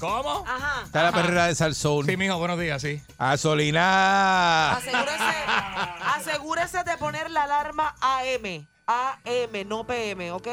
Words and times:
¿Cómo? 0.00 0.44
Ajá. 0.46 0.82
Está 0.84 1.02
la 1.04 1.12
perrera 1.12 1.46
de 1.46 1.54
Salsoul. 1.54 2.06
Sí, 2.06 2.16
mijo, 2.16 2.38
buenos 2.38 2.58
días, 2.58 2.82
sí. 2.82 3.00
Gasolina. 3.18 4.72
Asegúrese, 4.72 5.34
asegúrese 6.16 6.84
de 6.84 6.96
poner 6.98 7.30
la 7.30 7.44
alarma 7.44 7.94
AM. 8.00 8.66
AM, 8.86 9.66
no 9.68 9.86
PM, 9.86 10.32
¿ok? 10.32 10.48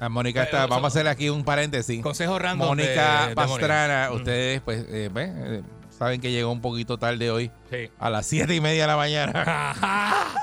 Ah, 0.00 0.08
Mónica 0.08 0.42
está. 0.42 0.66
Vamos 0.66 0.84
a 0.84 0.88
hacer 0.88 1.08
aquí 1.08 1.30
un 1.30 1.44
paréntesis. 1.44 2.02
Consejo 2.02 2.38
random 2.38 2.68
Mónica 2.68 3.22
de- 3.22 3.28
de 3.30 3.34
Pastrana, 3.34 4.08
Mónica. 4.10 4.12
ustedes 4.16 4.60
pues 4.60 4.84
eh, 4.88 5.08
ve, 5.12 5.32
eh, 5.34 5.62
saben 5.96 6.20
que 6.20 6.30
llegó 6.30 6.50
un 6.52 6.60
poquito 6.60 6.98
tarde 6.98 7.30
hoy. 7.30 7.50
Sí. 7.70 7.90
A 7.98 8.10
las 8.10 8.26
siete 8.26 8.54
y 8.54 8.60
media 8.60 8.82
de 8.82 8.88
la 8.88 8.96
mañana. 8.96 9.74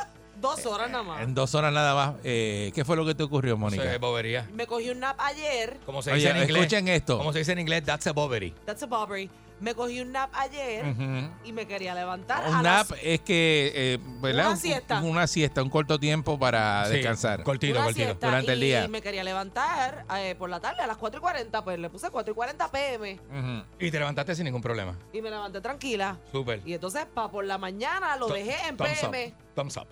Dos 0.42 0.66
horas 0.66 0.90
nada 0.90 1.04
más. 1.04 1.22
en 1.22 1.34
dos 1.36 1.54
horas 1.56 1.72
nada 1.72 1.94
más. 1.96 2.16
Eh, 2.24 2.72
¿Qué 2.74 2.84
fue 2.84 2.96
lo 2.98 3.06
que 3.06 3.16
te 3.16 3.24
ocurrió, 3.24 3.54
Eso 3.54 3.60
Mónica? 3.60 3.94
es 3.94 4.00
bobería. 4.00 4.50
Me 4.54 4.66
cogí 4.68 4.90
un 4.90 5.00
nap 5.00 5.20
ayer. 5.20 5.80
Como 5.86 6.02
se 6.02 6.12
Oye, 6.12 6.20
dice 6.22 6.32
en 6.32 6.38
inglés. 6.44 6.62
escuchen 6.64 6.88
esto. 6.88 7.18
Como 7.20 7.32
se 7.32 7.40
dice 7.40 7.52
en 7.52 7.60
inglés, 7.60 7.84
that's 7.84 8.08
a 8.08 8.12
bobery. 8.14 8.52
That's 8.66 8.84
a 8.84 8.88
bobbery. 8.88 9.30
Me 9.60 9.76
cogí 9.76 10.00
un 10.02 10.12
nap 10.12 10.32
ayer 10.34 10.84
Ujú. 10.88 11.30
y 11.46 11.52
me 11.54 11.68
quería 11.68 11.94
levantar. 11.94 12.44
a 12.44 12.48
Un 12.48 12.64
las- 12.64 12.90
nap 12.90 12.98
es 13.04 13.20
que, 13.22 13.72
eh, 13.76 14.00
¿verdad? 14.20 14.46
Una 14.46 14.50
Un- 14.54 14.58
siesta. 14.58 15.02
Una 15.02 15.28
siesta, 15.28 15.62
un 15.62 15.70
corto 15.70 16.00
tiempo 16.00 16.40
para 16.40 16.86
Sí, 16.88 16.94
descansar. 16.94 17.44
Cortito, 17.44 17.76
una 17.76 17.84
cortito. 17.84 18.06
siesta 18.08 18.26
Durante 18.26 18.54
el 18.54 18.64
y 18.64 18.66
día. 18.66 18.88
me 18.88 19.04
quería 19.04 19.24
levantar 19.24 20.04
eh, 20.18 20.34
por 20.40 20.50
la 20.50 20.60
tarde 20.60 20.82
a 20.82 20.88
las 20.88 20.98
4 20.98 21.20
y 21.20 21.22
40. 21.22 21.64
Pues 21.64 21.78
le 21.78 21.92
puse 21.92 22.10
4 22.10 22.32
y 22.32 22.36
40 22.36 22.72
PM 22.72 23.20
Ujú. 23.30 23.64
Y 23.80 23.92
te 23.92 24.00
levantaste 24.00 24.34
sin 24.34 24.46
ningún 24.46 24.64
problema. 24.64 24.98
y 25.14 25.22
me 25.22 25.30
levanté 25.30 25.62
tranquila. 25.62 26.18
Súper. 26.32 26.62
Y 26.66 26.74
entonces, 26.74 27.06
pa 27.14 27.30
por 27.30 27.46
la 27.46 27.60
mañana 27.60 28.18
lo 28.18 28.30
dejé 28.30 28.56
en 28.68 28.76
thumbs 28.78 29.00
PM. 29.00 29.28
Up. 29.28 29.34
Thumbs 29.54 29.78
up. 29.78 29.88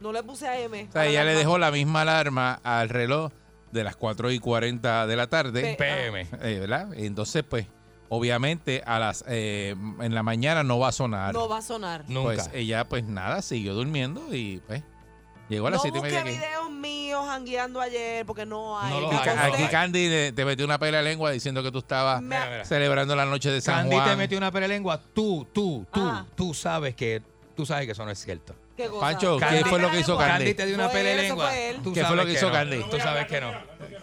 No 0.00 0.12
le 0.12 0.22
puse 0.22 0.46
AM. 0.48 0.88
O 0.88 0.92
sea, 0.92 1.06
ella 1.06 1.24
le 1.24 1.34
dejó 1.34 1.58
la 1.58 1.70
misma 1.70 2.02
alarma 2.02 2.60
al 2.62 2.88
reloj 2.88 3.32
de 3.72 3.84
las 3.84 3.96
4 3.96 4.30
y 4.30 4.38
40 4.38 5.06
de 5.06 5.16
la 5.16 5.26
tarde. 5.26 5.62
Pe- 5.62 5.76
PM. 5.76 6.20
Eh, 6.42 6.58
¿verdad? 6.60 6.88
Entonces, 6.94 7.42
pues, 7.48 7.66
obviamente 8.08 8.82
a 8.86 8.98
las 8.98 9.24
eh, 9.26 9.74
en 10.00 10.14
la 10.14 10.22
mañana 10.22 10.62
no 10.62 10.78
va 10.78 10.88
a 10.88 10.92
sonar. 10.92 11.34
No 11.34 11.48
va 11.48 11.58
a 11.58 11.62
sonar. 11.62 12.04
Nunca. 12.08 12.34
Pues 12.34 12.50
ella, 12.54 12.86
pues 12.88 13.04
nada, 13.04 13.42
siguió 13.42 13.74
durmiendo 13.74 14.34
y 14.34 14.62
pues 14.66 14.82
llegó 15.48 15.66
a 15.66 15.70
las 15.70 15.78
no 15.78 15.82
siete 15.82 15.98
y 15.98 16.00
busqué 16.00 16.14
media 16.14 16.20
aquí. 16.30 16.38
videos 16.38 16.70
míos 16.70 17.24
jangueando 17.26 17.80
ayer 17.80 18.24
porque 18.26 18.46
no 18.46 18.78
hay. 18.78 18.92
No 18.92 19.08
Me 19.08 19.16
hay. 19.16 19.28
Aquí, 19.28 19.62
aquí 19.62 19.70
Candy 19.70 20.08
le- 20.08 20.32
te 20.32 20.44
metió 20.44 20.64
una 20.64 20.78
pela 20.78 20.98
de 20.98 21.04
lengua 21.04 21.30
diciendo 21.30 21.62
que 21.62 21.72
tú 21.72 21.78
estabas 21.78 22.22
Mira, 22.22 22.46
mira. 22.50 22.64
celebrando 22.64 23.16
la 23.16 23.24
noche 23.26 23.50
de 23.50 23.60
San 23.60 23.76
Candy 23.82 23.96
Juan. 23.96 24.08
te 24.10 24.16
metió 24.16 24.38
una 24.38 24.52
pelelengua. 24.52 25.00
Tú, 25.14 25.46
tú, 25.52 25.86
tú, 25.92 26.00
Ajá. 26.06 26.26
tú 26.36 26.54
sabes 26.54 26.94
que 26.94 27.22
tú 27.56 27.64
sabes 27.66 27.86
que 27.86 27.92
eso 27.92 28.04
no 28.04 28.10
es 28.10 28.18
cierto. 28.22 28.54
Pancho, 29.00 29.38
¿qué 29.38 29.44
Candy- 29.46 29.64
fue 29.68 29.78
lo 29.80 29.90
que 29.90 30.00
hizo 30.00 30.16
Candy? 30.18 30.32
Candy? 30.32 30.54
Te 30.54 30.66
dio 30.66 30.74
una 30.74 30.88
Fue 30.88 31.00
él, 31.00 31.06
eso 31.06 31.16
pelelengua. 31.16 31.46
fue 31.48 31.68
él. 31.70 31.76
Tú 31.82 31.92
¿Qué 31.92 32.00
fue 32.00 32.02
sabes 32.02 32.16
lo 32.16 32.26
que 32.26 32.32
hizo 32.32 32.46
no. 32.46 32.52
Candy? 32.52 32.82
Tú 32.90 32.98
sabes 32.98 33.26
que 33.26 33.40
no. 33.40 33.52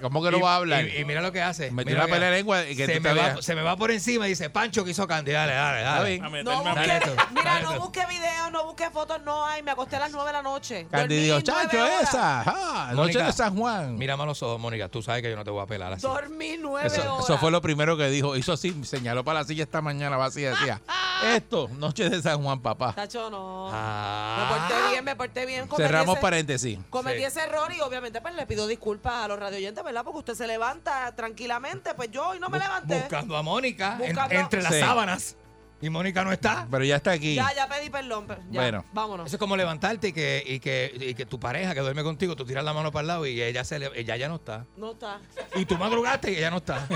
¿Cómo 0.01 0.21
que 0.21 0.31
no 0.31 0.39
va 0.41 0.53
a 0.53 0.55
hablar? 0.57 0.85
Y, 0.85 0.97
y 0.97 1.05
mira 1.05 1.21
lo 1.21 1.31
que 1.31 1.41
hace. 1.41 1.71
Metió 1.71 1.91
mira 1.91 1.99
una 1.99 2.03
lo 2.03 2.07
que 2.07 2.13
pelea 2.13 2.29
de 2.29 2.35
hace. 2.35 2.37
lengua 2.39 2.67
y 2.69 2.75
que 2.75 2.85
se, 2.85 2.99
me 2.99 3.09
va, 3.13 3.13
veas. 3.13 3.45
se 3.45 3.55
me 3.55 3.61
va 3.61 3.77
por 3.77 3.89
encima 3.91 4.25
y 4.25 4.29
dice, 4.31 4.49
Pancho 4.49 4.83
que 4.83 4.91
hizo 4.91 5.07
Candy. 5.07 5.31
Dale, 5.31 5.53
dale, 5.53 5.81
dale. 5.81 6.19
No 6.43 6.63
Dale 6.63 6.99
tú, 6.99 7.11
mira, 7.33 7.53
dale 7.53 7.63
no 7.65 7.73
tú. 7.75 7.79
busqué 7.81 8.05
videos, 8.07 8.51
no 8.51 8.65
busqué 8.65 8.89
fotos, 8.89 9.21
no 9.23 9.45
hay. 9.45 9.63
Me 9.63 9.71
acosté 9.71 9.95
a 9.95 9.99
las 9.99 10.11
9 10.11 10.27
de 10.27 10.33
la 10.33 10.41
noche. 10.43 10.87
Candy 10.91 11.15
Dormí 11.15 11.23
dijo, 11.23 11.39
nueve 11.45 11.67
chacho, 11.69 11.83
horas. 11.83 12.01
esa. 12.03 12.43
ah, 12.45 12.85
noche 12.89 12.95
Mónica, 13.13 13.25
de 13.27 13.33
San 13.33 13.55
Juan. 13.55 13.97
Mírame 13.97 14.23
a 14.23 14.25
los 14.25 14.43
ojos, 14.43 14.59
Mónica. 14.59 14.89
Tú 14.89 15.01
sabes 15.01 15.21
que 15.21 15.29
yo 15.29 15.35
no 15.37 15.43
te 15.45 15.51
voy 15.51 15.63
a 15.63 15.67
pelar 15.67 15.93
así. 15.93 16.01
Dormí 16.01 16.57
nueve 16.59 16.87
Eso, 16.87 17.01
horas. 17.13 17.23
eso 17.25 17.37
fue 17.37 17.51
lo 17.51 17.61
primero 17.61 17.95
que 17.95 18.09
dijo. 18.09 18.35
Hizo 18.35 18.51
así, 18.53 18.83
señaló 18.83 19.23
para 19.23 19.39
la 19.39 19.45
silla 19.45 19.63
esta 19.63 19.81
mañana 19.81 20.17
vacía. 20.17 20.49
Decía, 20.51 20.81
esto, 21.33 21.69
noche 21.77 22.09
de 22.09 22.21
San 22.21 22.43
Juan, 22.43 22.59
papá. 22.59 22.91
Tacho, 22.93 23.29
no. 23.29 23.69
Ah. 23.71 24.62
Me 24.63 24.69
porté 24.69 24.89
bien, 24.91 25.03
me 25.05 25.15
porté 25.15 25.45
bien. 25.45 25.67
Cometí 25.67 25.87
Cerramos 25.87 26.13
ese- 26.15 26.21
paréntesis. 26.21 26.79
Cometí 26.89 27.19
Sí. 27.19 27.23
ese 27.25 27.41
error 27.41 27.71
y 27.73 27.81
obviamente 27.81 28.21
pues 28.21 28.35
le 28.35 28.45
pido 28.45 28.67
disculpas 28.67 29.13
a 29.25 29.27
los 29.27 29.39
radioyentes, 29.39 29.83
¿verdad? 29.83 30.03
Porque 30.03 30.19
usted 30.19 30.35
se 30.35 30.47
levanta 30.47 31.13
tranquilamente, 31.15 31.93
pues 31.95 32.09
yo 32.11 32.29
hoy 32.29 32.39
no 32.39 32.49
me 32.49 32.59
levanté. 32.59 32.99
Buscando 32.99 33.37
a 33.37 33.43
Mónica 33.43 33.93
en- 33.99 34.07
Buscando- 34.15 34.35
entre 34.35 34.61
las 34.61 34.73
Sí. 34.73 34.79
sábanas. 34.79 35.35
Y 35.81 35.89
Mónica 35.89 36.23
no 36.23 36.31
está. 36.31 36.65
Pero 36.71 36.85
ya 36.85 36.95
está 36.95 37.11
aquí. 37.11 37.35
Ya, 37.35 37.53
ya 37.53 37.67
pedí 37.67 37.89
perdón. 37.89 38.25
pero 38.25 38.39
ya, 38.49 38.61
Bueno. 38.61 38.85
vámonos. 38.93 39.25
Eso 39.27 39.35
es 39.35 39.39
como 39.39 39.57
levantarte 39.57 40.07
y 40.07 40.13
que, 40.13 40.41
y 40.47 40.61
que, 40.61 40.93
y 40.97 41.13
que 41.13 41.25
tu 41.25 41.41
pareja 41.41 41.73
que 41.73 41.81
duerme 41.81 42.03
contigo, 42.03 42.37
tú 42.37 42.45
tiras 42.45 42.63
la 42.63 42.71
mano 42.71 42.89
para 42.93 43.01
el 43.01 43.07
lado 43.07 43.25
y 43.25 43.41
ella, 43.41 43.65
se 43.65 43.79
le- 43.79 43.91
ella 43.99 44.15
ya 44.15 44.29
no 44.29 44.35
está. 44.35 44.65
No 44.77 44.91
está. 44.93 45.19
Y 45.55 45.65
tú 45.65 45.77
madrugaste 45.77 46.31
y 46.31 46.37
ella 46.37 46.51
no 46.51 46.57
está. 46.57 46.87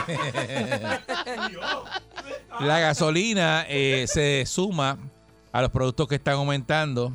La 2.62 2.80
gasolina 2.80 3.66
eh, 3.68 4.06
se 4.08 4.46
suma 4.46 4.98
a 5.52 5.62
los 5.62 5.72
productos 5.72 6.08
que 6.08 6.16
están 6.16 6.36
aumentando. 6.36 7.14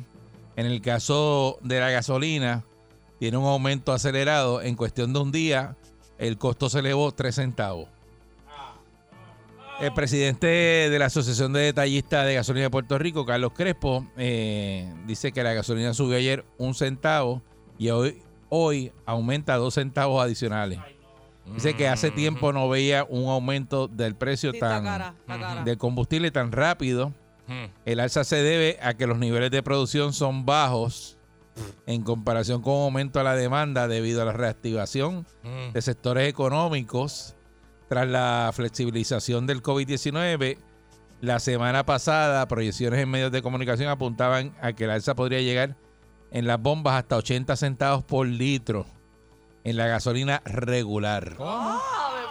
En 0.55 0.65
el 0.65 0.81
caso 0.81 1.57
de 1.61 1.79
la 1.79 1.89
gasolina, 1.89 2.63
tiene 3.19 3.37
un 3.37 3.45
aumento 3.45 3.91
acelerado. 3.91 4.61
En 4.61 4.75
cuestión 4.75 5.13
de 5.13 5.19
un 5.19 5.31
día, 5.31 5.75
el 6.17 6.37
costo 6.37 6.69
se 6.69 6.79
elevó 6.79 7.11
3 7.11 7.33
centavos. 7.33 7.87
El 9.79 9.91
presidente 9.93 10.47
de 10.47 10.99
la 10.99 11.05
Asociación 11.07 11.51
de 11.51 11.61
Detallistas 11.61 12.25
de 12.25 12.35
Gasolina 12.35 12.65
de 12.65 12.69
Puerto 12.69 12.97
Rico, 12.99 13.25
Carlos 13.25 13.51
Crespo, 13.55 14.05
eh, 14.17 14.93
dice 15.07 15.31
que 15.31 15.43
la 15.43 15.53
gasolina 15.53 15.93
subió 15.93 16.15
ayer 16.17 16.45
un 16.59 16.75
centavo 16.75 17.41
y 17.79 17.89
hoy, 17.89 18.21
hoy 18.49 18.91
aumenta 19.05 19.55
dos 19.57 19.73
centavos 19.73 20.23
adicionales. 20.23 20.79
Dice 21.55 21.73
que 21.75 21.89
hace 21.89 22.11
tiempo 22.11 22.53
no 22.53 22.69
veía 22.69 23.03
un 23.09 23.29
aumento 23.29 23.87
del 23.89 24.15
precio 24.15 24.51
Sí, 24.53 24.59
tan 24.59 24.83
cara. 24.85 25.15
del 25.65 25.77
combustible 25.77 26.31
tan 26.31 26.51
rápido. 26.53 27.11
Mm. 27.47 27.65
El 27.85 27.99
alza 27.99 28.23
se 28.23 28.37
debe 28.37 28.79
a 28.81 28.93
que 28.93 29.07
los 29.07 29.17
niveles 29.17 29.51
de 29.51 29.63
producción 29.63 30.13
son 30.13 30.45
bajos 30.45 31.17
en 31.85 32.01
comparación 32.03 32.61
con 32.61 32.73
un 32.73 32.81
aumento 32.83 33.19
a 33.19 33.23
la 33.23 33.35
demanda 33.35 33.87
debido 33.87 34.21
a 34.21 34.25
la 34.25 34.33
reactivación 34.33 35.25
Mm. 35.43 35.73
de 35.73 35.81
sectores 35.81 36.27
económicos 36.29 37.35
tras 37.89 38.07
la 38.07 38.49
flexibilización 38.53 39.45
del 39.45 39.61
COVID-19. 39.61 40.57
La 41.21 41.39
semana 41.39 41.85
pasada, 41.85 42.47
proyecciones 42.47 42.99
en 42.99 43.09
medios 43.09 43.31
de 43.31 43.41
comunicación 43.41 43.89
apuntaban 43.89 44.55
a 44.61 44.73
que 44.73 44.85
el 44.85 44.89
alza 44.91 45.15
podría 45.15 45.41
llegar 45.41 45.75
en 46.31 46.47
las 46.47 46.59
bombas 46.59 46.95
hasta 46.95 47.17
80 47.17 47.55
centavos 47.55 48.03
por 48.03 48.25
litro 48.27 48.85
en 49.63 49.77
la 49.77 49.87
gasolina 49.87 50.41
regular. 50.45 51.37
¡Ave 51.39 52.22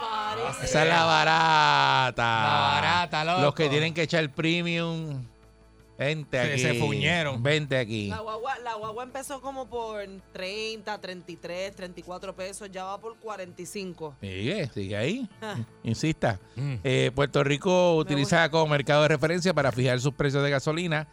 Esa 0.61 0.83
es 0.83 0.89
la 0.89 1.03
barata. 1.05 2.23
La 2.23 2.81
barata, 2.81 3.23
loco. 3.25 3.41
Los 3.41 3.53
que 3.55 3.69
tienen 3.69 3.93
que 3.93 4.03
echar 4.03 4.29
premium. 4.31 5.25
Vente 5.97 6.41
Se- 6.41 6.51
aquí. 6.53 6.61
se 6.61 6.73
fuñeron. 6.79 7.41
Vente 7.43 7.77
aquí. 7.77 8.07
La 8.09 8.19
guagua, 8.19 8.57
la 8.59 8.73
guagua 8.73 9.03
empezó 9.03 9.39
como 9.41 9.67
por 9.69 10.03
30, 10.33 10.99
33, 10.99 11.75
34 11.75 12.35
pesos, 12.35 12.69
ya 12.71 12.83
va 12.83 12.99
por 12.99 13.15
45. 13.17 14.15
Sigue, 14.19 14.69
sigue 14.73 14.97
ahí. 14.97 15.29
Ah. 15.41 15.55
Insista. 15.83 16.39
Mm. 16.55 16.73
Eh, 16.83 17.11
Puerto 17.13 17.43
Rico 17.43 17.95
utiliza 17.95 18.49
como 18.49 18.67
mercado 18.67 19.03
de 19.03 19.07
referencia 19.09 19.53
para 19.53 19.71
fijar 19.71 19.99
sus 20.01 20.13
precios 20.13 20.43
de 20.43 20.49
gasolina 20.49 21.07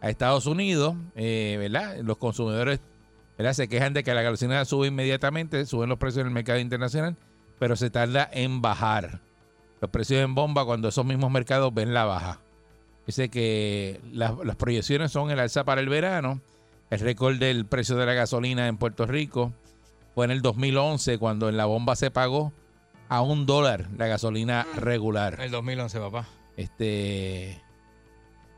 a 0.00 0.08
Estados 0.10 0.46
Unidos, 0.46 0.96
eh, 1.14 1.56
¿verdad? 1.60 1.98
Los 2.02 2.16
consumidores 2.16 2.80
¿verdad? 3.38 3.52
se 3.52 3.68
quejan 3.68 3.92
de 3.92 4.02
que 4.02 4.12
la 4.14 4.22
gasolina 4.22 4.64
sube 4.64 4.88
inmediatamente, 4.88 5.66
suben 5.66 5.88
los 5.90 5.98
precios 5.98 6.22
en 6.22 6.28
el 6.28 6.32
mercado 6.34 6.58
internacional, 6.58 7.16
pero 7.62 7.76
se 7.76 7.90
tarda 7.90 8.28
en 8.32 8.60
bajar. 8.60 9.20
Los 9.80 9.88
precios 9.92 10.20
en 10.20 10.34
bomba 10.34 10.64
cuando 10.64 10.88
esos 10.88 11.06
mismos 11.06 11.30
mercados 11.30 11.72
ven 11.72 11.94
la 11.94 12.04
baja. 12.04 12.40
Dice 13.06 13.28
que 13.28 14.00
las, 14.12 14.32
las 14.44 14.56
proyecciones 14.56 15.12
son 15.12 15.30
el 15.30 15.38
alza 15.38 15.62
para 15.62 15.80
el 15.80 15.88
verano. 15.88 16.40
El 16.90 16.98
récord 16.98 17.36
del 17.38 17.64
precio 17.64 17.94
de 17.94 18.04
la 18.04 18.14
gasolina 18.14 18.66
en 18.66 18.78
Puerto 18.78 19.06
Rico 19.06 19.52
fue 20.12 20.24
en 20.24 20.32
el 20.32 20.42
2011 20.42 21.18
cuando 21.18 21.48
en 21.48 21.56
la 21.56 21.66
bomba 21.66 21.94
se 21.94 22.10
pagó 22.10 22.52
a 23.08 23.20
un 23.22 23.46
dólar 23.46 23.86
la 23.96 24.08
gasolina 24.08 24.66
regular. 24.74 25.40
El 25.40 25.52
2011, 25.52 26.00
papá. 26.00 26.26
Este 26.56 27.62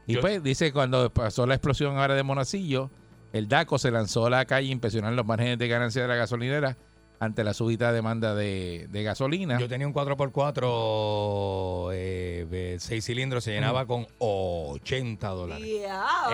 y 0.06 0.14
Yo- 0.14 0.22
pues 0.22 0.42
dice 0.42 0.72
cuando 0.72 1.12
pasó 1.12 1.46
la 1.46 1.56
explosión 1.56 1.98
ahora 1.98 2.14
de 2.14 2.22
Monacillo, 2.22 2.90
El 3.34 3.48
DACO 3.48 3.78
se 3.78 3.90
lanzó 3.90 4.24
a 4.24 4.30
la 4.30 4.46
calle 4.46 4.70
a 4.70 4.72
impresionar 4.72 5.12
los 5.12 5.26
márgenes 5.26 5.58
de 5.58 5.68
ganancia 5.68 6.00
de 6.00 6.08
la 6.08 6.14
gasolinera 6.14 6.78
ante 7.24 7.44
la 7.44 7.54
súbita 7.54 7.92
demanda 7.92 8.34
de, 8.34 8.86
de 8.90 9.02
gasolina. 9.02 9.58
Yo 9.58 9.68
tenía 9.68 9.86
un 9.86 9.94
4x4 9.94 11.90
eh, 11.92 12.46
de 12.50 12.76
6 12.78 13.04
cilindros, 13.04 13.44
se 13.44 13.52
llenaba 13.52 13.86
con 13.86 14.06
80 14.18 15.28
dólares 15.28 15.68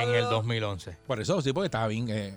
en 0.02 0.14
el 0.14 0.24
2011. 0.24 0.96
Por 1.06 1.20
eso 1.20 1.40
sí, 1.42 1.52
porque 1.52 1.66
estaba 1.66 1.86
bien, 1.88 2.06
eh, 2.10 2.34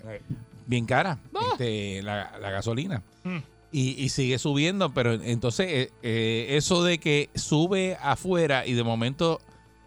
bien 0.66 0.86
cara 0.86 1.18
este, 1.52 2.02
la, 2.02 2.36
la 2.40 2.50
gasolina. 2.50 3.02
Mm. 3.24 3.38
Y, 3.72 4.00
y 4.04 4.08
sigue 4.10 4.38
subiendo, 4.38 4.94
pero 4.94 5.14
entonces 5.14 5.66
eh, 5.68 5.90
eh, 6.02 6.46
eso 6.50 6.84
de 6.84 6.98
que 6.98 7.28
sube 7.34 7.96
afuera 8.00 8.64
y 8.66 8.74
de 8.74 8.84
momento, 8.84 9.40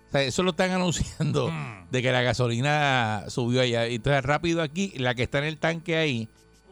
o 0.09 0.11
sea, 0.11 0.23
eso 0.23 0.43
lo 0.43 0.49
están 0.51 0.71
anunciando 0.81 1.49
Mm. 1.49 1.89
de 1.89 2.01
que 2.01 2.11
la 2.11 2.21
gasolina 2.21 3.23
subió 3.29 3.61
allá. 3.61 3.87
Y 3.87 3.95
entonces 3.95 4.23
rápido 4.25 4.61
aquí, 4.61 4.91
la 4.97 5.15
que 5.15 5.23
está 5.23 5.37
en 5.37 5.45
el 5.45 5.57
tanque 5.57 5.95
ahí 5.95 6.27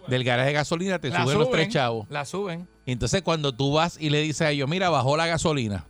del 0.07 0.23
garaje 0.23 0.47
de 0.47 0.53
gasolina, 0.53 0.99
te 0.99 1.09
La 1.09 1.23
suben 1.23 1.39
los 1.39 1.49
tres 1.51 1.69
chavos. 1.69 2.07
La 2.09 2.25
suben. 2.25 2.67
Y 2.85 2.91
entonces 2.91 3.21
cuando 3.21 3.53
tú 3.53 3.73
vas 3.73 3.97
y 3.99 4.09
le 4.09 4.21
dices 4.21 4.41
a 4.41 4.51
ellos, 4.51 4.69
mira, 4.69 4.89
bajó 4.89 5.17
la 5.17 5.27
gasolina. 5.27 5.85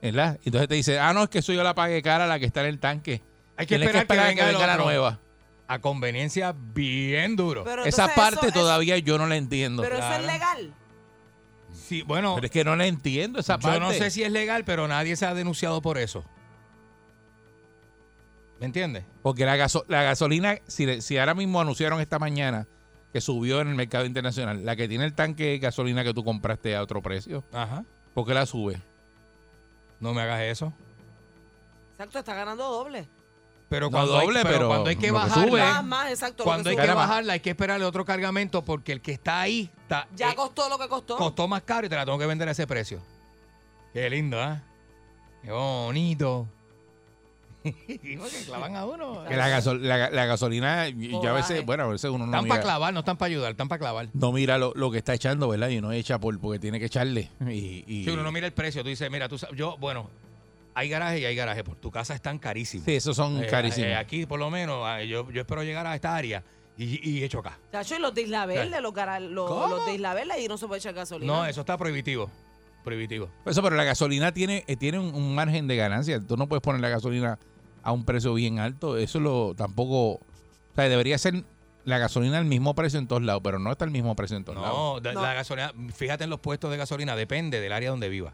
¿Verdad? 0.00 0.38
Entonces 0.44 0.68
te 0.68 0.74
dice, 0.74 0.98
ah, 0.98 1.12
no, 1.12 1.24
es 1.24 1.28
que 1.28 1.38
eso 1.38 1.52
yo 1.52 1.62
la 1.62 1.74
pagué 1.74 2.02
cara, 2.02 2.26
la 2.26 2.38
que 2.38 2.46
está 2.46 2.60
en 2.62 2.66
el 2.68 2.78
tanque. 2.80 3.22
Hay 3.56 3.66
que 3.66 3.76
esperar 3.76 4.06
que 4.06 4.16
venga, 4.16 4.50
el 4.50 4.58
la 4.58 4.76
nueva. 4.76 5.18
A 5.68 5.78
conveniencia 5.80 6.54
bien 6.56 7.36
duro. 7.36 7.62
Pero 7.64 7.84
Esa 7.84 8.04
entonces 8.04 8.16
parte 8.16 8.36
eso 8.38 8.46
es- 8.48 8.54
todavía 8.54 8.98
yo 8.98 9.16
no 9.18 9.26
la 9.26 9.36
entiendo. 9.36 9.82
Pero 9.82 9.96
eso 9.98 10.12
es 10.14 10.26
legal. 10.26 10.74
Sí, 11.72 12.02
bueno, 12.02 12.34
Pero 12.34 12.46
es 12.46 12.50
que 12.50 12.64
no 12.64 12.74
la 12.76 12.86
entiendo 12.86 13.38
esa 13.40 13.58
parte. 13.58 13.78
yo 13.78 13.84
no 13.84 13.92
sé 13.92 14.10
si 14.10 14.22
es 14.22 14.30
legal, 14.32 14.64
pero 14.64 14.88
nadie 14.88 15.14
se 15.16 15.24
ha 15.24 15.34
denunciado 15.34 15.80
por 15.82 15.98
eso. 15.98 16.24
¿Me 18.60 18.66
entiendes? 18.66 19.04
Porque 19.22 19.44
la, 19.44 19.56
gaso- 19.56 19.84
la 19.88 20.02
gasolina, 20.02 20.58
si, 20.66 21.00
si 21.00 21.18
ahora 21.18 21.34
mismo 21.34 21.60
anunciaron 21.60 22.00
esta 22.00 22.18
mañana 22.18 22.66
que 23.12 23.20
subió 23.20 23.60
en 23.60 23.68
el 23.68 23.74
mercado 23.74 24.04
internacional, 24.06 24.64
la 24.64 24.74
que 24.76 24.88
tiene 24.88 25.04
el 25.04 25.14
tanque 25.14 25.44
de 25.44 25.58
gasolina 25.58 26.02
que 26.04 26.14
tú 26.14 26.24
compraste 26.24 26.74
a 26.76 26.82
otro 26.82 27.02
precio, 27.02 27.44
Ajá. 27.52 27.84
¿por 28.14 28.26
qué 28.26 28.34
la 28.34 28.46
sube? 28.46 28.80
No 30.00 30.14
me 30.14 30.22
hagas 30.22 30.40
eso. 30.42 30.72
Exacto, 31.92 32.18
está 32.18 32.34
ganando 32.34 32.64
doble. 32.68 33.08
Pero 33.68 33.86
No 33.86 33.92
cuando, 33.92 34.12
doble, 34.12 34.38
hay, 34.40 34.44
pero 34.44 34.66
cuando 34.68 34.90
hay 34.90 34.96
que 34.96 35.08
lo 35.08 35.14
que 35.14 35.18
bajarla, 35.20 35.48
sube. 35.48 35.60
Más, 35.60 35.84
más, 35.84 36.10
exacto. 36.10 36.42
lo 36.42 36.44
cuando 36.44 36.70
hay 36.70 36.76
que 36.76 36.82
sube. 36.82 36.94
Bajarla, 36.94 37.32
hay 37.34 37.40
que 37.40 37.50
esperarle 37.50 37.86
otro 37.86 38.04
cargamento 38.04 38.62
porque 38.64 38.92
el 38.92 39.00
que 39.00 39.12
está 39.12 39.40
ahí 39.40 39.70
está, 39.82 40.08
Ya 40.14 40.32
eh, 40.32 40.34
costó 40.34 40.68
lo 40.68 40.78
que 40.78 40.88
costó. 40.88 41.16
costó 41.16 41.48
más 41.48 41.62
caro 41.62 41.86
y 41.86 41.90
te 41.90 41.96
la 41.96 42.04
tengo 42.04 42.18
que 42.18 42.26
vender 42.26 42.48
a 42.48 42.52
ese 42.52 42.66
precio. 42.66 43.00
Qué 43.92 44.08
lindo, 44.10 44.40
¿ah? 44.42 44.60
Qué 45.42 45.50
bonito. 45.52 46.48
Digo 48.02 48.24
que 48.28 48.44
clavan 48.46 48.76
a 48.76 48.84
uno. 48.86 49.24
Que 49.28 49.36
la, 49.36 49.48
gaso- 49.48 49.74
la- 49.74 50.10
la 50.10 50.26
gasolina, 50.26 50.88
y- 50.88 51.10
y 51.12 51.26
a 51.26 51.32
veces, 51.32 51.46
Coraje. 51.48 51.60
bueno, 51.66 51.84
a 51.84 51.88
veces 51.88 52.10
uno 52.10 52.26
no 52.26 52.32
Están 52.34 52.48
para 52.48 52.62
clavar, 52.62 52.92
no 52.94 53.00
están 53.00 53.16
para 53.16 53.28
ayudar, 53.28 53.50
están 53.52 53.68
para 53.68 53.78
clavar. 53.78 54.08
no 54.12 54.32
mira 54.32 54.58
lo, 54.58 54.72
lo 54.74 54.90
que 54.90 54.98
está 54.98 55.14
echando, 55.14 55.48
¿verdad? 55.48 55.68
Y 55.68 55.78
uno 55.78 55.92
echa 55.92 56.18
por, 56.18 56.38
porque 56.40 56.58
tiene 56.58 56.78
que 56.78 56.86
echarle. 56.86 57.30
Y, 57.48 57.84
y- 57.86 58.04
Si 58.04 58.10
uno 58.10 58.22
no 58.22 58.32
mira 58.32 58.46
el 58.46 58.52
precio, 58.52 58.82
tú 58.82 58.88
dices, 58.88 59.10
mira, 59.10 59.28
tú 59.28 59.38
sabes, 59.38 59.56
yo, 59.56 59.76
bueno, 59.78 60.10
hay 60.74 60.88
garaje 60.88 61.20
y 61.20 61.24
hay 61.24 61.36
garaje, 61.36 61.62
por 61.64 61.76
tu 61.76 61.90
casa 61.90 62.14
están 62.14 62.38
carísimos. 62.38 62.84
Sí, 62.86 62.94
esos 62.96 63.14
son 63.16 63.42
Eh, 63.42 63.46
carísimos. 63.46 63.90
eh, 63.90 63.94
aquí, 63.94 64.26
por 64.26 64.38
lo 64.40 64.50
menos, 64.50 64.84
eh, 65.00 65.06
yo, 65.08 65.30
yo 65.30 65.42
espero 65.42 65.62
llegar 65.62 65.86
a 65.86 65.94
esta 65.94 66.16
área 66.16 66.42
y, 66.78 67.10
y 67.10 67.22
echo 67.22 67.40
acá. 67.40 67.58
Chacho, 67.70 67.96
y 67.96 67.98
los 67.98 68.14
de 68.14 68.22
Isla 68.22 68.46
Verde, 68.46 68.80
los, 68.80 68.94
los, 69.30 69.48
¿Cómo? 69.50 69.66
los 69.76 69.86
de 69.86 69.94
Isla 69.94 70.14
Verde, 70.14 70.32
ahí 70.32 70.48
no 70.48 70.56
se 70.56 70.66
puede 70.66 70.78
echar 70.78 70.94
gasolina. 70.94 71.30
No, 71.32 71.44
eso 71.46 71.60
está 71.60 71.76
prohibitivo. 71.76 72.30
Prohibitivo. 72.82 73.28
Eso, 73.46 73.62
pero 73.62 73.76
la 73.76 73.84
gasolina 73.84 74.32
tiene, 74.32 74.64
eh, 74.66 74.74
tiene 74.76 74.98
un, 74.98 75.14
un 75.14 75.34
margen 75.36 75.68
de 75.68 75.76
ganancia. 75.76 76.18
Tú 76.20 76.36
no 76.36 76.48
puedes 76.48 76.62
poner 76.62 76.80
la 76.80 76.88
gasolina 76.88 77.38
a 77.82 77.92
un 77.92 78.04
precio 78.04 78.34
bien 78.34 78.58
alto. 78.58 78.96
Eso 78.96 79.20
lo 79.20 79.54
tampoco. 79.54 80.12
O 80.14 80.20
sea, 80.74 80.88
debería 80.88 81.18
ser 81.18 81.44
la 81.84 81.98
gasolina 81.98 82.38
al 82.38 82.44
mismo 82.44 82.74
precio 82.74 82.98
en 82.98 83.08
todos 83.08 83.22
lados, 83.22 83.42
pero 83.44 83.58
no 83.58 83.72
está 83.72 83.84
al 83.84 83.90
mismo 83.90 84.14
precio 84.14 84.36
en 84.36 84.44
todos 84.44 84.60
lados. 84.62 84.76
No, 84.76 85.00
da- 85.00 85.12
No. 85.12 85.22
la 85.22 85.34
gasolina, 85.34 85.72
fíjate 85.94 86.24
en 86.24 86.30
los 86.30 86.38
puestos 86.40 86.70
de 86.70 86.76
gasolina, 86.76 87.16
depende 87.16 87.60
del 87.60 87.72
área 87.72 87.90
donde 87.90 88.08
viva. 88.08 88.32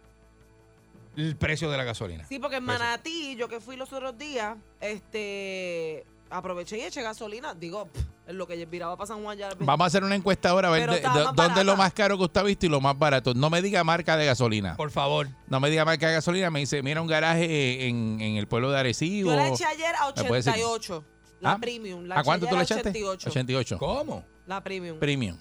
El 1.16 1.34
precio 1.36 1.70
de 1.70 1.76
la 1.76 1.84
gasolina. 1.84 2.24
Sí, 2.28 2.38
porque 2.38 2.56
en 2.56 2.64
Manatí, 2.64 3.34
yo 3.36 3.48
que 3.48 3.58
fui 3.60 3.76
los 3.76 3.92
otros 3.92 4.16
días, 4.18 4.56
este 4.80 6.04
aproveché 6.30 6.78
y 6.78 6.82
eché 6.82 7.02
gasolina. 7.02 7.54
Digo, 7.54 7.86
pff, 7.86 8.02
en 8.28 8.38
lo 8.38 8.46
que 8.46 8.64
viraba 8.66 8.96
para 8.96 9.08
San 9.08 9.22
Juan 9.24 9.36
ya. 9.38 9.48
Vamos 9.58 9.84
a 9.84 9.86
hacer 9.88 10.04
una 10.04 10.14
encuesta 10.14 10.50
ahora 10.50 10.68
a 10.68 10.70
ver 10.70 10.88
de- 10.88 11.00
de- 11.00 11.08
dónde 11.34 11.60
es 11.60 11.66
lo 11.66 11.76
más 11.76 11.92
caro 11.94 12.16
que 12.18 12.24
usted 12.24 12.40
ha 12.40 12.44
visto 12.44 12.66
y 12.66 12.68
lo 12.68 12.80
más 12.80 12.96
barato. 12.98 13.32
No 13.34 13.48
me 13.50 13.60
diga 13.62 13.82
marca 13.84 14.16
de 14.16 14.26
gasolina. 14.26 14.76
Por 14.76 14.90
favor. 14.90 15.28
No 15.48 15.58
me 15.60 15.70
diga 15.70 15.84
marca 15.84 16.06
de 16.08 16.12
gasolina. 16.14 16.50
Me 16.50 16.60
dice, 16.60 16.82
mira 16.82 17.00
un 17.00 17.08
garaje 17.08 17.88
en, 17.88 18.20
en 18.20 18.36
el 18.36 18.46
pueblo 18.46 18.70
de 18.70 18.78
Arecibo. 18.78 19.30
Yo 19.30 19.36
la 19.36 19.48
eché 19.48 19.64
ayer 19.64 19.94
a 19.98 20.08
¿Me 20.08 20.24
puede 20.24 20.42
decir? 20.42 20.52
88. 20.52 21.04
La 21.40 21.52
Ah, 21.52 21.58
premium. 21.58 22.04
La 22.04 22.16
¿A 22.16 22.18
eché 22.18 22.24
cuánto 22.26 22.46
tú 22.46 22.54
le 22.54 22.60
a 22.60 22.64
echaste? 22.64 22.88
88. 22.90 23.30
88. 23.30 23.78
¿Cómo? 23.78 24.24
La 24.46 24.62
premium. 24.62 24.98
Premium. 24.98 25.38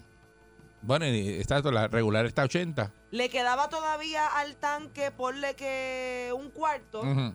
Bueno, 0.80 1.06
y 1.06 1.28
está, 1.40 1.60
la 1.60 1.88
regular 1.88 2.24
está 2.24 2.44
80. 2.44 2.92
Le 3.10 3.28
quedaba 3.28 3.68
todavía 3.68 4.26
al 4.28 4.56
tanque, 4.56 5.10
ponle 5.10 5.54
que 5.56 6.32
un 6.36 6.50
cuarto, 6.50 7.00
Ujú. 7.00 7.34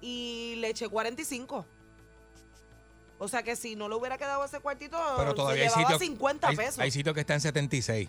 y 0.00 0.56
le 0.58 0.70
eché 0.70 0.88
45. 0.88 1.64
O 3.18 3.28
sea 3.28 3.42
que 3.42 3.56
si 3.56 3.76
no 3.76 3.88
le 3.88 3.94
hubiera 3.94 4.18
quedado 4.18 4.44
ese 4.44 4.60
cuartito, 4.60 4.98
Pero 5.16 5.30
se 5.30 5.36
todavía 5.36 5.62
hay 5.62 5.68
llevaba 5.68 5.82
sitios. 5.84 6.00
50 6.00 6.48
hay, 6.48 6.56
pesos. 6.56 6.78
hay 6.78 6.90
sitios 6.90 7.14
que 7.14 7.20
están 7.20 7.34
en 7.36 7.40
76. 7.40 8.08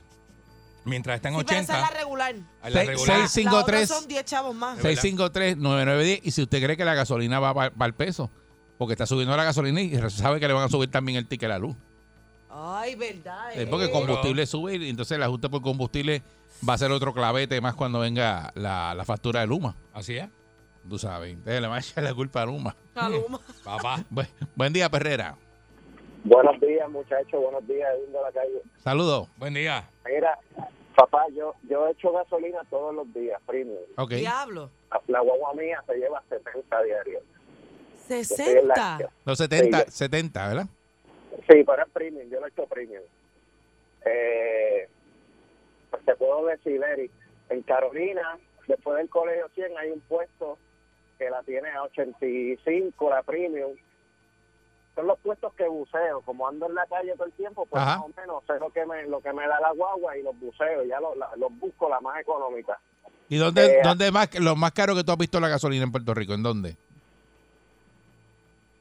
Mientras 0.83 1.15
están 1.17 1.33
en 1.33 1.39
Sí, 1.41 1.45
pero 1.47 1.59
esa 1.61 1.73
80. 1.73 1.85
es 1.87 1.93
la 1.93 1.99
regular. 1.99 2.35
a 2.61 2.69
la 2.69 2.75
Seis- 2.79 2.87
regular. 2.89 3.07
seis- 3.07 3.19
La- 3.19 3.27
653. 3.27 3.79
la 3.79 3.83
otra 3.85 3.99
son 3.99 4.07
10 4.07 4.25
chavos 4.25 4.55
más. 4.55 4.77
Es 4.77 4.83
verdad. 4.83 5.01
653-9910. 5.01 6.19
Y 6.23 6.31
si 6.31 6.41
usted 6.43 6.63
cree 6.63 6.77
que 6.77 6.85
la 6.85 6.93
gasolina 6.93 7.39
va 7.39 7.53
para 7.53 7.85
el 7.85 7.93
peso, 7.93 8.29
porque 8.77 8.93
está 8.93 9.05
subiendo 9.05 9.35
la 9.35 9.43
gasolina 9.43 9.81
y 9.81 9.97
sabe 10.09 10.39
que 10.39 10.47
le 10.47 10.53
van 10.53 10.63
a 10.63 10.69
subir 10.69 10.89
también 10.91 11.17
el 11.17 11.27
ticket 11.27 11.45
a 11.47 11.53
la 11.53 11.59
luz. 11.59 11.75
Ay, 12.49 12.95
verdad. 12.95 13.53
Es 13.53 13.67
porque 13.67 13.85
eh. 13.85 13.91
combustible 13.91 14.45
sube 14.45 14.75
y 14.77 14.89
entonces 14.89 15.15
el 15.17 15.23
ajuste 15.23 15.49
por 15.49 15.61
combustible 15.61 16.23
va 16.67 16.73
a 16.73 16.77
ser 16.77 16.91
otro 16.91 17.13
clavete 17.13 17.59
más 17.61 17.75
cuando 17.75 17.99
venga 17.99 18.51
la, 18.55 18.93
la 18.95 19.05
factura 19.05 19.41
de 19.41 19.47
Luma. 19.47 19.75
Así 19.93 20.17
es. 20.17 20.27
Tú 20.89 20.97
sabes. 20.97 21.31
Entonces 21.33 21.61
le 21.61 21.67
van 21.67 21.77
a 21.77 21.79
echar 21.79 22.03
la 22.03 22.13
culpa 22.13 22.41
a 22.41 22.45
Luma. 22.45 22.75
Caluma. 22.93 23.39
Papá. 23.63 24.03
Buen, 24.09 24.27
buen 24.55 24.73
día, 24.73 24.89
Perrera. 24.89 25.35
Buenos 26.23 26.59
días, 26.59 26.89
muchachos. 26.89 27.41
Buenos 27.41 27.67
días, 27.67 27.89
Edwin 27.97 28.11
de 28.13 28.21
la 28.21 28.31
calle. 28.31 28.61
Saludos. 28.83 29.27
Buen 29.37 29.53
día. 29.53 29.87
Mira, 30.05 30.37
papá, 30.95 31.25
yo 31.35 31.53
yo 31.69 31.87
echo 31.87 32.11
gasolina 32.11 32.59
todos 32.69 32.93
los 32.95 33.13
días, 33.13 33.39
premium. 33.45 33.77
Diablo. 34.09 34.69
La 35.07 35.19
guagua 35.21 35.53
mía 35.53 35.81
se 35.85 35.95
lleva 35.95 36.21
70 36.29 36.83
diarios. 36.83 37.23
Yo 38.09 38.15
estoy 38.15 38.45
en 38.45 38.53
60. 38.65 38.75
la- 38.99 39.09
Los 39.25 39.37
70, 39.37 39.77
Sí, 39.79 39.85
yo- 39.85 39.91
70, 39.91 40.47
¿verdad? 40.47 40.65
Sí, 41.49 41.63
pero 41.65 41.83
es 41.83 41.89
premium, 41.93 42.29
yo 42.29 42.39
lo 42.39 42.47
echo 42.47 42.65
premium. 42.65 43.03
Eh, 44.05 44.87
pues 45.91 46.03
te 46.05 46.15
puedo 46.15 46.45
decir, 46.45 46.81
Eric, 46.83 47.11
en 47.49 47.61
Carolina, 47.63 48.37
después 48.67 48.97
del 48.97 49.09
Colegio 49.09 49.47
100 49.55 49.77
hay 49.77 49.91
un 49.91 49.99
puesto 50.01 50.57
que 51.17 51.29
la 51.29 51.41
tiene 51.43 51.69
a 51.69 51.83
85, 51.83 53.09
la 53.09 53.23
premium. 53.23 53.71
Son 54.95 55.05
los 55.07 55.19
puestos 55.19 55.53
que 55.53 55.67
buceo, 55.67 56.21
como 56.21 56.47
ando 56.47 56.65
en 56.67 56.73
la 56.75 56.85
calle 56.87 57.13
todo 57.13 57.25
el 57.27 57.33
tiempo, 57.33 57.65
pues 57.67 57.81
Ajá. 57.83 57.97
más 57.99 58.05
o 58.07 58.19
menos 58.21 58.43
sé 58.47 58.53
lo 58.59 58.69
que 58.71 58.85
me 58.85 59.03
lo 59.05 59.21
que 59.21 59.31
me 59.31 59.47
da 59.47 59.59
la 59.59 59.71
guagua 59.71 60.17
y 60.17 60.23
los 60.23 60.39
buceo, 60.39 60.83
ya 60.85 60.99
los, 60.99 61.15
la- 61.17 61.29
los 61.37 61.51
busco 61.59 61.87
la 61.89 61.99
más 62.01 62.19
económica. 62.19 62.79
¿Y 63.29 63.37
dónde, 63.37 63.65
Eh, 63.65 63.79
dónde 63.83 64.11
más, 64.11 64.33
lo 64.39 64.55
más 64.55 64.71
caro 64.71 64.95
que 64.95 65.03
tú 65.03 65.11
has 65.11 65.17
visto 65.17 65.39
la 65.39 65.49
gasolina 65.49 65.83
en 65.83 65.91
Puerto 65.91 66.13
Rico? 66.13 66.33
¿En 66.33 66.41
dónde? 66.43 66.75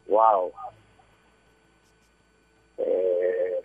Wow. 0.07 0.53
Eh, 2.79 3.61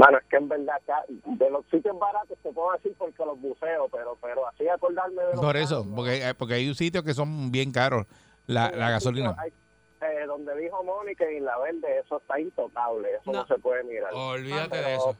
Mano, 0.00 0.16
es 0.18 0.24
que 0.30 0.36
en 0.36 0.48
verdad, 0.48 0.76
acá, 0.76 1.04
de 1.08 1.50
los 1.50 1.64
sitios 1.66 1.98
baratos 1.98 2.38
te 2.42 2.50
puedo 2.52 2.72
decir 2.72 2.94
porque 2.96 3.22
los 3.22 3.38
buceo, 3.38 3.86
pero 3.90 4.16
pero 4.22 4.46
así 4.48 4.66
acordarme 4.66 5.22
de 5.22 5.32
los 5.32 5.40
Por 5.44 5.56
eso, 5.58 5.68
caros, 5.80 5.86
no. 5.88 5.94
porque, 5.96 6.34
porque 6.38 6.54
hay 6.54 6.74
sitios 6.74 7.04
que 7.04 7.12
son 7.12 7.50
bien 7.52 7.70
caros 7.70 8.06
la, 8.46 8.70
gasolina. 8.70 9.34
hay, 9.38 9.52
eh, 10.00 10.24
donde 10.26 10.56
dijo 10.56 10.82
Mónica 10.82 11.30
y 11.30 11.40
la 11.40 11.58
verde, 11.58 11.98
eso 11.98 12.16
está 12.16 12.40
intocable, 12.40 13.10
eso 13.16 13.30
no, 13.30 13.40
No. 13.42 13.46
se 13.46 13.58
puede 13.58 13.84
mirar. 13.84 14.10
Olvídate 14.14 14.70
Pero, 14.70 14.86
de 14.88 14.94
eso. 14.94 15.16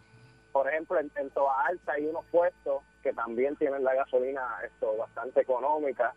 Por 0.52 0.66
ejemplo, 0.68 0.98
en, 0.98 1.10
en 1.16 1.28
Toa 1.30 1.66
Alta 1.66 1.92
hay 1.92 2.06
unos 2.06 2.24
puestos 2.30 2.82
que 3.02 3.12
también 3.12 3.56
tienen 3.56 3.84
la 3.84 3.94
gasolina 3.94 4.40
esto 4.64 4.96
bastante 4.96 5.42
económica. 5.42 6.14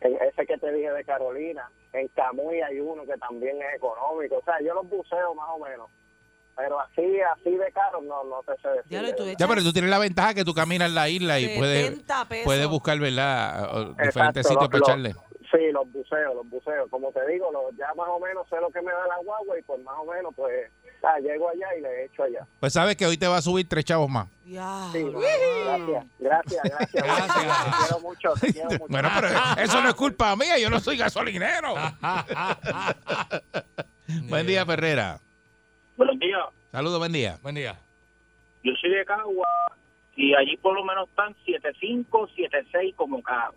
En 0.00 0.14
ese 0.22 0.44
que 0.46 0.58
te 0.58 0.70
dije 0.72 0.92
de 0.92 1.04
Carolina, 1.04 1.70
en 1.94 2.08
Camuy 2.08 2.60
hay 2.60 2.78
uno 2.80 3.04
que 3.06 3.16
también 3.16 3.56
es 3.62 3.76
económico. 3.76 4.36
O 4.36 4.44
sea, 4.44 4.60
yo 4.60 4.74
los 4.74 4.86
buceo 4.90 5.34
más 5.34 5.48
o 5.48 5.58
menos. 5.58 5.88
Pero 6.56 6.78
así, 6.80 7.02
así 7.36 7.50
de 7.50 7.72
caro 7.72 8.00
no, 8.02 8.22
no 8.24 8.42
te 8.44 8.52
sé 8.62 8.68
decir. 8.68 9.14
Tú 9.16 9.24
Ya, 9.38 9.48
pero 9.48 9.62
tú 9.62 9.72
tienes 9.72 9.90
la 9.90 9.98
ventaja 9.98 10.34
que 10.34 10.44
tú 10.44 10.54
caminas 10.54 10.90
la 10.90 11.08
isla 11.08 11.40
y 11.40 11.58
puedes, 11.58 11.86
70 11.88 12.28
pesos. 12.28 12.44
puedes 12.44 12.66
buscar, 12.68 12.98
¿verdad? 13.00 13.74
O- 13.74 13.84
Diferentes 13.94 14.16
Exacto, 14.16 14.42
sitios 14.48 14.62
lo- 14.62 14.68
para 14.70 14.78
lo- 14.78 14.84
echarle. 14.86 15.14
Sí, 15.50 15.60
los 15.72 15.90
buceos, 15.92 16.34
los 16.34 16.48
buceos. 16.50 16.88
Como 16.90 17.12
te 17.12 17.24
digo, 17.28 17.50
lo- 17.52 17.70
ya 17.76 17.86
más 17.96 18.08
o 18.08 18.18
menos 18.18 18.46
sé 18.48 18.56
lo 18.60 18.70
que 18.70 18.80
me 18.82 18.90
da 18.92 19.06
la 19.08 19.16
guagua 19.24 19.58
y 19.58 19.62
pues 19.62 19.80
más 19.82 19.94
o 20.00 20.04
menos 20.12 20.32
pues 20.34 20.68
ah, 21.02 21.18
llego 21.20 21.48
allá 21.48 21.66
y 21.78 21.82
le 21.82 22.04
echo 22.06 22.22
allá. 22.24 22.46
Pues 22.60 22.72
sabes 22.72 22.96
que 22.96 23.06
hoy 23.06 23.16
te 23.16 23.26
va 23.28 23.36
a 23.36 23.42
subir 23.42 23.68
tres 23.68 23.84
chavos 23.84 24.08
más. 24.08 24.26
Diablo. 24.44 24.92
Sí, 24.92 25.04
mano, 25.04 26.04
gracias, 26.18 26.18
gracias, 26.18 26.62
gracias. 26.64 27.04
Gracias. 27.04 27.64
Te 27.64 27.70
quiero 27.86 28.00
mucho, 28.00 28.32
te 28.40 28.52
quiero 28.52 28.70
mucho. 28.70 28.86
Bueno, 28.88 29.08
pero 29.14 29.28
eso 29.62 29.80
no 29.80 29.88
es 29.88 29.94
culpa 29.94 30.34
mía, 30.36 30.58
yo 30.58 30.70
no 30.70 30.80
soy 30.80 30.96
gasolinero. 30.96 31.74
Buen 34.28 34.46
día, 34.46 34.66
Perrera. 34.66 35.20
Buenos 35.96 36.18
días. 36.18 36.40
Saludos, 36.72 36.98
buen 36.98 37.12
día. 37.12 37.38
Buen 37.42 37.54
día. 37.54 37.78
Yo 38.64 38.72
soy 38.80 38.90
de 38.90 39.04
Cagua 39.04 39.46
y 40.16 40.34
allí 40.34 40.56
por 40.56 40.74
lo 40.74 40.84
menos 40.84 41.08
están 41.08 41.34
75, 41.44 42.28
76 42.28 42.94
como 42.96 43.22
carro. 43.22 43.54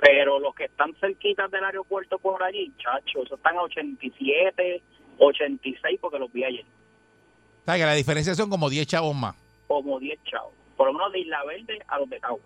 Pero 0.00 0.40
los 0.40 0.54
que 0.54 0.64
están 0.64 0.94
cerquitas 0.96 1.50
del 1.50 1.64
aeropuerto 1.64 2.18
por 2.18 2.42
allí, 2.42 2.72
chacho, 2.78 3.22
esos 3.22 3.38
están 3.38 3.56
a 3.56 3.62
87, 3.62 4.82
86 5.18 5.98
porque 6.00 6.18
los 6.18 6.32
vi 6.32 6.44
ayer. 6.44 6.64
O 6.64 7.64
sea, 7.64 7.76
que 7.76 7.84
la 7.84 7.94
diferencia 7.94 8.34
son 8.34 8.50
como 8.50 8.68
10 8.68 8.86
chavos 8.86 9.14
más. 9.14 9.36
Como 9.68 10.00
10 10.00 10.18
chavos. 10.24 10.52
Por 10.76 10.88
lo 10.88 10.92
menos 10.94 11.12
de 11.12 11.20
Isla 11.20 11.44
Verde 11.44 11.78
a 11.86 11.98
los 12.00 12.10
de 12.10 12.18
Cagua. 12.18 12.40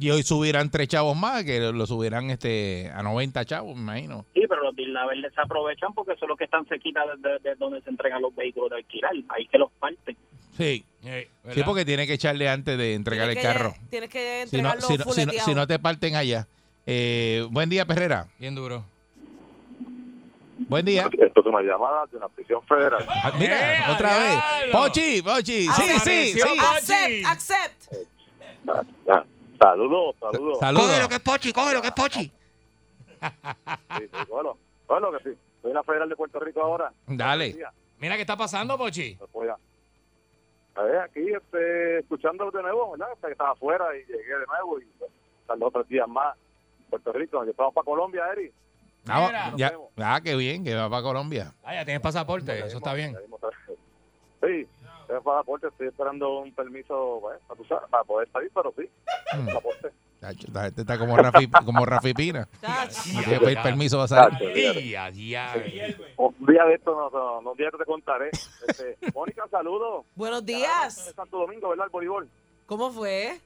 Y 0.00 0.10
hoy 0.10 0.22
subirán 0.22 0.70
tres 0.70 0.88
chavos 0.88 1.14
más, 1.16 1.44
que 1.44 1.60
lo 1.60 1.86
subirán 1.86 2.30
este 2.30 2.90
a 2.94 3.02
90 3.02 3.44
chavos, 3.44 3.76
me 3.76 3.82
imagino. 3.82 4.24
Sí, 4.34 4.42
pero 4.48 4.62
los 4.64 4.74
Isla 4.78 5.02
se 5.34 5.40
aprovechan 5.40 5.92
porque 5.92 6.16
son 6.16 6.30
los 6.30 6.38
que 6.38 6.44
están 6.44 6.64
cerquitas 6.66 7.04
de, 7.22 7.28
de- 7.30 7.38
de 7.40 7.54
donde 7.56 7.82
se 7.82 7.90
entregan 7.90 8.22
los 8.22 8.34
vehículos 8.34 8.70
de 8.70 8.76
alquilar. 8.76 9.12
Ahí 9.28 9.46
que 9.46 9.58
los 9.58 9.70
parten. 9.78 10.16
Sí. 10.56 10.84
Sí, 11.52 11.62
porque 11.64 11.84
tiene 11.84 12.06
que 12.06 12.14
echarle 12.14 12.48
antes 12.48 12.76
de 12.78 12.94
entregar 12.94 13.28
el 13.28 13.36
que- 13.36 13.42
carro. 13.42 13.74
Tienes 13.90 14.08
que 14.10 14.46
Si 14.46 14.60
no, 14.62 14.72
entregarlo 14.72 14.86
si, 14.88 14.96
no, 14.98 15.12
si, 15.12 15.26
no, 15.38 15.44
si 15.44 15.54
no 15.54 15.66
te 15.66 15.78
parten 15.78 16.16
allá. 16.16 16.46
Eh, 16.86 17.46
buen 17.50 17.68
día, 17.68 17.84
Perrera. 17.86 18.26
Bien 18.38 18.54
duro. 18.54 18.84
Buen 20.68 20.84
día. 20.84 21.08
Esto 21.12 21.40
es 21.40 21.46
una 21.46 21.62
llamada 21.62 22.04
de 22.10 22.16
una 22.18 22.28
prisión 22.28 22.62
federal. 22.66 23.04
Ah, 23.08 23.32
mira, 23.38 23.74
¡Eh, 23.74 23.92
otra 23.92 24.18
vez. 24.18 24.38
Pochi, 24.72 25.22
Pochi. 25.22 25.66
Sí, 25.68 25.82
sí, 26.04 26.32
sí. 26.32 26.40
Accept, 26.42 27.26
accept. 27.26 27.94
Ah, 28.68 28.82
ah, 29.10 29.24
Saludos, 29.60 30.16
saludos. 30.18 30.58
Saludos. 30.58 31.08
es 31.10 31.20
Pochi, 31.20 31.52
coge 31.52 31.74
lo 31.74 31.82
que 31.82 31.88
es 31.88 31.94
Pochi. 31.94 32.24
Sí, 32.30 32.32
sí, 33.98 34.18
bueno, 34.30 34.56
bueno, 34.88 35.12
que 35.12 35.30
sí. 35.30 35.38
Soy 35.62 35.72
la 35.74 35.82
federal 35.82 36.08
de 36.08 36.16
Puerto 36.16 36.40
Rico 36.40 36.62
ahora. 36.62 36.90
Dale. 37.06 37.56
Mira, 37.98 38.14
qué 38.16 38.22
está 38.22 38.36
pasando, 38.36 38.78
Pochi. 38.78 39.16
pues 39.16 39.30
voy 39.32 39.48
a- 39.48 39.56
A 40.76 40.82
ver, 40.84 40.96
aquí 41.00 41.20
este, 41.30 41.98
escuchando 41.98 42.50
de 42.50 42.62
nuevo, 42.62 42.92
¿verdad? 42.92 43.08
Hasta 43.12 43.26
que 43.26 43.32
estaba 43.32 43.50
afuera 43.50 43.84
y 43.96 44.00
llegué 44.10 44.38
de 44.38 44.46
nuevo 44.46 44.80
y 44.80 44.84
pues, 44.98 45.10
tardó 45.46 45.66
otros 45.66 45.86
días 45.88 46.08
más 46.08 46.34
en 46.78 46.86
Puerto 46.86 47.12
Rico. 47.12 47.44
Ya 47.44 47.50
estamos 47.50 47.74
para 47.74 47.84
Colombia, 47.84 48.22
Eri. 48.32 48.50
Ah, 49.08 49.52
ya, 49.56 49.74
ah, 49.98 50.20
qué 50.22 50.36
bien, 50.36 50.64
que 50.64 50.74
va 50.74 50.88
para 50.88 51.02
Colombia. 51.02 51.52
Ah, 51.64 51.74
ya 51.74 51.84
tienes 51.84 52.00
pasaporte, 52.02 52.58
eso 52.66 52.78
está 52.78 52.94
bien. 52.94 53.16
Sí, 54.42 54.66
estoy 55.10 55.24
para 55.24 55.40
aporte, 55.40 55.66
estoy 55.68 55.88
esperando 55.88 56.38
un 56.40 56.52
permiso 56.54 57.18
pues, 57.20 57.38
para, 57.48 57.68
sabes, 57.68 57.90
para 57.90 58.04
poder 58.04 58.28
salir, 58.32 58.50
pero 58.54 58.72
sí, 58.76 58.88
Mm. 59.36 59.46
pasaporte. 59.46 59.88
Chacho, 60.20 60.46
Esta 60.48 60.62
gente 60.64 60.80
está 60.82 60.98
como 60.98 61.16
Rafi, 61.16 61.48
como 61.64 61.86
Rafi 61.86 62.12
Pina. 62.12 62.46
Chacho. 62.60 63.00
Tiene 63.04 63.24
que 63.24 63.40
pedir 63.40 63.62
permiso 63.62 63.96
para 63.96 64.08
salir. 64.08 64.32
Chacho, 64.38 64.44
fíjate. 64.52 64.80
Y 64.80 64.94
a 64.94 65.10
diablo. 65.10 65.62
Un 66.18 66.46
día 66.46 66.64
de 66.64 66.74
esto, 66.74 66.94
no, 66.94 67.08
no, 67.10 67.40
no, 67.40 67.50
un 67.52 67.56
día 67.56 67.70
te 67.70 67.84
contaré. 67.86 68.28
Este, 68.68 68.98
Mónica, 69.14 69.48
saludos. 69.50 70.04
Buenos 70.14 70.40
En 70.40 70.46
días. 70.46 71.12
Santo 71.16 71.38
Domingo, 71.38 71.70
¿verdad? 71.70 71.86
El 71.86 71.90
voleibol. 71.90 72.28
¿Cómo 72.66 72.90
fue? 72.92 73.40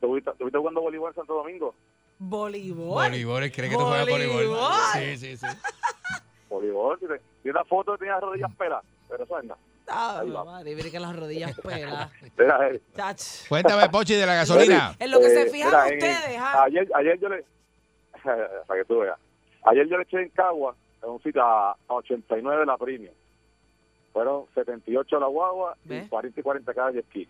¿Estuviste, 0.00 0.30
jugando 0.58 0.80
voleibol 0.80 1.10
en 1.10 1.14
Santo 1.14 1.34
Domingo? 1.34 1.74
Voleibol. 2.18 2.86
Voleibol, 3.04 3.50
cree 3.52 3.68
que 3.70 3.76
tú 3.76 3.84
juegas 3.84 4.08
voleibol. 4.08 4.56
Sí, 4.94 5.16
sí, 5.18 5.36
sí. 5.36 5.46
Voleibol. 6.48 6.98
tiene- 6.98 7.20
tiene 7.42 7.58
una 7.58 7.64
foto 7.64 7.92
que 7.92 7.98
tenía 7.98 8.14
las 8.14 8.22
rodillas 8.22 8.54
pelas, 8.56 8.82
pero 9.08 9.22
eso 9.24 9.38
es 9.38 9.44
nada. 9.44 9.60
Ah, 9.90 10.22
va. 10.24 10.44
madre, 10.44 10.74
mira 10.74 10.90
que 10.90 11.00
las 11.00 11.16
rodillas 11.16 11.58
pelas. 11.60 12.10
Eh. 12.38 12.80
Cuéntame, 13.48 13.88
Pochi, 13.88 14.14
de 14.14 14.26
la 14.26 14.34
gasolina. 14.34 14.94
En 14.98 15.10
lo 15.10 15.18
que 15.20 15.28
se 15.30 15.42
eh, 15.42 15.50
fijan 15.50 15.70
mira, 15.70 15.88
en- 15.88 15.94
ustedes, 15.98 16.38
¿ah? 16.38 16.62
Ayer, 16.64 16.88
ayer 16.94 17.18
yo 17.20 17.28
le... 17.28 17.44
para 18.66 18.80
que 18.80 18.84
tú 18.86 18.98
veas. 19.00 19.18
Ayer 19.64 19.86
yo 19.88 19.96
le 19.96 20.02
eché 20.04 20.20
en 20.22 20.28
Cagua, 20.30 20.74
en 21.02 21.10
un 21.10 21.22
sitio 21.22 21.42
a, 21.42 21.70
a 21.72 21.76
89 21.94 22.66
la 22.66 22.76
premium. 22.76 23.14
Fueron 24.12 24.46
78 24.54 25.20
la 25.20 25.26
guagua 25.26 25.76
¿Ves? 25.84 26.06
y 26.06 26.08
40 26.08 26.40
y 26.40 26.42
40 26.42 26.74
cada 26.74 26.90
jet 26.92 27.04
ski. 27.06 27.28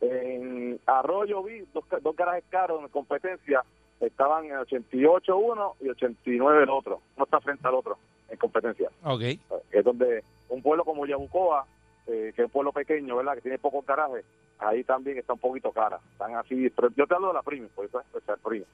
En 0.00 0.78
Arroyo 0.86 1.42
vi 1.42 1.64
dos, 1.72 1.84
ca- 1.86 1.98
dos 2.00 2.14
garajes 2.16 2.44
caros 2.50 2.82
en 2.82 2.88
competencia. 2.88 3.62
Estaban 4.00 4.44
en 4.46 4.56
88 4.58 5.36
uno 5.36 5.76
y 5.80 5.88
89 5.88 6.62
el 6.64 6.70
otro. 6.70 7.00
Uno 7.16 7.24
está 7.24 7.40
frente 7.40 7.66
al 7.66 7.74
otro 7.74 7.98
en 8.28 8.38
competencia. 8.38 8.90
Ok. 9.02 9.22
es 9.70 9.84
donde 9.84 10.24
un 10.48 10.62
pueblo 10.62 10.84
como 10.84 11.06
Yabucoa, 11.06 11.66
eh, 12.06 12.32
que 12.34 12.42
es 12.42 12.46
un 12.46 12.52
pueblo 12.52 12.72
pequeño, 12.72 13.16
¿verdad? 13.16 13.34
Que 13.34 13.42
tiene 13.42 13.58
pocos 13.58 13.84
garajes, 13.86 14.24
ahí 14.58 14.84
también 14.84 15.18
está 15.18 15.32
un 15.32 15.38
poquito 15.38 15.72
cara. 15.72 16.00
Están 16.12 16.34
así, 16.36 16.70
pero 16.70 16.88
yo 16.96 17.06
te 17.06 17.14
hablo 17.14 17.28
de 17.28 17.34
la 17.34 17.42
premium, 17.42 17.70
por 17.74 17.86
eso 17.86 18.00
es 18.00 18.06
el. 18.28 18.66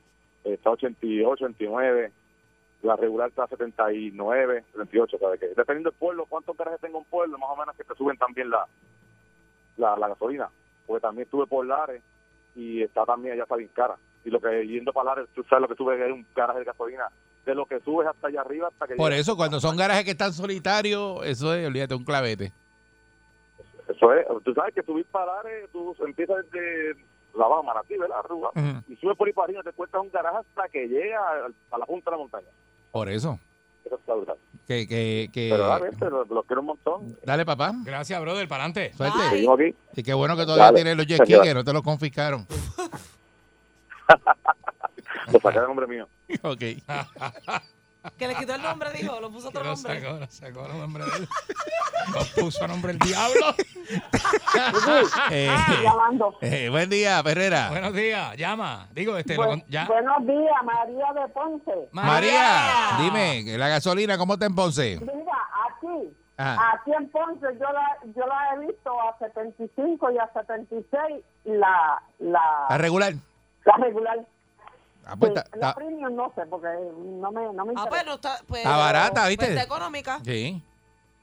Eh, 0.44 0.54
está 0.54 0.70
88, 0.70 1.44
89, 1.44 2.12
la 2.82 2.96
regular 2.96 3.28
está 3.28 3.46
79, 3.46 4.64
78, 4.72 5.18
¿sabes 5.18 5.40
qué? 5.40 5.48
Dependiendo 5.48 5.90
del 5.90 5.98
pueblo, 5.98 6.26
cuántos 6.28 6.56
garajes 6.56 6.80
tenga 6.80 6.98
un 6.98 7.04
pueblo, 7.04 7.38
más 7.38 7.50
o 7.50 7.56
menos 7.56 7.76
que 7.76 7.84
te 7.84 7.94
suben 7.94 8.16
también 8.16 8.48
la, 8.48 8.66
la, 9.76 9.96
la 9.96 10.08
gasolina. 10.08 10.48
Porque 10.86 11.02
también 11.02 11.24
estuve 11.24 11.46
por 11.46 11.66
Lares 11.66 12.02
y 12.54 12.82
está 12.82 13.04
también, 13.04 13.34
allá 13.34 13.42
está 13.42 13.56
bien 13.56 13.70
cara. 13.74 13.96
Y 14.24 14.30
lo 14.30 14.40
que 14.40 14.66
yendo 14.66 14.92
para 14.92 15.10
Lares, 15.14 15.28
tú 15.34 15.42
sabes 15.44 15.62
lo 15.62 15.68
que 15.68 15.76
sube 15.76 15.96
que 15.96 16.06
es 16.06 16.12
un 16.12 16.26
garaje 16.34 16.60
de 16.60 16.64
gasolina. 16.64 17.08
De 17.46 17.54
lo 17.54 17.64
que 17.66 17.80
subes 17.80 18.06
hasta 18.06 18.28
allá 18.28 18.42
arriba 18.42 18.68
hasta 18.68 18.86
que 18.86 18.94
Por 18.96 19.12
eso, 19.12 19.36
cuando 19.36 19.60
son 19.60 19.76
garajes 19.76 20.04
que 20.04 20.10
están 20.10 20.32
solitarios, 20.32 21.24
eso 21.24 21.54
es, 21.54 21.66
olvídate, 21.66 21.94
un 21.94 22.04
clavete. 22.04 22.52
Eso 23.88 24.12
es, 24.14 24.26
tú 24.44 24.54
sabes 24.54 24.74
que 24.74 24.82
subir 24.82 25.04
para 25.06 25.36
Lares, 25.36 25.68
tú 25.72 25.96
empiezas 26.06 26.36
desde 26.50 26.96
la 27.34 27.46
Baja 27.46 27.82
¿verdad? 27.88 28.18
Arriba, 28.18 28.50
Ujú. 28.54 28.92
y 28.92 28.96
subes 28.96 29.16
por 29.16 29.26
ahí 29.26 29.32
para 29.32 29.44
arriba, 29.46 29.62
te 29.62 29.72
cuesta 29.72 30.00
un 30.00 30.10
garaje 30.10 30.36
hasta 30.38 30.68
que 30.68 30.86
llega 30.86 31.18
a 31.70 31.78
la 31.78 31.86
punta 31.86 32.10
de 32.10 32.16
la 32.16 32.18
montaña. 32.22 32.48
Por 32.92 33.08
eso. 33.08 33.38
Eso 33.84 33.96
está 33.96 34.14
brutal. 34.14 34.36
Que, 34.66 34.86
que, 34.86 35.30
que... 35.32 35.48
Pero 35.50 35.66
dale, 35.66 35.88
este, 35.88 36.04
lo, 36.10 36.24
lo 36.24 36.42
quiero 36.44 36.60
un 36.60 36.66
montón. 36.68 37.16
Dale, 37.24 37.44
papá. 37.44 37.72
Gracias, 37.84 38.20
brother, 38.20 38.46
para 38.46 38.64
adelante. 38.64 38.92
Suerte. 38.94 39.18
Ay. 39.20 39.30
Seguimos 39.30 39.58
aquí. 39.60 39.74
Y 39.96 40.02
qué 40.02 40.14
bueno 40.14 40.36
que 40.36 40.42
todavía 40.44 40.64
Dale. 40.66 40.76
tienes 40.76 40.96
los 40.96 41.06
jet 41.06 41.24
que 41.42 41.54
no 41.54 41.64
te 41.64 41.72
los 41.72 41.82
confiscaron. 41.82 42.46
Lo 45.32 45.40
saqué 45.40 45.60
de 45.60 45.66
nombre 45.66 45.86
mío. 45.86 46.06
ok. 46.42 46.62
Que 48.16 48.26
le 48.28 48.34
quitó 48.34 48.54
el 48.54 48.62
nombre, 48.62 48.90
dijo, 48.92 49.20
lo 49.20 49.30
puso 49.30 49.48
otro 49.48 49.62
Lo 49.62 49.74
nombre. 49.74 50.00
sacó, 50.00 50.18
lo 50.18 50.26
sacó 50.30 50.66
el 50.66 50.78
nombre 50.78 51.04
de 51.04 51.16
él. 51.18 51.28
Lo 52.14 52.42
puso 52.42 52.64
a 52.64 52.68
nombre 52.68 52.92
del 52.94 52.98
diablo. 53.00 53.54
Eh, 55.30 55.50
eh, 56.42 56.68
buen 56.70 56.88
día, 56.90 57.22
Ferrera. 57.24 57.70
Buenos 57.70 57.92
días, 57.92 58.36
llama. 58.36 58.88
Digo, 58.92 59.16
este, 59.16 59.34
lo 59.36 59.46
con- 59.46 59.64
ya. 59.68 59.86
Buenos 59.86 60.24
días, 60.26 60.54
María 60.64 61.12
de 61.22 61.28
Ponce. 61.32 61.88
María, 61.92 62.98
dime, 63.00 63.44
la 63.58 63.68
gasolina, 63.68 64.16
¿cómo 64.16 64.34
está 64.34 64.46
en 64.46 64.54
Ponce? 64.54 64.98
Mira, 65.00 65.32
aquí, 65.68 66.12
Ajá. 66.36 66.72
aquí 66.74 66.92
en 66.96 67.08
Ponce 67.10 67.46
yo 67.58 67.72
la, 67.72 67.98
yo 68.14 68.26
la 68.26 68.54
he 68.54 68.66
visto 68.66 68.92
a 69.00 69.18
75 69.18 70.10
y 70.12 70.18
a 70.18 70.30
76 70.32 71.24
la, 71.44 72.02
¿Está 72.20 72.66
la, 72.70 72.78
regular? 72.78 73.14
la 73.64 73.76
regular. 73.76 74.18
Ah, 75.06 75.16
pues 75.18 75.32
está, 75.34 75.56
la 75.56 75.74
premium 75.74 76.14
no 76.14 76.32
sé, 76.34 76.42
porque 76.46 76.68
no 76.96 77.30
me, 77.32 77.52
no 77.52 77.64
me 77.64 77.72
Ah, 77.76 77.84
interesa. 77.84 77.88
pues 77.88 78.06
no 78.06 78.14
está. 78.14 78.38
Pues, 78.46 78.62
Está 78.62 78.76
barata, 78.76 79.26
¿viste? 79.28 79.44
pues 79.46 79.50
está 79.50 79.62
económica. 79.64 80.20
Sí. 80.24 80.62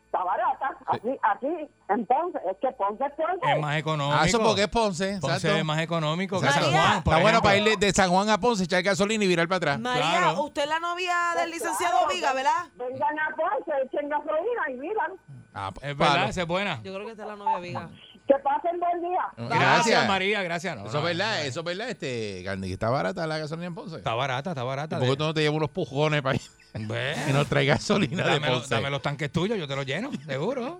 Está 0.07 0.23
barata. 0.23 0.77
Aquí, 0.87 1.09
aquí, 1.21 1.69
en 1.89 2.05
Ponce. 2.05 2.39
Es 2.49 2.57
que 2.61 2.71
Ponce 2.71 3.05
es 3.05 3.11
Ponce. 3.13 3.51
Es 3.53 3.59
más 3.59 3.77
económico. 3.77 4.17
Ah, 4.19 4.25
eso 4.25 4.39
porque 4.39 4.63
es 4.63 4.67
Ponce. 4.69 5.17
Ponce 5.19 5.35
exacto. 5.35 5.57
es 5.57 5.65
más 5.65 5.79
económico 5.79 6.39
que 6.41 6.47
San. 6.47 6.63
Juan. 6.71 7.03
por 7.03 7.13
Está 7.13 7.21
bueno 7.21 7.41
para 7.41 7.57
ir 7.57 7.77
de 7.77 7.91
San 7.91 8.09
Juan 8.09 8.29
a 8.29 8.39
Ponce, 8.39 8.63
echar 8.63 8.81
gasolina 8.83 9.23
y 9.25 9.27
virar 9.27 9.47
para 9.47 9.57
atrás. 9.57 9.79
María, 9.79 10.01
Claro. 10.01 10.41
usted 10.43 10.63
es 10.63 10.69
la 10.69 10.79
novia 10.79 11.13
del 11.37 11.51
licenciado 11.51 11.97
Claro, 11.99 12.13
Viga, 12.13 12.33
¿verdad? 12.33 12.65
Vengan 12.77 13.19
a 13.19 13.35
Ponce, 13.35 13.71
echen 13.85 14.09
gasolina 14.09 14.61
y 14.69 14.73
miran. 14.75 15.11
Ah, 15.53 15.71
Es 15.81 15.97
verdad, 15.97 16.29
esa 16.29 16.41
es 16.41 16.47
buena. 16.47 16.81
Yo 16.83 16.93
creo 16.93 17.05
que 17.05 17.11
esta 17.11 17.23
es 17.23 17.29
la 17.29 17.35
novia 17.35 17.59
Viga. 17.59 17.89
Que 18.27 18.33
pasen 18.43 18.77
buen 18.79 19.01
día. 19.01 19.21
Gracias, 19.37 19.59
Gracias. 19.59 20.07
María, 20.07 20.43
gracias. 20.43 20.75
No, 20.75 20.81
Eso 20.81 20.89
es 20.89 20.93
no, 20.95 21.01
verdad, 21.03 21.35
no. 21.37 21.43
eso 21.43 21.59
es 21.61 21.65
verdad, 21.65 21.89
este, 21.89 22.41
Candy, 22.43 22.67
que 22.67 22.73
está 22.73 22.89
barata 22.89 23.25
la 23.25 23.37
gasolina 23.37 23.67
en 23.67 23.75
Ponce. 23.75 23.95
Está 23.95 24.13
barata, 24.15 24.49
está 24.51 24.63
barata. 24.63 24.99
¿Por 24.99 25.07
qué 25.07 25.15
tú 25.15 25.23
no 25.23 25.33
te 25.33 25.41
llevas 25.41 25.55
unos 25.55 25.69
pujones 25.69 26.21
para 26.21 26.35
ir 26.35 26.41
Ve. 26.73 27.15
y 27.29 27.31
nos 27.31 27.47
trae 27.47 27.65
gasolina 27.65 28.25
de 28.25 28.31
Dame, 28.33 28.47
los- 28.49 28.59
Ponce? 28.59 28.75
dame 28.75 28.89
los 28.89 29.01
tanques 29.01 29.31
tuyos, 29.31 29.57
yo 29.57 29.65
te 29.65 29.75
los 29.77 29.85
lleno, 29.85 30.11
seguro. 30.25 30.77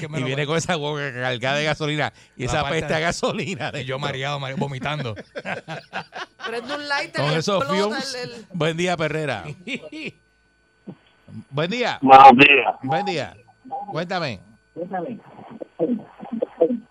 Que 0.00 0.08
me 0.08 0.20
Y 0.20 0.22
viene 0.24 0.46
con 0.46 0.56
esa 0.56 0.76
boca 0.76 1.12
cargada 1.12 1.56
de 1.58 1.64
gasolina 1.64 2.10
y 2.36 2.46
La 2.46 2.52
esa 2.52 2.68
peste 2.70 2.94
a 2.94 2.96
de- 2.96 3.02
gasolina. 3.02 3.70
Y 3.74 3.84
yo 3.84 3.98
mareado, 3.98 4.40
mareado, 4.40 4.58
vomitando. 4.58 5.14
Prende 6.46 6.74
un 6.74 6.88
lighter 6.88 7.20
Con 7.20 7.32
esos 7.34 7.62
explota 7.64 7.84
fumes. 7.84 8.14
el- 8.14 8.30
el- 8.30 8.46
Buen 8.54 8.76
día, 8.78 8.96
Perrera. 8.96 9.44
Buen 11.50 11.70
día. 11.70 11.98
Buenos 12.00 12.32
días. 12.36 12.74
Buen 12.82 13.04
día. 13.04 13.36
Cuéntame. 13.92 14.40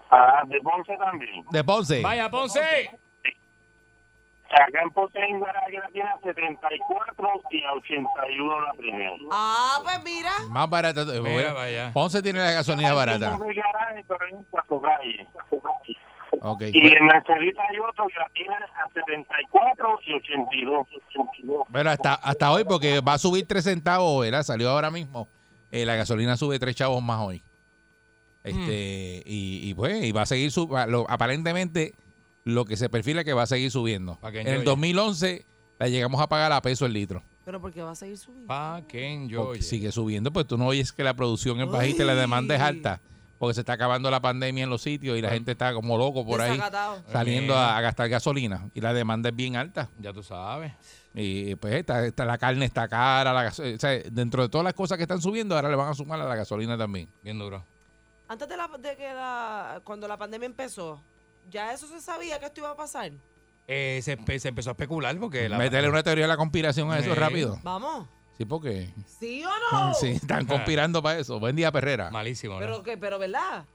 Ah, 0.09 0.43
de 0.45 0.59
Ponce 0.61 0.95
también. 0.97 1.45
De 1.51 1.63
Ponce. 1.63 2.01
Vaya, 2.01 2.29
Ponce. 2.29 2.59
Acá 4.49 4.81
en 4.81 4.89
Ponce 4.91 5.21
hay 5.21 5.33
un 5.33 5.41
garaje 5.41 5.71
que 5.71 5.77
la 5.79 5.87
tiene 5.89 6.09
a 6.09 6.19
74 6.23 7.27
y 7.51 7.63
a 7.63 7.73
81 7.73 8.61
la 8.61 8.73
primera. 8.73 9.11
Ah, 9.31 9.79
pues 9.83 10.03
mira. 10.03 10.31
Más 10.49 10.69
barato. 10.69 11.05
Mira, 11.21 11.53
vaya. 11.53 11.91
Ponce 11.93 12.21
tiene 12.21 12.39
la 12.39 12.51
gasolina 12.51 12.93
barata. 12.93 13.33
Hay 13.33 13.55
garaje, 13.55 14.05
pero 14.07 14.25
hay 14.25 14.33
un 14.33 14.43
cuatro 14.49 14.81
calles. 14.81 15.27
Ok. 16.41 16.61
Y 16.71 16.87
en 16.87 17.05
Mercedita 17.05 17.63
hay 17.69 17.79
otro 17.79 18.07
que 18.07 18.19
la 18.19 18.29
tiene 18.33 18.55
a 18.55 18.89
74 18.93 19.99
y 20.05 20.13
82. 20.13 20.87
82. 21.09 21.65
Bueno, 21.67 21.89
hasta, 21.89 22.13
hasta 22.13 22.51
hoy, 22.51 22.63
porque 22.63 23.01
va 23.01 23.13
a 23.13 23.17
subir 23.17 23.45
tres 23.47 23.65
centavos, 23.65 24.21
¿verdad? 24.21 24.43
Salió 24.43 24.69
ahora 24.69 24.89
mismo. 24.89 25.27
Eh, 25.71 25.85
la 25.85 25.95
gasolina 25.95 26.37
sube 26.37 26.57
tres 26.59 26.75
chavos 26.75 27.01
más 27.03 27.19
hoy. 27.19 27.43
Este, 28.49 29.23
y, 29.25 29.69
y 29.69 29.73
pues, 29.73 30.03
y 30.03 30.11
va 30.11 30.21
a 30.23 30.25
seguir 30.25 30.51
su, 30.51 30.67
lo- 30.87 31.09
aparentemente 31.09 31.93
lo 32.43 32.65
que 32.65 32.77
se 32.77 32.89
perfila 32.89 33.21
es 33.21 33.25
que 33.25 33.33
va 33.33 33.43
a 33.43 33.47
seguir 33.47 33.71
subiendo. 33.71 34.17
En 34.23 34.35
el 34.35 34.47
enjoye. 34.47 34.63
2011 34.63 35.45
la 35.79 35.87
llegamos 35.89 36.21
a 36.21 36.27
pagar 36.29 36.51
a 36.51 36.61
peso 36.61 36.85
el 36.85 36.93
litro. 36.93 37.21
Pero 37.45 37.61
porque 37.61 37.81
va 37.81 37.91
a 37.91 37.95
seguir 37.95 38.17
subiendo. 38.17 38.47
Pa' 38.47 38.81
que 38.87 39.27
Porque 39.35 39.61
sigue 39.61 39.91
subiendo, 39.91 40.31
pues 40.33 40.47
tú 40.47 40.57
no 40.57 40.67
oyes 40.67 40.91
que 40.91 41.03
la 41.03 41.13
producción 41.13 41.59
es 41.61 41.69
bajita 41.69 42.03
y 42.03 42.05
la 42.07 42.15
demanda 42.15 42.55
es 42.55 42.61
alta. 42.61 43.01
Porque 43.37 43.53
se 43.53 43.61
está 43.61 43.73
acabando 43.73 44.09
la 44.09 44.19
pandemia 44.19 44.63
en 44.63 44.69
los 44.71 44.81
sitios 44.81 45.15
y 45.17 45.21
la 45.21 45.29
gente 45.29 45.51
está 45.51 45.71
como 45.73 45.95
loco 45.97 46.25
por 46.25 46.41
ahí 46.41 46.59
saliendo 47.11 47.55
a, 47.55 47.77
a 47.77 47.81
gastar 47.81 48.09
gasolina. 48.09 48.67
Y 48.73 48.81
la 48.81 48.93
demanda 48.93 49.29
es 49.29 49.35
bien 49.35 49.55
alta. 49.55 49.89
Ya 49.99 50.11
tú 50.11 50.23
sabes. 50.23 50.73
Y 51.13 51.53
pues 51.55 51.75
está, 51.75 52.03
está- 52.05 52.25
la 52.25 52.37
carne 52.39 52.65
está 52.65 52.87
cara, 52.87 53.31
la 53.33 53.43
gaso- 53.43 53.63
o 53.63 53.77
sea, 53.79 53.91
dentro 54.11 54.41
de 54.41 54.49
todas 54.49 54.65
las 54.65 54.73
cosas 54.73 54.97
que 54.97 55.03
están 55.03 55.21
subiendo, 55.21 55.55
ahora 55.55 55.69
le 55.69 55.75
van 55.75 55.89
a 55.89 55.93
sumar 55.93 56.19
a 56.19 56.25
la 56.25 56.35
gasolina 56.35 56.77
también. 56.77 57.09
Bien 57.23 57.37
duro. 57.37 57.63
Antes 58.29 58.47
de, 58.47 58.57
la, 58.57 58.67
de 58.77 58.95
que 58.97 59.13
la, 59.13 59.81
cuando 59.83 60.07
la 60.07 60.17
pandemia 60.17 60.45
empezó, 60.47 61.01
¿ya 61.49 61.71
eso 61.73 61.87
se 61.87 62.01
sabía 62.01 62.39
que 62.39 62.45
esto 62.47 62.59
iba 62.61 62.71
a 62.71 62.75
pasar? 62.75 63.11
Eh, 63.67 63.99
se, 64.03 64.17
empe- 64.17 64.39
se 64.39 64.49
empezó 64.49 64.69
a 64.69 64.73
especular 64.73 65.17
porque 65.17 65.47
la 65.49 65.57
Métele 65.57 65.89
una 65.89 66.03
teoría 66.03 66.23
de 66.25 66.27
la 66.29 66.37
conspiración 66.37 66.91
a 66.91 66.99
eso 66.99 67.13
Sí. 67.13 67.19
rápido. 67.19 67.57
Vamos. 67.63 68.07
Sí, 68.37 68.45
porque 68.45 68.93
¿Sí 69.05 69.43
o 69.43 69.49
no? 69.71 69.93
sí, 69.93 70.11
están 70.11 70.45
conspirando 70.45 71.01
para 71.01 71.19
eso. 71.19 71.39
Buen 71.39 71.55
día, 71.55 71.71
Perrera. 71.71 72.09
malísimo, 72.11 72.55
¿no? 72.55 72.59
Pero, 72.59 72.83
que, 72.83 72.97
pero 72.97 73.17
¿verdad? 73.19 73.65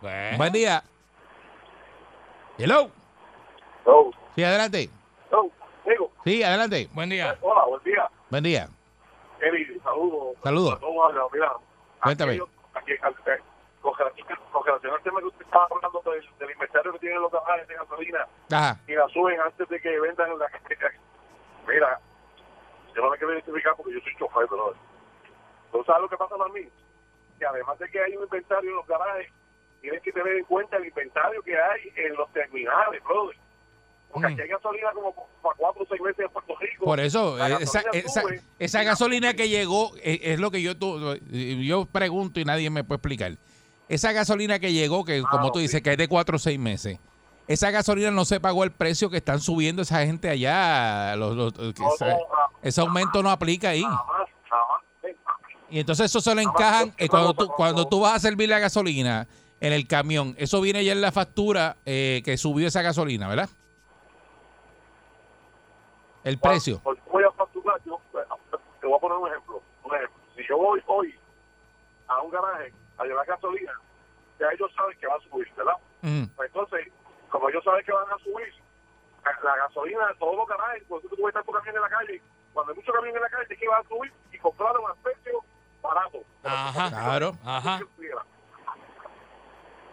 Bueno. 0.00 0.36
Buen 0.38 0.52
día. 0.52 0.82
Hello. 2.58 2.90
Oh, 3.84 4.10
Sí, 4.36 4.42
adelante. 4.44 4.90
digo, 5.86 6.10
Sí, 6.24 6.42
adelante. 6.42 6.88
Buen 6.92 7.10
día. 7.10 7.36
hola, 7.42 7.64
buen 7.66 7.82
día. 7.84 8.08
Buen 8.30 8.44
día. 8.44 8.68
Eli, 9.40 9.78
saludos. 9.80 10.36
Saludos. 10.42 10.78
Mira, 10.80 11.22
mira, 11.32 11.52
Cuéntame. 12.02 12.32
aquí, 12.74 12.92
eh, 12.92 12.98
con 14.52 14.64
relación 14.64 14.94
al 14.94 15.02
tema 15.02 15.20
que 15.20 15.26
usted 15.26 15.44
estaba 15.44 15.66
hablando 15.70 16.02
del, 16.10 16.38
del 16.38 16.50
inventario 16.50 16.92
que 16.92 16.98
tienen 16.98 17.20
los 17.22 17.32
garajes 17.32 17.68
de 17.68 17.74
gasolina 17.74 18.26
Ajá. 18.50 18.80
y 18.86 18.92
la 18.94 19.08
suben 19.08 19.40
antes 19.40 19.68
de 19.68 19.80
que 19.80 20.00
vendan 20.00 20.30
en 20.32 20.38
la 20.38 20.46
Mira, 21.66 21.98
yo 22.94 23.02
no 23.02 23.10
me 23.10 23.16
quiero 23.18 23.32
identificar 23.32 23.74
porque 23.76 23.94
yo 23.94 24.00
soy 24.00 24.14
chofer, 24.18 24.46
pero 24.48 24.74
¿tú 25.72 25.82
sabes 25.84 26.02
lo 26.02 26.08
que 26.08 26.16
pasa 26.16 26.34
a 26.34 26.48
mí? 26.52 26.68
Que 27.38 27.46
además 27.46 27.78
de 27.78 27.90
que 27.90 28.00
hay 28.00 28.16
un 28.16 28.24
inventario 28.24 28.70
en 28.70 28.76
los 28.76 28.86
garajes, 28.86 29.32
tienes 29.80 30.02
que 30.02 30.12
tener 30.12 30.36
en 30.36 30.44
cuenta 30.44 30.76
el 30.76 30.86
inventario 30.86 31.42
que 31.42 31.56
hay 31.58 31.92
en 31.96 32.14
los 32.14 32.30
terminales, 32.32 33.02
brother. 33.04 33.36
Porque 34.12 34.28
Mm. 34.28 34.32
aquí 34.32 34.42
hay 34.42 34.48
gasolina 34.48 34.92
como 34.92 35.12
para 35.42 35.56
cuatro 35.56 35.82
o 35.82 35.86
seis 35.86 36.00
meses 36.00 36.20
en 36.20 36.30
Puerto 36.30 36.54
Rico. 36.60 36.84
Por 36.84 37.00
eso, 37.00 37.36
eh, 37.36 37.56
esa, 37.60 37.82
gasolina 37.82 37.90
esa, 38.06 38.20
sube. 38.22 38.40
esa 38.60 38.82
gasolina 38.84 39.34
que 39.34 39.48
llegó, 39.48 39.90
eh, 39.96 40.20
es 40.22 40.38
lo 40.38 40.50
que 40.52 40.62
yo, 40.62 40.72
yo 40.78 41.86
pregunto 41.86 42.38
y 42.38 42.44
nadie 42.44 42.70
me 42.70 42.84
puede 42.84 42.98
explicar. 42.98 43.32
Esa 43.88 44.12
gasolina 44.12 44.58
que 44.58 44.72
llegó, 44.72 45.04
que 45.04 45.22
como 45.22 45.52
tú 45.52 45.58
dices, 45.58 45.82
que 45.82 45.92
es 45.92 45.98
de 45.98 46.08
cuatro 46.08 46.36
o 46.36 46.38
seis 46.38 46.58
meses, 46.58 46.98
esa 47.46 47.70
gasolina 47.70 48.10
no 48.10 48.24
se 48.24 48.40
pagó 48.40 48.64
el 48.64 48.70
precio 48.72 49.10
que 49.10 49.18
están 49.18 49.40
subiendo 49.40 49.82
esa 49.82 50.04
gente 50.06 50.30
allá. 50.30 51.14
Los, 51.16 51.36
los- 51.36 51.54
No, 51.58 51.68
ese, 51.68 52.06
no, 52.06 52.16
ah, 52.34 52.48
ese 52.62 52.80
aumento 52.80 53.22
no 53.22 53.30
aplica 53.30 53.68
ahí. 53.70 53.84
Y 55.70 55.80
entonces 55.80 56.06
eso 56.06 56.20
se 56.20 56.34
lo 56.34 56.40
encajan 56.40 56.94
eh, 56.98 57.08
cuando 57.08 57.34
tú, 57.34 57.48
cuando 57.48 57.86
tú 57.86 58.00
vas 58.00 58.14
a 58.14 58.18
servir 58.20 58.48
la 58.48 58.58
gasolina 58.60 59.26
en 59.60 59.72
el 59.72 59.86
camión. 59.86 60.34
Eso 60.38 60.60
viene 60.60 60.82
ya 60.84 60.92
en 60.92 61.00
la 61.00 61.12
factura 61.12 61.76
eh, 61.84 62.22
que 62.24 62.36
subió 62.38 62.68
esa 62.68 62.80
gasolina, 62.80 63.28
¿verdad? 63.28 63.48
El 66.22 66.38
precio. 66.38 66.80
Cuando 66.82 67.02
voy 67.10 67.24
a 67.24 67.30
facturar, 67.32 67.80
yo 67.84 68.00
te 68.80 68.86
voy 68.86 68.96
a 68.96 69.00
poner 69.00 69.18
un 69.18 69.28
ejemplo. 69.28 69.62
Un 69.84 69.94
ejemplo. 69.94 70.16
Si 70.36 70.42
yo 70.48 70.56
voy 70.56 70.80
hoy 70.86 71.14
a 72.08 72.22
un 72.22 72.30
garaje 72.30 72.72
a 72.98 73.04
llevar 73.04 73.26
gasolina, 73.26 73.72
ya 74.38 74.46
ellos 74.52 74.70
saben 74.76 74.98
que 74.98 75.06
va 75.06 75.14
a 75.14 75.20
subir, 75.20 75.50
¿verdad? 75.56 75.76
Mm. 76.02 76.24
Pues 76.36 76.48
entonces, 76.48 76.88
como 77.28 77.48
ellos 77.48 77.64
saben 77.64 77.84
que 77.84 77.92
van 77.92 78.10
a 78.10 78.18
subir, 78.18 78.52
la 79.42 79.56
gasolina 79.56 80.06
de 80.08 80.14
todos 80.16 80.36
los 80.36 80.46
garajes, 80.46 80.82
cuando 80.88 81.08
tú 81.08 81.16
puedes 81.16 81.34
estar 81.34 81.44
tu 81.44 81.52
camión 81.52 81.76
en 81.76 81.82
la 81.82 81.88
calle, 81.88 82.20
cuando 82.52 82.72
hay 82.72 82.76
mucho 82.76 82.92
camión 82.92 83.16
en 83.16 83.22
la 83.22 83.28
calle, 83.28 83.46
es 83.48 83.58
que 83.58 83.68
van 83.68 83.84
a 83.84 83.88
subir 83.88 84.12
y 84.32 84.38
comprarlo 84.38 84.86
a 84.86 84.92
un 84.92 85.02
precio 85.02 85.40
barato. 85.82 86.18
Ajá. 86.42 86.90
Claro. 86.90 87.32
Ajá. 87.44 87.80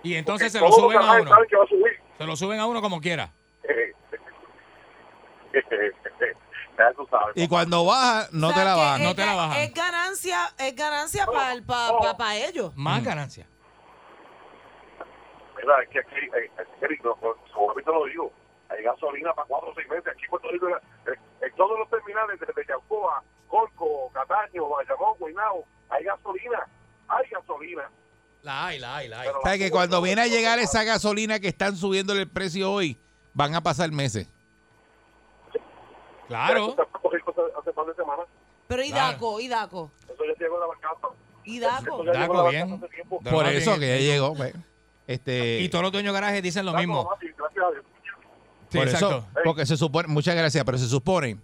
Y 0.04 0.16
entonces 0.16 0.52
se 0.52 0.60
lo 0.60 0.72
suben 0.72 0.98
a 0.98 1.14
uno. 1.14 1.30
saben 1.30 1.48
que 1.48 1.56
va 1.56 1.64
a 1.64 1.68
subir. 1.68 2.00
Se 2.18 2.26
lo 2.26 2.36
suben 2.36 2.60
a 2.60 2.66
uno 2.66 2.82
como 2.82 3.00
quiera. 3.00 3.32
ya 6.90 6.94
tú 6.96 7.08
sabes. 7.10 7.36
Y 7.36 7.48
cuando 7.48 7.86
baja, 7.86 8.28
no 8.32 8.50
O 8.50 8.54
te 8.54 8.64
la 8.64 8.74
que 8.74 8.80
bajan. 8.80 9.04
no 9.04 9.10
es 9.10 9.16
te 9.16 9.26
la 9.26 9.34
ga- 9.34 9.38
bajan. 9.38 9.58
Es 9.62 9.74
ganancia, 9.74 10.40
es 10.58 10.76
ganancia 10.76 11.26
para 11.26 11.62
pa, 11.62 12.18
pa, 12.18 12.36
ellos. 12.36 12.72
Más 12.76 13.02
Mm. 13.02 13.06
ganancia. 13.06 13.48
Mira, 15.58 15.84
es 15.84 15.90
que 15.90 16.00
aquí, 16.00 16.16
eh, 16.16 16.52
no, 17.04 17.18
no, 17.22 17.74
mí 17.76 17.84
te 17.84 17.92
lo 17.92 18.06
digo, 18.06 18.32
hay 18.70 18.84
gasolina 18.84 19.34
para 19.34 19.48
cuatro 19.48 19.70
o 19.70 19.76
seis 19.76 19.88
meses. 19.90 20.08
Aquí 20.08 20.24
en 20.24 20.30
Puerto 20.30 20.50
Rico, 20.52 20.68
eh, 20.70 21.12
en 21.42 21.56
todos 21.56 21.78
los 21.78 21.90
terminales, 21.90 22.40
desde 22.40 22.68
Yaucoa, 22.68 23.24
Colco, 23.48 24.10
Cataño, 24.14 24.68
Bayamón, 24.70 25.16
Guaynabo, 25.20 25.66
hay 25.90 26.04
gasolina, 26.06 26.66
hay 27.08 27.30
gasolina. 27.30 27.84
La 28.42 28.66
hay, 28.68 28.80
la 28.80 28.96
hay, 28.98 29.08
la 29.08 29.20
hay. 29.22 29.28
Pero 29.28 29.40
O 29.40 29.44
sea, 29.44 29.58
que 29.60 29.70
cuando 29.70 30.02
viene 30.02 30.22
a 30.24 30.28
llegar 30.28 30.58
esa 30.58 30.84
gasolina 30.84 31.40
que 31.40 31.50
están 31.50 31.76
subiéndole 31.78 32.22
el 32.22 32.30
precio 32.30 32.72
hoy, 32.72 32.98
van 33.34 33.54
a 33.54 33.62
pasar 33.62 33.92
meses. 33.92 34.28
Claro. 36.32 36.76
Hace, 37.60 37.74
par 37.74 37.86
de 37.86 37.94
semanas. 37.96 38.26
Pero 38.68 38.84
y 38.84 38.90
Claro. 38.92 39.12
Daco, 39.14 39.40
y 39.42 39.48
Daco, 39.50 39.92
Eso 40.04 40.24
ya 40.26 40.34
llegó 40.40 40.58
a 40.58 40.60
la 40.62 40.66
barcaza. 40.68 41.08
y 41.44 41.60
Daco. 41.60 42.04
bien. 42.50 42.80
De 42.80 43.32
Por 43.32 43.46
eso 43.48 43.72
bien. 43.72 43.80
que 43.82 43.88
ya 44.06 44.14
llegó. 44.14 44.34
pues. 44.36 44.54
Este, 45.08 45.60
Y 45.60 45.68
todos 45.70 45.84
los 45.84 45.92
dueños 45.92 46.14
de 46.14 46.22
garajes 46.22 46.42
dicen 46.42 46.66
lo 46.66 46.72
Daco, 46.72 46.80
mismo. 46.82 47.10
gracias 47.10 47.66
a 47.66 47.72
Dios. 47.72 47.84
Sí, 48.70 48.78
por 48.78 48.88
exacto. 48.88 49.08
eso, 49.10 49.28
porque 49.44 49.66
se 49.66 49.76
supone, 49.76 50.08
muchas 50.08 50.34
gracias, 50.36 50.64
pero 50.64 50.78
se 50.78 50.88
supone, 50.88 51.38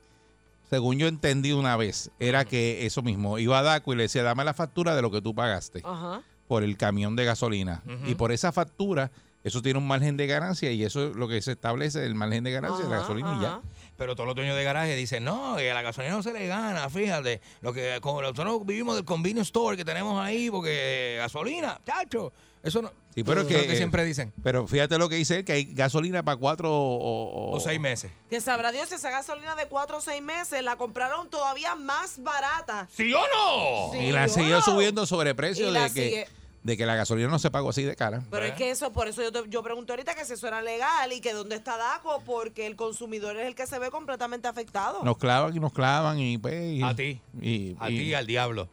según 0.70 0.98
yo 0.98 1.08
entendí 1.08 1.52
una 1.52 1.76
vez, 1.76 2.10
era 2.20 2.46
que 2.46 2.86
eso 2.86 3.02
mismo, 3.02 3.38
iba 3.40 3.60
a 3.60 3.64
DACO 3.64 3.92
y 3.92 3.98
le 3.98 4.04
decía, 4.04 4.24
dame 4.24 4.46
la 4.46 4.54
factura 4.54 4.96
de 4.96 5.02
lo 5.02 5.12
que 5.12 5.22
tú 5.22 5.36
pagaste 5.36 5.82
Ajá. 5.84 6.22
por 6.48 6.64
el 6.64 6.78
camión 6.78 7.18
de 7.18 7.26
gasolina. 7.26 7.84
Y 8.06 8.16
por 8.16 8.32
esa 8.32 8.54
factura, 8.54 9.12
eso 9.48 9.62
tiene 9.62 9.80
un 9.80 9.88
margen 9.88 10.18
de 10.18 10.28
ganancia 10.28 10.72
y 10.72 10.84
eso 10.84 11.08
es 11.10 11.16
lo 11.16 11.28
que 11.28 11.42
se 11.42 11.54
establece, 11.54 12.04
el 12.06 12.16
margen 12.16 12.44
de 12.44 12.52
ganancia 12.52 12.84
de 12.84 12.90
la 12.90 12.98
Ajá, 12.98 13.02
gasolina 13.04 13.36
y 13.40 13.42
ya. 13.42 13.62
Pero 13.98 14.16
todos 14.16 14.28
los 14.28 14.36
dueños 14.36 14.56
de 14.56 14.64
garaje 14.64 14.96
dicen, 14.96 15.24
no, 15.24 15.56
que 15.58 15.72
a 15.72 15.74
la 15.74 15.82
gasolina 15.82 16.14
no 16.16 16.22
se 16.24 16.32
le 16.34 16.46
gana, 16.48 16.90
fíjate. 16.90 17.42
Lo 17.62 17.74
que 17.74 17.98
como 18.02 18.22
nosotros 18.22 18.66
vivimos 18.66 18.96
del 18.96 19.06
convenience 19.06 19.48
store 19.48 19.76
que 19.78 19.84
tenemos 19.86 20.20
ahí, 20.24 20.50
porque 20.52 21.16
gasolina, 21.18 21.80
chacho. 21.86 22.32
Eso 22.64 22.82
no. 22.82 22.92
Sí, 23.16 23.24
pero 23.24 23.42
eso 23.42 23.48
que, 23.50 23.56
es 23.56 23.62
lo 23.62 23.68
que 23.68 23.74
eh, 23.74 23.78
siempre 23.78 24.04
dicen. 24.06 24.34
Pero 24.44 24.68
fíjate 24.68 24.98
lo 24.98 25.10
que 25.10 25.16
dice 25.16 25.38
él, 25.38 25.46
que 25.46 25.54
hay 25.54 25.74
gasolina 25.74 26.22
para 26.24 26.38
cuatro 26.38 26.70
o, 26.72 27.56
O 27.56 27.60
seis 27.60 27.80
meses. 27.80 28.12
Que 28.30 28.42
sabrá 28.42 28.72
Dios 28.72 28.90
si 28.90 28.96
esa 28.96 29.10
gasolina 29.10 29.56
de 29.56 29.68
4 29.68 29.98
o 29.98 30.02
6 30.02 30.22
meses 30.22 30.62
la 30.64 30.76
compraron 30.76 31.30
todavía 31.30 31.76
más 31.76 32.22
barata. 32.22 32.88
¿Sí 32.92 33.12
o 33.14 33.20
no? 33.20 33.92
Sí, 33.94 34.00
Y 34.08 34.12
la 34.12 34.28
siguió 34.28 34.58
no. 34.58 34.62
subiendo 34.62 35.06
sobre 35.06 35.34
precio 35.34 35.70
Y 35.70 35.72
la 35.72 35.84
de 35.84 35.94
que, 35.94 36.10
sigue- 36.10 36.28
de 36.68 36.76
que 36.76 36.86
la 36.86 36.96
gasolina 36.96 37.30
no 37.30 37.40
se 37.40 37.50
pagó 37.50 37.70
así 37.70 37.84
de 37.84 37.96
cara. 37.96 38.22
Pero 38.30 38.46
es 38.46 38.52
que 38.56 38.70
eso, 38.70 38.92
por 38.92 39.08
eso 39.08 39.24
yo, 39.24 39.32
te- 39.32 39.50
yo 39.50 39.64
pregunto 39.64 39.94
ahorita 39.94 40.14
que 40.16 40.26
si 40.26 40.34
eso 40.34 40.50
era 40.50 40.62
legal 40.62 41.14
y 41.14 41.22
que 41.22 41.32
dónde 41.32 41.56
está 41.56 41.78
DACO, 41.78 42.22
porque 42.26 42.68
el 42.68 42.76
consumidor 42.76 43.38
es 43.38 43.48
el 43.48 43.56
que 43.56 43.66
se 43.66 43.80
ve 43.80 43.90
completamente 43.90 44.50
afectado. 44.50 45.02
Nos 45.02 45.18
clavan 45.18 45.56
y 45.56 45.62
nos 45.62 45.72
clavan 45.72 46.20
y 46.20 46.38
pues... 46.38 46.54
y- 46.74 46.84
A 46.84 46.94
ti. 46.94 47.22
Y, 47.42 47.78
A 47.80 47.90
y- 47.90 47.98
ti, 47.98 48.14
al 48.14 48.28
diablo. 48.28 48.68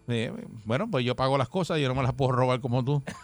bueno, 0.64 0.88
pues 0.90 1.04
yo 1.04 1.14
pago 1.14 1.38
las 1.38 1.48
cosas, 1.48 1.78
yo 1.78 1.86
no 1.86 1.94
me 1.94 2.02
las 2.02 2.14
puedo 2.14 2.32
robar 2.32 2.60
como 2.60 2.84
tú. 2.84 3.00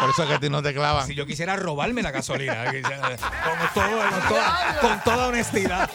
Por 0.00 0.10
eso 0.10 0.22
es 0.24 0.28
que 0.28 0.34
a 0.34 0.40
ti 0.40 0.50
no 0.50 0.60
te 0.60 0.74
clavan. 0.74 1.06
Si 1.06 1.14
yo 1.14 1.24
quisiera 1.24 1.54
robarme 1.54 2.02
la 2.02 2.10
gasolina, 2.10 2.64
con, 2.72 2.82
todo- 3.74 3.98
con 4.10 4.28
toda, 4.28 4.78
con 4.80 5.00
toda 5.04 5.28
honestidad. 5.28 5.88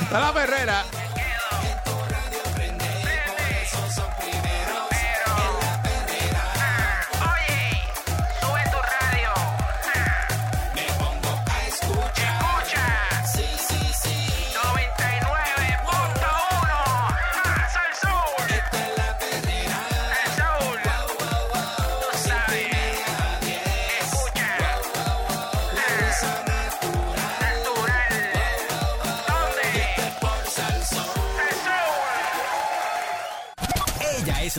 Está 0.00 0.18
la 0.18 0.32
perrera. 0.32 0.84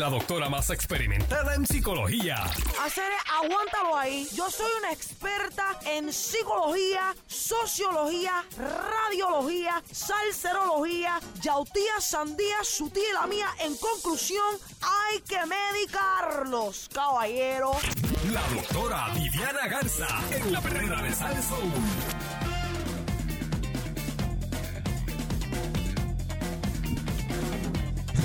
La 0.09 0.17
doctora 0.17 0.49
más 0.49 0.71
experimentada 0.71 1.53
en 1.53 1.67
psicología. 1.67 2.43
Hacer, 2.83 3.11
aguántalo 3.43 3.95
ahí. 3.95 4.27
Yo 4.33 4.49
soy 4.49 4.71
una 4.79 4.91
experta 4.91 5.79
en 5.85 6.11
psicología, 6.11 7.15
sociología, 7.27 8.43
radiología, 8.57 9.83
salserología, 9.91 11.19
yautía, 11.41 11.99
sandía, 11.99 12.55
su 12.63 12.89
tía 12.89 13.03
y 13.11 13.13
la 13.13 13.27
mía. 13.27 13.49
En 13.59 13.75
conclusión, 13.77 14.57
hay 14.81 15.19
que 15.21 15.37
medicarlos, 15.45 16.89
caballero. 16.91 17.73
La 18.31 18.41
doctora 18.47 19.09
Viviana 19.13 19.67
Garza 19.67 20.07
en 20.31 20.51
la 20.51 20.61
perrera 20.61 21.03
de 21.03 21.13
Salsoul. 21.13 21.71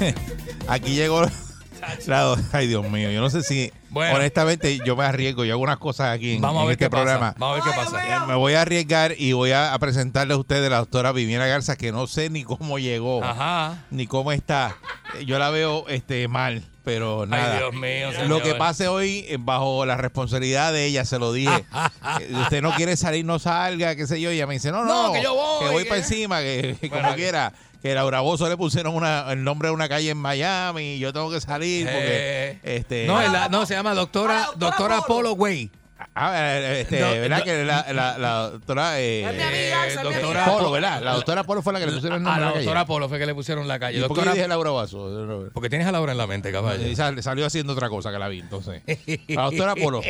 Aquí 0.69 0.95
llegó 0.95 1.27
la- 2.07 2.37
Ay, 2.53 2.67
Dios 2.67 2.89
mío, 2.89 3.11
yo 3.11 3.21
no 3.21 3.31
sé 3.31 3.43
si. 3.43 3.73
Bueno. 3.91 4.17
Honestamente, 4.17 4.81
yo 4.85 4.97
me 4.97 5.05
arriesgo. 5.05 5.45
Yo 5.45 5.55
hago 5.55 5.63
unas 5.63 5.79
cosas 5.79 6.09
aquí 6.15 6.35
en, 6.35 6.41
Vamos 6.41 6.61
a 6.61 6.63
en 6.63 6.69
ver 6.69 6.73
este 6.73 6.85
qué 6.87 6.91
pasa. 6.91 7.03
programa. 7.05 7.35
Vamos 7.39 7.61
a 7.61 7.65
ver 7.65 7.73
qué 7.75 7.81
pasa. 7.81 8.27
Me 8.27 8.35
voy 8.35 8.55
a 8.55 8.63
arriesgar 8.63 9.15
y 9.17 9.33
voy 9.33 9.53
a, 9.53 9.73
a 9.73 9.79
presentarle 9.79 10.35
a 10.35 10.37
ustedes 10.37 10.67
a 10.67 10.71
la 10.71 10.79
doctora 10.79 11.13
Viviana 11.13 11.47
Garza, 11.47 11.77
que 11.77 11.93
no 11.93 12.07
sé 12.09 12.29
ni 12.31 12.43
cómo 12.45 12.79
llegó, 12.79 13.23
Ajá. 13.23 13.85
ni 13.91 14.07
cómo 14.07 14.33
está. 14.33 14.77
Yo 15.25 15.39
la 15.39 15.51
veo 15.51 15.85
este 15.89 16.27
mal, 16.27 16.65
pero 16.83 17.25
nada. 17.25 17.53
Ay, 17.53 17.59
Dios 17.59 17.75
mío. 17.75 18.27
Lo 18.29 18.39
que 18.39 18.45
señor. 18.47 18.59
pase 18.59 18.89
hoy, 18.89 19.25
eh, 19.29 19.37
bajo 19.39 19.87
la 19.87 19.97
responsabilidad 19.97 20.73
de 20.73 20.87
ella, 20.87 21.05
se 21.05 21.19
lo 21.21 21.33
dije. 21.33 21.65
Eh, 22.21 22.33
usted 22.35 22.63
no 22.63 22.73
quiere 22.75 22.97
salir, 22.97 23.25
no 23.25 23.39
salga, 23.41 23.97
qué 23.97 24.07
sé 24.07 24.21
yo. 24.21 24.31
Y 24.31 24.37
ella 24.37 24.47
me 24.47 24.55
dice, 24.55 24.71
no, 24.71 24.85
no, 24.85 25.07
No, 25.09 25.13
que 25.13 25.23
yo 25.23 25.35
voy, 25.35 25.67
que 25.67 25.73
voy 25.73 25.85
para 25.85 25.97
encima, 25.99 26.41
que, 26.41 26.77
que 26.81 26.89
Bueno, 26.89 27.05
como 27.05 27.17
quiera. 27.17 27.53
Que 27.85 27.95
Laura 27.95 28.21
Bozo 28.23 28.49
le 28.49 28.57
pusieron 28.57 28.95
una, 28.95 29.31
el 29.31 29.45
nombre 29.45 29.69
de 29.69 29.75
una 29.75 29.91
calle 29.91 30.09
en 30.09 30.17
Miami 30.17 30.95
y 30.95 30.99
yo 31.01 31.13
tengo 31.13 31.31
que 31.31 31.39
salir 31.39 31.85
porque 31.85 32.01
Eh, 32.09 32.59
este 32.63 33.07
No, 33.07 33.21
la- 33.21 33.51
no, 33.51 33.67
se 33.67 33.75
llama 33.75 33.93
doctora, 33.93 34.45
Ah, 34.45 34.53
doctora 34.57 34.71
doctora 34.97 35.01
Polo. 35.03 35.33
Way. 35.35 35.71
ah, 36.15 36.33
eh, 36.35 36.81
este, 36.81 36.99
No, 36.99 37.11
¿verdad? 37.11 37.39
no. 37.41 37.45
que 37.45 37.65
la, 37.65 37.87
la, 37.93 38.17
la 38.17 38.51
doctora 38.53 38.99
eh, 39.01 39.25
Es 39.29 39.37
mi 39.37 39.43
amiga, 39.43 40.03
doctora. 40.03 40.45
Polo, 40.47 40.71
¿verdad? 40.71 41.03
La 41.03 41.13
doctora 41.13 41.45
Polo 41.45 41.61
fue 41.61 41.75
la 41.75 41.81
que 41.81 41.85
le 41.89 41.93
pusieron 41.93 42.23
el 42.23 42.27
A 42.27 42.31
nombre 42.31 42.41
la 42.41 42.47
de 42.47 42.53
la 42.55 42.59
doctora 42.63 42.81
calle. 42.81 42.87
Polo 42.89 43.09
fue 43.11 43.19
que 43.19 43.27
le 43.27 43.35
pusieron 43.35 43.69
la 43.69 43.79
calle. 43.79 43.99
¿Y 43.99 44.01
por 44.01 44.09
qué 44.09 44.15
Doctora, 44.15 44.33
dije 44.35 44.49
Laura 44.49 44.71
Bozo? 44.71 45.51
porque 45.53 45.69
tienes 45.69 45.87
a 45.87 45.93
Laura 45.93 46.13
en 46.13 46.17
la 46.19 46.27
mente, 46.27 46.51
caballo. 46.53 46.87
Y 46.87 46.97
sal- 46.97 47.23
salió 47.23 47.45
haciendo 47.45 47.75
otra 47.75 47.91
cosa 47.91 48.11
que 48.11 48.19
la 48.19 48.29
vi, 48.29 48.41
entonces. 48.41 48.81
La 49.29 49.43
doctora 49.43 49.75
Polo, 49.75 50.01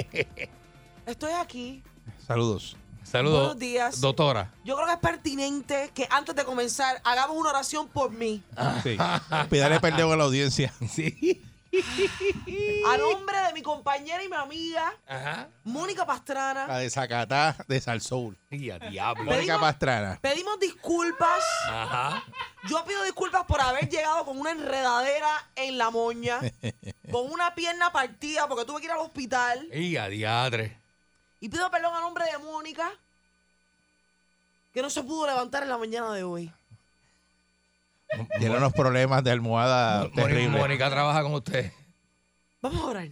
Estoy 1.07 1.33
aquí. 1.43 1.83
saludos. 2.25 2.77
Saludos. 3.05 3.39
Buenos 3.41 3.59
días. 3.59 4.01
Doctora. 4.01 4.53
Yo 4.65 4.75
creo 4.77 4.87
que 4.87 4.93
es 4.95 4.99
pertinente 4.99 5.91
que 5.95 6.07
antes 6.11 6.35
de 6.35 6.45
comenzar 6.45 7.01
hagamos 7.05 7.37
una 7.37 7.51
oración 7.51 7.87
por 7.89 8.11
mí. 8.11 8.43
Sí. 8.83 8.97
Pídale 9.51 9.79
perdón 9.81 10.13
a 10.13 10.17
la 10.17 10.25
audiencia. 10.25 10.73
Sí. 10.91 11.43
A 12.87 12.97
nombre 12.97 13.37
de 13.49 13.53
mi 13.53 13.61
compañera 13.61 14.23
y 14.23 14.29
mi 14.29 14.37
amiga, 14.37 14.95
Ajá. 15.09 15.49
Mónica 15.65 16.03
La 16.03 16.07
Pastrana, 16.07 16.79
de 16.79 16.89
Zacatá 16.89 17.57
de 17.67 17.81
Salsoul. 17.81 18.39
Y 18.49 18.71
a 18.71 18.79
diablo. 18.79 19.25
Mónica 19.25 19.55
Pedimos- 19.55 19.61
Pastrana. 19.61 20.19
pedimos 20.23 20.61
disculpas. 20.61 21.43
Ajá. 21.67 22.23
Yo 22.69 22.85
pido 22.85 23.03
disculpas 23.03 23.43
por 23.47 23.61
haber 23.61 23.89
llegado 23.89 24.25
con 24.25 24.39
una 24.39 24.53
enredadera 24.53 25.51
en 25.57 25.77
la 25.77 25.91
moña, 25.91 26.39
con 27.11 27.29
una 27.33 27.57
pierna 27.57 27.91
partida 27.93 28.47
porque 28.47 28.65
tuve 28.65 28.79
que 28.79 28.87
ir 28.87 28.93
al 28.93 28.99
hospital. 28.99 29.69
Y 29.75 29.97
a 29.97 30.07
diadre. 30.09 30.81
Y 31.45 31.49
pido 31.51 31.71
perdón 31.71 31.93
a 31.95 32.01
nombre 32.01 32.25
de 32.25 32.39
Mónica, 32.39 32.91
que 34.73 34.81
no 34.81 34.89
se 34.89 35.03
pudo 35.03 35.27
levantar 35.27 35.63
en 35.63 35.69
la 35.69 35.77
mañana 35.77 36.11
de 36.15 36.23
hoy. 36.25 36.51
Tiene 38.39 38.57
unos 38.57 38.73
problemas 38.73 39.23
de 39.23 39.31
almohada 39.31 40.05
Mónica, 40.05 40.23
terribles. 40.23 40.59
Mónica 40.63 40.89
trabaja 40.89 41.23
con 41.23 41.35
usted. 41.35 41.71
Vamos 42.63 42.81
a 42.81 42.87
orar. 42.87 43.09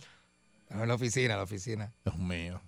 En 0.70 0.88
la 0.88 0.94
oficina, 0.94 1.34
en 1.34 1.38
la 1.40 1.44
oficina. 1.44 1.92
Dios 2.06 2.16
mío. 2.16 2.58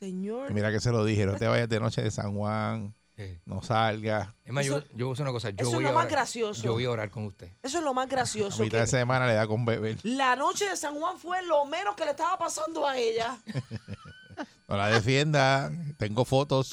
Señor, 0.00 0.50
Mira 0.52 0.72
que 0.72 0.80
se 0.80 0.90
lo 0.90 1.04
dije, 1.04 1.26
no 1.26 1.36
te 1.36 1.46
vayas 1.46 1.68
de 1.68 1.78
noche 1.78 2.02
de 2.02 2.10
San 2.10 2.34
Juan, 2.34 2.92
Sí. 3.16 3.38
no 3.46 3.62
salgas. 3.62 4.30
Es 4.44 4.52
más, 4.52 4.66
yo, 4.66 4.78
Eso- 4.78 4.86
yo 4.96 5.06
voy 5.06 5.12
a 5.12 5.14
hacer 5.14 5.22
una 5.26 5.32
cosa. 5.32 5.50
Yo 5.50 5.68
eso 5.68 5.76
es 5.76 5.82
lo 5.82 5.88
a 5.90 5.92
más 5.92 6.06
orar- 6.06 6.10
gracioso. 6.10 6.60
Yo 6.64 6.72
voy 6.72 6.86
a 6.86 6.90
orar 6.90 7.08
con 7.10 7.26
usted. 7.26 7.52
eso 7.62 7.78
es 7.78 7.84
lo 7.84 7.94
más 7.94 8.06
A 8.06 8.08
gracioso. 8.08 8.64
mitad 8.64 8.80
de 8.80 8.88
semana 8.88 9.28
le 9.28 9.34
da 9.34 9.46
con 9.46 9.64
beber. 9.64 9.96
la 10.02 10.34
noche 10.34 10.68
de 10.68 10.76
San 10.76 10.96
Juan 10.98 11.16
fue 11.20 11.40
lo 11.46 11.64
menos 11.66 11.94
que 11.94 12.04
le 12.04 12.10
estaba 12.10 12.36
pasando 12.36 12.84
a 12.88 12.96
ella. 12.98 13.38
No 14.68 14.76
la 14.76 14.88
defienda. 14.88 15.70
Tengo 15.98 16.24
fotos. 16.24 16.72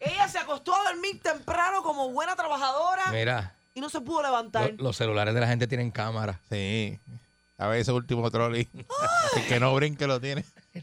Ella 0.00 0.28
se 0.28 0.38
acostó 0.38 0.74
a 0.74 0.84
dormir 0.90 1.20
temprano 1.22 1.82
como 1.82 2.10
buena 2.10 2.36
trabajadora 2.36 3.06
Mira, 3.10 3.54
y 3.74 3.80
no 3.80 3.88
se 3.88 4.00
pudo 4.00 4.22
levantar. 4.22 4.72
lo- 4.76 4.84
los 4.84 4.96
celulares 4.96 5.34
de 5.34 5.40
la 5.40 5.46
gente 5.48 5.66
tienen 5.66 5.90
cámara. 5.90 6.38
Sí. 6.50 7.00
A 7.58 7.68
ver 7.68 7.80
ese 7.80 7.90
último 7.92 8.30
trolley. 8.30 8.68
El 9.36 9.46
que 9.46 9.58
no 9.58 9.74
brinque 9.74 10.06
lo 10.06 10.20
tiene. 10.20 10.44
Es 10.74 10.82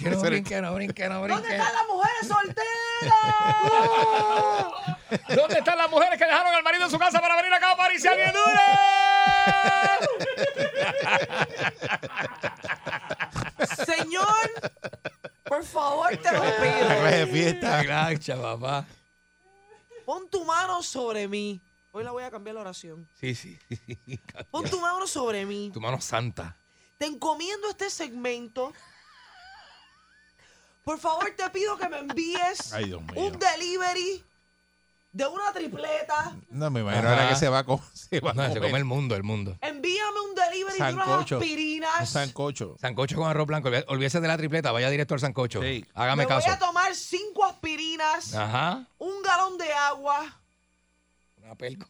que 0.00 0.10
no 0.10 0.20
brinque, 0.20 0.60
no 0.60 0.74
brinque, 0.74 1.08
no 1.08 1.20
¿Dónde 1.20 1.34
brinque. 1.36 1.56
están 1.56 1.72
las 1.72 1.86
mujeres 1.86 2.26
solteras? 2.28 2.66
¿Dónde 5.36 5.58
están 5.58 5.78
las 5.78 5.88
mujeres 5.90 6.18
que 6.18 6.24
dejaron 6.24 6.52
al 6.52 6.62
marido 6.64 6.84
en 6.84 6.90
su 6.90 6.98
casa 6.98 7.20
para 7.20 7.36
venir 7.36 7.52
acá 7.54 7.70
a 7.72 7.76
París 7.76 8.02
bien 8.02 8.32
Señor, 13.84 14.26
por 15.44 15.64
favor, 15.64 16.08
te 16.16 16.32
lo 16.32 16.44
La 16.44 16.56
clase 16.56 17.16
de 17.16 17.26
pido. 17.26 17.34
fiesta. 17.34 17.82
Gracias, 17.82 18.38
papá. 18.38 18.86
Pon 20.04 20.28
tu 20.28 20.44
mano 20.44 20.82
sobre 20.82 21.26
mí. 21.28 21.60
Hoy 21.92 22.04
la 22.04 22.10
voy 22.12 22.22
a 22.24 22.30
cambiar 22.30 22.54
la 22.54 22.60
oración. 22.62 23.08
Sí, 23.18 23.34
sí. 23.34 23.58
Pon 24.50 24.64
tu 24.68 24.80
mano 24.80 25.06
sobre 25.06 25.44
mí. 25.46 25.70
Tu 25.72 25.80
mano 25.80 26.00
santa. 26.00 26.56
Te 26.98 27.06
encomiendo 27.06 27.68
este 27.70 27.90
segmento. 27.90 28.72
Por 30.84 30.98
favor, 31.00 31.30
te 31.36 31.48
pido 31.50 31.76
que 31.76 31.88
me 31.88 31.98
envíes 31.98 32.72
Ay, 32.72 32.84
Dios 32.86 33.02
mío. 33.02 33.14
un 33.24 33.38
delivery 33.38 34.24
de 35.16 35.26
una 35.26 35.50
tripleta. 35.52 36.36
No, 36.50 36.68
me 36.70 36.80
imagino 36.80 37.08
Ajá. 37.08 37.16
ahora 37.16 37.28
que 37.30 37.36
se 37.36 37.48
va 37.48 37.60
a, 37.60 37.64
co- 37.64 37.80
se 37.94 38.20
va 38.20 38.32
a 38.32 38.34
No, 38.34 38.42
se 38.42 38.48
comer 38.48 38.62
come 38.62 38.78
el 38.78 38.84
mundo, 38.84 39.16
el 39.16 39.22
mundo. 39.22 39.56
Envíame 39.62 40.20
un 40.20 40.34
delivery 40.34 40.78
de 40.78 40.92
unas 40.92 41.32
aspirinas. 41.32 42.00
un 42.00 42.06
sancocho. 42.06 42.76
Sancocho 42.78 43.16
con 43.16 43.26
arroz 43.28 43.46
blanco. 43.46 43.70
Olvídese 43.88 44.20
de 44.20 44.28
la 44.28 44.36
tripleta, 44.36 44.72
vaya 44.72 44.90
directo 44.90 45.14
al 45.14 45.20
sancocho. 45.20 45.62
Sí. 45.62 45.86
Hágame 45.94 46.24
me 46.26 46.26
voy 46.26 46.42
caso. 46.42 46.50
a 46.50 46.58
tomar 46.58 46.94
cinco 46.94 47.44
aspirinas, 47.46 48.34
Ajá. 48.34 48.86
un 48.98 49.22
galón 49.22 49.56
de 49.56 49.72
agua 49.72 50.38
Una 51.42 51.54
pelco. 51.54 51.88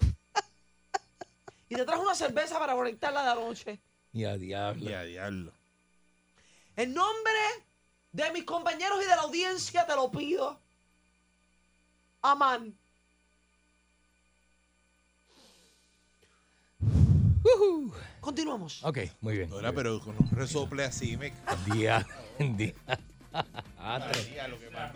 y 1.68 1.76
te 1.76 1.84
trajo 1.84 2.02
una 2.02 2.14
cerveza 2.16 2.58
para 2.58 2.74
conectarla 2.74 3.22
de 3.22 3.30
anoche. 3.30 3.80
Y 4.12 4.24
a 4.24 4.36
diablo. 4.36 4.90
Ya, 4.90 5.02
diablo. 5.04 5.52
En 6.76 6.92
nombre 6.92 7.32
de 8.10 8.32
mis 8.32 8.42
compañeros 8.44 8.98
y 9.00 9.04
de 9.08 9.14
la 9.14 9.22
audiencia 9.22 9.86
te 9.86 9.94
lo 9.94 10.10
pido. 10.10 10.58
Amán. 12.24 12.74
Continuamos. 18.20 18.82
Ok, 18.84 18.98
muy 19.20 19.36
bien. 19.36 19.52
Ahora, 19.52 19.72
pero 19.72 20.00
con 20.00 20.16
un 20.18 20.30
resople 20.30 20.84
así 20.84 21.16
me 21.16 21.32
Día. 21.72 22.06
Día. 22.38 22.72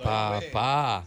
Papá. 0.02 0.98
¿A 0.98 1.04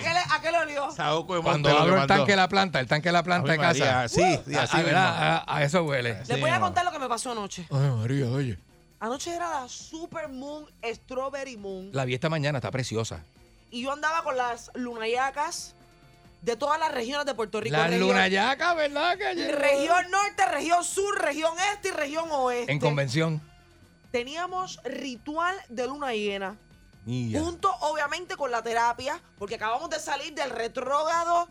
qué 0.00 0.08
le, 0.08 0.18
a 0.18 0.40
qué 0.40 0.50
le 0.52 0.58
olió? 0.58 0.90
Saoco 0.90 1.34
de 1.36 1.42
Cuando 1.42 1.68
abro 1.76 2.00
el 2.00 2.06
tanque 2.06 2.32
de 2.32 2.36
la 2.36 2.48
planta, 2.48 2.80
el 2.80 2.86
tanque 2.86 3.08
de 3.10 3.12
la 3.12 3.22
planta 3.22 3.52
de 3.52 3.58
casa. 3.58 4.08
sí, 4.08 4.22
sí, 4.46 4.54
a- 4.54 4.62
así 4.62 4.76
a, 4.76 4.78
mismo. 4.78 4.86
¿verdad? 4.86 5.42
a, 5.46 5.56
a 5.56 5.62
eso 5.64 5.84
huele. 5.84 6.14
Les 6.20 6.28
Sí, 6.28 6.40
voy 6.40 6.50
a 6.50 6.60
contar 6.60 6.84
lo 6.84 6.92
que 6.92 6.98
me 6.98 7.08
pasó 7.08 7.32
anoche. 7.32 7.66
Ay, 7.70 7.90
María, 7.90 8.26
oye. 8.30 8.58
Anoche 9.00 9.34
era 9.34 9.48
la 9.62 9.68
Super 9.68 10.28
Moon 10.28 10.64
Strawberry 10.82 11.56
Moon. 11.56 11.90
La 11.92 12.04
vi 12.04 12.14
esta 12.14 12.28
mañana, 12.28 12.58
está 12.58 12.70
preciosa. 12.70 13.22
Y 13.70 13.82
yo 13.82 13.92
andaba 13.92 14.22
con 14.22 14.36
las 14.36 14.70
lunayacas 14.74 15.74
de 16.42 16.56
todas 16.56 16.78
las 16.78 16.92
regiones 16.92 17.26
de 17.26 17.34
Puerto 17.34 17.60
Rico. 17.60 17.76
La 17.76 17.86
región, 17.88 18.08
luna 18.08 18.28
yaca, 18.28 18.74
¿verdad? 18.74 19.18
Que 19.18 19.52
región 19.52 20.10
norte, 20.10 20.46
región 20.46 20.84
sur, 20.84 21.18
región 21.20 21.52
este 21.74 21.88
y 21.88 21.90
región 21.92 22.28
oeste. 22.30 22.72
En 22.72 22.78
convención. 22.78 23.42
Teníamos 24.10 24.80
ritual 24.84 25.54
de 25.68 25.86
luna 25.86 26.12
llena. 26.12 26.56
Junto, 27.04 27.74
obviamente, 27.80 28.36
con 28.36 28.50
la 28.50 28.62
terapia, 28.62 29.18
porque 29.38 29.54
acabamos 29.54 29.88
de 29.88 29.98
salir 29.98 30.34
del 30.34 30.50
retrógrado 30.50 31.48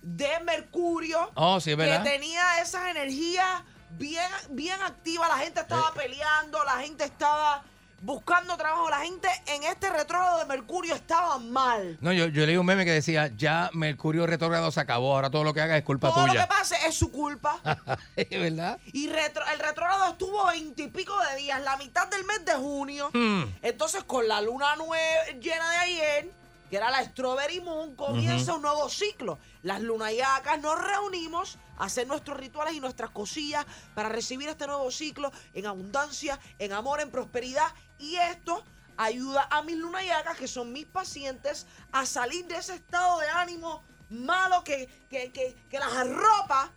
de 0.00 0.28
Mercurio, 0.44 1.30
Oh, 1.34 1.60
sí, 1.60 1.70
es 1.72 1.76
que 1.76 1.82
verdad. 1.82 2.04
tenía 2.04 2.60
esas 2.60 2.88
energías 2.88 3.62
bien, 3.90 4.30
bien 4.50 4.80
activas. 4.82 5.28
La 5.28 5.38
gente 5.38 5.60
estaba 5.60 5.88
Eh. 5.88 5.98
peleando, 5.98 6.62
la 6.64 6.78
gente 6.78 7.04
estaba 7.04 7.64
buscando 8.02 8.56
trabajo. 8.56 8.90
La 8.90 8.98
gente 9.00 9.28
en 9.46 9.62
este 9.64 9.88
retrógrado 9.90 10.38
de 10.40 10.44
Mercurio 10.46 10.94
estaba 10.94 11.38
mal. 11.38 11.96
No, 12.00 12.12
yo, 12.12 12.26
yo 12.26 12.44
leí 12.44 12.56
un 12.56 12.66
meme 12.66 12.84
que 12.84 12.90
decía, 12.92 13.30
ya 13.36 13.70
Mercurio 13.72 14.26
retrógrado 14.26 14.70
se 14.70 14.80
acabó, 14.80 15.14
ahora 15.14 15.30
todo 15.30 15.44
lo 15.44 15.54
que 15.54 15.60
haga 15.62 15.76
es 15.76 15.84
culpa 15.84 16.10
Todo 16.12 16.26
lo 16.26 16.32
tuya. 16.32 16.42
que 16.42 16.48
pase 16.48 16.76
es 16.86 16.94
su 16.94 17.10
culpa. 17.10 17.58
¿Es 18.16 18.28
verdad? 18.30 18.78
Y 18.92 19.08
retro- 19.08 19.44
el 19.52 19.58
retrógrado 19.58 20.10
estuvo 20.12 20.46
veintipico 20.46 21.14
de 21.30 21.36
días, 21.36 21.62
la 21.62 21.76
mitad 21.76 22.08
del 22.08 22.24
mes 22.24 22.44
de 22.44 22.52
junio. 22.54 23.10
Hmm. 23.14 23.44
Entonces, 23.62 24.04
con 24.04 24.26
la 24.28 24.40
luna 24.40 24.76
nue- 24.76 25.40
llena 25.40 25.70
de 25.70 25.76
ayer, 25.78 26.30
que 26.72 26.78
era 26.78 26.90
la 26.90 27.04
Strawberry 27.04 27.60
Moon, 27.60 27.94
comienza 27.96 28.54
un 28.54 28.62
nuevo 28.62 28.88
ciclo. 28.88 29.38
Las 29.60 29.82
lunayacas 29.82 30.58
nos 30.62 30.82
reunimos 30.82 31.58
a 31.76 31.84
hacer 31.84 32.06
nuestros 32.06 32.38
rituales 32.38 32.72
y 32.72 32.80
nuestras 32.80 33.10
cosillas 33.10 33.66
para 33.94 34.08
recibir 34.08 34.48
este 34.48 34.66
nuevo 34.66 34.90
ciclo 34.90 35.30
en 35.52 35.66
abundancia, 35.66 36.40
en 36.58 36.72
amor, 36.72 37.02
en 37.02 37.10
prosperidad. 37.10 37.66
Y 37.98 38.16
esto 38.16 38.64
ayuda 38.96 39.48
a 39.50 39.60
mis 39.60 39.76
lunayacas, 39.76 40.38
que 40.38 40.48
son 40.48 40.72
mis 40.72 40.86
pacientes, 40.86 41.66
a 41.92 42.06
salir 42.06 42.46
de 42.46 42.56
ese 42.56 42.76
estado 42.76 43.18
de 43.18 43.28
ánimo 43.28 43.82
malo 44.08 44.64
que, 44.64 44.88
que, 45.10 45.30
que, 45.30 45.54
que 45.68 45.78
las 45.78 45.92
arropa 45.92 46.72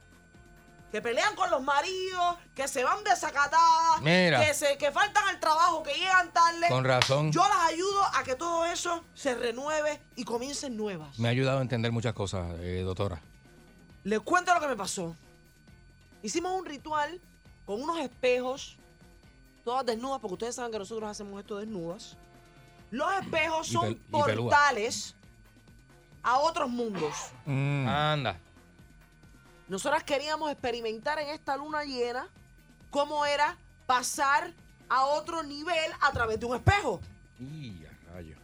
que 0.91 1.01
pelean 1.01 1.35
con 1.35 1.49
los 1.51 1.61
maridos, 1.61 2.37
que 2.55 2.67
se 2.67 2.83
van 2.83 3.03
desacatadas, 3.03 4.01
Mira. 4.01 4.39
que 4.45 4.53
se 4.53 4.77
que 4.77 4.91
faltan 4.91 5.27
al 5.27 5.39
trabajo, 5.39 5.83
que 5.83 5.93
llegan 5.93 6.31
tarde. 6.31 6.67
Con 6.69 6.85
razón. 6.85 7.31
Yo 7.33 7.41
las 7.47 7.71
ayudo 7.73 8.01
a 8.13 8.23
que 8.23 8.35
todo 8.35 8.65
eso 8.65 9.03
se 9.13 9.35
renueve 9.35 9.99
y 10.15 10.23
comiencen 10.23 10.77
nuevas. 10.77 11.19
Me 11.19 11.27
ha 11.27 11.31
ayudado 11.31 11.59
a 11.59 11.61
entender 11.61 11.91
muchas 11.91 12.13
cosas, 12.13 12.47
eh, 12.59 12.81
doctora. 12.85 13.21
Les 14.05 14.19
cuento 14.21 14.53
lo 14.53 14.59
que 14.61 14.67
me 14.67 14.75
pasó. 14.77 15.15
Hicimos 16.23 16.53
un 16.53 16.65
ritual 16.65 17.19
con 17.65 17.81
unos 17.81 17.99
espejos, 17.99 18.77
todas 19.65 19.85
desnudas, 19.85 20.19
porque 20.21 20.33
ustedes 20.33 20.55
saben 20.55 20.71
que 20.71 20.79
nosotros 20.79 21.09
hacemos 21.09 21.39
esto 21.41 21.57
desnudas. 21.57 22.15
Los 22.91 23.11
espejos 23.19 23.67
Y 23.67 23.71
son 23.73 23.85
pel- 23.85 23.91
y 24.19 24.23
pelúa. 24.23 24.49
portales 24.49 25.15
a 26.23 26.37
otros 26.39 26.69
mundos. 26.69 27.13
Mm. 27.45 27.87
Anda. 27.87 28.39
Nosotras 29.67 30.03
queríamos 30.03 30.51
experimentar 30.51 31.19
en 31.19 31.29
esta 31.29 31.57
luna 31.57 31.83
llena 31.83 32.27
cómo 32.91 33.25
era 33.25 33.57
pasar 33.87 34.51
a 34.89 35.05
otro 35.05 35.43
nivel 35.43 35.91
a 36.01 36.11
través 36.11 36.39
de 36.39 36.45
un 36.45 36.55
espejo. 36.55 36.99
Y 37.39 37.83
a 37.85 38.13
rayo. 38.13 38.35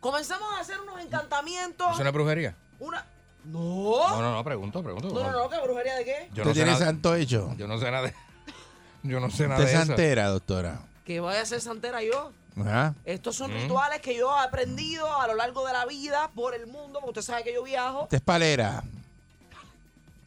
Comenzamos 0.00 0.48
a 0.56 0.60
hacer 0.60 0.80
unos 0.80 1.00
encantamientos. 1.00 1.92
¿Es 1.94 2.00
una 2.00 2.10
brujería? 2.10 2.54
Una. 2.80 3.04
No. 3.44 4.08
No, 4.08 4.22
no, 4.22 4.32
no, 4.32 4.44
pregunto, 4.44 4.82
pregunto. 4.82 5.08
No, 5.10 5.22
no, 5.22 5.30
no, 5.32 5.48
¿qué 5.50 5.60
brujería 5.60 5.96
de 5.96 6.04
qué? 6.04 6.30
Yo 6.32 6.42
¿Usted 6.42 6.44
no 6.44 6.48
sé 6.50 6.54
tiene 6.54 6.70
nada. 6.72 6.84
santo 6.86 7.14
hecho? 7.14 7.54
Yo 7.58 7.68
no 7.68 7.78
sé 7.78 7.90
nada 7.90 8.06
de. 8.06 8.14
Yo 9.02 9.20
no 9.20 9.30
sé 9.30 9.46
nada 9.46 9.60
¿Usted 9.60 9.66
de 9.72 9.74
es 9.76 9.78
eso. 9.80 9.86
santera, 9.88 10.28
doctora? 10.28 10.80
Que 11.04 11.20
vaya 11.20 11.42
a 11.42 11.44
ser 11.44 11.60
santera 11.60 12.02
yo. 12.02 12.32
Ajá. 12.58 12.94
Estos 13.04 13.36
son 13.36 13.50
Mm. 13.52 13.56
rituales 13.62 14.00
que 14.00 14.16
yo 14.16 14.34
he 14.34 14.40
aprendido 14.42 15.12
a 15.20 15.26
lo 15.26 15.34
largo 15.34 15.66
de 15.66 15.74
la 15.74 15.84
vida 15.84 16.30
por 16.34 16.54
el 16.54 16.66
mundo, 16.66 17.00
porque 17.00 17.20
usted 17.20 17.32
sabe 17.32 17.44
que 17.44 17.52
yo 17.52 17.62
viajo. 17.62 18.04
¿Usted 18.04 18.16
es 18.16 18.22
palera? 18.22 18.82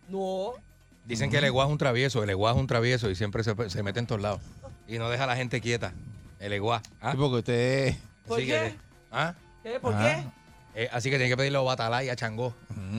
No. 0.08 0.54
Dicen 1.06 1.30
que 1.30 1.38
el 1.38 1.44
eguá 1.46 1.66
es 1.66 1.72
un 1.72 1.78
travieso, 1.78 2.22
el 2.24 2.30
eguá 2.30 2.52
es 2.52 2.58
un 2.58 2.68
travieso 2.68 3.10
y 3.10 3.16
siempre 3.16 3.44
se, 3.44 3.70
se 3.70 3.84
mete 3.84 4.00
en 4.00 4.08
todos 4.08 4.22
lados. 4.22 4.42
Y 4.88 4.98
no 5.00 5.10
deja 5.10 5.24
a 5.24 5.28
la 5.28 5.36
gente 5.36 5.62
quieta. 5.62 5.94
El 6.40 6.54
eguá. 6.54 6.82
¿ah? 7.02 7.12
Sí, 7.12 7.18
porque 7.18 7.36
usted... 7.38 7.96
¿Por 8.28 8.38
Así 8.40 8.48
qué? 8.48 8.54
que- 8.54 8.78
¿ah? 9.12 9.34
¿Qué? 9.64 9.80
¿Por 9.80 9.94
Ah. 9.96 10.32
Eh, 10.76 10.88
así 10.92 11.10
que 11.10 11.16
tiene 11.18 11.30
que 11.32 11.38
pedirle 11.38 11.58
a 11.58 11.62
Batalá 11.62 12.04
y 12.04 12.10
a 12.10 12.16
Changó. 12.16 12.54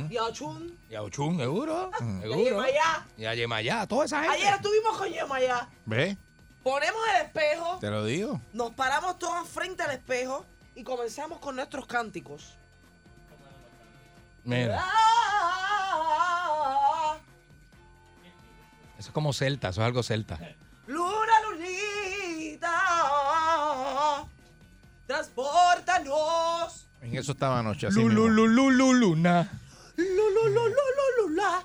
qué? 0.08 0.14
Y 0.14 0.16
a 0.16 0.24
Ochun, 0.24 0.76
Y 0.90 0.96
a 0.96 1.02
Ochun, 1.02 1.36
seguro. 1.38 1.90
y 1.92 1.94
a 1.94 2.20
Seguro. 2.22 2.44
Yemayá. 2.44 3.06
Y 3.16 3.24
a 3.24 3.34
Yemayá, 3.36 3.86
toda 3.86 4.04
esa 4.06 4.20
gente. 4.22 4.36
Ayer 4.36 4.54
estuvimos 4.54 4.96
con 4.98 5.08
Yemayá. 5.08 5.68
¿Ve? 5.86 6.16
Ponemos 6.64 7.00
el 7.14 7.26
espejo, 7.26 7.78
Te 7.80 7.88
lo 7.88 8.04
digo. 8.04 8.40
nos 8.52 8.72
paramos 8.72 9.16
todos 9.20 9.48
frente 9.48 9.84
al 9.84 9.92
espejo 9.92 10.44
y 10.74 10.82
comenzamos 10.82 11.38
con 11.38 11.54
nuestros 11.54 11.86
cánticos. 11.86 12.56
Mira, 14.42 14.82
Ah, 14.82 16.27
eso 18.98 19.08
es 19.08 19.12
como 19.14 19.32
celta, 19.32 19.68
eso 19.68 19.80
es 19.80 19.86
algo 19.86 20.02
celta. 20.02 20.38
Luna, 20.86 21.32
lunita, 21.50 22.72
transportanos. 25.06 26.86
En 27.00 27.16
eso 27.16 27.32
estaba 27.32 27.60
anoche. 27.60 27.86
Así 27.86 27.98
mismo. 27.98 28.26
lu, 28.28 28.46
lu, 28.48 28.70
lu, 28.70 28.92
luna. 28.92 29.48
Lu, 29.96 30.04
lu, 30.04 30.48
lu, 30.48 30.68
lu, 30.68 30.68
lu, 30.68 31.28
lu, 31.28 31.34
la. 31.34 31.62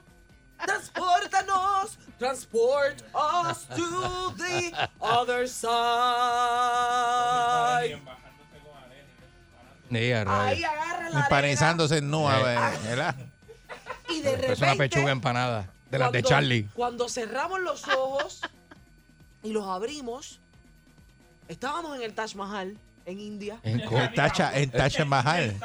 Transportanos, 0.66 1.98
transport 2.18 3.02
us 3.14 3.66
to 3.76 4.34
the 4.38 4.72
other 5.02 5.48
side. 5.50 5.70
Ahí 9.92 10.12
agarra 10.12 10.34
la 10.50 10.50
arena 10.50 11.20
Empanizándose 11.26 11.98
en 11.98 12.10
nua, 12.10 12.38
Eh. 12.40 12.78
¿verdad? 12.86 13.16
y 14.10 14.22
de 14.22 14.32
repente 14.32 14.54
Es 14.54 14.62
una 14.62 14.76
pechuga 14.76 15.12
empanada. 15.12 15.68
De 15.94 16.00
las 16.00 16.12
de 16.12 16.22
cuando- 16.24 16.30
Charlie. 16.30 16.64
Cuando 16.74 17.08
cerramos 17.10 17.62
los 17.62 17.88
ojos 17.88 18.42
y 19.44 19.52
los 19.52 19.66
abrimos, 19.68 20.40
estábamos 21.48 21.96
en 21.96 22.02
el 22.04 22.14
Taj 22.14 22.36
Mahal 22.36 22.78
en 23.06 23.20
India. 23.20 23.60
En 23.64 23.80
El 23.82 24.14
Taj, 24.14 24.40
el 24.56 24.72
Taj 24.72 25.06
Mahal. 25.06 25.56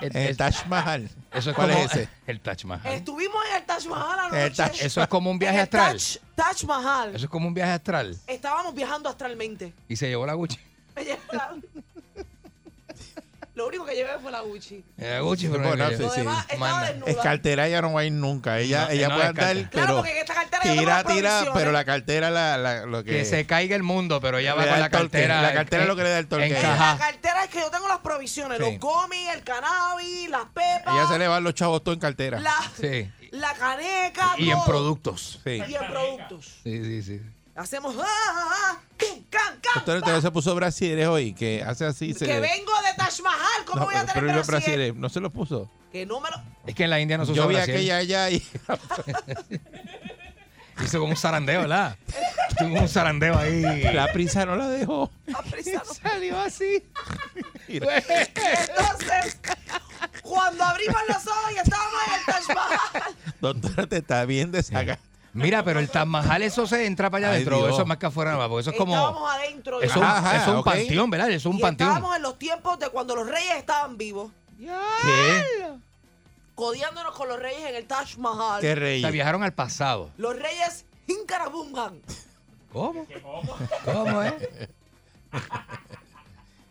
En 0.00 0.16
el 0.16 0.36
Taj 0.36 0.66
Mahal. 0.68 1.10
Eso 1.32 1.50
es 1.50 1.56
¿Cuál 1.56 1.70
como 1.72 1.84
es 1.84 1.92
ese? 1.92 2.08
El 2.26 2.40
Taj 2.40 2.64
Mahal. 2.64 2.92
Estuvimos 2.94 3.36
en 3.50 3.56
el 3.56 3.64
Taj 3.64 3.86
Mahal 3.86 4.18
anoche. 4.20 4.46
El 4.46 4.54
Taj- 4.54 4.80
Eso 4.80 5.02
es 5.02 5.08
como 5.08 5.30
un 5.30 5.38
viaje 5.38 5.56
en 5.56 5.62
astral. 5.64 5.98
Taj, 5.98 6.18
Taj 6.54 6.64
Mahal. 6.64 7.14
Eso 7.16 7.24
es 7.26 7.30
como 7.30 7.48
un 7.48 7.54
viaje 7.54 7.72
astral. 7.72 8.16
Estábamos 8.26 8.74
viajando 8.74 9.08
astralmente. 9.08 9.74
Y 9.88 9.96
se 9.96 10.08
llevó 10.08 10.24
la 10.24 10.34
Gucci. 10.34 10.58
Me 10.96 11.04
llevé 11.04 11.20
la- 11.32 11.56
Lo 13.54 13.68
único 13.68 13.84
que 13.86 13.94
llevé 13.94 14.10
fue 14.20 14.32
la 14.32 14.40
Gucci. 14.40 14.84
Eh, 14.98 15.20
Gucci, 15.22 15.46
pero 15.48 15.62
Bueno, 15.62 15.88
sí, 15.90 15.96
sí. 16.16 17.14
cartera, 17.22 17.68
ella 17.68 17.82
no 17.82 17.92
va 17.92 18.00
a 18.00 18.04
ir 18.04 18.12
nunca. 18.12 18.58
Ella, 18.58 18.86
No, 18.86 18.90
ella 18.90 19.08
no 19.08 19.14
puede 19.14 19.28
andar, 19.28 19.54
Claro, 19.54 19.70
pero 19.72 19.96
porque 19.98 20.20
esta 20.20 20.34
cartera 20.34 20.60
tira, 20.62 21.04
tira, 21.04 21.44
pero 21.54 21.70
la 21.70 21.84
cartera 21.84 22.30
la, 22.30 22.58
la- 22.58 22.84
lo 22.86 23.04
que, 23.04 23.12
que 23.12 23.24
se 23.24 23.46
caiga 23.46 23.76
el 23.76 23.84
mundo, 23.84 24.20
pero 24.20 24.38
ella 24.38 24.54
va 24.54 24.62
con 24.66 24.80
la 24.80 24.90
torque. 24.90 25.08
cartera. 25.10 25.40
La 25.42 25.52
cartera 25.54 25.82
es 25.82 25.88
lo 25.88 25.94
que 25.94 26.02
le 26.02 26.10
da 26.10 26.18
el 26.18 26.26
torque. 26.26 26.48
La 26.50 26.96
cartera 26.98 27.44
es 27.44 27.50
que 27.50 27.60
yo 27.60 27.70
tengo 27.70 27.86
las 27.86 27.98
provisiones, 27.98 28.58
Sí. 28.58 28.64
los 28.64 28.78
gomis, 28.80 29.28
el 29.32 29.44
cannabis, 29.44 30.28
las 30.30 30.46
pepas, 30.46 30.92
ella 30.94 31.06
se 31.08 31.18
le 31.18 31.28
van 31.28 31.44
los 31.44 31.54
chavos 31.54 31.82
todo 31.84 31.94
en 31.94 32.00
cartera. 32.00 32.40
la, 32.40 32.54
Sí. 32.80 33.08
la 33.30 33.54
caneca, 33.54 34.34
Y 34.36 34.50
en 34.50 34.62
productos. 34.64 35.40
Sí. 35.44 35.62
Y 35.68 35.74
en 35.76 35.86
productos. 35.86 36.46
Sí, 36.64 36.84
sí, 36.84 37.02
sí. 37.02 37.20
Hacemos 37.56 37.94
ah, 37.98 38.04
ah, 38.04 38.72
ah, 38.72 38.80
pum, 38.98 39.22
can, 39.30 39.60
can, 39.62 39.98
usted 39.98 40.20
se 40.20 40.30
puso 40.32 40.54
brasieres 40.56 41.06
hoy, 41.06 41.32
que 41.34 41.62
hace 41.62 41.86
así. 41.86 42.12
Se 42.12 42.26
que 42.26 42.40
vengo 42.40 42.72
de 42.82 42.94
Taj 42.96 43.20
Mahal, 43.20 43.64
¿cómo 43.64 43.80
No, 43.80 43.86
voy 43.86 43.94
a 43.94 44.00
tener 44.00 44.14
pero 44.14 44.26
los 44.26 44.46
brasier? 44.46 44.76
brasieres, 44.76 44.94
no 44.96 45.08
se 45.08 45.20
los 45.20 45.30
puso. 45.30 45.70
Que 45.92 46.04
no 46.04 46.20
me 46.20 46.30
lo... 46.30 46.42
Es 46.66 46.74
que 46.74 46.82
en 46.84 46.90
la 46.90 46.98
India 46.98 47.16
no 47.16 47.24
se 47.24 47.30
usa 47.30 47.42
Yo 47.44 47.48
vi 47.48 47.54
aquella 47.56 47.98
allá 47.98 48.28
y 48.30 48.42
Hizo 50.84 50.98
como 50.98 51.12
un 51.12 51.16
zarandeo, 51.16 51.60
¿verdad? 51.60 51.96
Tuvo 52.58 52.80
un 52.80 52.88
zarandeo 52.88 53.38
ahí. 53.38 53.62
la 53.92 54.12
prisa 54.12 54.44
no 54.44 54.56
la 54.56 54.68
dejó. 54.68 55.08
la 55.26 55.38
prisa 55.42 55.82
no- 55.86 55.94
Salió 56.10 56.40
así. 56.40 56.82
Entonces, 57.68 59.38
cuando 60.22 60.64
abrimos 60.64 61.00
los 61.06 61.24
ojos 61.28 61.52
y 61.54 61.58
estábamos 61.58 62.00
en 62.08 62.14
el 62.14 62.24
Taj 62.26 62.48
Mahal, 62.56 63.14
Doctora, 63.40 63.86
te 63.86 63.98
está 63.98 64.24
bien 64.24 64.50
de 64.50 64.64
sacar. 64.64 64.98
Mira, 65.34 65.64
pero 65.64 65.80
el 65.80 65.90
Taj 65.90 66.06
Mahal, 66.06 66.42
eso 66.42 66.66
se 66.66 66.86
entra 66.86 67.10
para 67.10 67.26
allá 67.26 67.30
Ay, 67.30 67.34
adentro. 67.36 67.56
Dios. 67.58 67.70
Eso 67.70 67.82
es 67.82 67.88
más 67.88 67.98
que 67.98 68.06
afuera, 68.06 68.30
nada 68.32 68.42
más, 68.44 68.48
porque 68.48 68.60
eso 68.62 68.70
es 68.70 68.76
como. 68.76 68.94
estábamos 68.94 69.30
adentro. 69.34 69.82
Eso. 69.82 70.02
Ajá, 70.02 70.36
es 70.42 70.48
un 70.48 70.56
ok. 70.56 70.64
panteón, 70.64 71.10
¿verdad? 71.10 71.30
Es 71.30 71.44
un 71.46 71.56
y 71.56 71.60
panteón. 71.60 71.90
estábamos 71.90 72.16
en 72.16 72.22
los 72.22 72.38
tiempos 72.38 72.78
de 72.78 72.88
cuando 72.88 73.16
los 73.16 73.26
reyes 73.28 73.56
estaban 73.56 73.96
vivos, 73.98 74.30
¿Qué? 74.58 75.72
codiándonos 76.54 77.14
con 77.14 77.28
los 77.28 77.38
reyes 77.38 77.64
en 77.68 77.74
el 77.74 77.86
Taj 77.86 78.16
Mahal. 78.18 78.60
Qué 78.60 78.72
O 78.72 78.76
rey. 78.76 79.00
sea, 79.00 79.10
viajaron 79.10 79.42
al 79.42 79.52
pasado. 79.52 80.10
Los 80.16 80.36
reyes 80.38 80.86
Hinkarabumhan. 81.08 82.00
¿Cómo? 82.72 83.06
¿Cómo 83.84 84.22
es? 84.22 84.34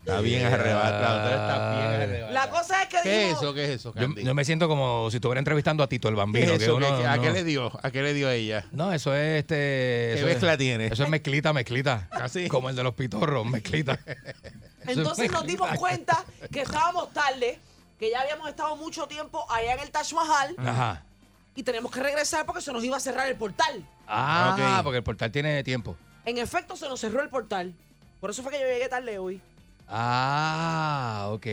Está 0.04 0.20
bien 0.20 0.44
arrebatado. 0.44 1.30
Está 1.30 1.70
bien 1.76 2.02
arrebatado. 2.02 2.32
La 2.34 2.50
cosa 2.50 2.82
es 2.82 2.88
que 2.88 2.96
¿Qué 3.02 3.30
es 3.30 3.36
eso? 3.38 3.54
¿Qué 3.54 3.64
es 3.64 3.70
eso, 3.70 3.94
Yo, 3.96 4.34
me 4.34 4.44
siento 4.44 4.68
como 4.68 5.10
si 5.10 5.16
estuviera 5.16 5.38
entrevistando 5.38 5.82
a 5.82 5.88
Tito 5.88 6.08
el 6.08 6.14
¿Qué 6.14 6.18
Bambino. 6.18 6.52
es 6.52 6.58
que 6.58 6.64
eso? 6.64 6.76
uno 6.76 6.98
¿Qué- 6.98 7.06
¿A 7.06 7.16
no- 7.16 7.22
qué 7.22 7.30
le 7.30 7.44
dio? 7.44 7.72
¿A 7.82 7.90
qué 7.90 8.02
le 8.02 8.12
dio 8.12 8.28
ella? 8.30 8.66
No, 8.72 8.92
eso 8.92 9.14
es 9.14 9.40
este. 9.40 9.54
¿Qué 9.54 10.14
eso 10.18 10.26
mezcla 10.26 10.52
es, 10.52 10.58
tiene? 10.58 10.86
Eso 10.88 11.04
es 11.04 11.08
mezclita, 11.08 11.52
mezclita. 11.54 12.08
¿Así? 12.10 12.48
Como 12.48 12.68
el 12.68 12.76
de 12.76 12.82
los 12.82 12.94
pitorros, 12.94 13.46
mezclita. 13.46 13.98
entonces 14.86 15.30
nos 15.32 15.46
dimos 15.46 15.70
cuenta 15.78 16.22
que 16.52 16.60
estábamos 16.60 17.10
tarde, 17.14 17.58
que 17.98 18.10
ya 18.10 18.20
habíamos 18.20 18.48
estado 18.50 18.76
mucho 18.76 19.06
tiempo 19.06 19.46
allá 19.50 19.72
en 19.74 19.80
el 19.80 19.90
Taj 19.90 20.12
Mahal 20.12 20.54
Ajá. 20.58 21.02
y 21.54 21.62
tenemos 21.62 21.90
que 21.90 22.00
regresar 22.00 22.44
porque 22.44 22.60
se 22.60 22.72
nos 22.72 22.84
iba 22.84 22.96
a 22.98 23.00
cerrar 23.00 23.26
el 23.28 23.36
portal. 23.36 23.86
Ah, 24.06 24.54
Ok. 24.78 24.84
porque 24.84 24.98
el 24.98 25.04
portal 25.04 25.32
tiene 25.32 25.64
tiempo. 25.64 25.96
En 26.26 26.36
efecto, 26.38 26.76
se 26.76 26.88
nos 26.88 27.00
cerró 27.00 27.22
el 27.22 27.30
portal. 27.30 27.74
Por 28.20 28.30
eso 28.30 28.42
fue 28.42 28.52
que 28.52 28.60
yo 28.60 28.66
llegué 28.66 28.88
tarde 28.88 29.18
hoy. 29.18 29.40
Ah, 29.88 31.26
ok, 31.30 31.46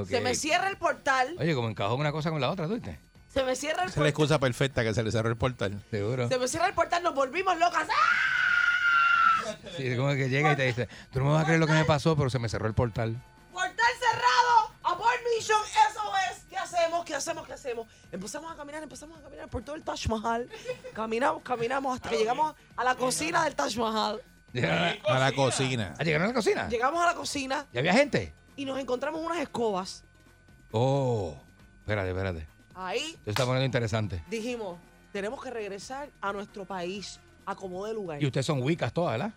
ok. 0.00 0.08
Se 0.08 0.20
me 0.20 0.34
cierra 0.34 0.68
el 0.68 0.76
portal, 0.76 1.36
Oye, 1.38 1.54
como 1.54 1.68
encajó 1.68 1.94
una 1.94 2.12
cosa 2.12 2.30
con 2.30 2.40
la 2.40 2.50
otra, 2.50 2.66
¿tú 2.66 2.74
viste? 2.74 2.98
se 3.32 3.42
me 3.44 3.54
cierra 3.54 3.82
el 3.82 3.88
Esa 3.88 3.92
es 3.92 3.96
la 3.96 4.00
portal. 4.02 4.06
excusa 4.08 4.38
perfecta 4.38 4.82
que 4.84 4.94
se 4.94 5.02
le 5.02 5.12
cerró 5.12 5.28
el 5.28 5.36
portal. 5.36 5.82
Seguro. 5.90 6.28
Se 6.28 6.38
me 6.38 6.48
cierra 6.48 6.66
el 6.68 6.74
portal, 6.74 7.02
nos 7.02 7.14
volvimos 7.14 7.56
locas. 7.58 7.86
¡Ah! 7.90 9.54
Sí, 9.76 9.94
como 9.96 10.08
que 10.14 10.28
llega 10.28 10.52
y 10.52 10.56
te 10.56 10.62
dice, 10.64 10.88
tú 11.12 11.18
no 11.20 11.26
me 11.26 11.32
vas 11.32 11.42
a 11.42 11.44
creer 11.44 11.60
lo 11.60 11.66
que 11.66 11.72
me 11.74 11.84
pasó, 11.84 12.16
pero 12.16 12.30
se 12.30 12.38
me 12.38 12.48
cerró 12.48 12.66
el 12.66 12.74
portal. 12.74 13.22
Portal 13.52 13.92
cerrado, 14.00 14.72
abort 14.82 15.20
mission, 15.36 15.60
SOS. 15.94 16.44
¿Qué 16.48 16.56
hacemos? 16.56 17.04
¿Qué 17.04 17.14
hacemos? 17.14 17.46
¿Qué 17.46 17.52
hacemos? 17.52 17.86
Empezamos 18.10 18.50
a 18.52 18.56
caminar, 18.56 18.82
empezamos 18.82 19.18
a 19.18 19.22
caminar 19.22 19.48
por 19.48 19.62
todo 19.62 19.76
el 19.76 19.82
Taj 19.82 20.08
Mahal. 20.08 20.48
Caminamos, 20.94 21.42
caminamos 21.42 21.94
hasta 21.96 22.08
que 22.10 22.16
llegamos 22.18 22.54
a 22.76 22.84
la 22.84 22.94
cocina 22.96 23.44
del 23.44 23.54
Taj 23.54 23.76
Mahal. 23.76 24.20
¿Llegaron 24.56 24.98
A 25.06 25.18
la 25.18 25.32
cocina. 25.32 25.94
a, 25.98 26.02
¿llegaron 26.04 26.24
a 26.24 26.28
la 26.28 26.34
cocina? 26.34 26.68
Llegamos 26.68 27.02
a 27.02 27.06
la 27.06 27.14
cocina 27.14 27.66
¿Ya 27.72 27.80
había 27.80 27.92
gente? 27.92 28.32
y 28.56 28.64
nos 28.64 28.78
encontramos 28.78 29.20
unas 29.20 29.38
escobas 29.38 30.02
Oh, 30.72 31.36
espérate, 31.80 32.08
espérate. 32.10 32.46
Ahí 32.74 33.00
Esto 33.18 33.30
está 33.30 33.44
poniendo 33.44 33.64
interesante. 33.64 34.22
dijimos, 34.28 34.78
tenemos 35.12 35.42
que 35.42 35.50
regresar 35.50 36.10
a 36.20 36.32
nuestro 36.32 36.64
país, 36.64 37.20
a 37.46 37.54
como 37.54 37.86
de 37.86 37.94
lugar. 37.94 38.22
Y 38.22 38.26
ustedes 38.26 38.44
son 38.46 38.62
wicas 38.62 38.92
todas, 38.92 39.12
¿verdad? 39.12 39.32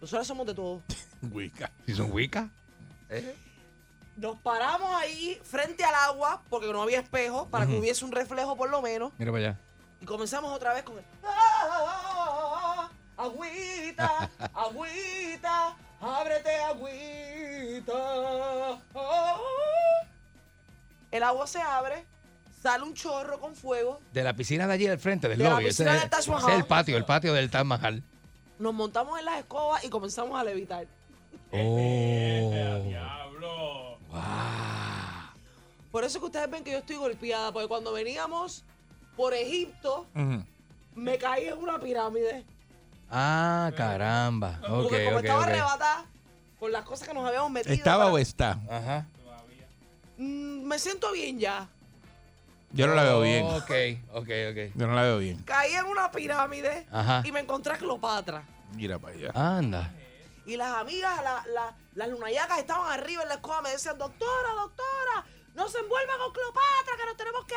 Nosotros 0.00 0.26
somos 0.26 0.46
de 0.46 0.54
todo. 0.54 0.82
Wicca. 1.30 1.70
Si 1.86 1.94
son 1.94 2.10
wicas. 2.12 2.48
Nos 4.16 4.36
paramos 4.38 4.90
ahí 4.96 5.38
frente 5.44 5.84
al 5.84 5.94
agua, 5.94 6.42
porque 6.48 6.72
no 6.72 6.82
había 6.82 7.00
espejo, 7.00 7.48
para 7.48 7.66
que 7.66 7.78
hubiese 7.78 8.04
un 8.04 8.12
reflejo 8.12 8.56
por 8.56 8.70
lo 8.70 8.80
menos. 8.82 9.12
Mira 9.18 9.30
para 9.32 9.44
allá. 9.50 9.58
Y 10.00 10.04
comenzamos 10.04 10.50
otra 10.52 10.72
vez 10.74 10.82
con 10.82 10.98
el... 10.98 11.04
"Ah, 13.22 13.26
agüita, 13.26 14.30
agüita, 14.54 15.76
ábrete 16.00 16.56
agüita. 16.56 17.92
ah". 18.94 19.38
El 21.10 21.22
agua 21.22 21.46
se 21.46 21.60
abre, 21.60 22.04
sale 22.62 22.82
un 22.84 22.94
chorro 22.94 23.38
con 23.38 23.54
fuego, 23.54 24.00
De 24.12 24.22
la 24.22 24.34
piscina 24.34 24.66
de 24.66 24.72
allí 24.72 24.86
del 24.86 24.98
frente, 24.98 25.28
del 25.28 25.38
De 25.38 25.44
la 25.44 25.50
lobby. 25.50 25.66
Ese 25.66 25.84
piscina 25.84 25.94
es- 25.96 26.00
del 26.02 26.10
Taj 26.10 26.20
ese 26.20 26.30
es 26.50 26.54
el 26.58 26.64
patio, 26.64 26.96
el 26.96 27.04
patio 27.04 27.32
del 27.34 27.50
Taj 27.50 27.64
Mahal. 27.64 28.02
nos 28.58 28.74
montamos 28.74 29.18
en 29.18 29.24
las 29.26 29.38
escobas 29.40 29.84
y 29.84 29.88
comenzamos 29.90 30.40
a 30.40 30.44
levitar. 30.44 30.86
Oh. 31.52 32.52
Por 35.90 36.04
eso 36.04 36.20
que 36.20 36.26
ustedes 36.26 36.50
ven 36.50 36.64
que 36.64 36.72
yo 36.72 36.78
estoy 36.78 36.96
golpeada, 36.96 37.52
porque 37.52 37.68
cuando 37.68 37.92
veníamos 37.92 38.64
por 39.16 39.34
Egipto, 39.34 40.06
me 40.94 41.18
caí 41.18 41.48
en 41.48 41.58
una 41.58 41.78
pirámide. 41.78 42.44
Ah, 43.14 43.70
caramba. 43.76 44.58
Ok, 44.62 44.82
porque 44.88 45.04
como 45.04 45.16
ok, 45.18 45.24
estaba 45.24 45.40
ok. 45.42 45.46
arrebatada 45.48 46.04
por 46.58 46.70
las 46.70 46.84
cosas 46.84 47.06
que 47.06 47.12
nos 47.14 47.26
habíamos 47.26 47.50
metido. 47.50 47.74
¿Estaba 47.74 48.04
para- 48.04 48.14
o 48.14 48.18
está? 48.18 48.58
Ajá. 48.70 49.06
Mm, 50.16 50.62
me 50.64 50.78
siento 50.78 51.12
bien 51.12 51.38
ya. 51.38 51.68
Yo 52.70 52.86
no 52.86 52.94
la 52.94 53.02
veo 53.02 53.20
bien. 53.20 53.44
Ok, 53.44 53.70
ok, 54.14 54.28
ok. 54.50 54.72
Yo 54.74 54.86
no 54.86 54.94
la 54.94 55.02
veo 55.02 55.18
bien. 55.18 55.42
Caí 55.42 55.74
en 55.74 55.84
una 55.84 56.10
pirámide 56.10 56.86
Ajá. 56.90 57.20
y 57.24 57.30
me 57.30 57.40
encontré 57.40 57.74
a 57.74 57.76
Cleopatra. 57.76 58.44
Mira 58.74 58.98
para 58.98 59.14
allá. 59.14 59.30
Anda. 59.34 59.92
Y 60.46 60.56
las 60.56 60.74
amigas, 60.78 61.22
la- 61.22 61.44
la- 61.52 61.76
las 61.94 62.08
lunayacas 62.08 62.58
estaban 62.58 62.90
arriba 62.90 63.22
en 63.22 63.28
la 63.28 63.34
escuela, 63.34 63.60
me 63.60 63.70
decían, 63.70 63.98
doctora, 63.98 64.54
doctora, 64.54 65.24
no 65.54 65.68
se 65.68 65.78
envuelva 65.80 66.14
con 66.16 66.32
Cleopatra, 66.32 66.96
que 66.98 67.04
nos 67.06 67.16
tenemos 67.18 67.44
que 67.44 67.54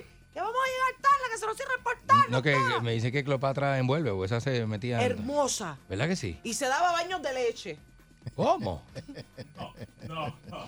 ir, 0.00 0.06
que 0.38 0.42
vamos 0.44 0.56
a 0.64 0.68
llegar 0.70 1.02
tarde, 1.02 1.24
que 1.32 1.38
se 1.38 1.46
nos 1.46 1.56
cierra 1.56 1.72
el 1.76 1.82
portal. 1.82 2.24
No, 2.30 2.42
que, 2.42 2.50
doctora". 2.52 2.74
que 2.76 2.80
me 2.82 2.92
dice 2.92 3.12
que 3.12 3.24
Cleopatra 3.24 3.78
envuelve, 3.78 4.10
o 4.10 4.24
esa 4.24 4.40
se 4.40 4.64
metía. 4.66 5.00
Hermosa. 5.02 5.78
¿Verdad 5.88 6.08
que 6.08 6.16
sí? 6.16 6.38
Y 6.44 6.54
se 6.54 6.66
daba 6.66 6.92
baños 6.92 7.20
de 7.22 7.32
leche. 7.34 7.78
¿Cómo? 8.36 8.82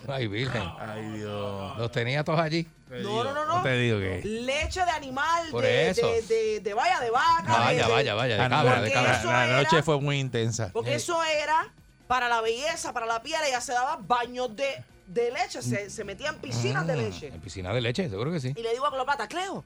Ay, 0.09 0.27
Virgen. 0.29 0.63
Ay, 0.79 1.09
Dios. 1.19 1.79
Los 1.79 1.93
tenía 1.93 2.25
todos 2.25 2.41
allí. 2.41 2.67
No, 2.89 3.23
no, 3.25 3.33
no, 3.33 3.45
no. 3.45 3.57
No 3.59 3.63
te 3.63 3.73
digo 3.77 3.99
que. 3.99 4.23
Leche 4.25 4.85
de 4.85 4.91
animal, 4.91 5.49
Por 5.51 5.63
de, 5.63 5.91
eso. 5.91 6.11
de, 6.11 6.23
de, 6.23 6.61
de 6.61 6.75
valla 6.75 7.01
de 7.01 7.11
vaca. 7.11 7.43
de- 7.45 7.49
Vaya, 7.59 7.87
de- 7.87 7.93
vaya, 7.93 8.15
vaya. 8.15 8.35
De 8.37 8.41
Ah, 8.43 8.49
no, 8.49 8.57
cabra, 8.57 8.77
la- 8.77 8.83
de 8.83 8.93
cabra. 8.93 9.23
la, 9.25 9.45
era- 9.47 9.63
noche 9.63 9.83
fue 9.83 10.01
muy 10.01 10.19
intensa. 10.19 10.71
Porque 10.73 10.95
eso 10.95 11.23
era 11.23 11.73
para 12.09 12.29
la 12.29 12.41
belleza, 12.41 12.93
para 12.93 13.07
la 13.07 13.23
piel, 13.23 13.41
ella 13.47 13.61
se 13.61 13.73
daba 13.73 13.97
baños 14.01 14.55
de, 14.57 14.83
de 15.11 15.33
leche, 15.33 15.61
se, 15.61 15.91
se 15.91 16.05
metía 16.05 16.29
en 16.29 16.37
piscinas 16.37 16.87
de 16.87 16.97
leche. 16.97 17.27
En 17.29 17.41
piscina 17.41 17.73
de 17.75 17.81
leche, 17.81 18.09
seguro 18.09 18.31
que 18.31 18.39
sí. 18.41 18.55
Y 18.57 18.63
le 18.63 18.71
digo 18.73 18.87
a 18.87 18.91
Cleopatra, 18.91 19.27
Cleo, 19.27 19.65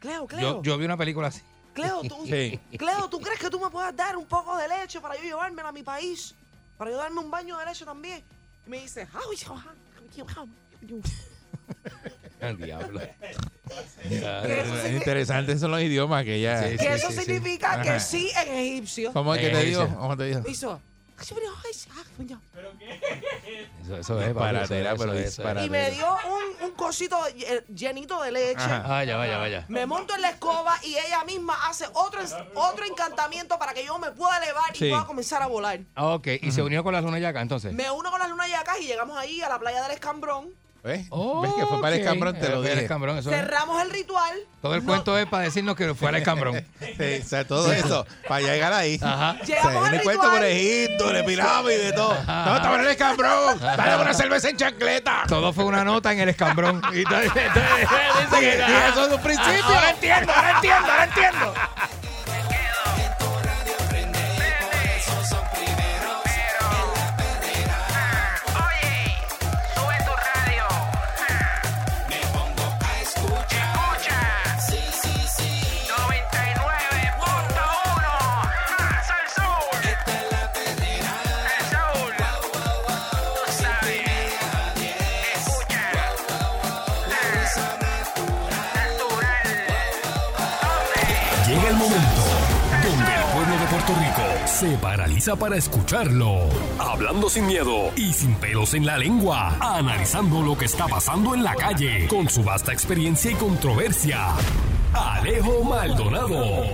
Cleo, 0.00 0.26
Cleo, 0.26 0.40
Yo, 0.40 0.62
yo 0.62 0.78
vi 0.78 0.86
una 0.86 0.96
película 0.96 1.28
así. 1.28 1.42
Cleo, 1.74 2.00
tú, 2.02 2.16
Sí. 2.26 2.58
Cleo, 2.78 3.08
¿tú 3.10 3.20
crees 3.20 3.38
que 3.38 3.50
tú 3.50 3.60
me 3.60 3.68
puedas 3.68 3.94
dar 3.94 4.16
un 4.16 4.24
poco 4.24 4.56
de 4.56 4.66
leche 4.68 5.00
para 5.00 5.14
yo 5.16 5.22
llevármela 5.22 5.68
a 5.68 5.72
mi 5.72 5.82
país? 5.82 6.34
Para 6.78 6.90
yo 6.90 6.96
darme 6.96 7.20
un 7.20 7.30
baño 7.30 7.58
de 7.58 7.66
leche 7.66 7.84
también. 7.84 8.22
Y 8.66 8.70
me 8.70 8.80
dice, 8.80 9.06
"Ay, 9.12 9.36
yo, 9.36 9.54
ah, 9.54 9.64
ah, 9.66 10.00
yo". 10.16 10.26
El 12.40 12.56
diablo. 12.56 13.00
Es 14.08 14.92
interesante 14.92 15.58
son 15.58 15.70
los 15.72 15.80
idiomas 15.80 16.24
que 16.24 16.36
ella. 16.36 16.70
Sí, 16.70 16.76
que 16.76 16.94
eso 16.94 17.08
sí, 17.10 17.14
sí. 17.16 17.20
significa 17.24 17.82
que 17.82 17.90
Ajá. 17.90 18.00
sí 18.00 18.30
en 18.36 18.54
egipcio. 18.54 19.12
¿Cómo 19.12 19.34
es 19.34 19.40
que 19.40 19.50
te 19.50 19.64
digo? 19.64 19.88
¿Cómo 19.98 20.16
te 20.16 20.24
digo? 20.24 20.42
Hizo. 20.48 20.80
Eso, 23.82 23.96
eso 23.96 24.20
es, 24.20 24.34
papi, 24.34 24.56
Disparatera, 24.56 24.92
eso, 24.92 24.98
pero 24.98 25.12
eso, 25.14 25.48
es. 25.48 25.66
Y 25.66 25.70
me 25.70 25.90
dio 25.90 26.06
un, 26.12 26.66
un 26.68 26.70
cosito 26.72 27.18
eh, 27.28 27.64
llenito 27.74 28.20
de 28.22 28.32
leche. 28.32 28.62
Ajá. 28.62 28.86
Vaya, 28.86 29.16
vaya, 29.16 29.38
vaya. 29.38 29.64
Me 29.68 29.86
monto 29.86 30.14
en 30.14 30.22
la 30.22 30.30
escoba 30.30 30.74
y 30.82 30.96
ella 30.96 31.24
misma 31.24 31.56
hace 31.68 31.86
otro, 31.94 32.20
otro 32.54 32.84
encantamiento 32.84 33.58
para 33.58 33.72
que 33.74 33.84
yo 33.84 33.98
me 33.98 34.10
pueda 34.12 34.38
elevar 34.38 34.76
y 34.76 34.90
pueda 34.90 35.06
comenzar 35.06 35.42
a 35.42 35.46
volar. 35.46 35.80
Ah, 35.94 36.08
ok, 36.08 36.28
y 36.42 36.52
se 36.52 36.62
unió 36.62 36.84
con 36.84 36.92
la 36.92 37.00
luna 37.00 37.18
yaca 37.18 37.40
entonces. 37.40 37.72
Me 37.72 37.90
uno 37.90 38.10
con 38.10 38.18
las 38.18 38.28
lunas 38.28 38.48
yacas 38.50 38.80
y 38.80 38.86
llegamos 38.86 39.16
ahí 39.16 39.40
a 39.40 39.48
la 39.48 39.58
playa 39.58 39.82
del 39.82 39.92
Escambrón. 39.92 40.54
¿Ves? 40.86 41.06
Oh, 41.10 41.40
¿Ves 41.42 41.52
que 41.54 41.66
fue 41.66 41.80
para 41.80 41.96
el 41.96 42.00
ok. 42.00 42.06
escambrón? 42.06 42.38
Te 42.38 42.48
lo 42.48 42.56
el 42.62 42.68
dije. 42.68 42.82
escambrón, 42.82 43.18
eso 43.18 43.28
es. 43.30 43.36
Cerramos 43.36 43.82
el 43.82 43.90
ritual. 43.90 44.34
Todo 44.62 44.74
el 44.76 44.80
No- 44.82 44.86
cuento 44.86 45.18
es 45.18 45.26
para 45.26 45.42
decirnos 45.42 45.74
que 45.74 45.92
fue 45.94 46.08
al 46.10 46.14
escambrón. 46.16 46.64
Sí, 46.78 47.20
o 47.22 47.28
sea, 47.28 47.44
todo 47.44 47.72
eso, 47.72 48.06
para 48.28 48.40
llegar 48.40 48.72
ahí. 48.72 48.98
Ajá. 49.02 49.36
O 49.42 49.44
Llegamos 49.44 49.72
sea, 49.72 49.84
al 49.86 49.90
le 49.92 49.98
ritual. 49.98 50.16
cuento 50.16 50.30
por 50.36 50.44
Egipto, 50.44 51.12
de 51.12 51.24
pirámide, 51.24 51.92
todo. 51.92 52.14
No, 52.14 52.56
estaba 52.56 52.74
en 52.76 52.80
el 52.82 52.86
escambrón. 52.88 53.58
Dale 53.60 54.02
una 54.02 54.14
cerveza 54.14 54.48
en 54.48 54.56
chancleta. 54.56 55.24
Todo 55.28 55.52
fue 55.52 55.64
una 55.64 55.82
nota 55.84 56.12
en 56.12 56.20
el 56.20 56.28
escambrón. 56.28 56.80
Y 56.94 56.98
Y 57.02 58.90
eso 58.90 59.06
es 59.06 59.12
un 59.12 59.20
principio. 59.22 59.64
Ahora 59.64 59.90
entiendo, 59.90 60.32
ahora 60.32 60.50
entiendo, 60.54 60.88
ahora 60.90 61.04
entiendo. 61.04 61.54
Se 94.56 94.74
paraliza 94.78 95.36
para 95.36 95.58
escucharlo. 95.58 96.48
Hablando 96.78 97.28
sin 97.28 97.46
miedo 97.46 97.92
y 97.94 98.14
sin 98.14 98.34
pelos 98.36 98.72
en 98.72 98.86
la 98.86 98.96
lengua. 98.96 99.54
Analizando 99.60 100.40
lo 100.40 100.56
que 100.56 100.64
está 100.64 100.86
pasando 100.86 101.34
en 101.34 101.44
la 101.44 101.54
calle 101.54 102.08
con 102.08 102.26
su 102.30 102.42
vasta 102.42 102.72
experiencia 102.72 103.30
y 103.30 103.34
controversia. 103.34 104.28
Alejo 104.94 105.62
Maldonado. 105.62 106.64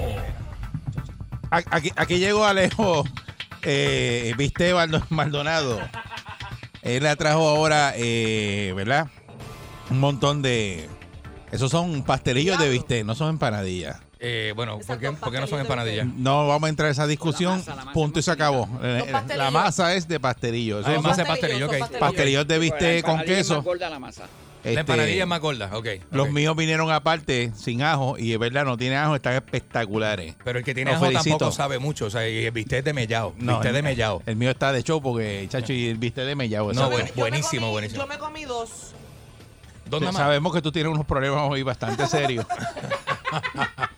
Aquí, 1.50 1.90
aquí 1.96 2.18
llegó 2.18 2.44
Alejo 2.44 3.04
eh, 3.62 4.32
Viste 4.38 4.72
Maldonado. 5.08 5.80
Él 6.82 7.02
le 7.02 7.16
trajo 7.16 7.48
ahora, 7.48 7.94
eh, 7.96 8.72
¿verdad? 8.76 9.08
Un 9.90 9.98
montón 9.98 10.40
de. 10.40 10.88
Esos 11.50 11.72
son 11.72 12.04
pastelillos 12.04 12.60
de 12.60 12.68
bistec, 12.70 13.04
no 13.04 13.16
son 13.16 13.30
empanadillas. 13.30 14.00
Eh, 14.24 14.52
bueno, 14.54 14.78
¿por 14.78 14.98
qué, 15.00 15.06
Exacto, 15.06 15.24
por 15.24 15.32
qué 15.32 15.40
no 15.40 15.46
son 15.48 15.58
empanadillas? 15.60 16.06
No 16.06 16.46
vamos 16.46 16.68
a 16.68 16.70
entrar 16.70 16.88
a 16.88 16.92
esa 16.92 17.08
discusión. 17.08 17.60
punto 17.92 18.20
y 18.20 18.22
se 18.22 18.30
acabó. 18.30 18.68
Eh, 18.80 19.08
pastelillos. 19.10 19.36
La 19.44 19.50
masa 19.50 19.94
es 19.94 20.06
de 20.06 20.20
pastelillo. 20.20 20.78
Eso 20.78 20.88
Ah, 20.90 20.94
son 20.94 21.02
masa 21.02 21.22
de 21.22 21.28
pastelillo, 21.28 21.68
son 21.68 21.82
ok. 21.82 21.98
pastelillos 21.98 22.46
de 22.46 22.58
bistec 22.60 23.04
con 23.04 23.20
queso. 23.24 23.62
gorda 23.62 23.90
la 23.90 23.98
masa. 23.98 24.26
Este, 24.62 24.74
La 24.74 24.80
empanadilla 24.82 25.22
es 25.24 25.28
más 25.28 25.40
gorda, 25.40 25.70
ok. 25.76 25.88
Los 26.12 26.30
míos 26.30 26.54
vinieron 26.54 26.88
aparte, 26.92 27.50
sin 27.56 27.82
ajo, 27.82 28.16
y 28.16 28.32
es 28.32 28.38
verdad, 28.38 28.64
no 28.64 28.76
tiene 28.76 28.96
ajo, 28.96 29.16
están 29.16 29.32
espectaculares. 29.34 30.36
Pero 30.44 30.60
el 30.60 30.64
que 30.64 30.72
tiene 30.72 30.92
Los 30.92 30.98
ajo 30.98 31.06
felicito. 31.06 31.30
tampoco 31.38 31.50
sabe 31.56 31.80
mucho. 31.80 32.06
O 32.06 32.10
sea, 32.10 32.28
y 32.28 32.44
el 32.44 32.52
bistec 32.52 32.84
de 32.84 32.92
mellao. 32.92 33.34
No, 33.38 33.54
bistec 33.54 33.72
de 33.72 33.78
el- 33.78 33.84
mellao. 33.84 34.22
El 34.24 34.36
mío 34.36 34.50
está 34.50 34.70
de 34.72 34.84
show 34.84 35.02
porque, 35.02 35.44
chacho, 35.50 35.72
y 35.72 35.88
el 35.88 35.98
bistec 35.98 36.24
de 36.26 36.36
mellao. 36.36 36.72
No, 36.72 36.88
bueno. 36.90 37.08
Buenísimo, 37.16 37.66
comí- 37.66 37.70
buenísimo. 37.72 38.02
Yo 38.02 38.06
me 38.06 38.18
comí 38.18 38.44
dos. 38.44 38.92
¿Dónde 39.86 40.06
más? 40.06 40.14
Sabemos 40.16 40.54
que 40.54 40.62
tú 40.62 40.70
tienes 40.70 40.92
unos 40.92 41.06
problemas 41.06 41.40
hoy 41.50 41.64
bastante 41.64 42.06
serios. 42.06 42.46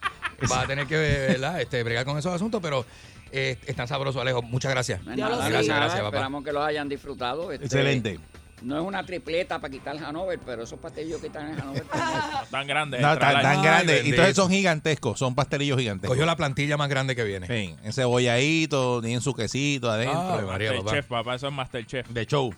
Va 0.51 0.63
a 0.63 0.67
tener 0.67 0.87
que 0.87 0.97
¿verdad? 0.97 1.61
Este, 1.61 1.83
bregar 1.83 2.05
con 2.05 2.19
esos 2.19 2.33
asuntos, 2.33 2.61
pero 2.63 2.85
eh, 3.33 3.59
están 3.67 3.89
sabrosos, 3.89 4.21
Alejo. 4.21 4.43
Muchas 4.43 4.71
gracias. 4.71 5.01
Sí. 5.01 5.07
gracias, 5.17 5.67
Gracias, 5.67 6.01
papá. 6.01 6.09
Esperamos 6.09 6.45
que 6.45 6.53
los 6.53 6.65
hayan 6.65 6.89
disfrutado. 6.89 7.53
Este, 7.53 7.67
Excelente. 7.67 8.21
No 8.63 8.79
es 8.79 8.83
una 8.87 9.05
tripleta 9.05 9.59
para 9.61 9.71
quitar 9.71 9.95
el 9.97 10.03
Hanover, 10.03 10.39
pero 10.39 10.63
esos 10.63 10.79
pastelillos 10.79 11.21
que 11.21 11.27
están 11.27 11.51
en 11.53 11.61
Hanover. 11.61 11.83
están 11.83 12.51
Tan 12.51 12.67
grande. 12.67 12.99
No, 12.99 13.11
extra 13.11 13.43
tan, 13.43 13.63
grandes. 13.63 13.97
bendito. 13.97 14.15
Entonces 14.15 14.37
son 14.37 14.51
gigantescos, 14.51 15.19
son 15.19 15.35
pastelillos 15.35 15.79
gigantescos. 15.79 16.15
Cogió 16.17 16.25
la 16.25 16.37
plantilla 16.37 16.77
más 16.79 16.89
grande 16.89 17.15
que 17.15 17.25
viene. 17.25 17.47
Sí, 17.47 17.77
encebolladito, 17.83 19.03
tienen 19.03 19.21
su 19.21 19.35
quesito 19.35 19.91
adentro. 19.91 20.19
Ah, 20.19 20.43
María, 20.47 20.71
papá. 20.71 20.83
Masterchef, 20.85 21.07
papá. 21.09 21.35
Eso 21.35 21.49
es 21.49 21.53
Masterchef. 21.53 22.09
de 22.09 22.27
show. 22.27 22.55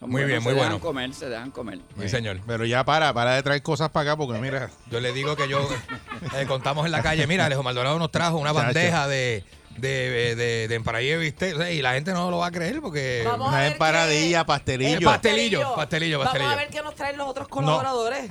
Son 0.00 0.10
Muy 0.10 0.24
bien, 0.24 0.42
muy 0.42 0.52
se 0.52 0.56
dejan 0.56 0.70
bueno. 0.70 0.80
comer, 0.84 1.14
se 1.14 1.28
dejan 1.28 1.50
comer. 1.50 1.78
Sí, 2.00 2.08
señor. 2.08 2.40
Pero 2.46 2.64
ya 2.64 2.84
para, 2.84 3.12
para 3.12 3.34
de 3.34 3.42
traer 3.42 3.62
cosas 3.62 3.90
para 3.90 4.12
acá 4.12 4.16
porque 4.16 4.40
mira, 4.40 4.70
Yo 4.90 5.00
le 5.00 5.12
digo 5.12 5.36
que 5.36 5.48
yo 5.48 5.68
eh, 6.36 6.46
contamos 6.46 6.86
en 6.86 6.92
la 6.92 7.02
calle. 7.02 7.26
Mira, 7.26 7.46
Alejo 7.46 7.62
Maldonado 7.62 7.98
nos 7.98 8.10
trajo 8.10 8.38
una 8.38 8.52
bandeja 8.52 9.06
de, 9.08 9.44
de, 9.76 10.34
de, 10.36 10.68
de 10.68 10.74
empanadilla 10.74 11.12
de 11.12 11.18
bistec, 11.18 11.54
o 11.54 11.58
sea, 11.58 11.70
y 11.70 11.82
la 11.82 11.92
gente 11.92 12.12
no 12.12 12.30
lo 12.30 12.38
va 12.38 12.46
a 12.46 12.50
creer 12.50 12.80
porque... 12.80 13.22
Vamos 13.26 13.48
a 13.48 13.50
Una 13.50 13.58
ver 13.60 13.72
empanadilla, 13.72 14.40
Eh, 14.40 14.44
pastelillo. 14.46 15.10
pastelillo, 15.10 15.74
pastelillo, 15.76 16.18
Vamos 16.18 16.32
pastelillo. 16.32 16.54
a 16.54 16.56
ver 16.56 16.68
qué 16.70 16.82
nos 16.82 16.94
traen 16.94 17.18
los 17.18 17.28
otros 17.28 17.48
colaboradores. 17.48 18.30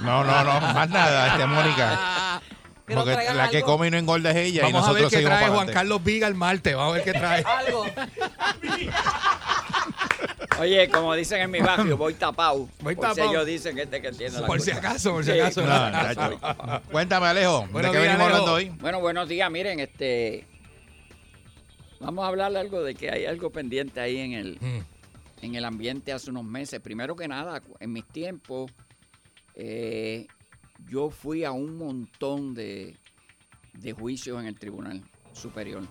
No, 0.00 0.24
no, 0.24 0.44
no, 0.44 0.60
más 0.60 0.88
nada, 0.88 1.28
este 1.28 1.46
Mónica. 1.46 2.40
Que 2.84 2.96
nos 2.96 3.04
Porque 3.04 3.14
traigan 3.14 3.36
la 3.36 3.48
que 3.48 3.58
algo. 3.58 3.68
come 3.68 3.86
y 3.86 3.90
no 3.92 3.96
engorda 3.96 4.30
es 4.32 4.36
ella 4.38 4.68
y 4.68 4.72
Vamos 4.72 4.88
a 4.88 4.92
ver 4.92 5.04
qué 5.04 5.10
seguimos 5.10 5.30
trae 5.30 5.40
para 5.42 5.52
Juan 5.52 5.58
adelante. 5.68 5.72
Carlos 5.72 6.02
Viga 6.02 6.26
el 6.26 6.34
martes. 6.34 6.74
Vamos 6.74 6.92
a 6.92 6.94
ver 6.96 7.04
qué 7.04 7.12
trae. 7.12 7.44
Algo. 7.44 7.86
Oye, 10.60 10.88
como 10.90 11.14
dicen 11.14 11.40
en 11.40 11.50
mi 11.50 11.60
barrio, 11.60 11.96
voy 11.96 12.14
tapado. 12.14 12.68
Voy 12.80 12.94
por 12.94 13.08
si 13.10 13.16
tapao. 13.16 13.30
ellos 13.32 13.46
dicen 13.46 13.74
que 13.74 13.82
este 13.82 14.00
que 14.02 14.12
tiene 14.12 14.40
la 14.40 14.46
Por 14.46 14.60
si 14.60 14.70
culpa. 14.72 14.88
acaso, 14.88 15.10
por 15.12 15.24
si 15.24 15.32
Sí. 15.32 15.38
acaso. 15.40 15.62
No, 15.62 15.68
chacho. 15.70 16.82
Cuéntame, 16.90 17.26
Alejo, 17.26 17.60
¿de 17.66 17.72
Buenos 17.72 17.92
qué 17.92 17.98
días, 17.98 18.12
venimos 18.12 18.26
Alejo. 18.26 18.40
hablando 18.40 18.52
hoy? 18.52 18.68
Bueno, 18.80 19.00
buenos 19.00 19.28
días. 19.28 19.50
Miren, 19.50 19.80
este. 19.80 20.46
Vamos 22.00 22.24
a 22.24 22.28
hablar 22.28 22.56
algo 22.56 22.82
de 22.82 22.94
que 22.94 23.10
hay 23.10 23.24
algo 23.26 23.50
pendiente 23.50 24.00
ahí 24.00 24.18
en 24.18 24.32
el, 24.32 24.58
Mm. 24.60 25.44
en 25.44 25.54
el 25.54 25.64
ambiente 25.64 26.12
hace 26.12 26.30
unos 26.30 26.44
meses. 26.44 26.80
Primero 26.80 27.14
que 27.16 27.28
nada, 27.28 27.62
en 27.80 27.92
mis 27.92 28.06
tiempos, 28.06 28.70
eh, 29.54 30.26
yo 30.88 31.10
fui 31.10 31.44
a 31.44 31.52
un 31.52 31.76
montón 31.76 32.54
de, 32.54 32.96
de 33.72 33.92
juicios 33.92 34.40
en 34.40 34.46
el 34.46 34.58
Tribunal 34.58 35.02
Superior. 35.32 35.82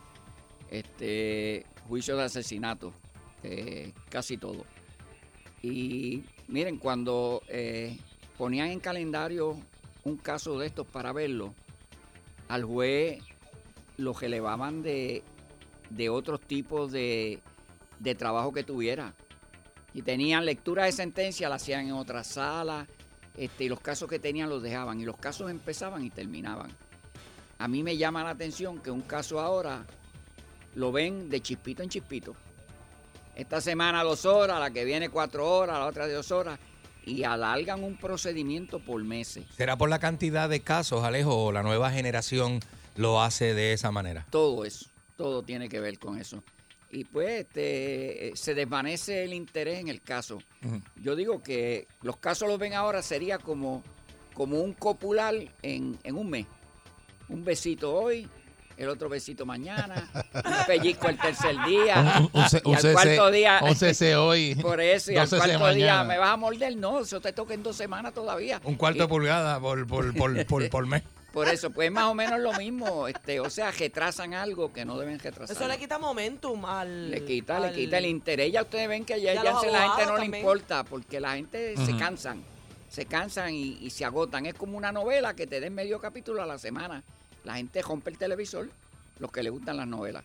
Este, 0.69 1.65
juicios 1.87 2.17
de 2.17 2.23
asesinato, 2.25 2.93
eh, 3.43 3.93
casi 4.09 4.37
todo. 4.37 4.65
Y 5.61 6.23
miren, 6.47 6.77
cuando 6.77 7.43
eh, 7.47 7.97
ponían 8.37 8.69
en 8.69 8.79
calendario 8.79 9.57
un 10.03 10.17
caso 10.17 10.57
de 10.59 10.67
estos 10.67 10.87
para 10.87 11.13
verlo, 11.13 11.53
al 12.47 12.63
juez 12.63 13.21
lo 13.97 14.13
relevaban 14.13 14.81
de, 14.81 15.23
de 15.89 16.09
otros 16.09 16.41
tipos 16.41 16.91
de, 16.91 17.39
de 17.99 18.15
trabajo 18.15 18.51
que 18.51 18.63
tuviera. 18.63 19.13
Y 19.93 20.01
tenían 20.01 20.45
lectura 20.45 20.85
de 20.85 20.91
sentencia, 20.91 21.49
la 21.49 21.55
hacían 21.55 21.87
en 21.87 21.93
otra 21.93 22.23
sala, 22.23 22.87
este, 23.35 23.65
y 23.65 23.69
los 23.69 23.79
casos 23.79 24.09
que 24.09 24.19
tenían 24.19 24.49
los 24.49 24.63
dejaban. 24.63 24.99
Y 24.99 25.05
los 25.05 25.17
casos 25.17 25.51
empezaban 25.51 26.03
y 26.03 26.09
terminaban. 26.09 26.71
A 27.59 27.67
mí 27.67 27.83
me 27.83 27.97
llama 27.97 28.23
la 28.23 28.31
atención 28.31 28.79
que 28.79 28.89
un 28.89 29.01
caso 29.01 29.39
ahora 29.39 29.85
lo 30.75 30.91
ven 30.91 31.29
de 31.29 31.41
chispito 31.41 31.83
en 31.83 31.89
chispito. 31.89 32.35
Esta 33.35 33.61
semana 33.61 34.03
dos 34.03 34.25
horas, 34.25 34.59
la 34.59 34.71
que 34.71 34.85
viene 34.85 35.09
cuatro 35.09 35.49
horas, 35.49 35.79
la 35.79 35.85
otra 35.85 36.07
dos 36.07 36.31
horas, 36.31 36.59
y 37.05 37.23
alargan 37.23 37.83
un 37.83 37.97
procedimiento 37.97 38.79
por 38.79 39.03
meses. 39.03 39.45
¿Será 39.55 39.77
por 39.77 39.89
la 39.89 39.99
cantidad 39.99 40.49
de 40.49 40.61
casos, 40.61 41.03
Alejo, 41.03 41.45
o 41.45 41.51
la 41.51 41.63
nueva 41.63 41.91
generación 41.91 42.59
lo 42.95 43.21
hace 43.21 43.53
de 43.53 43.73
esa 43.73 43.91
manera? 43.91 44.27
Todo 44.29 44.65
eso, 44.65 44.85
todo 45.17 45.43
tiene 45.43 45.69
que 45.69 45.79
ver 45.79 45.97
con 45.97 46.19
eso. 46.19 46.43
Y 46.91 47.05
pues 47.05 47.41
este, 47.41 48.27
eh, 48.27 48.31
se 48.35 48.53
desvanece 48.53 49.23
el 49.23 49.33
interés 49.33 49.79
en 49.79 49.87
el 49.87 50.01
caso. 50.01 50.39
Yo 50.97 51.15
digo 51.15 51.41
que 51.41 51.87
los 52.01 52.17
casos 52.17 52.49
los 52.49 52.59
ven 52.59 52.73
ahora 52.73 53.01
sería 53.01 53.37
como, 53.37 53.81
como 54.33 54.59
un 54.59 54.73
copular 54.73 55.33
en, 55.61 55.97
en 56.03 56.17
un 56.17 56.29
mes. 56.29 56.47
Un 57.29 57.45
besito 57.45 57.93
hoy, 57.93 58.27
el 58.77 58.89
otro 58.89 59.09
besito 59.09 59.45
mañana, 59.45 60.09
un 60.33 60.65
pellizco 60.67 61.07
el 61.09 61.17
tercer 61.17 61.55
día. 61.65 61.99
Un- 62.19 62.23
un- 62.33 62.41
un 62.41 62.49
ce- 62.49 62.61
y 62.65 62.73
al 62.73 62.93
cuarto 62.93 63.31
día. 63.31 63.59
un 63.63 63.75
CC 63.75 64.15
hoy, 64.15 64.55
Por 64.61 64.79
eso, 64.81 65.11
y 65.11 65.17
al 65.17 65.29
cuarto 65.29 65.73
día 65.73 66.03
me 66.03 66.17
vas 66.17 66.29
a 66.31 66.37
morder. 66.37 66.75
No, 66.77 66.99
eso 67.01 67.19
te 67.21 67.33
toca 67.33 67.53
en 67.53 67.63
dos 67.63 67.75
semanas 67.75 68.13
todavía. 68.13 68.59
Un 68.63 68.75
cuarto 68.75 68.97
Y- 68.99 69.01
de 69.01 69.07
pulgada 69.07 69.59
por, 69.59 69.85
por, 69.87 70.15
por, 70.15 70.45
por, 70.45 70.69
por 70.69 70.87
mes. 70.87 71.03
Por 71.31 71.47
eso, 71.47 71.69
pues 71.69 71.89
más 71.89 72.03
o 72.07 72.13
menos 72.13 72.41
lo 72.41 72.51
mismo. 72.51 73.07
Este, 73.07 73.39
o 73.39 73.49
sea, 73.49 73.71
retrasan 73.71 74.33
algo 74.33 74.73
que 74.73 74.83
no 74.83 74.97
deben 74.97 75.17
retrasar. 75.17 75.55
Eso 75.55 75.65
le 75.65 75.77
quita 75.77 75.97
momentum 75.97 76.65
al. 76.65 77.09
Le 77.09 77.23
quita, 77.23 77.57
le 77.57 77.71
quita 77.71 77.99
el 77.99 78.05
interés. 78.07 78.51
Ya 78.51 78.63
ustedes 78.63 78.89
ven 78.89 79.05
que 79.05 79.21
ya, 79.21 79.35
ya 79.41 79.57
se- 79.61 79.71
la 79.71 79.91
gente 79.91 80.05
no 80.11 80.17
le 80.17 80.25
importa 80.25 80.83
porque 80.83 81.21
la 81.21 81.35
gente 81.35 81.77
se 81.77 81.95
cansan. 81.95 82.43
Se 82.89 83.05
cansan 83.05 83.53
y, 83.53 83.77
y 83.79 83.91
se 83.91 84.03
agotan. 84.03 84.45
Es 84.45 84.55
como 84.55 84.77
una 84.77 84.91
novela 84.91 85.33
que 85.33 85.47
te 85.47 85.61
den 85.61 85.73
medio 85.73 86.01
capítulo 86.01 86.43
a 86.43 86.45
la 86.45 86.57
semana. 86.57 87.01
La 87.43 87.55
gente 87.55 87.81
rompe 87.81 88.09
el 88.09 88.17
televisor, 88.17 88.69
los 89.19 89.31
que 89.31 89.43
le 89.43 89.49
gustan 89.49 89.77
las 89.77 89.87
novelas. 89.87 90.23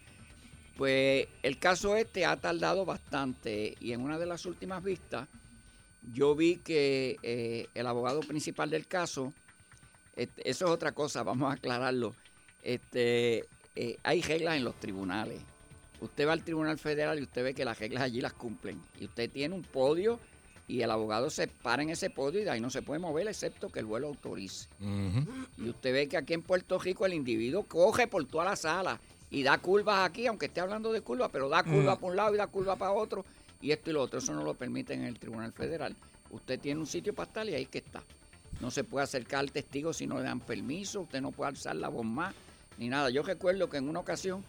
Pues 0.77 1.27
el 1.43 1.59
caso 1.59 1.97
este 1.97 2.27
ha 2.27 2.37
tardado 2.37 2.85
bastante 2.85 3.75
y 3.81 3.93
en 3.93 4.03
una 4.03 4.19
de 4.19 4.27
las 4.27 4.45
últimas 4.45 4.83
vistas 4.85 5.27
yo 6.13 6.35
vi 6.35 6.57
que 6.57 7.17
eh, 7.23 7.69
el 7.75 7.87
abogado 7.87 8.21
principal 8.21 8.71
del 8.71 8.87
caso, 8.87 9.33
este, 10.15 10.49
eso 10.49 10.67
es 10.67 10.71
otra 10.71 10.93
cosa, 10.93 11.23
vamos 11.23 11.51
a 11.51 11.55
aclararlo. 11.55 12.15
Este, 12.63 13.45
eh, 13.75 13.99
hay 14.03 14.23
reglas 14.23 14.57
en 14.57 14.65
los 14.65 14.79
tribunales. 14.79 15.41
Usted 16.01 16.29
va 16.29 16.33
al 16.33 16.45
Tribunal 16.45 16.79
Federal 16.79 17.19
y 17.19 17.23
usted 17.23 17.43
ve 17.43 17.55
que 17.55 17.65
las 17.65 17.79
reglas 17.79 18.03
allí 18.03 18.21
las 18.21 18.35
cumplen. 18.35 18.83
Y 19.01 19.07
usted 19.07 19.31
tiene 19.31 19.55
un 19.55 19.63
podio 19.63 20.21
y 20.69 20.81
el 20.83 20.91
abogado 20.91 21.31
se 21.31 21.47
para 21.49 21.83
en 21.83 21.91
ese 21.91 22.11
podio 22.11 22.41
y 22.41 22.45
de 22.45 22.51
ahí 22.51 22.61
no 22.61 22.71
se 22.71 22.83
puede 22.83 22.99
mover 22.99 23.29
excepto 23.29 23.69
que 23.71 23.79
el 23.81 23.87
vuelo 23.87 24.09
autorice. 24.09 24.69
Y 25.59 25.69
usted 25.69 25.93
ve 25.93 26.09
que 26.09 26.17
aquí 26.17 26.35
en 26.35 26.43
Puerto 26.43 26.79
Rico 26.79 27.07
el 27.07 27.15
individuo 27.15 27.63
coge 27.65 28.07
por 28.09 28.25
toda 28.27 28.45
la 28.45 28.57
sala 28.57 29.01
y 29.31 29.43
da 29.43 29.59
curvas 29.59 30.09
aquí, 30.09 30.27
aunque 30.27 30.47
esté 30.47 30.61
hablando 30.61 30.93
de 30.93 31.01
curvas, 31.01 31.31
pero 31.33 31.49
da 31.49 31.63
curvas 31.63 31.97
Mm. 31.97 32.01
para 32.01 32.07
un 32.11 32.17
lado 32.17 32.35
y 32.35 32.39
da 32.39 32.47
curvas 32.47 32.79
para 32.79 32.93
otro, 32.93 33.25
y 33.61 33.71
esto 33.73 33.91
y 33.91 33.93
lo 33.93 34.03
otro. 34.03 34.19
Eso 34.19 34.33
no 34.35 34.43
lo 34.45 34.55
permite 34.55 34.95
en 34.95 35.05
el 35.05 35.19
Tribunal 35.19 35.53
Federal. 35.53 35.95
Usted 36.31 36.59
tiene 36.61 36.81
un 36.81 36.87
sitio 36.87 37.15
para 37.15 37.29
estar 37.29 37.49
y 37.49 37.55
ahí 37.55 37.67
que 37.67 37.79
está. 37.79 38.03
No 38.61 38.71
se 38.71 38.85
puede 38.85 39.05
acercar 39.05 39.41
al 39.41 39.53
testigo 39.53 39.93
si 39.93 40.07
no 40.07 40.17
le 40.19 40.23
dan 40.25 40.41
permiso, 40.41 41.01
usted 41.03 41.21
no 41.21 41.31
puede 41.31 41.51
alzar 41.51 41.77
la 41.77 41.89
voz 41.89 42.05
más, 42.07 42.35
ni 42.79 42.89
nada. 42.89 43.11
Yo 43.11 43.23
recuerdo 43.23 43.69
que 43.69 43.77
en 43.77 43.89
una 43.89 44.01
ocasión 44.01 44.43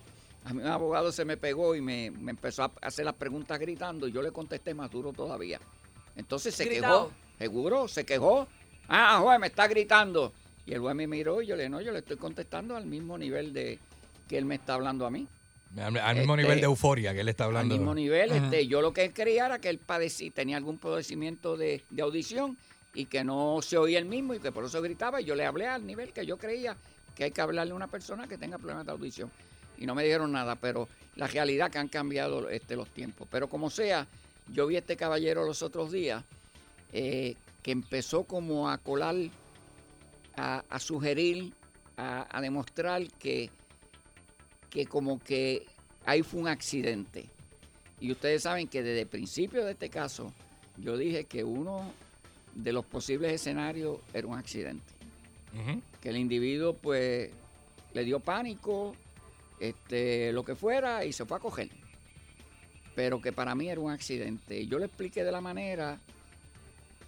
a 0.45 0.53
mí 0.53 0.61
un 0.61 0.68
abogado 0.68 1.11
se 1.11 1.26
me 1.26 1.36
pegó 1.38 1.76
y 1.76 1.82
me, 1.82 2.09
me 2.11 2.32
empezó 2.32 2.63
a 2.63 2.72
hacer 2.82 3.03
las 3.05 3.15
preguntas 3.15 3.59
gritando 3.59 4.07
y 4.07 4.11
yo 4.11 4.22
le 4.22 4.32
contesté 4.32 4.74
más 4.74 4.89
duro 4.89 5.11
todavía. 5.11 5.59
Entonces 6.18 6.53
se 6.53 6.65
Gritado. 6.65 7.07
quejó, 7.07 7.18
seguro, 7.39 7.88
se 7.88 8.05
quejó. 8.05 8.47
Ah, 8.89 9.20
juez, 9.24 9.39
me 9.39 9.47
está 9.47 9.68
gritando. 9.68 10.34
Y 10.65 10.74
el 10.74 10.80
juez 10.80 10.95
me 10.95 11.07
miró 11.07 11.41
y 11.41 11.47
yo 11.47 11.55
le 11.55 11.63
dije, 11.63 11.70
no, 11.70 11.80
yo 11.80 11.91
le 11.93 11.99
estoy 11.99 12.18
contestando 12.18 12.76
al 12.76 12.86
mismo 12.86 13.18
nivel 13.18 13.53
de 13.53 13.80
que 14.28 14.38
él 14.38 14.43
me 14.45 14.55
está 14.55 14.74
hablando 14.74 15.05
a 15.05 15.09
mí. 15.09 15.26
Al 15.78 15.97
al 15.97 16.15
mismo 16.18 16.34
Este, 16.34 16.43
nivel 16.43 16.59
de 16.59 16.65
euforia 16.65 17.13
que 17.13 17.22
él 17.22 17.30
está 17.30 17.45
hablando. 17.45 17.74
Al 17.74 17.80
mismo 17.80 17.93
nivel, 17.95 18.32
este, 18.32 18.68
yo 18.68 18.82
lo 18.82 18.91
que 18.93 19.11
creía 19.13 19.45
era 19.45 19.59
que 19.59 19.70
él 19.70 19.78
padecía, 19.80 20.32
tenía 20.32 20.57
algún 20.57 20.78
padecimiento 20.78 21.55
de, 21.55 21.84
de 21.89 22.01
audición 22.01 22.57
y 22.93 23.05
que 23.05 23.24
no 23.24 23.59
se 23.61 23.78
oía 23.78 23.99
el 23.99 24.05
mismo 24.05 24.34
y 24.34 24.39
que 24.39 24.51
por 24.51 24.65
eso 24.65 24.82
gritaba 24.82 25.22
y 25.22 25.26
yo 25.26 25.36
le 25.36 25.45
hablé 25.45 25.68
al 25.68 25.86
nivel 25.86 26.11
que 26.13 26.26
yo 26.26 26.38
creía 26.38 26.76
que 27.15 27.26
hay 27.26 27.32
que 27.32 27.41
hablarle 27.41 27.74
a 27.74 27.76
una 27.76 27.88
persona 27.88 28.28
que 28.28 28.38
tenga 28.38 28.57
problemas 28.57 28.86
de 28.86 28.91
audición. 28.91 29.32
Y 29.78 29.86
no 29.86 29.93
me 29.93 30.03
dijeron 30.03 30.32
nada, 30.32 30.55
pero 30.55 30.88
la 31.15 31.28
realidad 31.28 31.70
que 31.70 31.78
han 31.78 31.88
cambiado 31.89 32.49
este, 32.49 32.76
los 32.76 32.89
tiempos. 32.89 33.28
Pero 33.30 33.47
como 33.47 33.70
sea, 33.70 34.07
yo 34.54 34.68
vi 34.68 34.76
a 34.76 34.80
este 34.80 34.98
caballero 34.98 35.45
los 35.45 35.62
otros 35.62 35.91
días 35.91 36.24
eh, 36.93 37.36
que 37.64 37.72
empezó 37.72 38.24
como 38.24 38.70
a 38.70 38.78
colar, 38.78 39.16
a, 40.36 40.64
a 40.70 40.80
sugerir, 40.80 41.54
a, 41.98 42.28
a 42.36 42.41
demostrar 42.41 43.08
que, 43.20 43.50
que 44.70 44.86
como 44.86 45.20
que 45.20 45.66
ahí 46.06 46.22
fue 46.24 46.39
un 46.39 46.48
accidente. 46.48 47.30
Y 48.00 48.12
ustedes 48.12 48.43
saben 48.43 48.68
que 48.68 48.84
desde 48.84 49.02
el 49.02 49.08
principio 49.08 49.66
de 49.66 49.72
este 49.72 49.89
caso, 49.89 50.32
yo 50.78 50.98
dije 50.98 51.26
que 51.26 51.43
uno 51.43 51.91
de 52.54 52.72
los 52.72 52.86
posibles 52.86 53.34
escenarios 53.34 54.00
era 54.14 54.28
un 54.28 54.38
accidente. 54.38 54.93
Que 56.02 56.10
el 56.10 56.18
individuo 56.18 56.74
pues 56.74 57.32
le 57.93 58.04
dio 58.04 58.20
pánico, 58.20 58.95
este, 59.60 60.32
lo 60.32 60.45
que 60.45 60.56
fuera, 60.56 61.04
y 61.04 61.12
se 61.12 61.26
fue 61.26 61.38
a 61.38 61.39
coger. 61.39 61.70
Pero 62.98 63.22
que 63.22 63.32
para 63.32 63.54
mí 63.54 63.70
era 63.70 63.80
un 63.80 63.91
accidente. 63.91 64.66
Yo 64.66 64.80
le 64.80 64.88
expliqué 64.88 65.24
de 65.24 65.32
la 65.32 65.39
manera, 65.39 66.00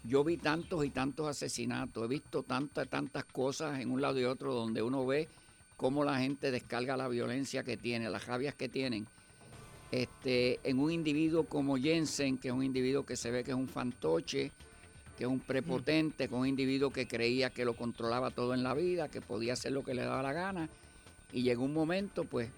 yo 0.03 0.23
vi 0.23 0.37
tantos 0.37 0.85
y 0.85 0.91
tantos 0.91 1.27
asesinatos, 1.27 2.05
he 2.05 2.07
visto 2.07 2.43
tantas, 2.43 2.87
tantas 2.87 3.25
cosas 3.25 3.79
en 3.79 3.89
un 3.89 3.99
lado 3.99 4.19
y 4.19 4.25
otro 4.25 4.53
donde 4.53 4.83
uno 4.83 5.03
ve 5.07 5.27
cómo 5.77 6.03
la 6.03 6.19
gente 6.19 6.51
descarga 6.51 6.95
la 6.95 7.07
violencia 7.07 7.63
que 7.63 7.75
tiene, 7.75 8.07
las 8.07 8.27
rabias 8.27 8.53
que 8.53 8.69
tienen. 8.69 9.07
Este, 9.91 10.59
en 10.63 10.77
un 10.77 10.91
individuo 10.91 11.45
como 11.45 11.75
Jensen, 11.75 12.37
que 12.37 12.49
es 12.49 12.53
un 12.53 12.63
individuo 12.63 13.03
que 13.03 13.15
se 13.15 13.31
ve 13.31 13.43
que 13.43 13.49
es 13.49 13.57
un 13.57 13.67
fantoche, 13.67 14.51
que 15.17 15.23
es 15.23 15.27
un 15.27 15.39
prepotente, 15.39 16.27
que 16.27 16.35
es 16.35 16.39
un 16.39 16.45
individuo 16.45 16.91
que 16.91 17.07
creía 17.07 17.49
que 17.49 17.65
lo 17.65 17.75
controlaba 17.75 18.29
todo 18.29 18.53
en 18.53 18.61
la 18.61 18.75
vida, 18.75 19.09
que 19.09 19.21
podía 19.21 19.53
hacer 19.53 19.71
lo 19.71 19.83
que 19.83 19.95
le 19.95 20.03
daba 20.03 20.21
la 20.21 20.33
gana, 20.33 20.69
y 21.33 21.41
llegó 21.41 21.63
un 21.63 21.73
momento, 21.73 22.25
pues, 22.25 22.51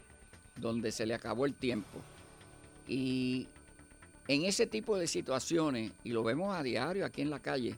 donde 0.58 0.92
se 0.92 1.06
le 1.06 1.14
acabó 1.14 1.46
el 1.46 1.54
tiempo. 1.54 2.02
Y 2.92 3.48
en 4.28 4.44
ese 4.44 4.68
tipo 4.68 4.98
de 4.98 5.08
situaciones, 5.08 5.94
y 6.04 6.10
lo 6.10 6.24
vemos 6.24 6.54
a 6.54 6.62
diario 6.62 7.06
aquí 7.06 7.22
en 7.22 7.30
la 7.30 7.40
calle, 7.40 7.78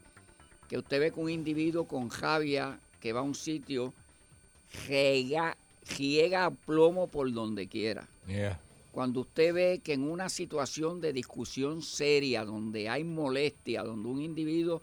que 0.67 0.79
usted 0.79 0.99
ve 0.99 1.11
que 1.11 1.19
un 1.19 1.29
individuo 1.29 1.85
con 1.85 2.09
javia 2.09 2.79
que 2.99 3.13
va 3.13 3.19
a 3.19 3.23
un 3.23 3.35
sitio, 3.35 3.93
riega, 4.87 5.55
riega 5.95 6.45
a 6.45 6.49
plomo 6.49 7.05
por 7.05 7.31
donde 7.31 7.67
quiera. 7.67 8.09
Yeah. 8.25 8.59
Cuando 8.91 9.19
usted 9.19 9.53
ve 9.53 9.81
que 9.83 9.93
en 9.93 10.01
una 10.01 10.29
situación 10.29 10.99
de 10.99 11.13
discusión 11.13 11.83
seria, 11.83 12.43
donde 12.43 12.89
hay 12.89 13.03
molestia, 13.03 13.83
donde 13.83 14.09
un 14.09 14.19
individuo 14.19 14.81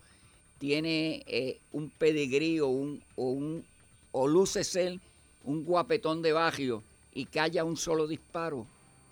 tiene 0.59 1.25
eh, 1.27 1.59
un 1.73 1.91
pedigrí 1.91 2.61
o, 2.61 2.69
un, 2.69 3.03
o, 3.17 3.31
un, 3.31 3.65
o 4.13 4.29
luce 4.29 4.63
ser 4.63 5.01
un 5.43 5.65
guapetón 5.65 6.23
de 6.23 6.31
barrio 6.31 6.85
y 7.13 7.27
haya 7.37 7.65
un 7.65 7.77
solo 7.77 8.07
disparo, 8.07 8.65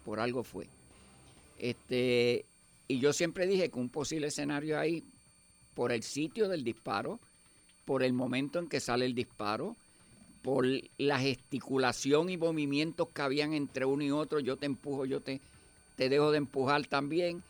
por 0.05 0.21
algo 0.21 0.45
fue. 0.45 0.69
Este, 1.59 2.47
y 2.87 3.01
yo 3.01 3.13
siempre 3.13 3.47
dije 3.47 3.69
que 3.69 3.79
un 3.79 3.89
posible 3.89 4.29
escenario 4.29 4.79
ahí, 4.79 5.05
por 5.75 5.93
el 5.93 6.03
sitio 6.03 6.49
del 6.49 6.65
disparo, 6.65 7.21
por 7.85 8.03
el 8.03 8.13
momento 8.13 8.59
en 8.59 8.69
que 8.69 8.81
sale 8.81 9.07
el 9.07 9.15
disparo, 9.15 9.77
por 10.43 10.67
la 10.99 11.19
gesticulación 11.19 12.31
y 12.31 12.37
movimientos 12.37 13.09
que 13.09 13.23
habían 13.23 13.53
entre 13.53 13.85
uno 13.85 14.03
y 14.03 14.11
otro, 14.11 14.41
yo 14.41 14.57
te 14.57 14.67
empujo, 14.67 15.05
yo 15.05 15.21
te, 15.21 15.41
te 15.97 16.09
dejo 16.09 16.31
de 16.31 16.39
empujar 16.39 16.87
también. 16.87 17.43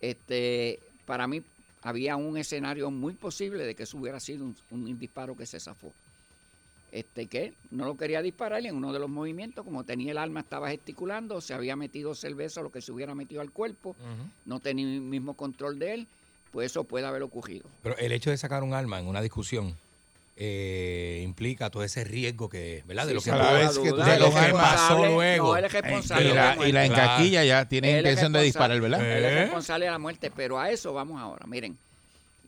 Este, 0.00 0.78
para 1.04 1.26
mí 1.26 1.42
había 1.82 2.16
un 2.16 2.36
escenario 2.36 2.90
muy 2.90 3.14
posible 3.14 3.64
de 3.64 3.74
que 3.74 3.82
eso 3.82 3.98
hubiera 3.98 4.20
sido 4.20 4.44
un, 4.44 4.56
un 4.70 4.98
disparo 4.98 5.36
que 5.36 5.46
se 5.46 5.60
zafó. 5.60 5.92
Este 6.90 7.26
que 7.26 7.52
no 7.70 7.84
lo 7.84 7.96
quería 7.98 8.22
disparar 8.22 8.62
y 8.62 8.68
en 8.68 8.74
uno 8.76 8.92
de 8.94 8.98
los 8.98 9.10
movimientos, 9.10 9.64
como 9.64 9.84
tenía 9.84 10.12
el 10.12 10.18
arma, 10.18 10.40
estaba 10.40 10.70
gesticulando, 10.70 11.40
se 11.42 11.52
había 11.52 11.76
metido 11.76 12.14
cerveza, 12.14 12.62
lo 12.62 12.72
que 12.72 12.80
se 12.80 12.92
hubiera 12.92 13.14
metido 13.14 13.40
al 13.42 13.50
cuerpo, 13.50 13.94
no 14.46 14.60
tenía 14.60 14.86
el 14.86 15.02
mismo 15.02 15.34
control 15.34 15.78
de 15.78 15.92
él, 15.94 16.06
pues 16.50 16.70
eso 16.70 16.84
puede 16.84 17.06
haber 17.06 17.22
ocurrido. 17.22 17.66
Pero 17.82 17.96
el 17.98 18.12
hecho 18.12 18.30
de 18.30 18.38
sacar 18.38 18.62
un 18.62 18.72
arma 18.72 18.98
en 18.98 19.06
una 19.06 19.20
discusión 19.20 19.76
eh, 20.40 21.20
implica 21.24 21.68
todo 21.68 21.82
ese 21.82 22.04
riesgo 22.04 22.48
que, 22.48 22.84
¿verdad? 22.86 23.06
De 23.06 23.18
Sí, 23.20 23.30
lo 23.30 23.36
que, 23.36 23.92
de 23.92 24.18
lo 24.18 24.30
pasó 24.52 25.04
luego. 25.04 25.48
No, 25.48 25.56
él 25.56 25.64
es 25.64 25.74
y 25.74 25.80
responsable. 25.80 26.28
de 26.28 26.34
la, 26.34 26.54
y 26.54 26.72
la 26.72 26.80
muerte. 26.80 26.84
encaquilla 26.86 27.44
ya 27.44 27.68
tiene 27.68 27.98
intención 27.98 28.32
de 28.32 28.42
disparar, 28.42 28.80
¿verdad? 28.80 29.00
Él 29.04 29.24
es 29.24 29.32
¿Eh? 29.32 29.40
responsable 29.42 29.86
de 29.86 29.90
la 29.90 29.98
muerte, 29.98 30.30
pero 30.34 30.58
a 30.58 30.70
eso 30.70 30.92
vamos 30.94 31.20
ahora. 31.20 31.44
Miren, 31.46 31.76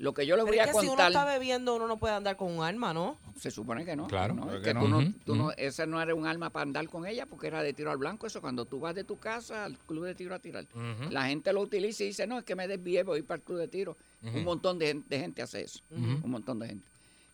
lo 0.01 0.15
que 0.15 0.27
yo 0.27 0.35
les 0.37 0.45
Pero 0.45 0.53
voy 0.57 0.59
es 0.59 0.63
a 0.63 0.67
que 0.67 0.73
si 0.73 0.87
uno 0.87 0.89
contar, 0.89 1.13
está 1.13 1.25
bebiendo, 1.27 1.77
uno 1.77 1.87
no 1.87 1.99
puede 1.99 2.15
andar 2.15 2.37
con 2.37 2.51
un 2.57 2.65
arma, 2.65 2.93
¿no? 2.95 3.19
se 3.39 3.51
supone 3.51 3.85
que 3.85 3.97
no. 3.97 4.07
Claro. 4.07 4.35
¿no? 4.35 4.43
Claro 4.43 4.59
Que 4.61 4.73
que 4.73 4.79
tú 4.79 4.89
no. 4.89 5.15
tú 5.25 5.35
no- 5.35 5.45
ujú. 5.45 5.53
ese 5.57 5.87
no 5.87 6.01
era 6.03 6.15
un 6.15 6.27
arma 6.27 6.51
para 6.51 6.63
andar 6.65 6.87
con 6.89 7.07
ella 7.07 7.25
porque 7.27 7.47
era 7.47 7.63
de 7.63 7.73
tiro 7.73 7.91
al 7.91 7.97
blanco. 7.97 8.27
Eso 8.27 8.41
cuando 8.43 8.65
tú 8.67 8.81
vas 8.81 8.95
de 8.95 9.05
tu 9.05 9.19
casa 9.19 9.65
al 9.65 9.79
club 9.79 10.05
de 10.05 10.15
tiro 10.15 10.35
a 10.35 10.39
tirar. 10.39 10.67
La 11.11 11.27
gente 11.27 11.53
lo 11.53 11.61
utiliza 11.63 12.03
y 12.03 12.09
dice, 12.09 12.27
no, 12.27 12.39
es 12.39 12.45
que 12.45 12.55
me 12.55 12.67
desvié, 12.69 13.03
voy 13.03 13.23
para 13.23 13.37
el 13.37 13.43
club 13.43 13.59
de 13.59 13.69
tiro. 13.69 13.97
Un 14.23 14.45
montón 14.45 14.79
de, 14.79 14.87
gen- 14.89 15.05
de 15.09 15.19
gente 15.21 15.41
hace 15.43 15.63
eso. 15.63 15.81
Un 15.91 16.31
montón 16.31 16.59
de 16.59 16.69
gente. 16.69 16.87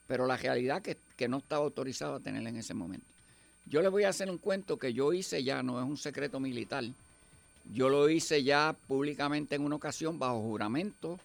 Pero 0.07 0.27
la 0.27 0.37
realidad 0.37 0.81
que, 0.83 0.97
que 1.17 1.27
no 1.27 1.39
estaba 1.39 1.65
autorizado 1.65 2.15
a 2.15 2.21
tenerla 2.21 2.51
en 2.51 2.57
ese 2.57 2.75
momento. 2.75 3.07
Yo 3.65 3.83
les 3.83 3.91
voy 3.91 4.05
a 4.05 4.11
hacer 4.11 4.31
un 4.31 4.39
cuento 4.39 4.77
que 4.79 4.93
yo 4.93 5.13
hice 5.13 5.43
ya, 5.43 5.61
no 5.65 5.81
es 5.81 5.85
un 5.85 5.97
secreto 5.97 6.39
militar. 6.39 6.85
Yo 7.73 7.89
lo 7.89 8.09
hice 8.09 8.45
ya 8.45 8.77
públicamente 8.87 9.57
en 9.57 9.63
una 9.65 9.75
ocasión 9.75 10.21
bajo 10.21 10.41
juramento, 10.41 11.19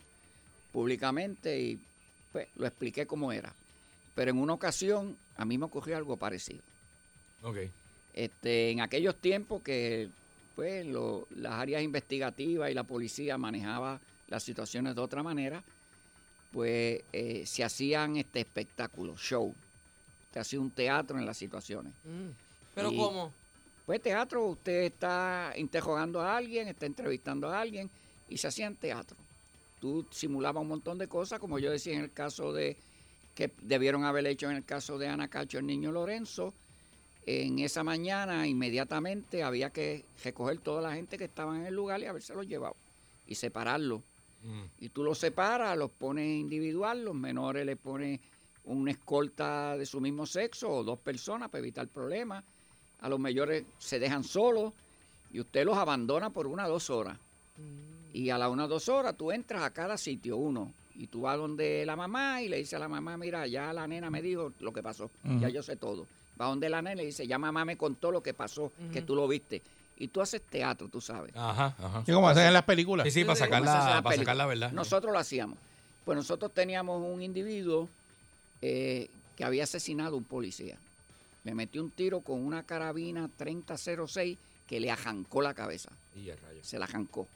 públicamente, 0.72 1.60
y 1.60 1.80
pues 2.32 2.48
lo 2.56 2.66
expliqué 2.68 3.06
cómo 3.06 3.32
era. 3.32 3.54
Pero 4.16 4.32
en 4.32 4.38
una 4.40 4.54
ocasión 4.54 5.18
a 5.38 5.46
mí 5.46 5.58
me 5.58 5.66
ocurrió 5.66 5.98
algo 5.98 6.18
parecido. 6.18 6.62
Ok. 7.44 7.58
Este, 8.14 8.72
en 8.72 8.82
aquellos 8.82 9.16
tiempos 9.18 9.62
que 9.62 10.10
pues, 10.56 10.86
lo- 10.86 11.28
las 11.36 11.54
áreas 11.54 11.82
investigativas 11.82 12.70
y 12.70 12.74
la 12.74 12.84
policía 12.84 13.38
manejaba 13.38 14.00
las 14.28 14.44
situaciones 14.44 14.96
de 14.96 15.02
otra 15.02 15.24
manera, 15.24 15.64
pues 16.52 17.02
eh, 17.14 17.44
se 17.46 17.64
hacían 17.64 18.18
este 18.18 18.42
espectáculos, 18.42 19.20
show. 19.20 19.54
Se 20.34 20.40
hacía 20.40 20.60
un 20.60 20.72
teatro 20.72 21.18
en 21.18 21.26
las 21.26 21.38
situaciones. 21.38 21.94
Mm. 22.04 22.30
Pero 22.76 22.92
Y- 22.92 22.98
¿cómo? 22.98 23.34
Pues 23.86 24.02
teatro, 24.02 24.46
usted 24.46 24.84
está 24.84 25.54
interrogando 25.58 26.22
a 26.22 26.38
alguien, 26.38 26.68
está 26.68 26.86
entrevistando 26.86 27.50
a 27.50 27.60
alguien 27.60 27.90
y 28.30 28.38
se 28.38 28.48
hacían 28.48 28.76
teatro. 28.76 29.18
Tú 29.82 30.06
simulabas 30.12 30.62
un 30.62 30.68
montón 30.70 31.00
de 31.00 31.08
cosas, 31.08 31.40
como 31.40 31.58
yo 31.58 31.72
decía 31.72 31.96
en 31.96 32.02
el 32.02 32.14
caso 32.14 32.54
de, 32.54 32.78
que 33.34 33.52
debieron 33.64 34.06
haber 34.06 34.28
hecho 34.28 34.48
en 34.48 34.58
el 34.58 34.64
caso 34.64 35.00
de 35.00 35.08
Ana 35.08 35.28
Cacho, 35.28 35.58
el 35.58 35.66
niño 35.66 35.92
Lorenzo. 35.92 36.54
En 37.26 37.58
esa 37.58 37.84
mañana, 37.84 38.48
inmediatamente, 38.48 39.42
había 39.42 39.72
que 39.72 40.06
recoger 40.24 40.60
toda 40.60 40.84
la 40.84 40.94
gente 40.94 41.18
que 41.18 41.24
estaba 41.24 41.56
en 41.56 41.66
el 41.66 41.74
lugar 41.74 42.00
y 42.00 42.06
haberse 42.06 42.36
los 42.36 42.48
llevado 42.48 42.76
y 43.26 43.34
separarlos. 43.34 44.02
Mm. 44.44 44.64
Y 44.82 44.90
tú 44.90 45.04
los 45.04 45.18
separas, 45.18 45.76
los 45.76 45.90
pones 45.90 46.28
individual, 46.28 47.04
los 47.04 47.16
menores 47.16 47.66
le 47.66 47.76
pones 47.76 48.20
una 48.66 48.92
escolta 48.92 49.78
de 49.78 49.88
su 49.88 50.00
mismo 50.00 50.28
sexo 50.28 50.70
o 50.70 50.84
dos 50.84 51.00
personas 51.00 51.50
para 51.50 51.60
evitar 51.60 51.88
problemas. 51.88 52.44
A 53.00 53.10
los 53.10 53.20
mayores 53.20 53.66
se 53.80 53.98
dejan 53.98 54.24
solos 54.24 54.74
y 55.32 55.40
usted 55.40 55.66
los 55.66 55.76
abandona 55.76 56.30
por 56.30 56.46
una 56.46 56.68
o 56.68 56.70
dos 56.70 56.92
horas. 56.92 57.18
Y 58.14 58.30
a 58.30 58.38
las 58.38 58.50
una 58.50 58.66
o 58.66 58.68
dos 58.68 58.90
horas 58.90 59.16
tú 59.16 59.32
entras 59.32 59.64
a 59.64 59.70
cada 59.72 59.98
sitio, 59.98 60.38
uno, 60.38 60.74
y 60.96 61.08
tú 61.08 61.22
vas 61.22 61.38
donde 61.38 61.86
la 61.86 61.96
mamá 61.96 62.42
y 62.42 62.50
le 62.50 62.58
dices 62.58 62.74
a 62.74 62.80
la 62.80 62.88
mamá, 62.90 63.18
mira, 63.18 63.48
ya 63.48 63.72
la 63.74 63.88
nena 63.88 64.10
me 64.10 64.22
dijo 64.22 64.52
lo 64.60 64.74
que 64.74 64.84
pasó, 64.84 65.10
ya 65.40 65.50
yo 65.50 65.64
sé 65.64 65.76
todo. 65.78 66.06
Va 66.40 66.46
donde 66.48 66.70
la 66.70 66.82
nena 66.82 66.94
y 66.94 66.98
le 66.98 67.06
dice, 67.06 67.26
ya 67.28 67.38
mamá 67.38 67.64
me 67.66 67.78
contó 67.78 68.12
lo 68.12 68.22
que 68.22 68.34
pasó, 68.34 68.72
que 68.92 69.02
tú 69.02 69.16
lo 69.16 69.28
viste. 69.28 69.62
Y 69.98 70.08
tú 70.08 70.20
haces 70.20 70.42
teatro, 70.42 70.88
tú 70.88 71.00
sabes. 71.00 71.32
Ajá, 71.36 71.76
ajá. 71.78 72.04
Sí, 72.06 72.12
como 72.12 72.28
hacen 72.28 72.48
en 72.48 72.54
las 72.54 72.64
películas. 72.64 73.04
Sí, 73.06 73.12
sí, 73.12 73.24
para 73.24 73.36
¿Cómo 73.36 73.46
sacar 73.46 73.62
la, 73.62 73.74
la 73.74 73.80
para 73.86 74.02
película? 74.02 74.18
sacar 74.26 74.36
la 74.36 74.46
verdad. 74.48 74.72
Nosotros 74.72 75.14
lo 75.14 75.20
hacíamos. 75.20 75.60
Pues 76.04 76.16
nosotros 76.16 76.52
teníamos 76.54 77.00
un 77.04 77.22
individuo 77.22 77.88
eh, 78.64 79.10
que 79.36 79.44
había 79.44 79.64
asesinado 79.66 80.16
a 80.16 80.18
un 80.18 80.24
policía. 80.24 80.78
Le 81.44 81.54
metió 81.54 81.84
un 81.84 81.92
tiro 81.92 82.22
con 82.22 82.44
una 82.44 82.64
carabina 82.64 83.30
3006 83.38 84.38
que 84.68 84.80
le 84.80 84.90
arrancó 84.90 85.44
la 85.44 85.54
cabeza. 85.54 85.92
Y 86.16 86.32
a 86.32 86.36
rayos. 86.36 86.66
Se 86.66 86.80
la 86.80 86.86
arrancó. 86.86 87.28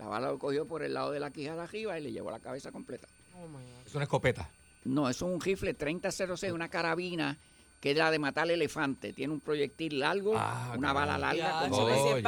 La 0.00 0.06
bala 0.08 0.28
lo 0.30 0.38
cogió 0.38 0.66
por 0.66 0.82
el 0.82 0.94
lado 0.94 1.10
de 1.10 1.20
la 1.20 1.30
quijada 1.30 1.64
arriba 1.64 1.98
y 1.98 2.02
le 2.04 2.10
llevó 2.10 2.30
la 2.30 2.38
cabeza 2.40 2.72
completa. 2.72 3.06
Oh, 3.34 3.46
my 3.46 3.52
God. 3.62 3.86
Es 3.86 3.94
una 3.94 4.04
escopeta. 4.04 4.48
No, 4.84 5.10
eso 5.10 5.26
es 5.28 5.34
un 5.34 5.40
rifle 5.42 5.74
3006, 5.74 6.52
una 6.54 6.70
carabina 6.70 7.36
que 7.80 7.90
es 7.90 7.96
la 7.98 8.10
de 8.10 8.18
matar 8.18 8.50
elefante. 8.50 9.12
Tiene 9.12 9.34
un 9.34 9.40
proyectil 9.40 9.98
largo, 9.98 10.32
Ah, 10.36 10.74
una 10.78 10.94
bala 10.94 11.18
larga, 11.18 11.68
como 11.68 11.86
de 11.86 12.22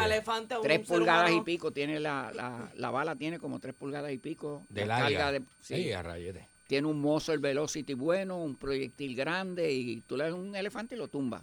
tres 0.62 0.80
pulgadas 0.86 1.30
y 1.32 1.40
pico. 1.40 1.70
Tiene 1.70 1.98
la, 1.98 2.30
la, 2.34 2.70
la 2.76 2.90
bala 2.90 3.16
tiene 3.16 3.38
como 3.38 3.58
tres 3.58 3.74
pulgadas 3.74 4.12
y 4.12 4.18
pico. 4.18 4.62
De 4.68 4.84
la 4.84 4.98
larga. 5.00 5.18
carga 5.18 5.32
de, 5.32 5.38
Sí, 5.62 5.76
sí, 5.84 5.92
a 5.92 6.02
rayete. 6.02 6.46
tiene 6.66 6.88
un 6.88 7.00
mozo 7.00 7.32
el 7.32 7.38
Velocity 7.38 7.94
bueno, 7.94 8.36
un 8.36 8.54
proyectil 8.56 9.16
grande 9.16 9.72
y 9.72 10.02
tú 10.02 10.18
le 10.18 10.24
das 10.24 10.34
un 10.34 10.54
elefante 10.54 10.94
y 10.94 10.98
lo 10.98 11.08
tumba. 11.08 11.42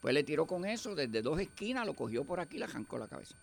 Pues 0.00 0.12
le 0.12 0.24
tiró 0.24 0.44
con 0.46 0.64
eso 0.64 0.96
desde 0.96 1.22
dos 1.22 1.38
esquinas, 1.40 1.86
lo 1.86 1.94
cogió 1.94 2.24
por 2.24 2.40
aquí 2.40 2.56
y 2.56 2.58
le 2.58 2.64
arrancó 2.64 2.98
la 2.98 3.06
cabeza. 3.06 3.36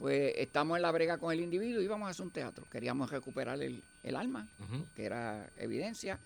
Pues 0.00 0.32
estamos 0.38 0.76
en 0.76 0.82
la 0.82 0.90
brega 0.90 1.18
con 1.18 1.30
el 1.30 1.40
individuo 1.40 1.82
y 1.82 1.84
íbamos 1.84 2.06
a 2.06 2.10
hacer 2.12 2.24
un 2.24 2.32
teatro. 2.32 2.64
Queríamos 2.70 3.10
recuperar 3.10 3.62
el, 3.62 3.84
el 4.02 4.16
alma, 4.16 4.48
que 4.96 5.04
era 5.04 5.50
evidencia. 5.58 6.18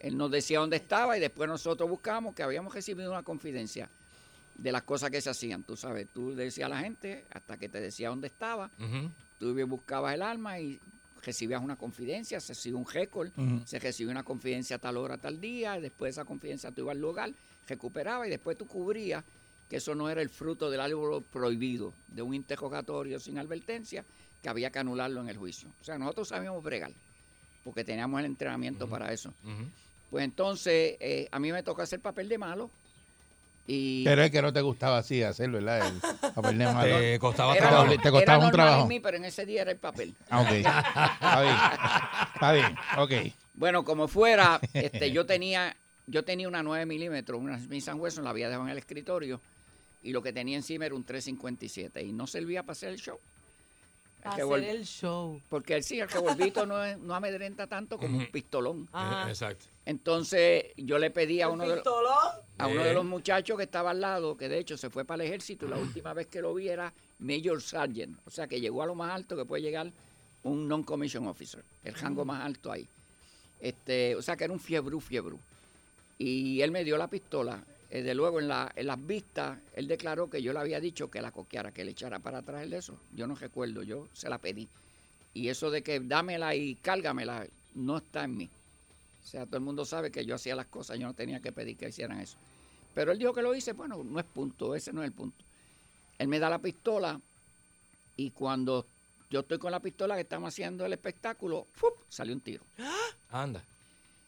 Él 0.00 0.16
nos 0.16 0.32
decía 0.32 0.58
dónde 0.58 0.78
estaba 0.78 1.16
y 1.16 1.20
después 1.20 1.48
nosotros 1.48 1.88
buscamos 1.88 2.34
que 2.34 2.42
habíamos 2.42 2.74
recibido 2.74 3.12
una 3.12 3.22
confidencia 3.22 3.88
de 4.56 4.72
las 4.72 4.82
cosas 4.82 5.12
que 5.12 5.20
se 5.20 5.30
hacían. 5.30 5.62
Tú 5.62 5.76
sabes, 5.76 6.08
tú 6.12 6.34
decías 6.34 6.66
a 6.66 6.70
la 6.70 6.80
gente 6.80 7.24
hasta 7.30 7.56
que 7.56 7.68
te 7.68 7.80
decía 7.80 8.08
dónde 8.08 8.26
estaba 8.26 8.68
tú 9.38 9.54
buscabas 9.68 10.14
el 10.14 10.22
arma 10.22 10.58
y 10.58 10.80
recibías 11.22 11.62
una 11.62 11.76
confidencia, 11.76 12.40
se 12.40 12.52
recibe 12.52 12.76
un 12.76 12.86
récord, 12.86 13.30
se 13.64 13.78
recibe 13.78 14.10
una 14.10 14.24
confidencia 14.24 14.76
a 14.76 14.78
tal 14.80 14.96
hora, 14.96 15.18
tal 15.18 15.40
día, 15.40 15.78
y 15.78 15.82
después 15.82 16.08
de 16.08 16.20
esa 16.20 16.24
confidencia 16.24 16.72
tú 16.72 16.82
ibas 16.82 16.96
al 16.96 17.00
lugar, 17.00 17.30
recuperabas 17.68 18.26
y 18.26 18.30
después 18.30 18.58
tú 18.58 18.66
cubrías 18.66 19.24
que 19.68 19.76
eso 19.76 19.94
no 19.94 20.08
era 20.10 20.22
el 20.22 20.28
fruto 20.28 20.70
del 20.70 20.80
algo 20.80 21.20
prohibido, 21.32 21.92
de 22.08 22.22
un 22.22 22.34
interrogatorio 22.34 23.18
sin 23.18 23.38
advertencia, 23.38 24.04
que 24.42 24.48
había 24.48 24.70
que 24.70 24.78
anularlo 24.78 25.20
en 25.20 25.28
el 25.28 25.36
juicio. 25.36 25.68
O 25.80 25.84
sea, 25.84 25.98
nosotros 25.98 26.28
sabíamos 26.28 26.62
bregar, 26.62 26.92
porque 27.64 27.84
teníamos 27.84 28.20
el 28.20 28.26
entrenamiento 28.26 28.88
para 28.88 29.12
eso. 29.12 29.32
Pues 30.10 30.24
entonces, 30.24 30.96
eh, 31.00 31.28
a 31.30 31.38
mí 31.38 31.50
me 31.50 31.62
toca 31.62 31.82
hacer 31.82 32.00
papel 32.00 32.28
de 32.28 32.38
malo. 32.38 32.70
Y 33.66 34.04
Pero 34.04 34.22
es 34.22 34.30
que 34.30 34.42
no 34.42 34.52
te 34.52 34.60
gustaba 34.60 34.98
así 34.98 35.22
hacerlo, 35.22 35.56
¿verdad? 35.56 35.88
El 35.88 36.32
papel 36.34 36.58
de 36.58 36.64
malo. 36.72 36.98
Te 36.98 37.18
costaba 37.18 37.56
era, 37.56 37.68
trabajo. 37.68 37.88
te 37.88 37.94
era 37.94 38.10
costaba 38.10 38.38
un 38.38 38.44
normal 38.44 38.52
trabajo. 38.52 38.82
en 38.82 38.88
mí, 38.88 39.00
pero 39.00 39.16
en 39.16 39.24
ese 39.24 39.46
día 39.46 39.62
era 39.62 39.70
el 39.70 39.78
papel. 39.78 40.14
Ah, 40.28 40.42
ok. 40.42 40.50
Está 40.50 41.40
bien. 41.40 41.56
Está 42.34 42.52
bien. 42.52 42.76
Ok. 42.98 43.34
Bueno, 43.54 43.82
como 43.84 44.06
fuera, 44.06 44.60
este, 44.74 45.10
yo 45.10 45.24
tenía 45.24 45.74
yo 46.06 46.22
tenía 46.24 46.48
una 46.48 46.62
9 46.62 46.84
milímetros, 46.86 47.40
una 47.40 47.58
Smith 47.58 47.88
Wesson, 47.94 48.24
la 48.24 48.30
había 48.30 48.48
dejado 48.48 48.66
en 48.66 48.72
el 48.72 48.78
escritorio 48.78 49.40
y 50.04 50.12
lo 50.12 50.22
que 50.22 50.32
tenía 50.32 50.56
encima 50.56 50.86
era 50.86 50.94
un 50.94 51.02
357 51.04 52.02
y 52.02 52.12
no 52.12 52.26
servía 52.28 52.62
para 52.62 52.72
hacer 52.72 52.90
el 52.90 52.98
show. 53.00 53.18
El 54.22 54.30
Hacer 54.30 54.44
revol- 54.44 54.62
el 54.64 54.84
show. 54.86 55.40
Porque 55.50 55.82
sí, 55.82 56.00
el 56.00 56.08
revolvito 56.08 56.64
no, 56.64 56.82
es- 56.84 56.96
no 56.98 57.14
amedrenta 57.14 57.66
tanto 57.66 57.98
como 57.98 58.16
un 58.18 58.26
pistolón. 58.30 58.88
Ajá. 58.92 59.26
Eh, 59.26 59.30
Exacto. 59.32 59.66
Entonces 59.84 60.64
yo 60.76 60.98
le 60.98 61.10
pedí 61.10 61.40
a 61.42 61.46
¿El 61.46 61.52
uno 61.52 61.68
de, 61.68 61.74
pistolón? 61.74 62.28
a 62.58 62.66
uno 62.66 62.80
Eh. 62.82 62.84
de 62.88 62.94
los 62.94 63.04
muchachos 63.04 63.56
que 63.58 63.64
estaba 63.64 63.90
al 63.90 64.00
lado, 64.00 64.36
que 64.36 64.48
de 64.48 64.58
hecho 64.58 64.76
se 64.78 64.88
fue 64.88 65.04
para 65.04 65.22
el 65.24 65.28
ejército 65.28 65.66
y 65.66 65.70
la 65.70 65.76
última 65.76 66.14
vez 66.14 66.26
que 66.28 66.40
lo 66.40 66.54
vi 66.54 66.68
era 66.68 66.92
Major 67.18 67.60
Sergeant, 67.60 68.18
o 68.26 68.30
sea 68.30 68.46
que 68.46 68.60
llegó 68.60 68.82
a 68.82 68.86
lo 68.86 68.94
más 68.94 69.10
alto 69.10 69.36
que 69.36 69.44
puede 69.44 69.62
llegar 69.62 69.90
un 70.42 70.68
non-commission 70.68 71.26
officer, 71.26 71.62
el 71.84 71.94
rango 71.94 72.24
más 72.24 72.42
alto 72.44 72.70
ahí. 72.72 72.86
Este, 73.60 74.14
o 74.16 74.20
sea 74.22 74.36
que 74.36 74.44
era 74.44 74.52
un 74.52 74.60
fiebru, 74.60 75.00
fiebru. 75.00 75.38
Y 76.18 76.60
él 76.60 76.70
me 76.70 76.84
dio 76.84 76.96
la 76.98 77.08
pistola. 77.08 77.62
Eh, 77.94 78.02
de 78.02 78.12
luego 78.12 78.40
en, 78.40 78.48
la, 78.48 78.72
en 78.74 78.88
las 78.88 79.06
vistas, 79.06 79.56
él 79.72 79.86
declaró 79.86 80.28
que 80.28 80.42
yo 80.42 80.52
le 80.52 80.58
había 80.58 80.80
dicho 80.80 81.08
que 81.08 81.22
la 81.22 81.30
coqueara, 81.30 81.70
que 81.70 81.84
le 81.84 81.92
echara 81.92 82.18
para 82.18 82.38
atrás 82.38 82.64
el 82.64 82.70
de 82.70 82.78
eso. 82.78 82.98
Yo 83.14 83.28
no 83.28 83.36
recuerdo, 83.36 83.84
yo 83.84 84.08
se 84.12 84.28
la 84.28 84.38
pedí. 84.38 84.68
Y 85.32 85.46
eso 85.46 85.70
de 85.70 85.84
que 85.84 86.00
dámela 86.00 86.56
y 86.56 86.74
cárgamela 86.74 87.46
no 87.76 87.98
está 87.98 88.24
en 88.24 88.36
mí. 88.36 88.50
O 89.22 89.24
sea, 89.24 89.46
todo 89.46 89.58
el 89.58 89.62
mundo 89.62 89.84
sabe 89.84 90.10
que 90.10 90.26
yo 90.26 90.34
hacía 90.34 90.56
las 90.56 90.66
cosas, 90.66 90.98
yo 90.98 91.06
no 91.06 91.14
tenía 91.14 91.38
que 91.38 91.52
pedir 91.52 91.76
que 91.76 91.88
hicieran 91.88 92.18
eso. 92.18 92.36
Pero 92.96 93.12
él 93.12 93.18
dijo 93.20 93.32
que 93.32 93.42
lo 93.42 93.54
hice, 93.54 93.74
bueno, 93.74 94.02
no 94.02 94.18
es 94.18 94.26
punto, 94.26 94.74
ese 94.74 94.92
no 94.92 95.00
es 95.02 95.06
el 95.06 95.12
punto. 95.12 95.44
Él 96.18 96.26
me 96.26 96.40
da 96.40 96.50
la 96.50 96.58
pistola 96.58 97.20
y 98.16 98.32
cuando 98.32 98.88
yo 99.30 99.40
estoy 99.40 99.58
con 99.58 99.70
la 99.70 99.78
pistola 99.78 100.16
que 100.16 100.22
estamos 100.22 100.48
haciendo 100.48 100.84
el 100.84 100.94
espectáculo, 100.94 101.68
¡fup! 101.70 101.94
salió 102.08 102.34
un 102.34 102.40
tiro. 102.40 102.64
Anda. 103.30 103.62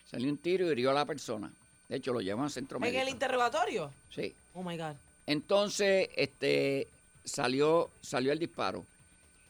Salió 0.08 0.30
un 0.30 0.38
tiro 0.38 0.68
y 0.68 0.70
hirió 0.70 0.92
a 0.92 0.94
la 0.94 1.04
persona. 1.04 1.52
De 1.88 1.96
hecho, 1.96 2.12
lo 2.12 2.20
llevan 2.20 2.44
al 2.44 2.50
centro 2.50 2.78
¿En 2.78 2.82
médico. 2.82 3.02
el 3.02 3.08
interrogatorio? 3.08 3.92
Sí. 4.10 4.34
Oh 4.54 4.62
my 4.62 4.76
God. 4.76 4.94
Entonces, 5.26 6.08
este, 6.16 6.88
salió, 7.24 7.90
salió 8.00 8.32
el 8.32 8.38
disparo. 8.38 8.84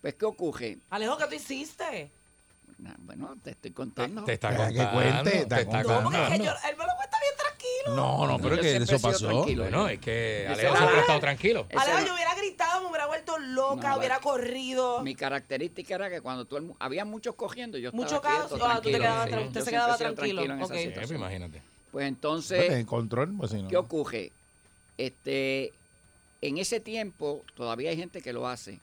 Pues, 0.03 0.15
¿qué 0.15 0.25
ocurre? 0.25 0.79
Alejo, 0.91 1.17
¿qué 1.17 1.27
tú 1.27 1.35
hiciste? 1.35 2.11
Bueno, 2.99 3.35
te 3.43 3.51
estoy 3.53 3.71
contando. 3.71 4.25
Te 4.25 4.35
está 4.35 4.51
Deja 4.51 4.69
que 4.69 4.75
contando. 4.77 5.01
cuente, 5.01 5.31
te 5.31 5.39
está 5.43 5.61
está 5.61 5.83
No, 5.83 6.03
porque 6.03 6.17
es 6.19 6.23
que 6.25 6.29
contando. 6.29 6.45
yo, 6.45 6.51
él 6.69 6.77
me 6.77 6.85
lo 6.87 6.93
cuenta 6.97 7.19
bien 7.21 7.35
tranquilo. 7.39 7.97
No, 7.97 8.27
no, 8.27 8.39
pero 8.39 8.57
yo 8.57 8.63
que 8.63 8.77
eso 8.77 9.01
pasó. 9.01 9.29
tranquilo. 9.29 9.63
Bueno, 9.63 9.89
es 9.89 9.99
que 9.99 10.47
Alejo 10.49 10.77
siempre 10.77 10.97
ha 10.99 11.01
estado 11.01 11.21
tranquilo. 11.21 11.67
Alejo, 11.75 12.07
yo 12.07 12.15
hubiera 12.15 12.35
gritado, 12.35 12.81
me 12.83 12.89
hubiera 12.89 13.07
vuelto 13.07 13.39
loca, 13.39 13.89
No, 13.91 13.97
hubiera 13.99 14.21
corrido. 14.21 15.01
Mi 15.03 15.15
característica 15.15 15.95
era 15.95 16.11
que 16.11 16.21
cuando 16.21 16.61
mu- 16.61 16.77
había 16.79 17.07
muchos 17.07 17.35
cogiendo, 17.35 17.79
yo 17.79 17.93
Mucho 17.93 18.17
estaba 18.17 18.43
caso, 18.43 18.49
quieto, 18.51 18.67
ah, 18.67 18.81
tú 18.83 18.91
te 18.91 18.99
tranquilo. 18.99 18.99
quedabas 18.99 19.29
Sí, 19.31 19.47
usted 19.47 19.61
se 19.63 19.71
quedaba 19.71 19.97
sido 19.97 20.15
tranquilo, 20.15 20.43
en 20.43 20.61
esa. 20.61 20.75
Sí, 20.75 20.91
pues 20.95 21.11
imagínate. 21.13 21.63
Pues 21.97 22.09
entonces, 22.09 22.71
en 22.73 22.85
control, 22.85 23.35
pues 23.39 23.53
si 23.53 23.63
no. 23.63 23.69
¿qué 23.69 23.77
ocurre? 23.79 24.31
Este, 24.99 25.73
en 26.43 26.59
ese 26.59 26.79
tiempo 26.79 27.43
todavía 27.55 27.89
hay 27.89 27.97
gente 27.97 28.21
que 28.21 28.35
lo 28.35 28.47
hace. 28.47 28.81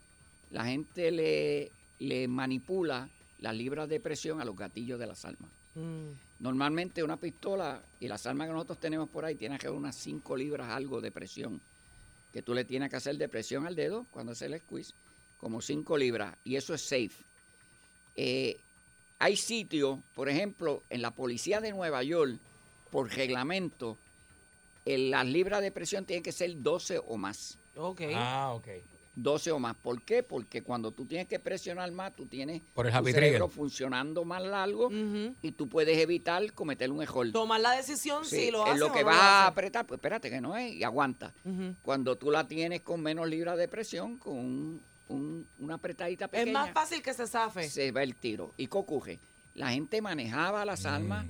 La 0.50 0.66
gente 0.66 1.12
le, 1.12 1.72
le 2.00 2.28
manipula 2.28 3.08
las 3.38 3.56
libras 3.56 3.88
de 3.88 4.00
presión 4.00 4.42
a 4.42 4.46
los 4.46 4.58
gatillos 4.58 5.00
de 5.00 5.06
las 5.06 5.26
armas. 5.26 5.52
Mm. 5.76 6.10
Normalmente 6.40 7.04
una 7.04 7.18
pistola 7.18 7.84
y 8.00 8.08
las 8.08 8.26
armas 8.26 8.48
que 8.48 8.54
nosotros 8.54 8.80
tenemos 8.80 9.08
por 9.10 9.26
ahí 9.26 9.36
tienen 9.36 9.60
que 9.60 9.68
haber 9.68 9.78
unas 9.78 9.96
5 9.96 10.36
libras 10.36 10.70
algo 10.72 11.00
de 11.00 11.12
presión. 11.12 11.62
Que 12.32 12.42
tú 12.42 12.56
le 12.56 12.66
tienes 12.66 12.90
que 12.90 12.96
hacer 12.96 13.16
de 13.20 13.30
presión 13.30 13.68
al 13.68 13.76
dedo 13.76 14.08
cuando 14.10 14.32
hace 14.32 14.48
el 14.48 14.60
squeeze, 14.60 14.96
como 15.40 15.62
5 15.62 16.00
libras. 16.00 16.36
Y 16.44 16.56
eso 16.56 16.74
es 16.74 16.82
safe. 16.82 17.24
Eh, 18.16 18.58
hay 19.20 19.38
sitios, 19.38 20.00
por 20.16 20.30
ejemplo, 20.30 20.82
en 20.90 21.04
la 21.04 21.12
policía 21.12 21.62
de 21.62 21.74
Nueva 21.74 22.02
York, 22.02 22.40
por 22.94 23.10
reglamento, 23.12 23.98
el- 24.86 25.10
las 25.10 25.26
libras 25.26 25.62
de 25.64 25.72
presión 25.72 26.06
tienen 26.06 26.22
que 26.22 26.32
ser 26.32 26.62
12 26.62 27.00
o 27.08 27.18
más. 27.18 27.58
Ok. 27.76 28.02
Ah, 28.14 28.52
ok. 28.56 28.68
12 29.16 29.52
o 29.52 29.58
más. 29.60 29.76
¿Por 29.76 30.02
qué? 30.04 30.22
Porque 30.22 30.62
cuando 30.62 30.92
tú 30.92 31.06
tienes 31.06 31.28
que 31.28 31.40
presionar 31.40 31.92
más, 31.92 32.16
tú 32.16 32.26
tienes 32.28 32.62
Por 32.76 32.86
el 32.86 32.94
tu 32.94 33.04
cerebro 33.06 33.46
trigger. 33.46 33.50
funcionando 33.50 34.24
más 34.26 34.44
largo 34.44 34.90
y 35.42 35.52
tú 35.52 35.68
puedes 35.68 35.98
evitar 35.98 36.52
cometer 36.54 36.92
un 36.92 37.02
error. 37.02 37.32
Tomar 37.32 37.62
la 37.62 37.72
decisión 37.72 38.26
Sí, 38.26 38.38
si 38.46 38.52
lo 38.52 38.64
en 38.66 38.70
hace 38.74 38.80
lo 38.80 38.92
que 38.92 39.00
no 39.02 39.06
vas 39.08 39.16
lo 39.18 39.22
a 39.24 39.48
apretar, 39.48 39.86
pues 39.88 39.98
espérate 39.98 40.30
que 40.30 40.40
no 40.42 40.56
es 40.56 40.72
y 40.74 40.84
aguanta. 40.84 41.34
Cuando 41.82 42.16
tú 42.16 42.30
la 42.30 42.48
tienes 42.48 42.82
con 42.82 43.02
menos 43.02 43.28
libras 43.28 43.58
de 43.58 43.68
presión, 43.68 44.18
con 44.18 44.34
un- 44.38 44.82
un- 45.10 45.48
una 45.60 45.76
apretadita 45.76 46.26
Es 46.26 46.32
pequeña, 46.32 46.54
más 46.54 46.72
fácil 46.72 47.02
que 47.02 47.14
se 47.14 47.26
zafe. 47.28 47.70
se 47.70 47.92
va 47.92 48.02
el 48.04 48.16
tiro. 48.16 48.52
¿Y 48.58 48.68
qué 48.68 48.78
ocurre? 48.78 49.20
La 49.56 49.70
gente 49.72 50.02
manejaba 50.02 50.64
las 50.66 50.86
armas 50.88 51.26
Mm. 51.26 51.30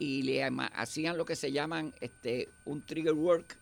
Y 0.00 0.22
le 0.22 0.42
hacían 0.74 1.16
lo 1.18 1.24
que 1.26 1.36
se 1.36 1.52
llaman 1.52 1.94
este 2.00 2.48
un 2.64 2.80
trigger 2.82 3.12
work. 3.12 3.56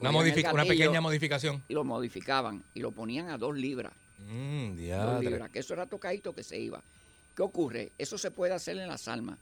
Una, 0.00 0.10
modific- 0.12 0.52
una 0.52 0.64
gatillo 0.64 0.68
pequeña 0.68 1.00
modificación. 1.00 1.64
y 1.68 1.72
lo 1.74 1.82
modificaban 1.82 2.62
y 2.74 2.80
lo 2.80 2.90
ponían 2.92 3.30
a 3.30 3.38
dos 3.38 3.56
libras. 3.56 3.92
Mm, 4.28 4.76
dos 4.76 5.24
libras, 5.24 5.50
que 5.50 5.60
eso 5.60 5.72
era 5.74 5.86
tocadito 5.86 6.34
que 6.34 6.42
se 6.42 6.58
iba. 6.60 6.82
¿Qué 7.34 7.42
ocurre? 7.42 7.90
Eso 7.96 8.18
se 8.18 8.30
puede 8.30 8.52
hacer 8.52 8.76
en 8.78 8.86
las 8.88 9.08
armas. 9.08 9.38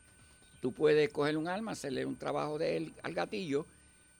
Tú 0.60 0.72
puedes 0.72 1.08
coger 1.10 1.36
un 1.36 1.48
arma, 1.48 1.72
hacerle 1.72 2.06
un 2.06 2.16
trabajo 2.16 2.58
de 2.58 2.76
él 2.76 2.94
al 3.02 3.12
gatillo, 3.14 3.66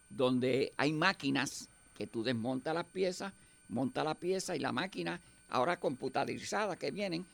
donde 0.08 0.72
hay 0.76 0.92
máquinas 0.92 1.68
que 1.96 2.06
tú 2.06 2.22
desmontas 2.24 2.74
las 2.74 2.86
piezas, 2.86 3.32
monta 3.68 4.02
la 4.02 4.14
pieza 4.14 4.56
y 4.56 4.58
la 4.58 4.72
máquina, 4.72 5.20
ahora 5.48 5.78
computarizada 5.78 6.76
que 6.76 6.90
vienen, 6.90 7.24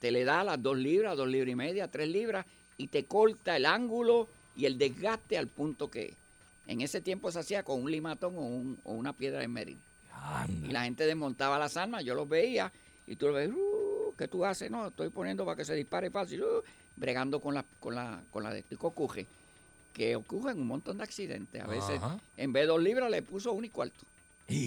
te 0.00 0.10
le 0.10 0.24
da 0.24 0.44
las 0.44 0.62
dos 0.62 0.76
libras, 0.76 1.16
dos 1.16 1.28
libras 1.28 1.52
y 1.52 1.56
media, 1.56 1.90
tres 1.90 2.08
libras, 2.08 2.44
y 2.78 2.88
te 2.88 3.04
corta 3.04 3.56
el 3.56 3.66
ángulo 3.66 4.28
y 4.56 4.64
el 4.66 4.78
desgaste 4.78 5.36
al 5.38 5.48
punto 5.48 5.90
que. 5.90 6.14
En 6.68 6.80
ese 6.80 7.00
tiempo 7.00 7.30
se 7.30 7.38
hacía 7.38 7.62
con 7.62 7.80
un 7.80 7.90
limatón 7.90 8.36
o, 8.36 8.40
un- 8.40 8.78
o 8.82 8.92
una 8.92 9.12
piedra 9.12 9.38
de 9.38 9.46
merit. 9.46 9.78
Y 10.64 10.72
la 10.72 10.82
gente 10.82 11.06
desmontaba 11.06 11.58
las 11.60 11.76
armas, 11.76 12.04
yo 12.04 12.14
los 12.16 12.28
veía, 12.28 12.72
y 13.06 13.14
tú 13.14 13.28
lo 13.28 13.34
ves, 13.34 13.50
"Uh, 13.50 14.12
¿qué 14.18 14.26
tú 14.26 14.44
haces? 14.44 14.68
No, 14.70 14.88
estoy 14.88 15.10
poniendo 15.10 15.44
para 15.44 15.56
que 15.56 15.64
se 15.64 15.74
dispare 15.76 16.10
fácil, 16.10 16.42
uh", 16.42 16.62
bregando 16.96 17.40
con 17.40 17.54
la, 17.54 17.64
con 17.78 17.94
la, 17.94 18.20
con 18.32 18.42
la 18.42 18.52
de 18.52 18.60
¿Y 18.60 18.62
qué 18.76 18.76
ocurre? 18.80 19.26
Que 19.92 20.16
ocurren 20.16 20.58
un 20.60 20.66
montón 20.66 20.96
de 20.98 21.04
accidentes. 21.04 21.62
A 21.62 21.66
veces, 21.68 21.98
Ajá. 22.02 22.18
en 22.36 22.52
vez 22.52 22.64
de 22.64 22.66
dos 22.66 22.82
libras, 22.82 23.10
le 23.10 23.22
puso 23.22 23.52
un 23.52 23.64
y 23.64 23.68
cuarto. 23.70 24.04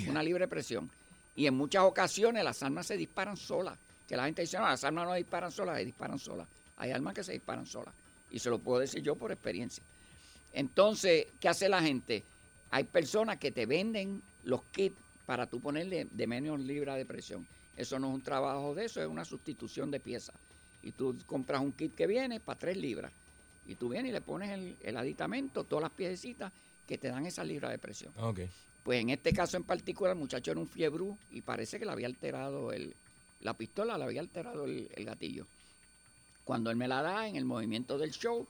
Una 0.08 0.24
libre 0.24 0.48
presión. 0.48 0.90
Y 1.36 1.48
en 1.48 1.54
muchas 1.56 1.84
ocasiones 1.84 2.44
las 2.46 2.64
armas 2.64 2.88
se 2.88 2.96
disparan 2.96 3.36
solas. 3.36 3.78
Que 4.08 4.16
la 4.16 4.26
gente 4.26 4.42
dice, 4.44 4.58
no, 4.58 4.64
las 4.68 4.84
armas 4.86 5.06
no 5.06 5.14
disparan 5.16 5.52
solas, 5.52 5.78
se 5.78 5.86
disparan 5.86 6.18
solas. 6.18 6.48
Hay 6.80 6.92
armas 6.92 7.14
que 7.14 7.24
se 7.24 7.34
disparan 7.34 7.66
solas. 7.66 7.94
Y 8.32 8.40
se 8.40 8.50
lo 8.50 8.60
puedo 8.60 8.80
decir 8.80 9.04
yo 9.04 9.16
por 9.16 9.32
experiencia. 9.32 9.84
Entonces, 10.54 11.28
¿qué 11.40 11.48
hace 11.48 11.70
la 11.70 11.82
gente? 11.82 12.24
Hay 12.72 12.86
personas 12.86 13.38
que 13.38 13.52
te 13.52 13.66
venden 13.66 14.22
los 14.44 14.64
kits 14.72 14.96
para 15.26 15.46
tú 15.46 15.60
ponerle 15.60 16.08
de 16.10 16.28
menos 16.28 16.60
libras 16.60 16.98
de 16.98 17.06
presión. 17.06 17.46
Eso 17.78 18.00
no 18.00 18.10
es 18.10 18.16
un 18.16 18.22
trabajo 18.22 18.74
de 18.74 18.86
eso, 18.86 19.02
es 19.02 19.08
una 19.08 19.26
sustitución 19.26 19.92
de 19.92 20.00
piezas. 20.00 20.36
Y 20.82 20.92
tú 20.92 21.16
compras 21.26 21.62
un 21.62 21.74
kit 21.74 21.94
que 21.94 22.08
viene 22.08 22.40
para 22.40 22.58
tres 22.58 22.78
libras. 22.78 23.12
Y 23.68 23.76
tú 23.76 23.90
vienes 23.90 24.10
y 24.10 24.14
le 24.14 24.22
pones 24.22 24.50
el, 24.50 24.76
el 24.82 24.98
aditamento, 24.98 25.64
todas 25.64 25.84
las 25.84 25.92
piececitas 25.92 26.52
que 26.88 26.98
te 26.98 27.10
dan 27.10 27.26
esa 27.26 27.44
libra 27.44 27.70
de 27.70 27.78
presión. 27.78 28.12
Ok. 28.18 28.40
Pues 28.84 29.02
en 29.02 29.10
este 29.12 29.34
caso 29.34 29.58
en 29.58 29.64
particular, 29.64 30.14
el 30.14 30.20
muchacho 30.20 30.52
era 30.52 30.60
un 30.60 30.68
fiebrú 30.68 31.18
y 31.32 31.42
parece 31.42 31.78
que 31.78 31.86
le 31.86 31.92
había 31.92 32.08
alterado 32.08 32.72
el, 32.72 32.96
la 33.42 33.54
pistola, 33.54 33.98
le 33.98 34.06
había 34.06 34.22
alterado 34.22 34.66
el, 34.66 34.90
el 34.96 35.06
gatillo. 35.06 35.46
Cuando 36.50 36.72
él 36.72 36.78
me 36.78 36.88
la 36.88 37.04
da 37.04 37.28
en 37.28 37.36
el 37.36 37.46
movimiento 37.46 38.00
del 38.00 38.10
show, 38.10 38.48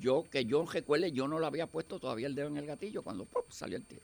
yo 0.00 0.24
que 0.28 0.44
yo 0.44 0.66
recuerde, 0.66 1.12
yo 1.12 1.28
no 1.28 1.38
le 1.38 1.46
había 1.46 1.68
puesto 1.68 2.00
todavía 2.00 2.26
el 2.26 2.34
dedo 2.34 2.48
en 2.48 2.56
el 2.56 2.66
gatillo 2.66 3.02
cuando 3.02 3.26
¡pum! 3.26 3.42
salió 3.48 3.76
el 3.76 3.84
tiro. 3.84 4.02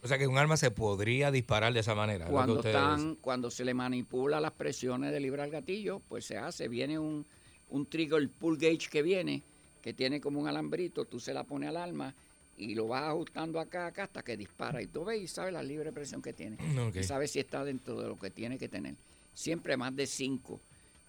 O 0.00 0.06
sea 0.06 0.16
que 0.16 0.28
un 0.28 0.38
arma 0.38 0.56
se 0.56 0.70
podría 0.70 1.32
disparar 1.32 1.72
de 1.72 1.80
esa 1.80 1.96
manera. 1.96 2.26
Cuando 2.26 2.54
ustedes 2.54 2.76
están, 2.76 3.16
cuando 3.16 3.50
se 3.50 3.64
le 3.64 3.74
manipula 3.74 4.40
las 4.40 4.52
presiones 4.52 5.10
de 5.10 5.18
libra 5.18 5.42
al 5.42 5.50
gatillo, 5.50 6.02
pues 6.08 6.24
se 6.24 6.38
hace, 6.38 6.68
viene 6.68 7.00
un, 7.00 7.26
un 7.68 7.86
trigger 7.86 8.28
pull 8.28 8.56
gauge 8.56 8.88
que 8.88 9.02
viene, 9.02 9.42
que 9.82 9.92
tiene 9.92 10.20
como 10.20 10.38
un 10.38 10.46
alambrito, 10.46 11.06
tú 11.06 11.18
se 11.18 11.34
la 11.34 11.42
pones 11.42 11.70
al 11.70 11.78
arma 11.78 12.14
y 12.56 12.76
lo 12.76 12.86
vas 12.86 13.08
ajustando 13.08 13.58
acá, 13.58 13.88
acá 13.88 14.04
hasta 14.04 14.22
que 14.22 14.36
dispara. 14.36 14.80
Y 14.80 14.86
tú 14.86 15.04
ves 15.04 15.20
y 15.20 15.26
sabes 15.26 15.52
la 15.52 15.64
libre 15.64 15.90
presión 15.90 16.22
que 16.22 16.32
tiene. 16.32 16.58
Ok. 16.80 16.94
Y 16.94 17.02
sabes 17.02 17.32
si 17.32 17.40
está 17.40 17.64
dentro 17.64 18.00
de 18.00 18.06
lo 18.06 18.16
que 18.16 18.30
tiene 18.30 18.56
que 18.56 18.68
tener. 18.68 18.94
Siempre 19.34 19.76
más 19.76 19.96
de 19.96 20.06
5. 20.06 20.60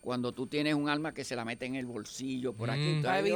Cuando 0.02 0.32
tú 0.32 0.48
tienes 0.48 0.74
un 0.74 0.90
arma 0.90 1.14
que 1.14 1.24
se 1.24 1.36
la 1.36 1.46
mete 1.46 1.68
en 1.68 1.76
el 1.76 1.86
bolsillo, 1.86 2.54
por 2.54 2.72
aquí, 2.72 3.02
Mm. 3.02 3.06
hay 3.06 3.32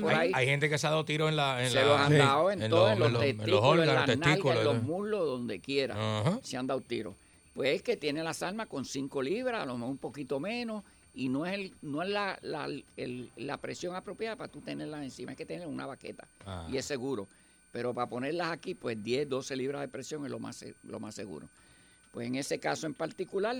por 0.00 0.12
ahí. 0.14 0.32
hay 0.34 0.46
gente 0.46 0.68
que 0.68 0.76
se 0.76 0.86
ha 0.88 0.90
dado 0.90 1.04
tiro 1.04 1.28
en 1.28 1.36
la. 1.36 1.62
En 1.64 1.70
se 1.70 1.76
la- 1.76 1.86
los 1.86 2.00
han 2.00 2.12
Sí. 2.12 2.18
dado 2.18 2.50
en, 2.50 2.62
en 2.62 2.70
todo, 2.70 2.80
los- 2.86 2.92
en 2.92 2.98
los 2.98 3.06
en 3.06 3.12
los- 3.12 3.22
en 3.22 3.36
los 3.36 3.36
testículos, 3.38 3.58
en 3.60 3.64
órganos, 3.70 3.94
las 3.94 4.06
nalgas, 4.08 4.26
testículos, 4.28 4.58
en 4.58 4.64
los 4.64 4.82
muslos, 4.82 5.26
donde 5.26 5.60
quiera. 5.60 6.38
Se 6.42 6.56
han 6.56 6.66
dado 6.66 6.80
tiros. 6.80 7.14
Pues 7.54 7.76
es 7.76 7.82
que 7.82 7.96
tiene 7.96 8.22
las 8.24 8.42
armas 8.42 8.66
con 8.66 8.84
5 8.84 9.22
libras, 9.22 9.62
a 9.62 9.66
lo 9.66 9.74
mejor 9.74 9.90
un 9.90 9.98
poquito 9.98 10.40
menos, 10.40 10.82
y 11.14 11.28
no 11.28 11.46
es 11.46 11.54
el, 11.54 11.72
no 11.82 12.02
es 12.02 12.08
la, 12.08 12.36
la, 12.42 12.66
el- 12.96 13.30
la 13.36 13.56
presión 13.58 13.94
apropiada 13.94 14.34
para 14.36 14.50
tú 14.50 14.60
tenerlas 14.60 15.02
encima, 15.02 15.30
hay 15.30 15.36
que 15.36 15.46
tener 15.46 15.66
una 15.68 15.86
baqueta 15.86 16.26
Ah. 16.44 16.66
y 16.70 16.76
es 16.76 16.84
seguro. 16.84 17.28
Pero 17.70 17.94
para 17.94 18.08
ponerlas 18.08 18.50
aquí, 18.50 18.74
pues 18.74 19.00
10, 19.02 19.28
12 19.28 19.54
libras 19.54 19.82
de 19.82 19.88
presión 19.88 20.24
es 20.24 20.30
lo 20.32 20.38
más, 20.40 20.64
lo 20.82 20.98
más 20.98 21.14
seguro. 21.14 21.48
Pues 22.12 22.26
en 22.26 22.34
ese 22.36 22.58
caso 22.58 22.86
en 22.86 22.94
particular, 22.94 23.56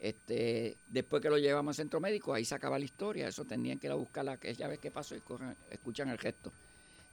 este, 0.00 0.78
después 0.88 1.20
que 1.20 1.28
lo 1.28 1.36
llevamos 1.36 1.72
al 1.72 1.82
centro 1.82 2.00
médico, 2.00 2.32
ahí 2.32 2.44
se 2.44 2.54
acaba 2.54 2.78
la 2.78 2.86
historia. 2.86 3.28
Eso 3.28 3.44
tendrían 3.44 3.78
que 3.78 3.86
ir 3.86 3.92
a 3.92 3.96
buscar 3.96 4.24
la 4.24 4.38
que 4.38 4.54
ya 4.54 4.66
ves 4.66 4.78
qué 4.78 4.90
pasó 4.90 5.14
y 5.14 5.22
escuchan 5.70 6.08
el 6.08 6.18
gesto. 6.18 6.50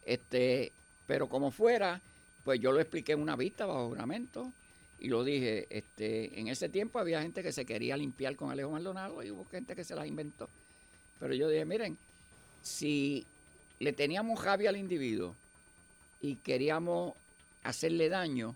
Este, 0.06 0.72
pero 1.06 1.28
como 1.28 1.52
fuera, 1.52 2.02
pues 2.46 2.62
yo 2.62 2.72
lo 2.72 2.80
expliqué 2.80 3.12
en 3.12 3.22
una 3.22 3.36
vista 3.36 3.66
bajo 3.66 3.90
juramento 3.90 4.54
y 5.00 5.10
lo 5.10 5.26
dije. 5.26 5.68
Este, 5.70 6.40
en 6.40 6.48
ese 6.48 6.70
tiempo 6.70 6.98
había 6.98 7.22
gente 7.22 7.44
que 7.44 7.52
se 7.52 7.66
quería 7.66 7.98
limpiar 7.98 8.38
con 8.38 8.52
Alejo 8.52 8.72
Maldonado 8.72 9.22
y 9.22 9.32
hubo 9.32 9.46
gente 9.46 9.76
que 9.76 9.84
se 9.84 9.94
las 9.94 10.08
inventó. 10.08 10.48
Pero 11.20 11.34
yo 11.34 11.50
dije, 11.50 11.66
miren, 11.66 11.98
si 12.62 13.26
le 13.80 13.92
teníamos 13.92 14.44
rabia 14.46 14.70
al 14.70 14.78
individuo 14.78 15.36
y 16.22 16.36
queríamos 16.36 17.14
hacerle 17.64 18.08
daño, 18.08 18.56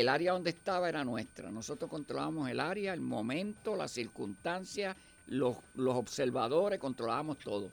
el 0.00 0.08
área 0.08 0.32
donde 0.32 0.50
estaba 0.50 0.88
era 0.88 1.04
nuestra. 1.04 1.50
Nosotros 1.50 1.90
controlábamos 1.90 2.48
el 2.48 2.60
área, 2.60 2.92
el 2.92 3.00
momento, 3.00 3.76
las 3.76 3.92
circunstancias, 3.92 4.96
los, 5.26 5.56
los 5.74 5.94
observadores, 5.96 6.78
controlábamos 6.78 7.38
todo. 7.38 7.70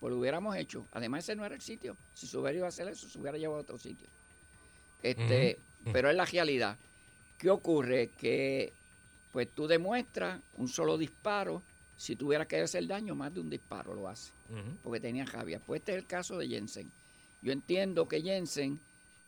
Pues 0.00 0.12
lo 0.12 0.20
hubiéramos 0.20 0.56
hecho. 0.56 0.86
Además, 0.92 1.24
ese 1.24 1.36
no 1.36 1.44
era 1.44 1.54
el 1.54 1.60
sitio. 1.60 1.96
Si 2.14 2.26
se 2.26 2.36
hubiera 2.38 2.56
ido 2.56 2.64
a 2.64 2.68
hacer 2.68 2.88
eso, 2.88 3.08
se 3.08 3.18
hubiera 3.18 3.38
llevado 3.38 3.58
a 3.58 3.62
otro 3.62 3.78
sitio. 3.78 4.06
Este. 5.02 5.58
Pero 5.92 6.10
es 6.10 6.16
la 6.16 6.24
realidad. 6.24 6.76
¿Qué 7.38 7.50
ocurre? 7.50 8.10
Que 8.18 8.72
pues 9.32 9.48
tú 9.54 9.66
demuestras 9.66 10.40
un 10.56 10.68
solo 10.68 10.98
disparo. 10.98 11.62
Si 11.96 12.14
tuviera 12.16 12.46
que 12.46 12.60
hacer 12.60 12.86
daño, 12.86 13.14
más 13.14 13.32
de 13.32 13.40
un 13.40 13.50
disparo 13.50 13.94
lo 13.94 14.08
hace 14.08 14.32
porque 14.82 15.00
tenía 15.00 15.24
rabia. 15.24 15.60
Pues 15.60 15.80
este 15.80 15.92
es 15.92 15.98
el 15.98 16.06
caso 16.06 16.38
de 16.38 16.48
Jensen. 16.48 16.90
Yo 17.42 17.52
entiendo 17.52 18.08
que 18.08 18.22
Jensen, 18.22 18.80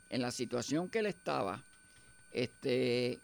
en 0.08 0.22
la 0.22 0.30
situación 0.30 0.88
que 0.88 1.00
él 1.00 1.06
estaba, 1.06 1.62
este, 2.32 3.18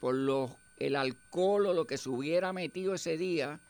por 0.00 0.14
los, 0.14 0.50
el 0.78 0.96
alcohol 0.96 1.66
o 1.66 1.74
lo 1.74 1.86
que 1.86 1.98
se 1.98 2.08
hubiera 2.08 2.52
metido 2.52 2.94
ese 2.94 3.16
día, 3.16 3.60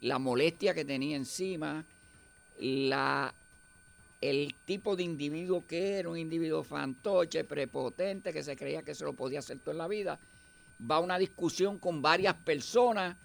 la 0.00 0.18
molestia 0.18 0.74
que 0.74 0.84
tenía 0.84 1.16
encima, 1.16 1.84
la, 2.58 3.34
el 4.20 4.54
tipo 4.64 4.96
de 4.96 5.02
individuo 5.02 5.64
que 5.66 5.98
era, 5.98 6.08
un 6.08 6.18
individuo 6.18 6.62
fantoche, 6.62 7.44
prepotente, 7.44 8.32
que 8.32 8.42
se 8.42 8.56
creía 8.56 8.82
que 8.82 8.94
se 8.94 9.04
lo 9.04 9.12
podía 9.14 9.38
hacer 9.40 9.58
todo 9.58 9.72
en 9.72 9.78
la 9.78 9.88
vida, 9.88 10.18
va 10.90 10.96
a 10.96 11.00
una 11.00 11.18
discusión 11.18 11.78
con 11.78 12.02
varias 12.02 12.34
personas 12.34 13.16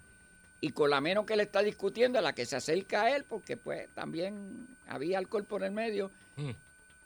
y 0.60 0.70
con 0.70 0.90
la 0.90 1.00
menos 1.00 1.24
que 1.24 1.36
le 1.36 1.44
está 1.44 1.62
discutiendo, 1.62 2.18
a 2.18 2.22
la 2.22 2.34
que 2.34 2.44
se 2.44 2.56
acerca 2.56 3.02
a 3.02 3.16
él, 3.16 3.24
porque 3.24 3.56
pues 3.56 3.88
también 3.94 4.66
había 4.86 5.18
alcohol 5.18 5.44
por 5.44 5.62
el 5.64 5.72
medio, 5.72 6.10
Mm. 6.36 6.50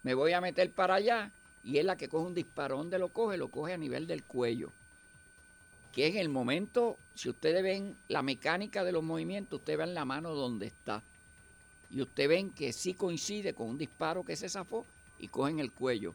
me 0.02 0.14
voy 0.14 0.32
a 0.32 0.40
meter 0.40 0.70
para 0.70 0.94
allá 0.96 1.32
y 1.64 1.78
es 1.78 1.84
la 1.84 1.96
que 1.96 2.08
coge 2.08 2.26
un 2.26 2.34
disparo. 2.34 2.76
¿Dónde 2.76 2.98
lo 2.98 3.08
coge? 3.08 3.38
Lo 3.38 3.48
coge 3.48 3.72
a 3.72 3.78
nivel 3.78 4.06
del 4.06 4.22
cuello. 4.22 4.70
Que 5.92 6.08
en 6.08 6.16
el 6.18 6.28
momento, 6.28 6.98
si 7.14 7.30
ustedes 7.30 7.62
ven 7.62 7.96
la 8.08 8.22
mecánica 8.22 8.84
de 8.84 8.92
los 8.92 9.02
movimientos, 9.02 9.60
ustedes 9.60 9.78
ven 9.78 9.94
la 9.94 10.04
mano 10.04 10.34
donde 10.34 10.66
está. 10.66 11.02
Y 11.90 12.02
ustedes 12.02 12.28
ven 12.28 12.50
que 12.50 12.72
sí 12.72 12.94
coincide 12.94 13.54
con 13.54 13.68
un 13.68 13.78
disparo 13.78 14.24
que 14.24 14.36
se 14.36 14.48
zafó 14.48 14.84
y 15.18 15.28
cogen 15.28 15.58
el 15.58 15.72
cuello. 15.72 16.14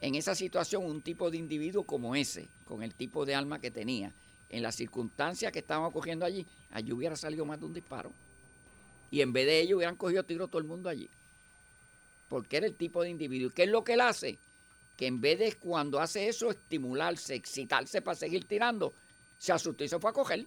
En 0.00 0.14
esa 0.14 0.34
situación, 0.34 0.84
un 0.84 1.00
tipo 1.00 1.30
de 1.30 1.38
individuo 1.38 1.84
como 1.84 2.14
ese, 2.14 2.48
con 2.64 2.82
el 2.82 2.94
tipo 2.94 3.24
de 3.24 3.34
arma 3.34 3.60
que 3.60 3.70
tenía, 3.70 4.12
en 4.48 4.62
las 4.62 4.76
circunstancias 4.76 5.50
que 5.52 5.60
estaban 5.60 5.84
ocurriendo 5.84 6.24
allí, 6.24 6.46
allí 6.70 6.92
hubiera 6.92 7.16
salido 7.16 7.44
más 7.44 7.58
de 7.58 7.66
un 7.66 7.74
disparo. 7.74 8.12
Y 9.10 9.22
en 9.22 9.32
vez 9.32 9.46
de 9.46 9.60
ello 9.60 9.76
hubieran 9.76 9.96
cogido 9.96 10.24
tiro 10.24 10.48
todo 10.48 10.58
el 10.58 10.68
mundo 10.68 10.88
allí. 10.88 11.08
Porque 12.28 12.58
era 12.58 12.66
el 12.66 12.74
tipo 12.74 13.02
de 13.02 13.10
individuo. 13.10 13.48
¿Y 13.48 13.52
qué 13.52 13.64
es 13.64 13.68
lo 13.68 13.84
que 13.84 13.94
él 13.94 14.00
hace? 14.00 14.38
Que 14.96 15.06
en 15.06 15.20
vez 15.20 15.38
de 15.38 15.52
cuando 15.54 16.00
hace 16.00 16.28
eso, 16.28 16.50
estimularse, 16.50 17.34
excitarse 17.34 18.02
para 18.02 18.14
seguir 18.14 18.46
tirando, 18.46 18.92
se 19.38 19.52
asustó 19.52 19.84
y 19.84 19.88
se 19.88 19.98
fue 19.98 20.10
a 20.10 20.12
coger. 20.12 20.46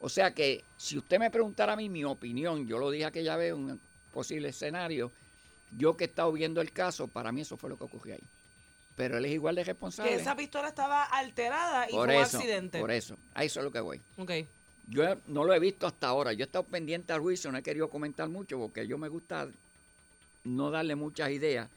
O 0.00 0.08
sea 0.08 0.32
que 0.34 0.64
si 0.76 0.96
usted 0.96 1.18
me 1.18 1.30
preguntara 1.30 1.74
a 1.74 1.76
mí 1.76 1.88
mi 1.88 2.04
opinión, 2.04 2.66
yo 2.66 2.78
lo 2.78 2.90
dije 2.90 3.04
aquella 3.04 3.36
vez, 3.36 3.52
un 3.52 3.80
posible 4.12 4.48
escenario, 4.48 5.12
yo 5.76 5.96
que 5.96 6.04
he 6.04 6.06
estado 6.06 6.32
viendo 6.32 6.60
el 6.60 6.72
caso, 6.72 7.06
para 7.06 7.32
mí 7.32 7.42
eso 7.42 7.56
fue 7.56 7.70
lo 7.70 7.76
que 7.76 7.84
ocurrió 7.84 8.14
ahí. 8.14 8.22
Pero 8.96 9.18
él 9.18 9.24
es 9.26 9.32
igual 9.32 9.54
de 9.54 9.64
responsable. 9.64 10.10
Que 10.10 10.16
esa 10.16 10.34
pistola 10.34 10.68
estaba 10.68 11.04
alterada 11.04 11.88
y 11.88 11.92
por 11.92 12.06
fue 12.06 12.16
un 12.16 12.22
eso, 12.22 12.38
accidente. 12.38 12.80
por 12.80 12.90
eso. 12.90 13.16
A 13.34 13.44
eso 13.44 13.60
es 13.60 13.64
lo 13.64 13.70
que 13.70 13.80
voy. 13.80 14.00
Ok. 14.16 14.32
Yo 14.88 15.04
no 15.26 15.44
lo 15.44 15.54
he 15.54 15.60
visto 15.60 15.86
hasta 15.86 16.08
ahora. 16.08 16.32
Yo 16.32 16.44
he 16.44 16.46
estado 16.46 16.64
pendiente 16.64 17.12
al 17.12 17.20
juicio, 17.20 17.52
no 17.52 17.58
he 17.58 17.62
querido 17.62 17.88
comentar 17.88 18.28
mucho 18.28 18.58
porque 18.58 18.86
yo 18.86 18.98
me 18.98 19.08
gusta 19.08 19.48
no 20.44 20.70
darle 20.70 20.96
muchas 20.96 21.30
ideas. 21.30 21.68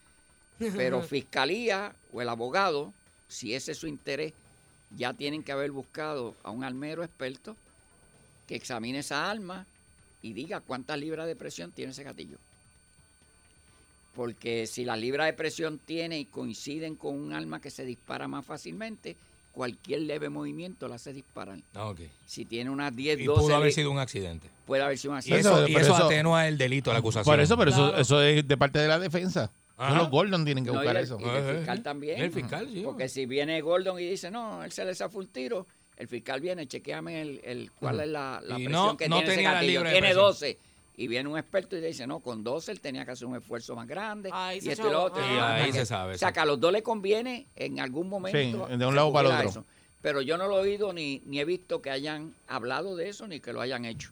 Pero 0.59 1.01
fiscalía 1.01 1.93
o 2.13 2.21
el 2.21 2.29
abogado, 2.29 2.93
si 3.27 3.53
ese 3.53 3.71
es 3.73 3.77
su 3.77 3.87
interés, 3.87 4.33
ya 4.95 5.13
tienen 5.13 5.43
que 5.43 5.51
haber 5.51 5.71
buscado 5.71 6.35
a 6.43 6.51
un 6.51 6.63
almero 6.63 7.03
experto 7.03 7.55
que 8.47 8.55
examine 8.55 8.99
esa 8.99 9.29
arma 9.29 9.65
y 10.21 10.33
diga 10.33 10.59
cuántas 10.61 10.97
libras 10.99 11.27
de 11.27 11.35
presión 11.35 11.71
tiene 11.71 11.91
ese 11.91 12.03
gatillo. 12.03 12.37
Porque 14.15 14.67
si 14.67 14.85
las 14.85 14.99
libras 14.99 15.25
de 15.27 15.33
presión 15.33 15.79
tiene 15.83 16.19
y 16.19 16.25
coinciden 16.25 16.95
con 16.95 17.15
un 17.19 17.33
arma 17.33 17.59
que 17.59 17.71
se 17.71 17.83
dispara 17.83 18.27
más 18.27 18.45
fácilmente, 18.45 19.15
cualquier 19.53 20.01
leve 20.01 20.29
movimiento 20.29 20.87
la 20.87 20.95
hace 20.95 21.13
disparar. 21.13 21.59
Ah, 21.73 21.87
ok. 21.87 22.01
Si 22.27 22.45
tiene 22.45 22.69
unas 22.69 22.95
10, 22.95 23.19
Y 23.19 23.23
12 23.25 23.41
pudo 23.41 23.55
haber 23.55 23.73
sido 23.73 23.89
un 23.91 23.97
accidente. 23.97 24.49
puede 24.67 24.83
haber 24.83 24.97
sido 24.99 25.11
un 25.13 25.17
Y 25.17 25.19
accidente. 25.19 25.47
eso, 25.49 25.67
y 25.67 25.73
pero 25.73 25.85
eso 25.85 25.95
eso- 25.95 26.05
atenúa 26.05 26.47
el 26.47 26.57
delito, 26.59 26.93
la 26.93 26.99
acusación. 26.99 27.25
Por 27.33 27.39
eso, 27.39 27.57
pero 27.57 27.97
eso 27.97 28.21
es 28.21 28.47
de 28.47 28.57
parte 28.57 28.77
de 28.79 28.87
la 28.87 28.99
defensa. 28.99 29.51
Ajá. 29.77 29.97
los 29.97 30.09
Gordon 30.09 30.45
tienen 30.45 30.63
que 30.63 30.69
No, 30.71 30.75
y 30.75 30.77
buscar 30.79 30.97
el- 30.97 31.03
eso. 31.03 31.17
y 31.19 31.23
el 31.23 31.29
Eh, 31.35 31.57
fiscal 31.57 31.83
también. 31.83 32.21
El 32.21 32.31
fiscal, 32.31 32.69
sí. 32.71 32.81
Porque 32.83 33.09
si 33.09 33.25
viene 33.25 33.59
Gordon 33.61 33.99
y 33.99 34.07
dice, 34.07 34.29
no, 34.31 34.63
él 34.63 34.71
se 34.71 34.85
le 34.85 34.93
zafó 34.95 35.17
un 35.19 35.27
tiro, 35.27 35.65
el 35.97 36.07
fiscal 36.07 36.41
viene, 36.41 36.67
chequeame 36.67 37.21
el, 37.21 37.41
el- 37.43 37.71
cuál 37.71 37.99
es 38.01 38.07
la, 38.07 38.39
la 38.43 38.55
presión 38.55 38.71
no- 38.71 38.97
que 38.97 39.09
no 39.09 39.17
tiene 39.17 39.27
ese 39.31 39.35
tenía 39.37 39.49
la 39.49 39.55
gatillo. 39.55 39.71
libre 39.79 39.89
de 39.89 39.93
Tiene 39.95 40.07
presión. 40.07 40.25
12. 40.25 40.59
Y 40.95 41.07
viene 41.07 41.27
un 41.27 41.39
experto 41.39 41.75
y 41.75 41.81
le 41.81 41.87
dice, 41.87 42.05
no, 42.05 42.19
con 42.19 42.43
12 42.43 42.71
él 42.71 42.79
tenía 42.79 43.03
que 43.03 43.09
hacer 43.11 43.27
un 43.27 43.35
esfuerzo 43.35 43.75
más 43.75 43.87
grande. 43.87 44.29
Ahí 44.31 44.59
y 44.59 44.61
se 44.61 44.73
esto 44.73 44.87
y 44.87 44.91
lo 44.91 45.03
otro. 45.03 45.23
Y 45.23 45.37
Ah, 45.39 45.55
ahí 45.55 45.71
se 45.73 45.87
sabe, 45.87 46.13
O 46.13 46.17
sea, 46.19 46.31
que 46.31 46.39
a 46.39 46.45
los 46.45 46.59
dos 46.59 46.71
le 46.71 46.83
conviene 46.83 47.47
en 47.55 47.79
algún 47.79 48.07
momento. 48.09 48.67
Sí, 48.69 48.77
de 48.77 48.85
un 48.85 48.95
lado 48.95 49.11
para 49.11 49.29
el 49.29 49.35
otro. 49.35 49.49
eso. 49.49 49.65
Pero 50.03 50.21
yo 50.21 50.37
no 50.37 50.47
lo 50.47 50.57
he 50.57 50.61
oído 50.69 50.93
ni, 50.93 51.23
ni 51.25 51.39
he 51.39 51.45
visto 51.45 51.81
que 51.81 51.89
hayan 51.89 52.35
hablado 52.47 52.95
de 52.95 53.09
eso 53.09 53.25
ni 53.25 53.39
que 53.39 53.53
lo 53.53 53.61
hayan 53.61 53.85
hecho. 53.85 54.11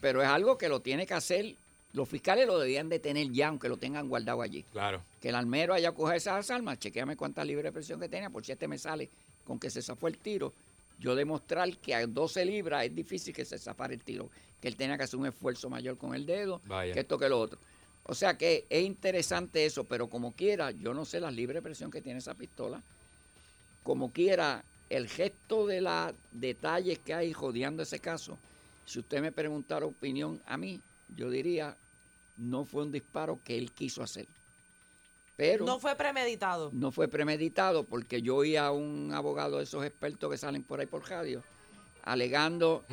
Pero 0.00 0.22
es 0.22 0.28
algo 0.28 0.56
que 0.56 0.68
lo 0.68 0.80
tiene 0.82 1.04
que 1.06 1.14
hacer. 1.14 1.56
Los 1.94 2.08
fiscales 2.08 2.46
lo 2.46 2.58
debían 2.58 2.88
de 2.88 2.98
tener 2.98 3.30
ya, 3.30 3.48
aunque 3.48 3.68
lo 3.68 3.76
tengan 3.76 4.08
guardado 4.08 4.42
allí. 4.42 4.64
Claro. 4.64 5.02
Que 5.20 5.28
el 5.28 5.36
almero 5.36 5.74
haya 5.74 5.92
cogido 5.92 6.16
esas 6.16 6.50
armas, 6.50 6.80
chequeame 6.80 7.16
cuántas 7.16 7.46
libras 7.46 7.66
de 7.66 7.72
presión 7.72 8.00
que 8.00 8.08
tenía, 8.08 8.30
por 8.30 8.44
si 8.44 8.50
este 8.50 8.66
me 8.66 8.78
sale 8.78 9.08
con 9.44 9.60
que 9.60 9.70
se 9.70 9.80
zafó 9.80 10.08
el 10.08 10.18
tiro. 10.18 10.52
Yo 10.98 11.14
demostrar 11.14 11.76
que 11.78 11.94
a 11.94 12.04
12 12.04 12.44
libras 12.44 12.84
es 12.84 12.94
difícil 12.94 13.32
que 13.32 13.44
se 13.44 13.58
zafara 13.58 13.94
el 13.94 14.02
tiro, 14.02 14.28
que 14.60 14.66
él 14.66 14.76
tenía 14.76 14.96
que 14.98 15.04
hacer 15.04 15.20
un 15.20 15.26
esfuerzo 15.26 15.70
mayor 15.70 15.96
con 15.96 16.16
el 16.16 16.26
dedo, 16.26 16.60
Vaya. 16.66 16.92
que 16.92 17.00
esto 17.00 17.16
que 17.16 17.28
lo 17.28 17.38
otro. 17.38 17.60
O 18.06 18.14
sea 18.14 18.36
que 18.36 18.66
es 18.68 18.84
interesante 18.84 19.64
eso, 19.64 19.84
pero 19.84 20.08
como 20.08 20.32
quiera, 20.32 20.72
yo 20.72 20.94
no 20.94 21.04
sé 21.04 21.20
las 21.20 21.32
libres 21.32 21.56
de 21.56 21.62
presión 21.62 21.92
que 21.92 22.02
tiene 22.02 22.18
esa 22.18 22.34
pistola. 22.34 22.82
Como 23.84 24.12
quiera, 24.12 24.64
el 24.90 25.08
gesto 25.08 25.66
de 25.68 25.80
los 25.80 26.12
detalles 26.32 26.98
que 26.98 27.14
hay 27.14 27.32
rodeando 27.32 27.84
ese 27.84 28.00
caso, 28.00 28.36
si 28.84 28.98
usted 28.98 29.20
me 29.20 29.30
preguntara 29.30 29.86
opinión 29.86 30.42
a 30.46 30.56
mí, 30.56 30.80
yo 31.16 31.30
diría, 31.30 31.76
no 32.36 32.64
fue 32.64 32.82
un 32.84 32.92
disparo 32.92 33.40
que 33.44 33.56
él 33.58 33.72
quiso 33.72 34.02
hacer. 34.02 34.26
Pero 35.36 35.64
No 35.64 35.80
fue 35.80 35.96
premeditado. 35.96 36.70
no 36.72 36.92
fue 36.92 37.08
premeditado 37.08 37.84
porque 37.84 38.22
yo 38.22 38.36
oí 38.36 38.56
a 38.56 38.70
un 38.70 39.12
abogado 39.12 39.58
de 39.58 39.64
esos 39.64 39.84
expertos 39.84 40.30
que 40.30 40.38
salen 40.38 40.62
por 40.62 40.78
ahí 40.80 40.86
por 40.86 41.08
radio 41.10 41.42
alegando, 42.04 42.84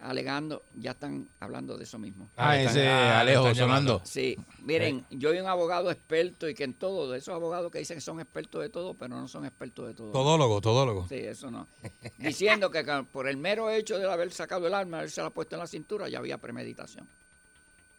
alegando, 0.00 0.62
ya 0.76 0.92
están 0.92 1.28
hablando 1.40 1.76
de 1.76 1.84
eso 1.84 1.98
mismo. 1.98 2.30
Ah, 2.36 2.56
están- 2.56 2.76
ese 2.76 2.88
ah, 2.88 3.20
Alejo 3.20 3.54
sonando. 3.54 4.00
Sí, 4.04 4.36
miren, 4.62 5.04
yo 5.10 5.30
oí 5.30 5.40
un 5.40 5.46
abogado 5.48 5.90
experto 5.90 6.48
y 6.48 6.54
que 6.54 6.64
en 6.64 6.72
todo, 6.74 7.10
de 7.10 7.18
esos 7.18 7.34
abogados 7.34 7.70
que 7.70 7.80
dicen 7.80 7.96
que 7.98 8.00
son 8.00 8.18
expertos 8.20 8.62
de 8.62 8.70
todo, 8.70 8.94
pero 8.94 9.16
no 9.16 9.28
son 9.28 9.44
expertos 9.44 9.88
de 9.88 9.94
todo. 9.94 10.12
Todólogo, 10.12 10.60
todólogo. 10.62 11.06
Sí, 11.08 11.16
eso 11.16 11.50
no. 11.50 11.66
Diciendo 12.18 12.70
que 12.70 12.82
por 13.12 13.28
el 13.28 13.36
mero 13.36 13.68
hecho 13.70 13.98
de 13.98 14.10
haber 14.10 14.32
sacado 14.32 14.66
el 14.68 14.72
arma, 14.74 14.98
haberse 14.98 15.20
la 15.20 15.28
puesto 15.30 15.56
en 15.56 15.60
la 15.60 15.66
cintura, 15.66 16.08
ya 16.08 16.18
había 16.18 16.38
premeditación. 16.38 17.06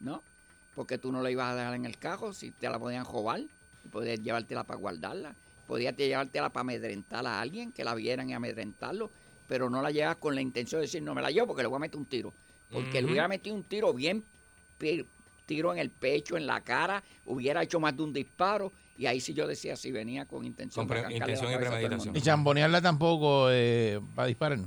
¿No? 0.00 0.22
Porque 0.74 0.98
tú 0.98 1.12
no 1.12 1.22
la 1.22 1.30
ibas 1.30 1.50
a 1.52 1.54
dejar 1.56 1.74
en 1.74 1.84
el 1.84 1.98
carro 1.98 2.32
si 2.32 2.50
te 2.50 2.68
la 2.68 2.78
podían 2.78 3.04
robar, 3.04 3.40
y 3.84 3.88
podías 3.88 4.20
llevártela 4.20 4.64
para 4.64 4.78
guardarla, 4.78 5.34
podías 5.66 5.94
te- 5.96 6.08
llevártela 6.08 6.50
para 6.50 6.62
amedrentar 6.62 7.26
a 7.26 7.40
alguien, 7.40 7.72
que 7.72 7.84
la 7.84 7.94
vieran 7.94 8.30
y 8.30 8.34
amedrentarlo, 8.34 9.10
pero 9.48 9.68
no 9.68 9.82
la 9.82 9.90
llevas 9.90 10.16
con 10.16 10.34
la 10.34 10.40
intención 10.40 10.80
de 10.80 10.86
decir, 10.86 11.02
no 11.02 11.14
me 11.14 11.20
la 11.22 11.30
llevo 11.30 11.48
porque 11.48 11.62
le 11.62 11.68
voy 11.68 11.76
a 11.76 11.80
meter 11.80 11.98
un 11.98 12.06
tiro. 12.06 12.32
Porque 12.70 13.02
le 13.02 13.08
hubiera 13.08 13.28
metido 13.28 13.54
un 13.54 13.64
tiro 13.64 13.92
bien, 13.92 14.24
tiro 15.46 15.72
en 15.72 15.78
el 15.78 15.90
pecho, 15.90 16.36
en 16.36 16.46
la 16.46 16.60
cara, 16.62 17.02
hubiera 17.26 17.62
hecho 17.62 17.78
más 17.80 17.94
de 17.96 18.02
un 18.02 18.12
disparo, 18.12 18.72
y 18.96 19.06
ahí 19.06 19.20
sí 19.20 19.34
yo 19.34 19.46
decía, 19.46 19.76
si 19.76 19.90
venía 19.92 20.24
con 20.26 20.44
intención, 20.44 20.86
Con 20.86 20.96
intención 21.12 21.52
y 21.52 21.56
premeditación. 21.56 22.16
Y 22.16 22.20
chambonearla 22.20 22.80
tampoco 22.80 23.48
eh, 23.50 24.00
para 24.14 24.28
disparar. 24.28 24.58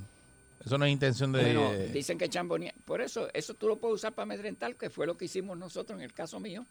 Eso 0.66 0.78
no 0.78 0.86
es 0.86 0.92
intención 0.92 1.32
de. 1.32 1.42
Bueno, 1.44 1.72
dicen 1.94 2.18
que 2.18 2.28
chambonea. 2.28 2.74
Por 2.86 3.02
eso, 3.02 3.28
eso 3.34 3.54
tú 3.54 3.68
lo 3.68 3.78
puedes 3.78 3.96
usar 3.96 4.14
para 4.14 4.24
amedrentar, 4.24 4.76
que 4.76 4.90
fue 4.90 5.06
lo 5.06 5.16
que 5.16 5.26
hicimos 5.26 5.58
nosotros 5.58 5.98
en 6.00 6.04
el 6.04 6.12
caso 6.14 6.40
mío. 6.40 6.66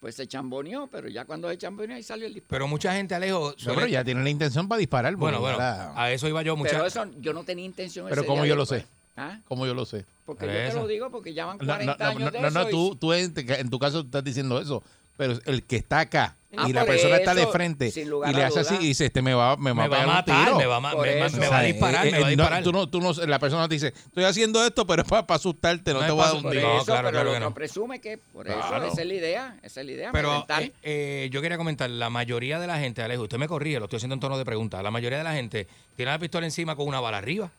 Pues 0.00 0.16
se 0.16 0.26
chamboneó, 0.26 0.86
pero 0.88 1.08
ya 1.08 1.24
cuando 1.24 1.48
se 1.48 1.56
chamboneó 1.56 1.96
ahí 1.96 2.02
salió 2.02 2.26
el 2.26 2.34
disparo. 2.34 2.48
Pero 2.50 2.68
mucha 2.68 2.94
gente, 2.94 3.14
Alejo. 3.14 3.54
No, 3.66 3.74
pero 3.74 3.86
ya 3.86 4.04
tiene 4.04 4.22
la 4.22 4.28
intención 4.30 4.68
para 4.68 4.78
disparar. 4.78 5.16
Bueno, 5.16 5.40
bueno, 5.40 5.56
¿verdad? 5.56 5.92
a 5.96 6.12
eso 6.12 6.28
iba 6.28 6.42
yo. 6.42 6.56
Mucha... 6.56 6.72
Pero 6.72 6.84
eso 6.86 7.06
yo 7.20 7.32
no 7.32 7.44
tenía 7.44 7.64
intención. 7.64 8.06
Pero 8.10 8.26
como 8.26 8.44
yo 8.44 8.54
lo 8.56 8.66
sé. 8.66 8.84
¿Ah? 9.16 9.40
Como 9.44 9.64
yo 9.64 9.74
lo 9.74 9.86
sé. 9.86 10.04
Porque 10.24 10.46
Por 10.46 10.54
yo 10.54 10.68
te 10.70 10.74
lo 10.74 10.86
digo 10.88 11.10
porque 11.10 11.32
ya 11.32 11.46
van 11.46 11.58
No, 11.58 11.64
40 11.66 11.96
no, 11.96 12.04
no, 12.04 12.10
años 12.10 12.32
de 12.32 12.40
no, 12.40 12.48
eso. 12.48 12.58
no, 12.62 12.68
y- 12.68 12.70
tú, 12.72 12.96
tú 12.96 13.12
en, 13.12 13.32
en 13.36 13.70
tu 13.70 13.78
caso 13.78 14.00
estás 14.00 14.24
diciendo 14.24 14.60
eso, 14.60 14.82
pero 15.16 15.38
el 15.46 15.62
que 15.62 15.76
está 15.76 16.00
acá 16.00 16.36
Ah, 16.56 16.66
y 16.68 16.72
la 16.72 16.84
persona 16.84 17.16
está 17.16 17.34
de 17.34 17.46
frente 17.46 17.92
y 17.94 18.32
le 18.32 18.44
hace 18.44 18.60
así 18.60 18.74
y 18.80 18.88
dice, 18.88 19.06
este 19.06 19.22
me 19.22 19.34
va, 19.34 19.56
me 19.56 19.70
va 19.72 19.74
me 19.74 19.82
a 19.84 19.88
va 19.88 20.02
a 20.02 20.06
matar, 20.06 20.44
tiro. 20.44 20.58
me 20.58 20.66
va, 20.66 20.76
a 20.76 20.80
me, 20.80 20.88
me 20.88 21.20
va 21.20 21.28
sea, 21.30 21.60
disparar, 21.62 22.06
eh, 22.06 22.12
me 22.12 22.20
va 22.20 22.26
a 22.26 22.32
eh, 22.32 22.36
no, 22.36 22.62
tú 22.62 22.72
no, 22.72 22.88
tú 22.88 23.00
no, 23.00 23.12
la 23.12 23.38
persona 23.38 23.68
te 23.68 23.74
dice, 23.74 23.88
estoy 23.88 24.24
haciendo 24.24 24.64
esto, 24.64 24.86
pero 24.86 25.02
es 25.02 25.08
para, 25.08 25.26
asustarte, 25.34 25.92
no, 25.92 26.00
No 26.00 26.06
te 26.06 26.12
voy 26.12 26.22
a 26.22 26.26
dar 26.26 26.34
un 26.36 26.50
tiro. 26.50 26.76
No, 26.76 26.84
claro, 26.84 27.08
pero 27.08 27.22
claro 27.22 27.32
que 27.32 27.40
no. 27.40 27.54
presume 27.54 28.00
que 28.00 28.18
por 28.18 28.46
eso 28.48 28.58
esa 28.58 29.00
es 29.02 29.06
la 29.06 29.14
idea, 29.14 29.58
esa 29.62 29.80
es 29.80 29.86
la 29.86 29.92
idea. 29.92 30.12
Pero 30.12 30.46
eh, 30.58 30.72
eh, 30.82 31.28
yo 31.30 31.42
quería 31.42 31.56
comentar, 31.56 31.90
la 31.90 32.10
mayoría 32.10 32.58
de 32.58 32.66
la 32.66 32.78
gente, 32.78 33.02
Alejo, 33.02 33.22
usted 33.24 33.38
me 33.38 33.48
corrige, 33.48 33.78
lo 33.78 33.84
estoy 33.86 33.98
haciendo 33.98 34.14
en 34.14 34.20
tono 34.20 34.38
de 34.38 34.44
pregunta, 34.44 34.82
la 34.82 34.90
mayoría 34.90 35.18
de 35.18 35.24
la 35.24 35.34
gente 35.34 35.66
tiene 35.96 36.12
la 36.12 36.18
pistola 36.18 36.46
encima 36.46 36.76
con 36.76 36.86
una 36.86 37.00
bala 37.00 37.18
arriba. 37.18 37.50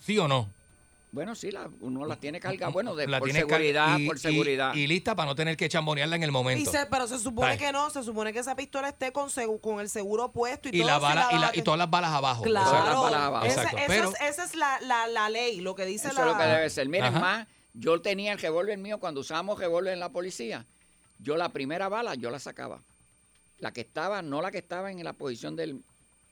¿Sí 0.00 0.18
o 0.18 0.28
no? 0.28 0.48
Bueno, 1.10 1.34
sí, 1.34 1.50
la- 1.50 1.70
uno 1.80 2.04
la 2.04 2.16
tiene 2.16 2.38
cargada, 2.38 2.70
bueno, 2.70 2.94
de, 2.94 3.06
La 3.08 3.18
por 3.18 3.28
tiene 3.28 3.40
seguridad, 3.40 3.98
y- 3.98 4.06
por 4.06 4.16
y- 4.16 4.20
seguridad. 4.20 4.74
Y, 4.74 4.86
lista 4.86 5.16
para 5.16 5.28
no 5.30 5.34
tener 5.34 5.56
que 5.56 5.66
chambonearla 5.68 6.16
en 6.16 6.22
el 6.22 6.28
Y 6.28 6.32
momento. 6.32 6.70
se- 6.70 6.84
pero 6.86 7.06
se 7.06 7.18
supone 7.18 7.52
Ay. 7.52 7.58
que 7.58 7.72
no, 7.72 7.88
se 7.88 8.02
supone 8.02 8.32
que 8.32 8.40
esa 8.40 8.54
pistola 8.54 8.88
esté 8.90 9.10
con, 9.10 9.28
segu- 9.30 9.58
con 9.60 9.80
el 9.80 9.88
seguro 9.88 10.30
puesto 10.32 10.68
y, 10.68 10.76
Y, 10.76 10.80
todo. 10.80 10.88
la 10.88 10.96
si 10.96 11.02
bala, 11.02 11.28
y, 11.30 11.34
la- 11.34 11.40
bala 11.46 11.52
y 11.54 11.62
todas 11.62 11.78
las 11.78 11.88
balas 11.90 12.10
abajo. 12.10 12.44
Todas 12.44 12.62
las 12.62 12.82
Claro, 12.82 13.02
balas 13.02 13.20
abajo. 13.22 13.46
esa, 13.46 13.62
Exacto. 13.62 13.78
esa 13.78 13.86
Pero, 13.88 14.08
es, 14.10 14.20
esa 14.20 14.44
es 14.44 14.54
la, 14.54 14.80
la, 14.82 15.06
la 15.06 15.30
ley, 15.30 15.60
lo 15.62 15.74
que 15.74 15.86
dice 15.86 16.08
Eso 16.08 16.16
la... 16.16 16.20
es 16.22 16.26
lo 16.32 16.38
que 16.38 16.44
debe 16.44 16.70
ser. 16.70 16.88
Miren, 16.88 17.06
Ajá. 17.14 17.20
más, 17.20 17.48
yo 17.72 18.00
tenía 18.02 18.32
el 18.32 18.38
revólver 18.38 18.76
mío 18.76 18.98
cuando 19.00 19.20
usábamos 19.20 19.58
revólver 19.58 19.94
en 19.94 20.00
la 20.00 20.10
policía. 20.10 20.66
Yo 21.18 21.36
la 21.36 21.48
primera 21.48 21.88
bala, 21.88 22.14
yo 22.16 22.30
la 22.30 22.38
sacaba. 22.38 22.82
La 23.58 23.72
que 23.72 23.80
estaba, 23.80 24.20
no 24.22 24.42
la 24.42 24.50
que 24.50 24.58
estaba 24.58 24.90
en 24.92 25.02
la 25.02 25.14
posición 25.14 25.56
del... 25.56 25.82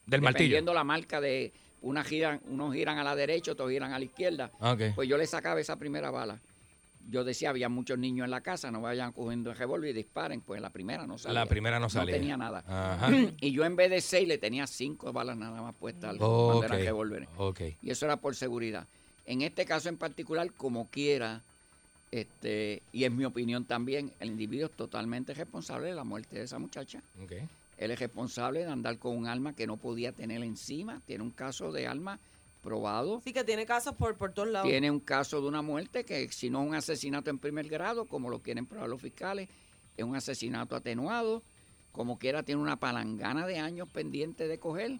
del 0.05 0.21
martillo. 0.21 0.61
La 0.75 0.85
marca 0.85 1.21
de... 1.21 1.53
una 1.87 2.03
giran, 2.03 2.41
unos 2.49 2.75
giran 2.75 2.99
a 2.99 3.05
la 3.05 3.15
derecha, 3.15 3.53
otros 3.53 3.71
giran 3.71 3.93
a 3.93 3.99
la 3.99 4.05
izquierda. 4.05 4.51
Pues 4.95 5.09
yo 5.09 5.17
le 5.17 5.27
sacaba 5.27 5.61
esa 5.61 5.77
primera 5.77 6.11
bala. 6.11 6.41
Yo 7.09 7.23
decía, 7.23 7.51
había 7.51 7.69
muchos 7.69 7.97
niños 7.97 8.25
en 8.25 8.33
la 8.33 8.41
casa, 8.41 8.73
no 8.73 8.81
vayan 8.81 9.13
cogiendo 9.13 9.53
el 9.53 9.57
revólver 9.57 9.91
y 9.91 9.93
disparen. 9.93 10.41
Pues 10.41 10.61
la 10.61 10.71
primera 10.71 11.07
no 11.07 11.17
salía. 11.17 11.39
La 11.41 11.47
primera 11.47 11.79
no 11.79 11.89
salía. 11.89 12.17
No 12.17 12.21
tenía 12.21 12.37
nada. 12.37 12.65
Ajá. 12.67 13.09
Y 13.41 13.53
yo 13.53 13.65
en 13.65 13.77
vez 13.77 13.91
de 13.91 14.01
seis 14.01 14.27
le 14.27 14.39
tenía 14.39 14.67
cinco 14.67 15.13
balas 15.13 15.37
nada 15.37 15.63
más 15.63 15.75
puestas 15.77 16.11
al- 16.11 16.17
Ok, 16.21 16.47
cuando 16.53 16.65
eran 16.65 16.79
revólveres. 16.85 17.29
ok. 17.37 17.61
Y 17.83 17.91
eso 17.91 18.07
era 18.07 18.17
por 18.17 18.35
seguridad. 18.35 18.89
En 19.25 19.43
este 19.43 19.65
caso 19.65 19.89
en 19.89 19.97
particular, 19.97 20.51
como 20.53 20.89
quiera, 20.89 21.43
este, 22.11 22.83
y 22.93 23.05
es 23.05 23.13
mi 23.13 23.25
opinión 23.25 23.65
también, 23.65 24.13
el 24.19 24.29
individuo 24.31 24.67
es 24.67 24.73
totalmente 24.73 25.33
responsable 25.35 25.87
de 25.89 25.95
la 25.95 26.05
muerte 26.05 26.37
de 26.37 26.43
esa 26.45 26.59
muchacha. 26.59 27.01
Él 27.77 27.91
es 27.91 27.99
responsable 27.99 28.61
de 28.61 28.71
andar 28.71 28.99
con 28.99 29.17
un 29.17 29.27
arma 29.27 29.55
que 29.55 29.67
no 29.67 29.77
podía 29.77 30.13
tener 30.13 30.43
encima. 30.43 31.03
Tiene 31.05 31.25
un 31.25 31.31
caso 31.31 31.73
de 31.73 31.87
arma 31.87 32.19
probado. 32.63 33.21
Sí, 33.23 33.33
que 33.33 33.45
tiene 33.45 33.67
casos 33.67 33.95
por, 33.95 34.17
por 34.17 34.33
todos 34.33 34.49
lados. 34.49 34.69
Tiene 34.69 34.91
un 34.91 35.01
caso 35.01 35.41
de 35.41 35.49
una 35.49 35.63
muerte 35.63 36.05
que 36.05 36.29
si 36.33 36.51
no 36.51 36.63
es 36.63 36.69
un 36.69 36.75
asesinato 36.75 37.31
en 37.31 37.39
primer 37.39 37.69
grado, 37.69 38.07
como 38.07 38.29
lo 38.29 38.41
quieren 38.41 38.67
probar 38.67 38.89
los 38.89 39.01
fiscales, 39.01 39.49
es 39.97 40.05
un 40.05 40.17
asesinato 40.17 40.75
atenuado. 40.75 41.43
Como 41.93 42.19
quiera, 42.19 42.43
tiene 42.43 42.61
una 42.61 42.77
palangana 42.77 43.47
de 43.47 43.59
años 43.59 43.89
pendiente 43.89 44.49
de 44.49 44.59
coger. 44.59 44.99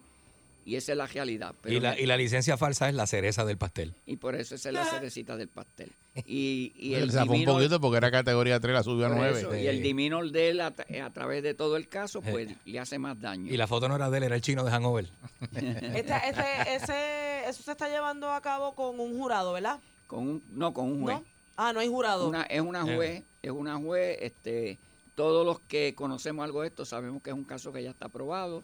Y 0.67 0.75
esa 0.75 0.91
es 0.91 0.97
la 0.97 1.07
realidad. 1.07 1.55
Pero 1.61 1.75
Y 1.75 1.79
la, 1.79 1.97
y 1.97 2.05
la 2.05 2.17
licencia 2.17 2.57
falsa 2.57 2.89
es 2.89 2.93
la 2.95 3.07
cereza 3.07 3.45
del 3.45 3.57
pastel. 3.57 3.93
y 4.05 4.17
por 4.17 4.35
eso 4.35 4.55
esa 4.55 4.67
es 4.67 4.73
la 4.75 4.83
cerecita 4.85 5.37
del 5.37 5.47
pastel. 5.47 5.89
Y, 6.25 6.73
y 6.75 6.93
el 6.95 7.09
zafó 7.11 7.31
un 7.31 7.45
poquito 7.45 7.79
porque 7.79 7.97
era 7.97 8.11
categoría 8.11 8.59
3, 8.59 8.73
la 8.73 8.83
subió 8.83 9.05
a 9.05 9.09
por 9.09 9.17
9. 9.19 9.39
eso, 9.39 9.55
y 9.55 9.65
el 9.67 9.81
diminor 9.81 10.29
de 10.31 10.49
él 10.49 10.59
a, 10.59 10.75
tra- 10.75 11.01
a 11.05 11.09
través 11.13 11.41
de 11.41 11.53
todo 11.53 11.77
el 11.77 11.87
caso, 11.87 12.21
pues 12.21 12.49
le 12.65 12.79
hace 12.79 12.99
más 12.99 13.17
daño. 13.21 13.49
Y 13.53 13.55
la 13.55 13.65
foto 13.65 13.87
no 13.87 13.95
era 13.95 14.09
de 14.09 14.17
él, 14.17 14.23
era 14.25 14.35
el 14.35 14.41
chino 14.41 14.63
de 14.65 14.71
Hanover. 14.71 15.07
Este, 15.55 16.13
este, 16.29 16.75
ese, 16.75 17.49
eso 17.49 17.63
se 17.63 17.71
está 17.71 17.87
llevando 17.87 18.29
a 18.31 18.41
cabo 18.41 18.73
con 18.75 18.99
un 18.99 19.17
jurado, 19.17 19.53
¿verdad? 19.53 19.79
Con 20.07 20.27
un, 20.27 20.43
no, 20.51 20.73
con 20.73 20.85
un 20.91 21.01
juez. 21.03 21.17
¿No? 21.19 21.25
Ah, 21.55 21.71
no 21.73 21.79
hay 21.79 21.87
jurado. 21.87 22.27
Una- 22.27 22.43
es 22.43 22.61
una 22.61 22.83
juez, 22.83 23.23
es 23.41 23.51
una 23.51 23.77
juez, 23.77 24.17
este, 24.21 24.77
todos 25.15 25.45
los 25.45 25.59
que 25.61 25.95
conocemos 25.95 26.43
algo 26.43 26.61
de 26.61 26.67
esto 26.67 26.83
sabemos 26.85 27.21
que 27.23 27.29
es 27.29 27.35
un 27.35 27.45
caso 27.45 27.71
que 27.71 27.81
ya 27.83 27.91
está 27.91 28.07
aprobado. 28.07 28.63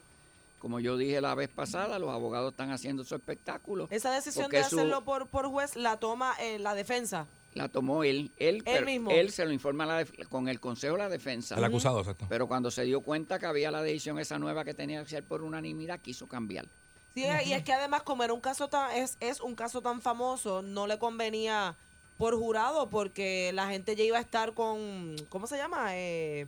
Como 0.64 0.80
yo 0.80 0.96
dije 0.96 1.20
la 1.20 1.34
vez 1.34 1.50
pasada, 1.50 1.98
los 1.98 2.08
abogados 2.08 2.52
están 2.52 2.70
haciendo 2.70 3.04
su 3.04 3.14
espectáculo. 3.14 3.86
Esa 3.90 4.10
decisión 4.10 4.50
de 4.50 4.64
su- 4.64 4.76
hacerlo 4.78 5.04
por, 5.04 5.26
por 5.28 5.46
juez 5.50 5.76
la 5.76 5.98
toma 5.98 6.34
eh, 6.40 6.58
la 6.58 6.74
defensa. 6.74 7.26
la 7.52 7.68
tomó 7.68 8.02
él, 8.02 8.32
él, 8.38 8.62
pero 8.64 8.86
mismo. 8.86 9.10
él 9.10 9.30
se 9.30 9.44
lo 9.44 9.52
informa 9.52 9.84
la 9.84 10.06
con 10.30 10.48
el 10.48 10.60
consejo 10.60 10.94
de 10.94 11.00
la 11.02 11.10
defensa. 11.10 11.54
El 11.56 11.64
acusado, 11.64 12.00
exacto. 12.00 12.24
Pero 12.30 12.46
cuando 12.48 12.70
se 12.70 12.82
dio 12.84 13.02
cuenta 13.02 13.38
que 13.38 13.44
había 13.44 13.70
la 13.70 13.82
decisión 13.82 14.18
esa 14.18 14.38
nueva 14.38 14.64
que 14.64 14.72
tenía 14.72 15.02
que 15.04 15.10
ser 15.10 15.22
por 15.24 15.42
unanimidad, 15.42 16.00
quiso 16.00 16.26
cambiar. 16.28 16.66
Sí, 17.12 17.26
y 17.44 17.52
es 17.52 17.62
que 17.62 17.74
además 17.74 18.02
como 18.02 18.24
era 18.24 18.32
un 18.32 18.40
caso 18.40 18.68
tan, 18.68 18.90
es, 18.96 19.18
es 19.20 19.42
un 19.42 19.54
caso 19.54 19.82
tan 19.82 20.00
famoso, 20.00 20.62
no 20.62 20.86
le 20.86 20.98
convenía 20.98 21.76
por 22.16 22.34
jurado 22.38 22.88
porque 22.88 23.50
la 23.52 23.68
gente 23.68 23.96
ya 23.96 24.04
iba 24.04 24.16
a 24.16 24.22
estar 24.22 24.54
con, 24.54 25.14
¿cómo 25.28 25.46
se 25.46 25.58
llama? 25.58 25.88
Eh, 25.90 26.46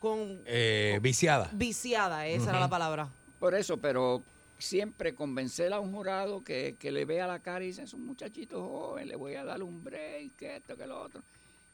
con 0.00 0.42
Eh, 0.44 0.98
viciada. 1.00 1.48
viciada, 1.54 2.26
esa 2.26 2.50
era 2.50 2.60
la 2.60 2.68
palabra. 2.68 3.08
Por 3.44 3.54
eso, 3.54 3.76
pero 3.76 4.22
siempre 4.56 5.14
convencer 5.14 5.74
a 5.74 5.78
un 5.78 5.92
jurado 5.92 6.42
que, 6.42 6.76
que 6.78 6.90
le 6.90 7.04
vea 7.04 7.26
la 7.26 7.40
cara 7.40 7.62
y 7.62 7.66
dice, 7.66 7.82
es 7.82 7.92
un 7.92 8.06
muchachito 8.06 8.66
joven, 8.66 9.06
le 9.06 9.16
voy 9.16 9.34
a 9.34 9.44
dar 9.44 9.62
un 9.62 9.84
break, 9.84 10.34
que 10.34 10.56
esto, 10.56 10.78
que 10.78 10.86
lo 10.86 10.98
otro. 10.98 11.22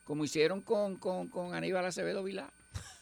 Como 0.02 0.24
hicieron 0.24 0.62
con, 0.62 0.96
con, 0.96 1.28
con 1.28 1.54
Aníbal 1.54 1.86
Acevedo 1.86 2.24
Vilá. 2.24 2.52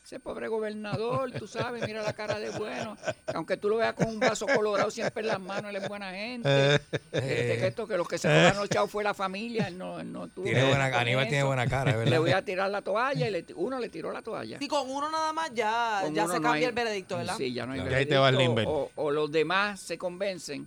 Ese 0.09 0.20
pobre 0.20 0.48
gobernador, 0.48 1.30
tú 1.32 1.46
sabes, 1.46 1.86
mira 1.86 2.02
la 2.02 2.14
cara 2.14 2.38
de 2.38 2.48
bueno. 2.48 2.96
Que 3.26 3.36
aunque 3.36 3.59
tú 3.59 3.68
lo 3.68 3.76
veas 3.76 3.92
con 3.92 4.06
un 4.09 4.18
vaso 4.18 4.46
colorado 4.46 4.90
siempre 4.90 5.20
en 5.20 5.26
las 5.26 5.38
manos, 5.38 5.68
él 5.68 5.76
es 5.76 5.86
buena 5.86 6.11
gente. 6.12 6.48
Eh. 6.50 6.78
Este, 7.12 7.59
que 7.59 7.66
esto, 7.66 7.86
que 7.86 7.98
los 7.98 8.09
que 8.09 8.16
se 8.16 8.26
fueron 8.26 8.64
echados 8.64 8.90
fue 8.90 9.04
la 9.04 9.12
familia, 9.12 9.68
él 9.68 9.76
no, 9.76 10.00
él 10.00 10.11
no 10.11 10.28
tuvo 10.28 10.44
Tiene 10.46 10.64
buena- 10.66 10.86
Aníbal 10.98 11.28
tiene 11.28 11.42
buena 11.44 11.66
cara, 11.66 11.94
verdad. 11.94 12.11
Le 12.11 12.18
voy 12.18 12.30
a 12.32 12.42
tirar 12.42 12.70
la 12.70 12.80
toalla 12.80 13.28
y 13.28 13.30
le 13.30 13.44
uno 13.56 13.78
le 13.78 13.90
tiró 13.90 14.11
la 14.11 14.22
toalla. 14.22 14.59
Sí, 14.59 14.66
con 14.66 14.88
uno 14.90 15.11
nada 15.11 15.30
más 15.34 15.50
ya, 15.52 16.00
Con 16.02 16.14
ya 16.14 16.22
se 16.26 16.36
no 16.36 16.40
cambia 16.40 16.52
hay- 16.54 16.64
el 16.64 16.72
veredicto, 16.72 17.18
¿verdad? 17.18 17.34
Sí, 17.36 17.52
ya 17.52 17.66
no 17.66 17.72
hay 17.74 17.80
Claro. 17.80 17.92
Y 17.94 17.98
ahí 17.98 18.06
te 18.06 18.16
va 18.16 18.30
el 18.30 18.36
veredicto, 18.38 18.70
o, 18.70 18.90
o 18.94 19.11
los 19.11 19.30
demás 19.30 19.78
se 19.78 19.98
convencen 19.98 20.66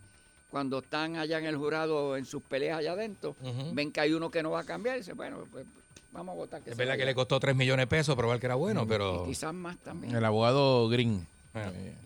cuando 0.51 0.77
están 0.79 1.15
allá 1.15 1.39
en 1.39 1.45
el 1.47 1.57
jurado 1.57 2.15
en 2.15 2.25
sus 2.25 2.43
peleas 2.43 2.77
allá 2.77 2.91
adentro, 2.91 3.35
ven 3.73 3.91
que 3.91 4.01
hay 4.01 4.13
uno 4.13 4.29
que 4.29 4.43
no 4.43 4.51
va 4.51 4.59
a 4.59 4.65
cambiar 4.65 4.97
y 4.97 4.99
dicen, 4.99 5.17
bueno, 5.17 5.47
pues 5.51 5.65
vamos 6.11 6.33
a 6.33 6.35
votar 6.35 6.61
que 6.61 6.71
Es 6.71 6.77
verdad 6.77 6.97
que 6.97 7.05
le 7.05 7.15
costó 7.15 7.39
3 7.39 7.55
millones 7.55 7.83
de 7.83 7.87
pesos 7.87 8.15
probar 8.15 8.39
que 8.39 8.45
era 8.45 8.55
bueno, 8.55 8.87
pero... 8.87 9.25
Y 9.25 9.29
quizás 9.29 9.53
más 9.53 9.77
también. 9.77 10.15
El 10.15 10.25
abogado 10.25 10.87
Green. 10.89 11.27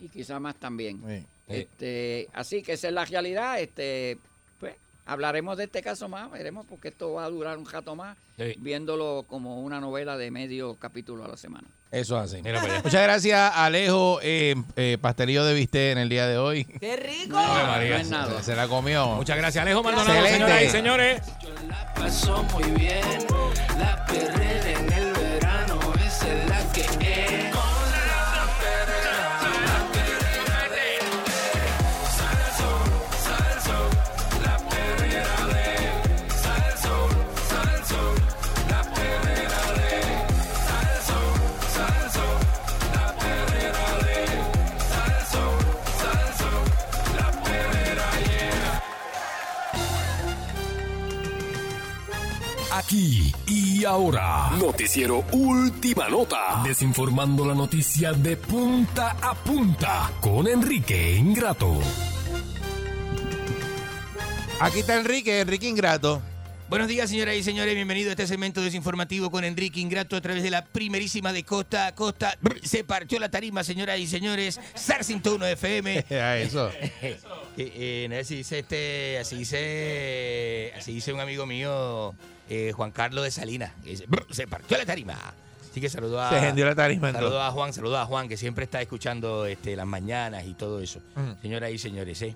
Y 0.00 0.08
quizás 0.08 0.40
más 0.40 0.56
también. 0.56 1.02
Sí. 1.06 1.26
Este, 1.48 2.28
así 2.32 2.62
que 2.62 2.72
esa 2.72 2.88
es 2.88 2.94
la 2.94 3.04
realidad. 3.04 3.60
Este, 3.60 4.18
hablaremos 5.06 5.56
de 5.56 5.64
este 5.64 5.82
caso 5.82 6.08
más, 6.08 6.30
veremos 6.30 6.66
porque 6.68 6.88
esto 6.88 7.12
va 7.14 7.24
a 7.24 7.30
durar 7.30 7.56
un 7.56 7.64
rato 7.70 7.94
más, 7.96 8.16
Sí. 8.36 8.54
viéndolo 8.58 9.24
como 9.28 9.62
una 9.62 9.80
novela 9.80 10.16
de 10.18 10.30
medio 10.30 10.74
capítulo 10.74 11.24
a 11.24 11.28
la 11.28 11.36
semana. 11.38 11.66
Eso 11.90 12.22
es 12.22 12.34
así. 12.34 12.46
Allá. 12.46 12.80
Muchas 12.84 13.02
gracias, 13.02 13.52
Alejo, 13.54 14.18
eh, 14.22 14.54
eh, 14.74 14.98
pastelillo 15.00 15.44
de 15.44 15.54
bistec 15.54 15.92
en 15.92 15.98
el 15.98 16.08
día 16.08 16.26
de 16.26 16.36
hoy. 16.36 16.64
¡Qué 16.64 16.96
rico! 16.96 17.38
Ave 17.38 17.64
María. 17.66 17.90
No 17.94 17.96
es 18.02 18.10
nada. 18.10 18.42
Se 18.42 18.54
la 18.54 18.68
comió. 18.68 19.06
Muchas 19.14 19.36
gracias, 19.38 19.62
Alejo 19.62 19.82
Maldonado, 19.82 20.12
Excelente. 20.18 20.36
señoras 20.38 20.62
y 20.62 20.68
señores. 20.68 21.22
pasó 21.94 22.42
muy 22.52 22.70
bien. 22.72 23.00
La 23.78 24.04
perrera 24.06 24.70
en 24.80 24.92
el 24.92 25.05
Aquí 52.86 53.32
y 53.48 53.84
ahora. 53.84 54.50
Noticiero 54.60 55.24
Última 55.32 56.08
Nota. 56.08 56.62
Desinformando 56.64 57.44
la 57.44 57.52
noticia 57.52 58.12
de 58.12 58.36
punta 58.36 59.16
a 59.20 59.34
punta 59.34 60.12
con 60.20 60.46
Enrique 60.46 61.16
Ingrato. 61.16 61.80
Aquí 64.60 64.78
está 64.78 65.00
Enrique, 65.00 65.40
Enrique 65.40 65.66
Ingrato. 65.66 66.22
Buenos 66.68 66.86
días, 66.86 67.10
señoras 67.10 67.34
y 67.34 67.42
señores. 67.42 67.74
Bienvenido 67.74 68.10
a 68.10 68.12
este 68.12 68.28
segmento 68.28 68.60
desinformativo 68.60 69.32
con 69.32 69.42
Enrique 69.42 69.80
Ingrato 69.80 70.14
a 70.14 70.20
través 70.20 70.44
de 70.44 70.50
la 70.50 70.64
primerísima 70.64 71.32
de 71.32 71.42
costa 71.42 71.88
a 71.88 71.94
costa. 71.96 72.38
Brr, 72.40 72.60
Se 72.62 72.84
partió 72.84 73.18
la 73.18 73.28
tarima, 73.28 73.64
señoras 73.64 73.98
y 73.98 74.06
señores. 74.06 74.60
SAR 74.76 75.02
101 75.02 75.44
FM. 75.44 76.04
A 76.10 76.38
eso. 76.38 76.70
Eh, 77.58 77.72
eh, 77.74 78.06
no, 78.10 78.16
así 78.18 78.36
dice 78.36 78.58
este, 78.58 79.18
así 79.18 79.34
dice, 79.34 80.74
así 80.76 80.92
dice 80.92 81.14
un 81.14 81.20
amigo 81.20 81.46
mío, 81.46 82.14
eh, 82.48 82.72
Juan 82.72 82.90
Carlos 82.92 83.24
de 83.24 83.30
Salinas. 83.30 83.72
que 83.82 83.90
dice, 83.90 84.04
"Brr, 84.06 84.26
se 84.30 84.46
partió 84.46 84.76
la 84.78 84.86
tarima. 84.86 85.16
Así 85.70 85.80
que 85.80 85.88
saludo 85.90 86.20
a, 86.22 86.30
Se 86.30 86.54
la 86.64 86.74
tarima, 86.74 87.12
Saludo 87.12 87.42
a 87.42 87.50
Juan, 87.50 87.72
saludo 87.74 87.98
a 87.98 88.06
Juan 88.06 88.28
que 88.28 88.36
siempre 88.38 88.64
está 88.64 88.80
escuchando 88.80 89.44
este, 89.44 89.76
las 89.76 89.86
mañanas 89.86 90.46
y 90.46 90.54
todo 90.54 90.80
eso. 90.80 91.00
Señoras 91.42 91.70
y 91.70 91.78
señores, 91.78 92.22
¿eh? 92.22 92.34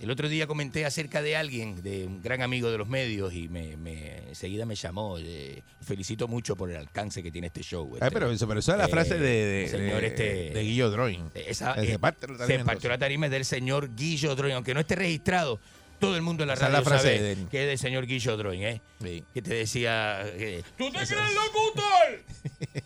El 0.00 0.10
otro 0.10 0.28
día 0.28 0.46
comenté 0.46 0.84
acerca 0.84 1.22
de 1.22 1.36
alguien, 1.38 1.82
de 1.82 2.06
un 2.06 2.20
gran 2.22 2.42
amigo 2.42 2.70
de 2.70 2.76
los 2.76 2.86
medios, 2.86 3.32
y 3.32 3.48
me, 3.48 3.78
me- 3.78 4.18
enseguida 4.28 4.66
me 4.66 4.74
llamó. 4.76 5.16
eh, 5.18 5.62
felicito 5.80 6.28
mucho 6.28 6.54
por 6.54 6.70
el 6.70 6.76
alcance 6.76 7.22
que 7.22 7.30
tiene 7.32 7.46
este 7.46 7.62
show. 7.62 7.88
Ay, 7.94 7.98
este. 8.02 8.10
pero 8.12 8.30
eso, 8.30 8.46
pero 8.46 8.60
eso 8.60 8.72
es 8.72 8.78
la 8.78 8.84
Eh, 8.84 8.88
frase 8.88 9.18
de, 9.18 9.46
de, 9.46 9.68
señor 9.68 10.00
de- 10.02 10.06
este, 10.06 10.22
de 10.52 10.62
Guillo 10.62 10.90
Drawing. 10.90 11.30
esa, 11.34 11.74
Se 11.76 11.82
eh, 11.84 11.86
se 11.92 11.98
partió 11.98 12.90
la 12.90 12.98
tarima 12.98 13.26
es 13.26 13.32
del 13.32 13.44
señor 13.46 13.94
Guillo 13.96 14.36
Droin, 14.36 14.54
aunque 14.54 14.74
no 14.74 14.80
esté 14.80 14.96
registrado. 14.96 15.58
Todo 15.98 16.14
el 16.16 16.22
mundo 16.22 16.42
en 16.44 16.48
la 16.48 16.54
Esa 16.54 16.66
es 16.66 16.72
radio 16.72 16.84
la 16.84 16.90
frase 16.90 17.16
sabe 17.18 17.36
que 17.50 17.62
es 17.62 17.68
del 17.68 17.78
señor 17.78 18.06
Guillo 18.06 18.36
Droin, 18.36 18.62
¿eh? 18.62 18.80
Sí. 19.02 19.24
Que 19.34 19.42
te 19.42 19.54
decía... 19.54 20.22
eh, 20.24 20.62
¿Tú 20.76 20.90
te 20.90 20.98
crees 21.06 21.34
locutor? 21.34 22.24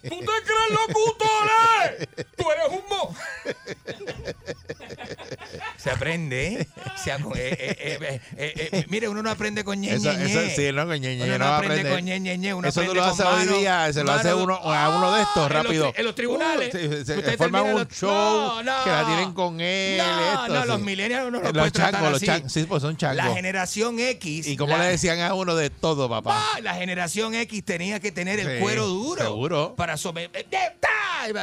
¿Tú 0.08 0.18
te 0.20 0.26
crees 0.44 0.70
locutor, 0.70 1.50
eh? 1.86 2.06
Tú 2.36 2.44
eres 2.50 2.66
un 2.70 2.88
mo. 2.88 3.14
se 5.76 5.90
aprende, 5.90 6.46
¿eh? 6.54 6.68
Se 6.96 7.11
eh, 7.11 7.16
eh, 7.36 7.76
eh, 7.78 7.98
eh, 8.00 8.20
eh, 8.36 8.68
eh, 8.72 8.84
mire, 8.88 9.08
uno 9.08 9.22
no 9.22 9.30
aprende 9.30 9.64
con 9.64 9.80
ñe, 9.80 9.94
Eso, 9.94 10.12
ñe, 10.12 10.24
eso 10.26 10.40
ñe. 10.42 10.50
sí, 10.54 10.72
no, 10.72 10.86
con 10.86 10.98
ñe, 11.00 11.16
ñe, 11.16 11.24
Uno 11.24 11.38
no 11.38 11.44
aprende 11.46 11.74
aprender. 11.80 11.92
con 11.94 12.04
ñe, 12.04 12.20
ñe, 12.20 12.38
ñe, 12.38 12.54
uno 12.54 12.68
Eso 12.68 12.80
tú 12.82 12.90
aprende 12.90 13.00
lo 13.06 13.12
haces 13.12 13.26
hoy 13.52 13.58
día, 13.61 13.92
se 13.92 14.04
lo 14.04 14.12
hace 14.12 14.34
uno 14.34 14.54
a 14.56 14.88
uno 14.96 15.14
de 15.14 15.22
estos 15.22 15.36
Ah, 15.42 15.46
en 15.46 15.52
los 15.54 15.62
rápido. 15.64 15.92
en 15.96 16.04
los 16.04 16.14
tribunales. 16.14 16.74
Uh, 16.74 17.04
se- 17.04 17.18
Usted 17.18 17.36
forman 17.38 17.62
un 17.64 17.74
los- 17.80 17.88
show 17.88 18.11
No, 18.11 18.62
no. 18.62 18.84
que 18.84 18.90
la 18.90 19.06
tienen 19.06 19.32
con 19.32 19.61
él. 19.61 19.98
No, 19.98 20.32
esto, 20.42 20.48
no, 20.54 20.62
sí. 20.62 20.68
los 20.68 20.80
millennials 20.80 21.24
no 21.24 21.30
los 21.30 21.42
Los 21.42 21.52
puede 21.52 21.70
tratar 21.70 21.92
changos, 21.94 22.11
los 22.11 22.16
así. 22.18 22.26
changos. 22.26 22.52
Sí, 22.52 22.64
pues 22.64 22.82
son 22.82 22.96
La 23.01 23.34
generación 23.34 23.98
X. 23.98 24.46
Y 24.46 24.57
como 24.57 24.76
le 24.76 24.84
decían 24.84 25.20
a 25.20 25.34
uno 25.34 25.55
de 25.57 25.70
todo, 25.70 26.09
papá. 26.09 26.36
Ah, 26.55 26.61
la 26.61 26.74
generación 26.74 27.34
X 27.34 27.64
tenía 27.64 28.01
que 28.01 28.12
tener 28.12 28.38
el 28.40 28.57
Sí, 28.57 28.62
cuero 28.62 28.86
duro. 28.86 29.22
seguro. 29.22 29.74
Para 29.76 29.96
someter. 29.96 30.46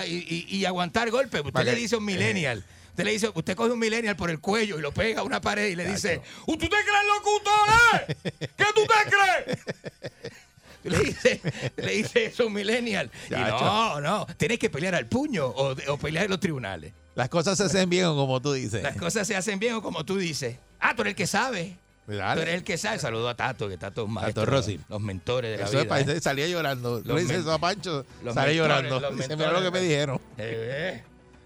Y, 0.07 0.15
y- 0.15 0.45
y 0.57 0.65
aguantar 0.65 1.09
golpes. 1.11 1.41
Usted 1.41 1.53
Para 1.53 1.65
le 1.65 1.71
que- 1.71 1.77
dice 1.81 1.95
a 1.95 1.97
un 1.99 2.05
millennial. 2.05 2.63
Usted 2.89 3.03
le 3.03 3.11
dice, 3.11 3.29
usted 3.33 3.55
coge 3.55 3.71
un 3.71 3.77
millennial 3.79 4.15
por 4.15 4.31
el 4.31 4.39
cuello 4.39 4.79
y 4.79 4.81
lo 4.81 4.91
pega 4.91 5.21
a 5.21 5.23
una 5.23 5.39
pared 5.39 5.67
y 5.67 5.75
le 5.75 5.85
dice, 5.85 6.19
¿tú 6.47 6.57
te 6.57 6.67
crees 6.67 6.83
locutor? 7.15 8.15
¿Qué 8.57 8.65
tú 8.73 8.81
te 8.87 9.09
crees? 9.45 9.59
Le 10.83 10.99
dice, 10.99 11.41
le 11.75 11.91
dice 11.95 12.25
eso 12.27 12.43
a 12.43 12.45
un 12.45 12.53
millennial. 12.53 13.11
Y 13.27 13.31
Chacho. 13.31 13.65
no, 13.65 13.99
no, 14.01 14.25
tienes 14.37 14.57
que 14.57 14.69
pelear 14.69 14.95
al 14.95 15.05
puño 15.05 15.45
o, 15.45 15.75
o 15.89 15.97
pelear 15.97 16.25
en 16.25 16.31
los 16.31 16.39
tribunales. 16.39 16.93
Las 17.13 17.27
cosas 17.27 17.57
se 17.57 17.65
hacen 17.65 17.89
bien, 17.89 18.05
como 18.05 18.41
tú 18.41 18.53
dices. 18.53 18.83
Las 18.83 18.95
cosas 18.95 19.27
se 19.27 19.35
hacen 19.35 19.59
bien 19.59 19.73
o 19.73 19.81
como 19.81 20.05
tú 20.05 20.17
dices. 20.17 20.55
Ah, 20.79 20.95
tú 20.95 21.01
eres 21.01 21.11
el 21.11 21.15
que 21.15 21.27
sabe. 21.27 21.77
Dale. 22.07 22.35
Tú 22.35 22.41
eres 22.41 22.55
el 22.55 22.63
que 22.63 22.77
sabe. 22.77 22.99
Saludo 22.99 23.27
a 23.27 23.35
Tato, 23.35 23.67
que 23.67 23.77
Tato 23.77 24.03
es 24.05 24.09
maestro. 24.09 24.45
Rossi. 24.45 24.79
Los 24.87 25.01
mentores 25.01 25.51
de 25.51 25.57
la 25.57 25.63
Eso 25.69 25.83
vida. 25.83 25.99
es 25.99 26.07
¿eh? 26.07 26.21
salía 26.21 26.47
llorando. 26.47 27.01
Le 27.03 27.21
dice 27.21 27.35
eso 27.35 27.51
a 27.51 27.59
Pancho, 27.59 28.05
mentores, 28.23 28.55
llorando. 28.55 29.01
mira 29.11 29.51
lo 29.51 29.61
que 29.61 29.71
me 29.71 29.81
dijeron. 29.81 30.17
Eh, 30.37 30.99
eh. 30.99 31.03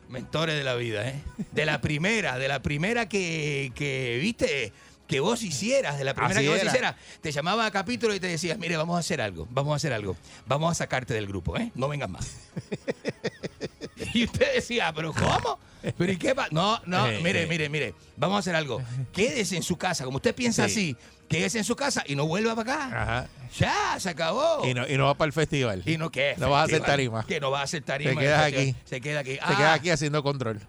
Mentores 0.09 0.55
de 0.55 0.63
la 0.63 0.75
vida, 0.75 1.07
¿eh? 1.07 1.21
De 1.51 1.65
la 1.65 1.81
primera, 1.81 2.37
de 2.37 2.47
la 2.47 2.61
primera 2.61 3.07
que, 3.07 3.71
que 3.73 4.19
viste, 4.21 4.73
que 5.07 5.19
vos 5.21 5.41
hicieras, 5.41 5.97
de 5.97 6.03
la 6.03 6.13
primera 6.13 6.39
Así 6.39 6.45
que 6.45 6.49
vos 6.51 6.59
era. 6.59 6.69
hicieras. 6.69 6.95
Te 7.21 7.31
llamaba 7.31 7.65
a 7.65 7.71
capítulo 7.71 8.13
y 8.13 8.19
te 8.19 8.27
decía, 8.27 8.55
mire, 8.57 8.75
vamos 8.77 8.97
a 8.97 8.99
hacer 8.99 9.21
algo, 9.21 9.47
vamos 9.51 9.73
a 9.73 9.75
hacer 9.77 9.93
algo. 9.93 10.15
Vamos 10.45 10.71
a 10.71 10.75
sacarte 10.75 11.13
del 11.13 11.27
grupo, 11.27 11.57
¿eh? 11.57 11.71
No 11.75 11.87
vengas 11.87 12.09
más. 12.09 12.29
y 14.13 14.23
usted 14.25 14.55
decía, 14.55 14.91
¿pero 14.95 15.13
cómo? 15.13 15.59
¿Pero 15.97 16.11
y 16.11 16.17
qué 16.17 16.35
pa-?" 16.35 16.47
No, 16.51 16.79
no, 16.85 17.07
mire, 17.23 17.45
mire, 17.47 17.69
mire. 17.69 17.93
Vamos 18.17 18.35
a 18.37 18.39
hacer 18.39 18.55
algo. 18.55 18.81
Quédese 19.13 19.55
en 19.57 19.63
su 19.63 19.77
casa. 19.77 20.03
Como 20.05 20.17
usted 20.17 20.33
piensa 20.35 20.67
Sí. 20.67 20.95
así, 20.95 20.97
quédese 21.27 21.57
en 21.59 21.63
su 21.63 21.75
casa 21.75 22.03
y 22.05 22.15
no 22.15 22.27
vuelva 22.27 22.55
para 22.55 22.73
acá. 22.85 23.01
Ajá. 23.01 23.27
Ya, 23.57 23.99
se 23.99 24.09
acabó. 24.09 24.65
Y 24.67 24.73
no, 24.73 24.87
y 24.87 24.97
no 24.97 25.05
va 25.05 25.13
para 25.15 25.27
el 25.27 25.33
festival. 25.33 25.81
¿Y 25.85 25.97
no 25.97 26.09
qué? 26.11 26.35
No 26.37 26.49
vas 26.49 26.61
a 26.61 26.63
hacer 26.65 26.81
tarima. 26.81 27.25
Que 27.25 27.39
no 27.39 27.51
vas 27.51 27.61
a 27.61 27.63
hacer 27.63 27.83
tarima. 27.83 28.11
Te 28.11 28.17
quedas 28.17 28.43
aquí. 28.45 28.75
Se 28.85 29.01
queda 29.01 29.19
aquí. 29.21 29.33
Se 29.33 29.39
Ah, 29.41 29.55
queda 29.57 29.73
aquí 29.73 29.89
haciendo 29.89 30.21
control. 30.23 30.59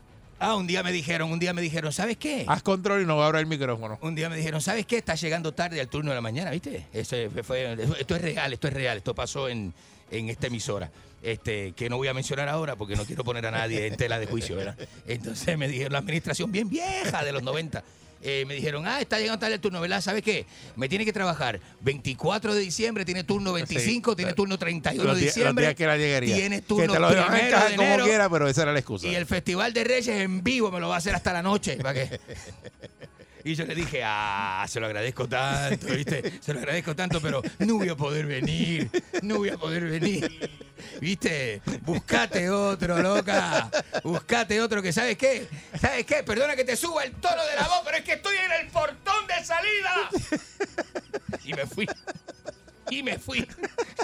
Ah, 0.45 0.57
un 0.57 0.67
día 0.67 0.83
me 0.83 0.91
dijeron, 0.91 1.31
un 1.31 1.39
día 1.39 1.53
me 1.53 1.63
dijeron, 1.63 1.93
¿sabes 1.93 2.17
qué? 2.17 2.45
Haz 2.49 2.65
control 2.65 3.03
y 3.03 3.07
no 3.07 3.17
va 3.17 3.25
a 3.25 3.27
abrir 3.29 3.41
el 3.43 3.47
micrófono. 3.47 3.97
Un 4.03 4.17
día 4.17 4.29
me 4.29 4.37
dijeron, 4.37 4.61
¿sabes 4.61 4.87
qué? 4.87 4.97
Estás 4.97 5.21
llegando 5.21 5.53
tarde 5.55 5.81
al 5.81 5.87
turno 5.87 6.11
de 6.11 6.17
la 6.17 6.21
mañana, 6.21 6.51
¿viste? 6.51 6.87
Ese 6.93 7.31
fue, 7.45 7.77
esto 8.01 8.17
es 8.17 8.23
real, 8.23 8.53
esto 8.53 8.67
es 8.67 8.75
real. 8.75 8.97
Esto 8.99 9.15
pasó 9.15 9.49
en, 9.49 9.73
en 10.11 10.29
esta 10.31 10.49
emisora. 10.49 10.91
Este, 11.23 11.73
que 11.73 11.89
no 11.89 11.97
voy 11.99 12.09
a 12.09 12.15
mencionar 12.15 12.49
ahora 12.49 12.75
porque 12.75 12.97
no 12.97 13.05
quiero 13.05 13.23
poner 13.23 13.47
a 13.47 13.51
nadie 13.53 13.87
en 13.87 13.97
tela 13.97 14.19
de 14.19 14.27
juicio, 14.27 14.57
¿verdad? 14.57 14.77
Entonces 15.07 15.57
me 15.57 15.69
dijeron, 15.69 15.93
la 15.93 15.99
administración 15.99 16.51
bien 16.51 16.69
vieja 16.69 17.25
de 17.25 17.31
los 17.33 17.43
90. 17.45 17.85
eh, 18.25 18.45
me 18.47 18.55
dijeron, 18.55 18.87
ah, 18.87 19.01
está 19.01 19.19
llegando 19.19 19.39
tarde 19.41 19.55
el 19.55 19.61
turno, 19.61 19.81
¿verdad? 19.81 20.01
¿Sabes 20.01 20.23
qué? 20.23 20.47
Me 20.77 20.89
tiene 20.89 21.05
que 21.05 21.13
trabajar 21.13 21.59
24 21.81 22.55
de 22.55 22.61
diciembre, 22.61 23.05
tiene 23.05 23.25
turno 23.25 23.53
25, 23.53 24.15
tiene 24.17 24.33
turno 24.33 24.59
31 24.59 25.03
Los 25.05 25.15
de 25.17 25.21
días- 25.23 25.31
los 25.31 25.35
diciembre. 25.37 25.65
días 25.65 25.75
que 25.77 25.87
la 25.87 25.97
llegaría. 25.97 26.35
Tiene 26.37 26.57
Que 26.61 26.67
turno 26.67 26.93
te 26.93 26.99
lo 27.01 27.09
primero 27.09 27.59
de 27.61 27.77
como 27.77 27.83
enero. 27.89 28.05
quiera, 28.05 28.29
pero 28.31 28.49
esa 28.49 28.63
era 28.63 28.73
la 28.73 28.79
excusa. 28.79 29.07
Y 29.09 29.15
el 29.17 29.27
Festival 29.27 29.73
de 29.73 29.85
Reyes 29.85 30.09
en 30.09 30.43
vivo 30.45 30.71
me 30.71 30.79
lo 30.81 30.89
va 30.89 30.97
a 30.97 30.99
hacer 30.99 31.15
hasta 31.17 31.33
la 31.33 31.43
noche. 31.43 31.77
¿para 31.77 31.95
qué? 31.95 32.21
Y 33.45 33.57
yo 33.57 33.65
le 33.67 33.75
dije, 33.75 34.03
ah, 34.05 34.65
se 34.69 34.79
lo 34.79 34.87
agradezco 34.87 35.29
tanto, 35.29 35.89
¿viste? 35.89 36.35
Se 36.41 36.53
lo 36.53 36.61
agradezco 36.61 36.95
tanto, 36.95 37.21
pero 37.21 37.43
no 37.59 37.75
voy 37.75 37.89
a 37.89 37.97
poder 37.97 38.25
venir, 38.25 38.89
no 39.23 39.39
voy 39.39 39.49
a 39.49 39.59
poder 39.59 39.83
venir. 39.85 40.31
¿Viste? 41.01 41.63
Buscate 41.83 42.51
otro, 42.51 42.99
loca. 42.99 43.71
Buscate 44.03 44.61
otro 44.61 44.83
que, 44.83 44.93
¿sabes 44.93 45.17
qué? 45.17 45.49
¿Sabes 45.81 46.07
qué? 46.07 46.23
Perdona 46.23 46.57
que 46.57 46.65
te 46.65 46.77
suba 46.77 47.05
el 47.05 47.13
tono 47.13 47.45
de 47.45 47.57
la 47.57 47.69
voz, 47.69 47.81
pero 47.85 47.97
es 47.97 48.05
que 48.05 48.13
estoy 48.15 48.37
en 48.37 48.53
el 48.53 48.69
portón 48.69 49.27
de 49.27 49.45
salida. 49.45 50.11
Y 51.45 51.55
me 51.55 51.67
fui. 51.67 51.89
Y 52.91 53.03
me 53.03 53.19
fui. 53.19 53.47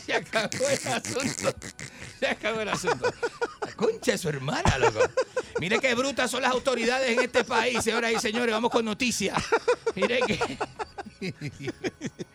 Se 0.06 0.14
acabó 0.14 0.68
el 0.68 0.88
asunto. 0.88 1.54
Se 2.18 2.26
acabó 2.26 2.60
el 2.60 2.68
asunto. 2.68 3.12
La 3.60 3.72
concha 3.72 4.12
de 4.12 4.18
su 4.18 4.28
hermana, 4.28 4.78
loco. 4.78 5.00
Mire 5.60 5.78
qué 5.78 5.94
brutas 5.94 6.30
son 6.30 6.42
las 6.42 6.52
autoridades 6.52 7.10
en 7.10 7.20
este 7.20 7.44
país, 7.44 7.82
señoras 7.82 8.12
y 8.12 8.18
señores. 8.18 8.52
Vamos 8.52 8.70
con 8.70 8.84
noticias. 8.84 9.36
Mire 9.94 10.20
que. 10.20 10.58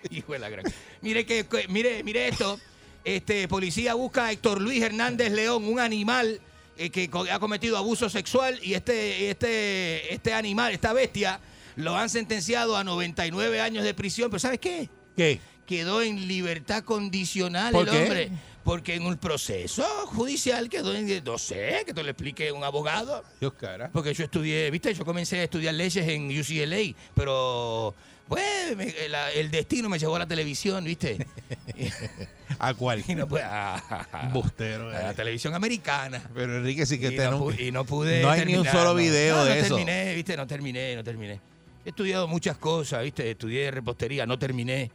Hijo 0.10 0.34
de 0.34 0.40
la 0.40 0.50
gran. 0.50 0.66
Mire 1.02 1.26
que, 1.26 1.46
mire, 1.70 2.04
mire 2.04 2.28
esto. 2.28 2.60
Este 3.04 3.48
policía 3.48 3.96
busca 3.96 4.26
a 4.28 4.32
Héctor 4.32 4.62
Luis 4.62 4.82
Hernández 4.82 5.32
León, 5.32 5.66
un 5.66 5.80
animal 5.80 6.40
eh, 6.78 6.90
que 6.90 7.10
ha 7.32 7.40
cometido 7.40 7.78
abuso 7.78 8.10
sexual 8.10 8.60
y 8.64 8.74
este, 8.74 9.30
este, 9.30 10.14
este 10.14 10.34
animal, 10.34 10.74
esta 10.74 10.94
bestia, 10.94 11.40
lo 11.76 11.98
han 11.98 12.10
sentenciado 12.10 12.78
a 12.78 12.84
99 12.84 13.62
años 13.62 13.84
de 13.84 13.94
prisión. 13.94 14.30
Pero 14.30 14.40
¿sabes 14.40 14.60
qué? 14.60 14.90
¿Qué? 15.18 15.40
Quedó 15.68 16.02
en 16.02 16.28
libertad 16.28 16.84
condicional 16.84 17.72
¿Por 17.74 17.88
el 17.88 17.94
qué? 17.94 18.04
hombre. 18.04 18.32
Porque 18.64 18.96
en 18.96 19.06
un 19.06 19.18
proceso 19.18 19.84
judicial 20.08 20.70
quedó 20.70 20.96
en, 20.96 21.24
no 21.26 21.38
sé, 21.38 21.84
que 21.86 21.94
te 21.94 22.02
lo 22.02 22.10
explique 22.10 22.52
un 22.54 22.64
abogado. 22.64 23.22
Dios 23.42 23.54
cara. 23.54 23.90
Porque 23.92 24.14
yo 24.14 24.24
estudié, 24.24 24.72
viste, 24.72 24.94
yo 24.94 25.04
comencé 25.04 25.42
a 25.42 25.44
estudiar 25.44 25.74
leyes 25.74 26.08
en 26.08 26.28
UCLA, 26.28 26.96
pero 27.14 27.94
pues 28.28 28.76
me- 28.78 28.94
la- 29.10 29.32
el 29.32 29.52
destino 29.52 29.90
me 29.90 30.00
llevó 30.00 30.16
a 30.16 30.20
la 30.20 30.28
televisión, 30.28 30.84
viste. 30.84 31.26
¿A 32.60 32.74
cuál? 32.74 33.04
Y 33.08 33.16
no 33.16 33.28
pude- 33.28 33.44
a, 33.44 34.30
Bustero. 34.34 34.90
a 34.90 34.94
la 34.94 35.12
eh. 35.12 35.14
televisión 35.14 35.54
americana. 35.54 36.22
Pero 36.34 36.58
Enrique 36.58 36.86
sí 36.86 37.00
que 37.00 37.08
y, 37.08 37.16
te 37.18 37.26
no 37.30 37.52
y 37.52 37.72
no 37.72 37.84
pude 37.86 38.22
No 38.22 38.30
hay 38.30 38.46
ni 38.46 38.56
un 38.56 38.66
solo 38.66 38.90
no. 38.92 38.96
video 38.96 39.38
No, 39.38 39.44
de 39.46 39.50
no 39.50 39.56
eso. 39.56 39.76
terminé, 39.76 40.16
viste, 40.16 40.38
no 40.38 40.48
terminé, 40.48 40.96
no 40.96 41.04
terminé. 41.04 41.40
He 41.86 41.90
estudiado 41.90 42.28
muchas 42.30 42.58
cosas, 42.58 43.04
viste, 43.04 43.30
estudié 43.30 43.70
repostería, 43.70 44.26
no 44.26 44.40
terminé. 44.40 44.90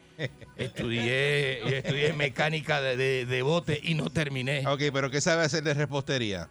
Estudié, 0.56 1.78
estudié 1.78 2.12
mecánica 2.14 2.80
de, 2.80 2.96
de, 2.96 3.26
de 3.26 3.42
bote 3.42 3.78
y 3.82 3.94
no 3.94 4.08
terminé. 4.10 4.66
Ok, 4.66 4.84
pero 4.92 5.10
¿qué 5.10 5.20
sabe 5.20 5.42
hacer 5.44 5.62
de 5.62 5.74
repostería? 5.74 6.48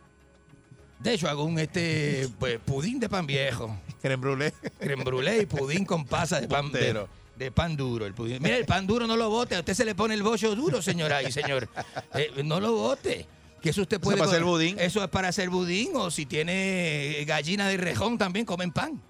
De 1.00 1.14
hecho, 1.14 1.28
hago 1.28 1.44
un 1.44 1.58
este 1.60 2.28
pues, 2.40 2.60
pudín 2.64 3.00
de 3.00 3.10
pan 3.10 3.26
viejo. 3.26 3.76
Creme 4.02 4.22
brûlée. 4.22 4.54
Creme 4.80 5.04
brûlée 5.04 5.42
y 5.42 5.46
pudín 5.46 5.86
con 5.86 6.06
pasas 6.06 6.42
de 6.42 6.48
pan, 6.48 6.72
de, 6.72 7.52
pan 7.52 7.76
duro. 7.76 8.06
El 8.06 8.14
pudín. 8.14 8.42
Mira, 8.42 8.58
el 8.58 8.66
pan 8.66 8.86
duro 8.88 9.08
no 9.08 9.16
lo 9.16 9.30
bote. 9.30 9.56
A 9.56 9.60
usted 9.60 9.74
se 9.74 9.86
le 9.86 9.96
pone 9.96 10.14
el 10.14 10.24
bollo 10.24 10.56
duro, 10.56 10.82
señora 10.82 11.24
y 11.24 11.32
señor. 11.32 11.70
Eh, 12.14 12.44
no 12.44 12.60
lo 12.60 12.74
bote. 12.74 13.28
Que 13.62 13.70
eso 13.70 13.82
usted 13.82 14.00
puede. 14.00 14.18
para 14.18 14.30
hacer 14.30 14.44
budín? 14.44 14.78
Eso 14.80 15.04
es 15.04 15.10
para 15.10 15.30
hacer 15.30 15.50
budín. 15.50 15.92
O 15.96 16.12
si 16.12 16.26
tiene 16.26 17.24
gallina 17.26 17.68
de 17.68 17.78
rejón, 17.78 18.18
también 18.18 18.46
comen 18.46 18.72
pan. 18.72 19.02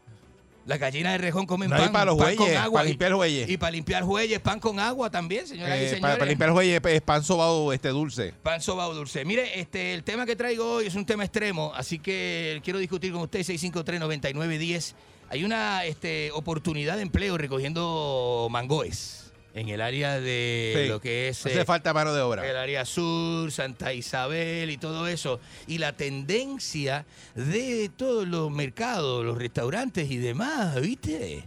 Las 0.67 0.79
gallinas 0.79 1.13
de 1.13 1.17
rejón 1.19 1.45
comen 1.45 1.69
No, 1.69 1.77
pan. 1.77 1.91
para 1.93 2.05
los 2.05 2.17
pan 2.17 2.35
con 2.35 2.53
agua. 2.55 2.79
para 2.79 2.89
limpiar 2.89 3.15
bueyes. 3.15 3.49
Y 3.49 3.55
para 3.57 3.71
limpiar 3.71 4.03
bueyes, 4.03 4.39
pan 4.41 4.59
con 4.59 4.79
agua 4.81 5.09
también, 5.09 5.47
señoras 5.47 5.77
y 5.79 5.83
Eh, 5.83 5.85
señores. 5.85 6.01
para, 6.01 6.17
para 6.17 6.29
limpiar 6.29 6.51
juez 6.51 6.81
es 6.85 7.01
pan 7.01 7.23
sobado 7.23 7.71
este 7.71 7.87
dulce. 7.89 8.33
Pan 8.43 8.61
sobao 8.61 8.93
dulce. 8.93 9.23
Mire, 9.23 9.59
este, 9.61 9.93
el 9.93 10.03
tema 10.03 10.25
que 10.25 10.35
traigo 10.35 10.73
hoy 10.75 10.87
es 10.87 10.95
un 10.95 11.05
tema 11.05 11.23
extremo, 11.23 11.71
así 11.73 11.99
que 11.99 12.59
quiero 12.65 12.79
discutir 12.79 13.13
con 13.13 13.21
usted 13.21 13.39
653-9910. 13.45 14.93
Hay 15.29 15.43
una 15.45 15.85
este, 15.85 16.31
oportunidad 16.33 16.97
de 16.97 17.01
empleo 17.03 17.37
recogiendo 17.37 18.47
mangoes 18.51 19.26
en 19.57 19.69
el 19.69 19.81
área 19.81 20.19
de 20.19 20.73
Sí. 20.83 20.87
lo 20.87 21.01
que 21.01 21.29
es 21.29 21.45
Hace 21.45 21.61
eh, 21.61 21.65
falta 21.65 21.93
mano 21.93 22.13
de 22.13 22.21
obra. 22.21 22.47
el 22.47 22.55
área 22.55 22.85
sur, 22.85 23.51
Santa 23.51 23.91
Isabel 23.93 24.69
y 24.69 24.77
todo 24.77 25.07
eso. 25.07 25.39
Y 25.65 25.79
la 25.79 25.93
tendencia 25.93 27.05
de 27.35 27.89
todos 27.95 28.27
los 28.27 28.51
mercados, 28.51 29.25
los 29.25 29.37
restaurantes 29.37 30.11
y 30.11 30.17
demás, 30.17 30.79
¿viste? 30.79 31.43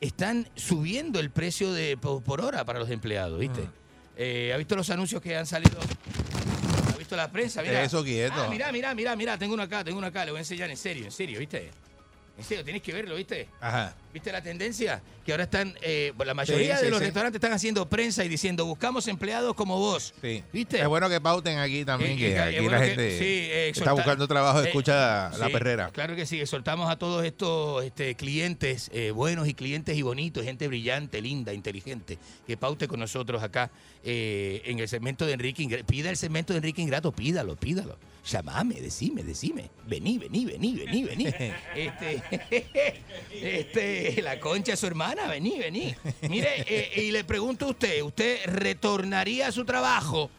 Están 0.00 0.48
subiendo 0.54 1.18
el 1.20 1.30
precio 1.30 1.72
de 1.72 1.96
por, 1.96 2.40
hora 2.42 2.64
para 2.64 2.78
los 2.78 2.90
empleados, 2.90 3.38
¿viste? 3.40 3.62
Eh, 4.16 4.52
¿Ha 4.52 4.56
visto 4.58 4.76
los 4.76 4.90
anuncios 4.90 5.22
que 5.22 5.34
han 5.36 5.46
salido? 5.46 5.78
¿Ha 6.92 6.98
visto 6.98 7.16
la 7.16 7.32
prensa? 7.32 7.62
Mira. 7.62 7.82
Eso 7.82 8.04
quieto. 8.04 8.34
Ah, 8.36 8.48
mira, 8.50 8.70
mira, 8.70 8.94
mira, 8.94 9.16
mira, 9.16 9.38
tengo 9.38 9.54
uno 9.54 9.62
acá, 9.62 9.82
tengo 9.82 9.96
uno 9.98 10.06
acá, 10.08 10.24
le 10.26 10.32
voy 10.32 10.38
a 10.38 10.42
enseñar 10.42 10.68
en 10.70 10.76
serio, 10.76 11.06
en 11.06 11.12
serio, 11.12 11.38
¿viste? 11.38 11.70
En 12.36 12.44
serio, 12.44 12.62
tienes 12.62 12.82
que 12.82 12.92
verlo, 12.92 13.14
¿viste? 13.14 13.48
Ajá. 13.60 13.94
¿Viste 14.14 14.30
la 14.30 14.40
tendencia? 14.40 15.02
Que 15.26 15.32
ahora 15.32 15.42
están, 15.42 15.74
eh, 15.82 16.12
la 16.24 16.34
mayoría 16.34 16.76
Sí, 16.78 16.84
de 16.84 16.90
los 16.90 17.00
sí. 17.00 17.06
restaurantes 17.06 17.38
están 17.38 17.52
haciendo 17.52 17.88
prensa 17.88 18.24
y 18.24 18.28
diciendo, 18.28 18.64
buscamos 18.64 19.08
empleados 19.08 19.54
como 19.56 19.76
vos. 19.76 20.14
¿Viste? 20.52 20.80
Es 20.80 20.86
bueno 20.86 21.08
que 21.08 21.20
pauten 21.20 21.58
aquí 21.58 21.84
también, 21.84 22.12
Eh, 22.12 22.16
que 22.16 22.32
eh, 22.34 22.38
aquí 22.38 22.56
es 22.64 22.70
la 22.70 22.78
que- 22.80 22.86
gente 22.86 23.18
sí, 23.18 23.24
eh, 23.24 23.68
está 23.70 23.92
buscando 23.92 24.28
trabajo, 24.28 24.60
escucha 24.60 25.30
la 25.36 25.48
perrera. 25.48 25.90
Claro 25.90 26.14
que 26.14 26.26
sí, 26.26 26.40
exhortamos 26.40 26.88
a 26.88 26.96
todos 26.96 27.24
estos 27.24 27.84
este, 27.84 28.14
clientes 28.14 28.88
buenos 29.14 29.48
y 29.48 29.54
clientes 29.54 29.96
y 29.96 30.02
bonitos, 30.02 30.44
gente 30.44 30.68
brillante, 30.68 31.20
linda, 31.20 31.52
inteligente, 31.52 32.16
que 32.46 32.56
paute 32.56 32.86
con 32.86 33.00
nosotros 33.00 33.42
acá 33.42 33.72
en 34.04 34.78
el 34.78 34.86
segmento 34.88 35.26
de 35.26 35.32
Enrique 35.32 35.64
Ingrato. 35.64 35.86
Pida 35.86 36.10
el 36.10 36.16
segmento 36.16 36.52
de 36.52 36.58
Enrique 36.58 36.80
Ingrato, 36.82 37.10
pídalo, 37.10 37.56
pídalo. 37.56 37.98
Llamame, 38.26 38.80
decime, 38.80 39.22
decime. 39.22 39.68
Vení, 39.86 40.16
vení, 40.16 40.46
vení, 40.46 40.74
vení, 40.76 41.02
vení. 41.04 41.26
este, 41.74 42.22
este, 43.42 44.03
la 44.22 44.40
concha 44.40 44.76
su 44.76 44.86
hermana, 44.86 45.26
vení, 45.26 45.58
vení. 45.58 45.94
Mire, 46.28 46.64
eh, 46.66 47.02
y 47.04 47.10
le 47.10 47.24
pregunto 47.24 47.66
a 47.66 47.68
usted, 47.70 48.02
¿usted 48.02 48.38
retornaría 48.46 49.48
a 49.48 49.52
su 49.52 49.64
trabajo? 49.64 50.30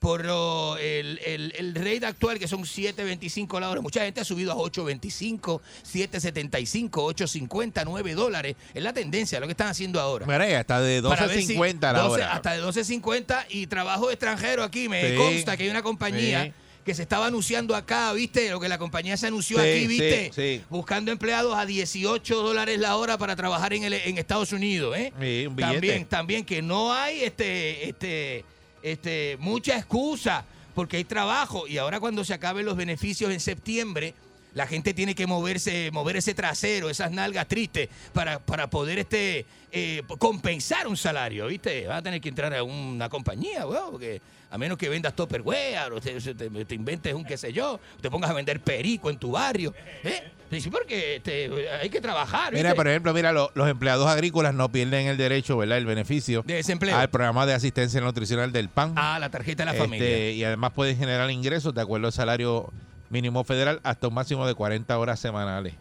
por 0.00 0.22
lo- 0.22 0.76
el, 0.76 1.18
el, 1.24 1.54
el 1.56 1.74
rate 1.74 2.04
actual, 2.04 2.38
que 2.38 2.46
son 2.46 2.64
7.25 2.64 3.58
la 3.58 3.70
hora. 3.70 3.80
Mucha 3.80 4.04
gente 4.04 4.20
ha 4.20 4.24
subido 4.24 4.52
a 4.52 4.56
8.25, 4.56 5.62
7.75, 5.90 6.90
8.50, 6.90 7.82
9 7.86 8.14
dólares. 8.14 8.54
Es 8.74 8.82
la 8.82 8.92
tendencia, 8.92 9.40
lo 9.40 9.46
que 9.46 9.52
están 9.52 9.68
haciendo 9.68 9.98
ahora. 10.00 10.26
Mira, 10.26 10.46
ya 10.48 10.60
está 10.60 10.80
de 10.82 11.00
Para 11.02 11.26
ver 11.26 11.42
si 11.42 11.54
12.50 11.56 11.80
la 11.80 11.92
12 12.00 12.12
hora. 12.12 12.32
Hasta 12.34 12.52
de 12.52 12.62
12.50 12.62 13.46
y 13.48 13.66
trabajo 13.66 14.10
extranjero 14.10 14.62
aquí. 14.62 14.90
Me 14.90 15.10
Sí, 15.12 15.16
consta 15.16 15.56
que 15.56 15.62
hay 15.64 15.70
una 15.70 15.82
compañía 15.82 16.44
sí. 16.44 16.52
Que 16.84 16.94
se 16.94 17.02
estaba 17.02 17.26
anunciando 17.26 17.74
acá, 17.74 18.12
¿viste? 18.12 18.50
Lo 18.50 18.60
que 18.60 18.68
la 18.68 18.76
compañía 18.78 19.16
se 19.16 19.26
anunció 19.28 19.58
Sí, 19.60 19.68
aquí, 19.68 19.86
¿viste? 19.86 20.30
sí. 20.34 20.62
Buscando 20.68 21.10
empleados 21.12 21.56
a 21.56 21.64
18 21.64 22.42
dólares 22.42 22.78
la 22.78 22.96
hora 22.96 23.16
para 23.16 23.34
trabajar 23.36 23.72
en, 23.72 23.84
el- 23.84 23.94
en 23.94 24.18
Estados 24.18 24.52
Unidos, 24.52 24.96
¿eh? 24.96 25.12
Sí, 25.20 25.46
un 25.46 25.56
billete. 25.56 25.72
También, 25.74 26.04
también 26.06 26.44
que 26.44 26.60
no 26.62 26.92
hay 26.92 27.22
este, 27.22 27.88
este, 27.88 28.44
este, 28.82 29.36
mucha 29.40 29.76
excusa 29.76 30.44
porque 30.74 30.98
hay 30.98 31.04
trabajo 31.04 31.66
y 31.66 31.78
ahora 31.78 32.00
cuando 32.00 32.24
se 32.24 32.34
acaben 32.34 32.66
los 32.66 32.76
beneficios 32.76 33.32
en 33.32 33.40
septiembre, 33.40 34.12
la 34.54 34.66
gente 34.66 34.92
tiene 34.94 35.14
que 35.14 35.26
moverse, 35.26 35.90
mover 35.90 36.16
ese 36.16 36.34
trasero, 36.34 36.88
esas 36.90 37.10
nalgas 37.10 37.48
tristes 37.48 37.88
para, 38.12 38.38
para 38.40 38.68
poder 38.68 38.98
este, 39.00 39.46
eh, 39.72 40.02
compensar 40.18 40.86
un 40.86 40.96
salario, 40.96 41.46
¿viste? 41.46 41.86
Vas 41.86 41.98
a 41.98 42.02
tener 42.02 42.20
que 42.20 42.28
entrar 42.28 42.54
a 42.54 42.62
una 42.62 43.08
compañía, 43.08 43.66
weón, 43.66 43.90
porque 43.92 44.20
a 44.54 44.58
menos 44.58 44.78
que 44.78 44.88
vendas 44.88 45.14
Tupperware 45.16 45.92
o 45.92 46.00
te, 46.00 46.20
te- 46.20 46.64
te 46.64 46.74
inventes 46.76 47.12
un 47.12 47.24
qué 47.24 47.36
sé 47.36 47.52
yo, 47.52 47.80
te 48.00 48.08
pongas 48.08 48.30
a 48.30 48.34
vender 48.34 48.60
perico 48.60 49.10
en 49.10 49.18
tu 49.18 49.32
barrio, 49.32 49.74
¿eh? 50.04 50.22
Sí, 50.60 50.70
porque 50.70 51.16
este, 51.16 51.50
hay 51.80 51.90
que 51.90 52.00
trabajar, 52.00 52.52
¿viste? 52.52 52.62
Mira, 52.62 52.76
por 52.76 52.86
ejemplo, 52.86 53.12
mira, 53.12 53.32
lo- 53.32 53.50
los 53.56 53.68
empleados 53.68 54.06
agrícolas 54.06 54.54
no 54.54 54.70
pierden 54.70 55.08
el 55.08 55.16
derecho, 55.16 55.56
¿verdad? 55.56 55.78
El 55.78 55.86
beneficio 55.86 56.44
De 56.46 56.54
desempleo. 56.54 56.96
al 56.96 57.10
programa 57.10 57.44
de 57.46 57.54
asistencia 57.54 58.00
nutricional 58.00 58.52
del 58.52 58.68
PAN. 58.68 58.92
Ah, 58.94 59.18
la 59.18 59.30
tarjeta 59.30 59.62
de 59.62 59.66
la 59.66 59.72
Este, 59.72 59.82
familia. 59.84 60.30
Y 60.30 60.44
además 60.44 60.70
pueden 60.72 60.96
generar 60.96 61.28
ingresos 61.32 61.74
de 61.74 61.80
acuerdo 61.80 62.06
al 62.06 62.12
salario 62.12 62.72
mínimo 63.10 63.42
federal 63.42 63.80
hasta 63.82 64.06
un 64.06 64.14
máximo 64.14 64.46
de 64.46 64.54
40 64.54 64.96
horas 64.96 65.18
semanales. 65.18 65.74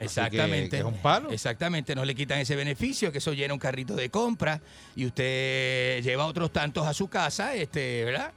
Exactamente. 0.00 0.70
que 0.70 0.78
es 0.78 0.84
un 0.84 0.98
palo. 0.98 1.30
Exactamente, 1.30 1.94
no 1.94 2.04
le 2.04 2.14
quitan 2.14 2.38
ese 2.38 2.54
beneficio, 2.56 3.10
que 3.10 3.18
eso 3.18 3.32
llena 3.32 3.52
un 3.54 3.60
carrito 3.60 3.94
de 3.96 4.10
compra 4.10 4.60
y 4.94 5.06
usted 5.06 6.02
lleva 6.02 6.26
otros 6.26 6.52
tantos 6.52 6.86
a 6.86 6.94
su 6.94 7.08
casa, 7.08 7.54
este, 7.54 8.04
¿verdad? 8.04 8.32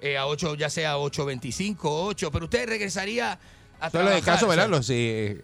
Eh, 0.00 0.16
a 0.16 0.26
8, 0.26 0.54
ya 0.56 0.70
sea 0.70 0.96
8.25, 0.96 1.78
8, 1.82 2.30
pero 2.30 2.44
usted 2.44 2.68
regresaría 2.68 3.38
a 3.80 3.90
Solo 3.90 4.04
trabajar, 4.04 4.24
caso, 4.24 4.48
¿verdad? 4.48 4.66
o 4.66 4.68
sea, 4.68 4.78
Los, 4.78 4.90
eh, 4.90 5.42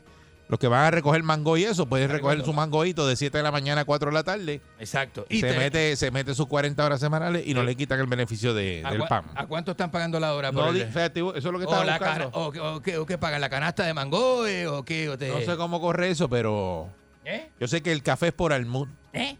los 0.53 0.59
que 0.59 0.68
van 0.68 0.84
a 0.84 0.90
recoger 0.90 1.22
mango 1.22 1.57
y 1.57 1.64
eso, 1.64 1.86
pueden 1.86 2.11
recoger 2.11 2.44
su 2.44 2.53
mangoito 2.53 3.07
de 3.07 3.16
7 3.16 3.38
de 3.38 3.42
la 3.42 3.50
mañana 3.50 3.80
a 3.80 3.84
4 3.86 4.11
de 4.11 4.14
la 4.14 4.22
tarde. 4.22 4.61
Exacto. 4.78 5.24
Y 5.30 5.40
se, 5.40 5.50
te- 5.50 5.57
mete, 5.59 5.96
se 5.96 6.11
mete 6.11 6.34
sus 6.34 6.46
40 6.46 6.84
horas 6.84 7.00
semanales 7.00 7.44
y 7.46 7.55
no 7.55 7.61
Sí. 7.62 7.66
le 7.68 7.74
quitan 7.74 7.98
el 8.00 8.07
beneficio 8.07 8.53
de, 8.53 8.82
¿A, 8.84 8.90
del 8.90 9.05
PAN. 9.05 9.24
a 9.34 9.46
cuánto 9.46 9.70
están 9.70 9.90
pagando 9.90 10.20
la 10.20 10.34
hora? 10.34 10.53
No, 10.53 10.61
por 10.66 10.76
el- 10.76 10.82
eso 10.82 10.98
es 11.34 11.42
lo 11.44 11.59
que 11.59 11.64
la 11.64 11.96
buscando. 11.98 12.30
o, 12.34 12.53
qué- 12.53 12.61
o 12.98 13.03
o 13.03 13.07
qué 13.07 13.16
pagan? 13.16 13.40
¿La 13.40 13.48
canasta 13.48 13.84
de 13.86 13.94
mango 13.94 14.46
eh, 14.46 14.66
o 14.66 14.84
qué? 14.84 15.09
O 15.09 15.16
te- 15.16 15.28
No 15.30 15.40
sé 15.40 15.57
cómo 15.57 15.80
corre 15.80 16.11
eso, 16.11 16.28
pero 16.28 16.90
¿Eh? 17.24 17.48
yo 17.59 17.66
sé 17.66 17.80
que 17.80 17.90
el 17.90 18.03
café 18.03 18.26
es 18.26 18.34
por 18.34 18.53
almud. 18.53 18.88
¿Eh? 19.14 19.38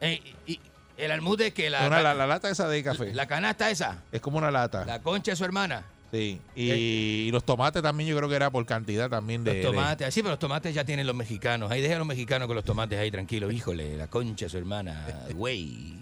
Eh, 0.00 0.22
y, 0.46 0.60
el 0.96 1.10
almud 1.10 1.40
es 1.40 1.52
que 1.54 1.70
la, 1.70 1.88
Una- 1.88 2.00
la, 2.02 2.14
la 2.14 2.28
lata 2.28 2.48
esa 2.50 2.68
de 2.68 2.84
café. 2.84 3.12
la 3.12 3.26
canasta 3.26 3.68
esa, 3.68 4.04
es 4.12 4.20
como 4.20 4.38
una 4.38 4.52
lata. 4.52 4.84
la 4.84 5.02
concha 5.02 5.32
de 5.32 5.36
su 5.36 5.44
hermana. 5.44 5.82
Sí. 6.16 6.40
Y, 6.54 6.70
y 6.72 7.30
los 7.30 7.44
tomates 7.44 7.82
también 7.82 8.08
yo 8.10 8.16
creo 8.16 8.28
que 8.28 8.36
era 8.36 8.50
por 8.50 8.64
cantidad 8.66 9.08
también 9.10 9.44
de... 9.44 9.62
Los 9.62 9.72
tomates, 9.72 10.06
así, 10.08 10.20
pero 10.22 10.30
los 10.32 10.38
tomates 10.38 10.74
ya 10.74 10.84
tienen 10.84 11.06
los 11.06 11.14
mexicanos. 11.16 11.70
Ahí 11.70 11.80
deja 11.82 11.96
a 11.96 11.98
los 11.98 12.06
mexicanos 12.06 12.46
con 12.46 12.56
los 12.56 12.64
tomates 12.64 12.98
ahí 12.98 13.10
tranquilos. 13.10 13.52
Híjole, 13.52 13.96
la 13.96 14.06
concha 14.08 14.46
de 14.46 14.50
su 14.50 14.58
hermana, 14.58 15.06
güey. 15.34 15.94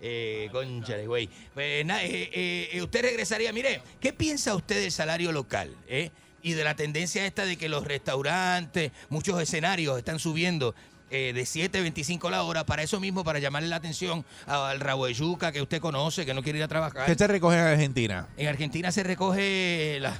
Eh, 0.00 0.48
concha 0.50 0.96
de 0.96 1.06
güey. 1.06 1.28
Pues, 1.54 1.86
na- 1.86 2.02
eh, 2.02 2.28
eh, 2.32 2.68
eh, 2.72 2.82
usted 2.82 3.02
regresaría, 3.02 3.52
mire, 3.52 3.80
¿qué 4.00 4.12
piensa 4.12 4.54
usted 4.54 4.80
del 4.80 4.90
salario 4.90 5.30
local? 5.32 5.74
eh? 5.88 6.10
Y 6.42 6.54
de 6.54 6.64
la 6.64 6.74
tendencia 6.74 7.24
esta 7.24 7.44
de 7.46 7.56
que 7.56 7.68
los 7.68 7.84
restaurantes, 7.84 8.90
muchos 9.10 9.40
escenarios 9.40 9.96
están 9.96 10.18
subiendo 10.18 10.74
eh, 11.12 11.32
de 11.34 11.42
7.25 11.42 12.30
la 12.30 12.42
hora 12.42 12.64
para 12.64 12.82
eso 12.82 12.98
mismo, 12.98 13.22
para 13.22 13.38
llamarle 13.38 13.68
la 13.68 13.76
atención 13.76 14.24
al 14.46 14.80
rabo 14.80 15.06
de 15.06 15.12
yuca 15.12 15.52
que 15.52 15.60
usted 15.60 15.78
conoce, 15.78 16.24
que 16.24 16.32
no 16.32 16.42
quiere 16.42 16.58
ir 16.58 16.64
a 16.64 16.68
trabajar. 16.68 17.04
¿Qué 17.04 17.14
se 17.14 17.26
recoge 17.26 17.58
en 17.58 17.66
Argentina? 17.66 18.28
En 18.38 18.48
Argentina 18.48 18.90
se 18.90 19.02
recoge 19.02 19.98
la... 20.00 20.14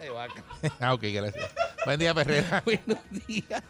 de 0.00 0.08
vaca. 0.08 0.42
ah, 0.80 0.94
ok, 0.94 1.02
gracias. 1.12 1.54
Buen 1.84 2.00
día, 2.00 2.14
Perrera. 2.14 2.62
Buenos 2.64 2.98
días. 3.26 3.62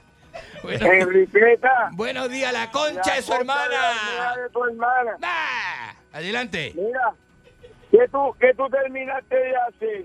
Buenos, 0.62 0.82
Enriqueta. 0.82 1.90
buenos 1.92 2.30
días, 2.30 2.52
la 2.52 2.70
concha 2.70 3.00
la 3.04 3.14
de 3.16 3.22
su 3.22 3.32
concha 3.32 3.40
hermana. 3.40 4.36
de 4.36 4.50
tu 4.50 4.64
hermana. 4.64 5.16
Ah, 5.22 5.94
Adelante. 6.12 6.72
Mira, 6.76 7.12
¿qué 7.90 8.06
tú, 8.08 8.36
qué 8.38 8.54
tú 8.54 8.68
terminaste 8.70 9.34
de 9.34 9.56
hacer? 9.56 10.04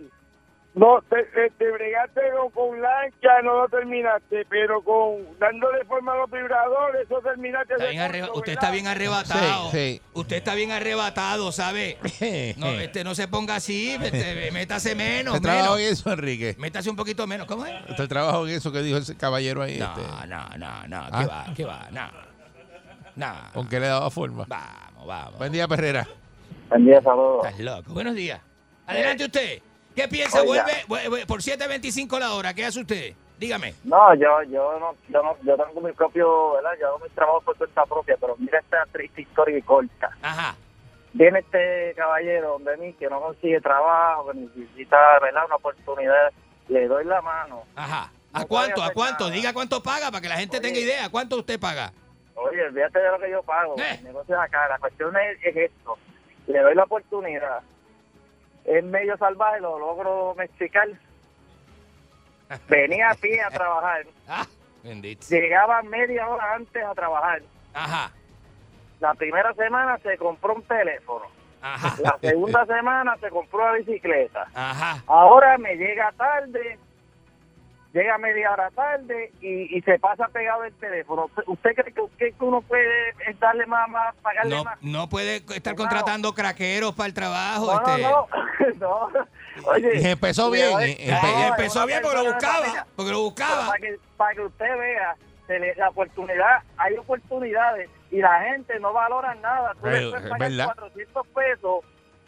No, 0.76 1.01
te, 1.09 1.23
te, 1.23 1.49
te 1.51 1.71
bregaste 1.71 2.19
con, 2.38 2.49
con 2.51 2.82
lancha, 2.82 3.41
no 3.45 3.61
lo 3.61 3.69
terminaste, 3.69 4.45
pero 4.49 4.82
con 4.84 5.39
dándole 5.39 5.86
forma 5.86 6.11
a 6.11 6.17
los 6.17 6.30
vibradores, 6.30 7.03
eso 7.05 7.21
terminaste. 7.21 7.76
Está 7.76 8.05
arreba- 8.05 8.30
usted 8.34 8.51
está 8.51 8.71
bien 8.71 8.86
arrebatado. 8.88 9.71
Sí, 9.71 10.01
Usted 10.13 10.36
está 10.36 10.53
bien 10.53 10.71
arrebatado, 10.71 11.53
¿sabe? 11.53 11.97
No, 12.57 12.67
este, 12.71 13.05
no 13.05 13.15
se 13.15 13.30
ponga 13.30 13.55
así, 13.55 13.91
este, 14.01 14.51
métase 14.51 14.95
menos, 14.95 15.36
¿Usted 15.36 15.43
trabajo 15.47 15.78
en 15.78 15.84
menos. 15.84 15.99
eso, 15.99 16.11
Enrique? 16.11 16.55
Métase 16.59 16.89
un 16.89 16.97
poquito 16.97 17.26
menos. 17.26 17.47
¿Cómo 17.47 17.65
es? 17.65 17.73
¿Usted 17.89 18.07
trabajo 18.09 18.45
en 18.45 18.55
eso 18.55 18.69
que 18.73 18.82
dijo 18.82 18.97
ese 18.97 19.15
caballero 19.15 19.61
ahí? 19.61 19.80
No, 19.80 19.86
este? 19.97 20.28
no, 20.28 20.45
no, 20.57 20.88
no. 20.88 21.05
¿Qué 21.05 21.17
Ah. 21.23 21.28
va? 21.47 21.53
¿Qué 21.55 21.63
va? 21.65 21.88
No. 21.91 22.09
No. 23.15 23.34
¿Con 23.53 23.69
qué 23.69 23.80
le 23.80 23.88
daba 23.88 24.09
forma? 24.11 24.43
Vamos, 24.45 25.07
vamos. 25.07 25.38
Buen 25.38 25.53
día, 25.53 25.69
Perrera. 25.69 26.05
Buen 26.67 26.84
día, 26.86 27.01
saludos. 27.01 27.45
Estás 27.45 27.59
loco. 27.61 27.93
Buenos 27.93 28.13
días. 28.13 28.41
Adelante 28.88 29.23
usted. 29.26 29.61
¿Qué 29.95 30.07
piensa? 30.07 30.41
Oiga. 30.41 30.65
Vuelve, 30.87 31.07
vuelve 31.09 31.25
por 31.25 31.41
7.25 31.41 32.19
la 32.19 32.33
hora. 32.33 32.53
¿Qué 32.53 32.65
hace 32.65 32.79
usted? 32.81 33.13
Dígame. 33.37 33.73
No, 33.83 34.13
yo, 34.15 34.43
yo 34.43 34.79
no, 34.79 34.95
yo 35.09 35.21
no, 35.23 35.37
yo 35.43 35.57
tengo 35.57 35.81
mi 35.81 35.91
propio, 35.93 36.53
¿verdad? 36.53 36.71
Yo 36.79 36.87
hago 36.87 36.99
mi 36.99 37.09
trabajo 37.09 37.41
por 37.41 37.57
cuenta 37.57 37.85
propia, 37.85 38.15
pero 38.19 38.35
mira 38.37 38.59
esta 38.59 38.85
triste 38.91 39.21
historia 39.21 39.57
y 39.57 39.61
corta. 39.61 40.09
Ajá. 40.21 40.55
Viene 41.13 41.39
este 41.39 41.93
caballero 41.95 42.59
donde 42.59 42.77
mí 42.77 42.93
que 42.93 43.07
no 43.09 43.21
consigue 43.21 43.59
trabajo, 43.61 44.31
que 44.31 44.37
necesita, 44.39 44.97
¿verdad? 45.21 45.45
Una 45.45 45.55
oportunidad. 45.55 46.31
Le 46.67 46.87
doy 46.87 47.05
la 47.05 47.21
mano. 47.21 47.63
Ajá. 47.75 48.09
¿A 48.33 48.39
No 48.41 48.47
cuánto? 48.47 48.83
¿A 48.83 48.91
cuánto? 48.91 49.25
nada. 49.25 49.35
Diga 49.35 49.53
cuánto 49.53 49.81
paga 49.83 50.11
para 50.11 50.21
que 50.21 50.29
la 50.29 50.37
gente 50.37 50.57
Oye. 50.57 50.67
tenga 50.67 50.79
idea. 50.79 51.09
¿Cuánto 51.09 51.37
usted 51.37 51.59
paga? 51.59 51.93
Oye, 52.35 52.63
olvídate 52.65 52.99
de 52.99 53.11
lo 53.11 53.19
que 53.19 53.31
yo 53.31 53.43
pago. 53.43 53.75
Eh. 53.77 53.95
El 53.99 54.03
negocio 54.05 54.35
es 54.35 54.41
acá. 54.41 54.67
La 54.67 54.77
cuestión 54.79 55.15
es, 55.15 55.37
es 55.43 55.55
esto. 55.55 55.97
Le 56.47 56.59
doy 56.59 56.75
la 56.75 56.83
oportunidad. 56.83 57.61
Es 58.66 58.84
medio 58.84 59.16
salvaje, 59.18 59.61
lo 59.61 59.78
logro 59.80 60.34
mexicar. 60.36 60.88
Venía 62.70 63.11
a 63.11 63.16
pie 63.16 63.41
a 63.41 63.49
trabajar. 63.49 64.05
Ah, 64.28 64.45
bendito. 64.84 65.26
Llegaba 65.30 65.82
media 65.84 66.28
hora 66.28 66.55
antes 66.55 66.84
a 66.84 66.93
trabajar. 66.93 67.41
Ajá. 67.74 68.11
La 68.99 69.13
primera 69.13 69.53
semana 69.53 69.97
se 69.99 70.18
compró 70.18 70.55
un 70.55 70.63
teléfono. 70.63 71.26
Ajá. 71.61 71.95
La 72.01 72.18
segunda 72.22 72.66
semana 72.68 73.18
se 73.18 73.30
compró 73.30 73.63
una 73.63 73.74
bicicleta. 73.74 74.47
Ajá. 74.53 75.03
Ahora 75.07 75.57
me 75.57 75.76
llega 75.76 76.11
tarde, 76.13 76.80
llega 77.95 78.17
media 78.17 78.51
hora 78.51 78.69
tarde 78.71 79.31
y, 79.41 79.77
y 79.77 79.81
se 79.83 79.97
pasa 79.99 80.27
pegado 80.27 80.65
el 80.65 80.73
teléfono. 80.73 81.29
¿Usted 81.47 81.73
cree 81.75 81.93
que, 81.93 82.33
que 82.33 82.43
uno 82.43 82.61
puede 82.61 83.13
darle 83.39 83.65
más, 83.65 83.87
más 83.89 84.13
pagarle 84.17 84.55
No, 84.55 84.63
más? 84.65 84.77
no 84.81 85.07
puede 85.09 85.37
estar 85.37 85.61
Claro. 85.61 85.77
contratando 85.77 86.33
craqueros 86.33 86.93
para 86.93 87.07
el 87.07 87.13
trabajo. 87.13 87.73
No, 87.73 87.95
este. 87.95 88.01
no, 88.03 88.27
no. 89.15 89.69
Oye, 89.71 90.01
Y 90.01 90.05
empezó 90.07 90.51
bien, 90.51 90.71
empe- 90.77 91.47
empezó 91.49 91.79
una 91.79 91.85
bien 91.85 91.99
porque 92.03 92.17
lo 92.17 92.33
buscaba. 92.33 92.53
familia. 92.59 92.85
Porque 92.97 93.11
lo 93.11 93.21
buscaba. 93.21 93.67
Para 93.67 93.79
que, 93.79 93.95
para 94.17 94.35
que 94.35 94.41
usted 94.41 94.77
vea, 94.77 95.15
la 95.77 95.89
oportunidad, 95.89 96.63
hay 96.77 96.97
oportunidades 96.97 97.89
y 98.11 98.17
la 98.17 98.41
gente 98.41 98.77
no 98.81 98.91
valora 98.91 99.33
nada. 99.36 99.74
Tú 99.82 99.87
le 99.87 100.11
verdad. 100.37 100.65
400 100.75 101.28
pesos 101.28 101.86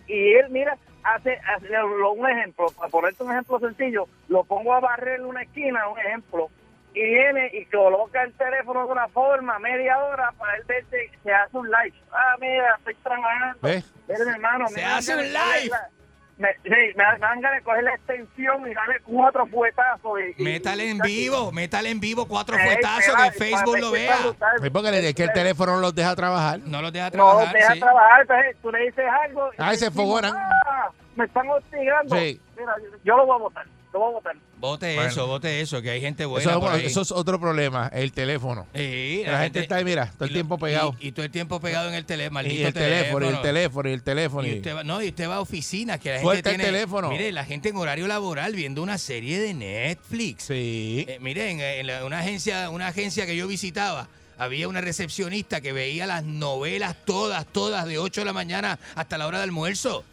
y 0.07 0.33
él, 0.35 0.49
mira, 0.49 0.77
hace, 1.03 1.39
hace 1.55 1.67
lo- 1.69 2.11
un 2.11 2.29
ejemplo, 2.29 2.67
para 2.77 2.89
ponerte 2.89 3.23
un 3.23 3.31
ejemplo 3.31 3.59
sencillo, 3.59 4.07
lo 4.29 4.43
pongo 4.43 4.73
a 4.73 4.79
barrer 4.79 5.19
en 5.19 5.25
una 5.25 5.43
esquina, 5.43 5.87
un 5.89 5.99
ejemplo, 5.99 6.49
y 6.93 7.03
viene 7.03 7.49
y 7.53 7.65
coloca 7.65 8.23
el 8.23 8.33
teléfono 8.33 8.85
de 8.85 8.91
una 8.91 9.07
forma, 9.09 9.59
media 9.59 9.97
hora, 10.03 10.31
para 10.37 10.55
él 10.57 10.63
verse, 10.67 11.11
se 11.23 11.31
hace 11.33 11.57
un 11.57 11.67
live. 11.67 11.93
Ah, 12.11 12.35
mira, 12.39 12.75
estoy 12.77 12.95
trabajando. 12.95 13.59
¿Ves? 13.61 13.93
Miren, 14.07 14.27
hermano, 14.29 14.67
Se 14.69 14.83
hace 14.83 15.15
un 15.15 15.21
live. 15.23 15.69
la- 15.69 15.89
Me, 16.38 16.49
sí, 16.64 16.69
me, 16.69 16.93
me 16.95 17.03
dan 17.19 17.41
ganas 17.41 17.57
de 17.59 17.64
coger 17.64 17.84
la 17.84 17.95
extensión 17.95 18.69
y 18.69 18.73
darle 18.73 18.99
cuatro 19.03 19.47
fuetazos. 19.47 20.19
Y, 20.38 20.41
y- 20.41 20.43
Métale 20.45 20.89
en 20.91 20.99
vivo, 20.99 21.51
métale 21.51 21.89
en 21.89 21.99
vivo 21.99 22.27
cuatro 22.27 22.57
fuetazos 22.59 23.15
que 23.15 23.31
Facebook 23.31 23.80
lo 23.80 23.91
vea. 23.91 24.15
Es 24.64 24.69
porque 24.69 25.07
es 25.09 25.15
que 25.15 25.23
el 25.23 25.34
teléfono 25.34 25.73
no 25.76 25.81
los 25.81 25.95
deja 25.95 26.15
trabajar. 26.15 26.59
No 26.59 26.81
los 26.81 26.93
deja 26.93 27.05
No, 27.05 27.11
trabajar. 27.11 27.53
deja 27.55 27.73
sí. 27.73 27.80
trabajar, 27.80 28.22
entonces 28.22 28.55
tú 28.61 28.72
le 28.72 28.80
dices 28.85 29.05
algo. 29.26 29.49
Ay, 29.57 29.77
se 29.77 29.85
decimos, 29.85 30.05
fogonan. 30.07 30.34
"Ah, 30.35 30.89
me 31.15 31.26
están 31.26 31.49
hostigando. 31.49 32.15
Sí. 32.15 32.39
Mira, 32.55 32.76
yo, 32.84 32.97
yo 33.03 33.18
lo 33.18 33.26
voy 33.26 33.35
a 33.35 33.39
votar, 33.39 33.65
lo 33.93 33.99
voy 33.99 34.09
a 34.09 34.14
votar. 34.14 34.35
Vote 34.59 34.95
Bueno. 34.95 35.09
eso, 35.11 35.27
vote 35.27 35.61
eso, 35.61 35.81
que 35.81 35.89
hay 35.91 36.01
gente 36.01 36.26
buena 36.26 36.41
Eso, 36.49 36.59
es- 36.59 36.65
por 36.65 36.72
ahí. 36.73 36.85
eso 36.85 37.01
es 37.01 37.11
otro 37.11 37.39
problema, 37.39 37.89
el 37.93 38.11
teléfono. 38.11 38.68
Sí, 38.76 39.23
La, 39.26 39.43
gente 39.43 39.59
está 39.59 39.76
ahí, 39.77 39.85
mira, 39.85 40.11
todo 40.15 40.26
el 40.26 40.34
tiempo 40.34 40.57
pegado. 40.57 40.95
Y, 40.99 41.07
y 41.09 41.11
todo 41.11 41.26
el 41.26 41.31
tiempo 41.31 41.59
pegado 41.59 41.88
en 41.89 41.95
el 41.95 42.05
teléfono, 42.05 42.34
maldito 42.35 42.55
Y 42.61 42.64
el 42.65 42.73
teléfono, 42.73 43.26
y 43.26 43.30
el 43.30 43.41
teléfono. 43.41 43.89
y 43.89 43.93
el 43.93 44.03
teléfono. 44.03 44.47
Y 44.47 44.53
usted 44.55 44.76
va, 44.76 44.84
no, 44.84 45.01
y 45.01 45.09
usted 45.09 45.30
va 45.30 45.35
a 45.35 45.39
oficinas 45.41 45.99
que 45.99 46.09
la 46.09 46.15
gente 46.15 46.26
Suelta 46.26 46.49
el 46.49 46.55
tiene, 46.57 46.72
teléfono. 46.72 47.09
Mire, 47.09 47.31
la 47.31 47.45
gente 47.45 47.69
en 47.69 47.76
horario 47.77 48.07
laboral 48.07 48.53
viendo 48.53 48.81
una 48.84 48.97
serie 48.97 49.39
de 49.39 49.53
Netflix. 49.53 50.43
Sí. 50.45 51.05
Eh, 51.07 51.18
miren, 51.22 51.59
en 51.59 51.88
la- 51.88 52.03
una 52.05 52.19
agencia, 52.19 52.69
una 52.69 52.88
agencia 52.88 53.26
que 53.26 53.35
yo 53.35 53.47
visitaba, 53.47 54.07
había 54.39 54.68
una 54.68 54.81
recepcionista 54.81 55.61
que 55.61 55.72
veía 55.73 56.05
las 56.07 56.23
novelas 56.23 56.95
todas, 57.05 57.45
todas 57.45 57.85
de 57.85 57.97
8 57.99 58.22
de 58.22 58.26
la 58.26 58.34
mañana 58.34 58.77
hasta 58.95 59.18
la 59.18 59.27
hora 59.27 59.38
de 59.39 59.45
almuerzo. 59.45 60.03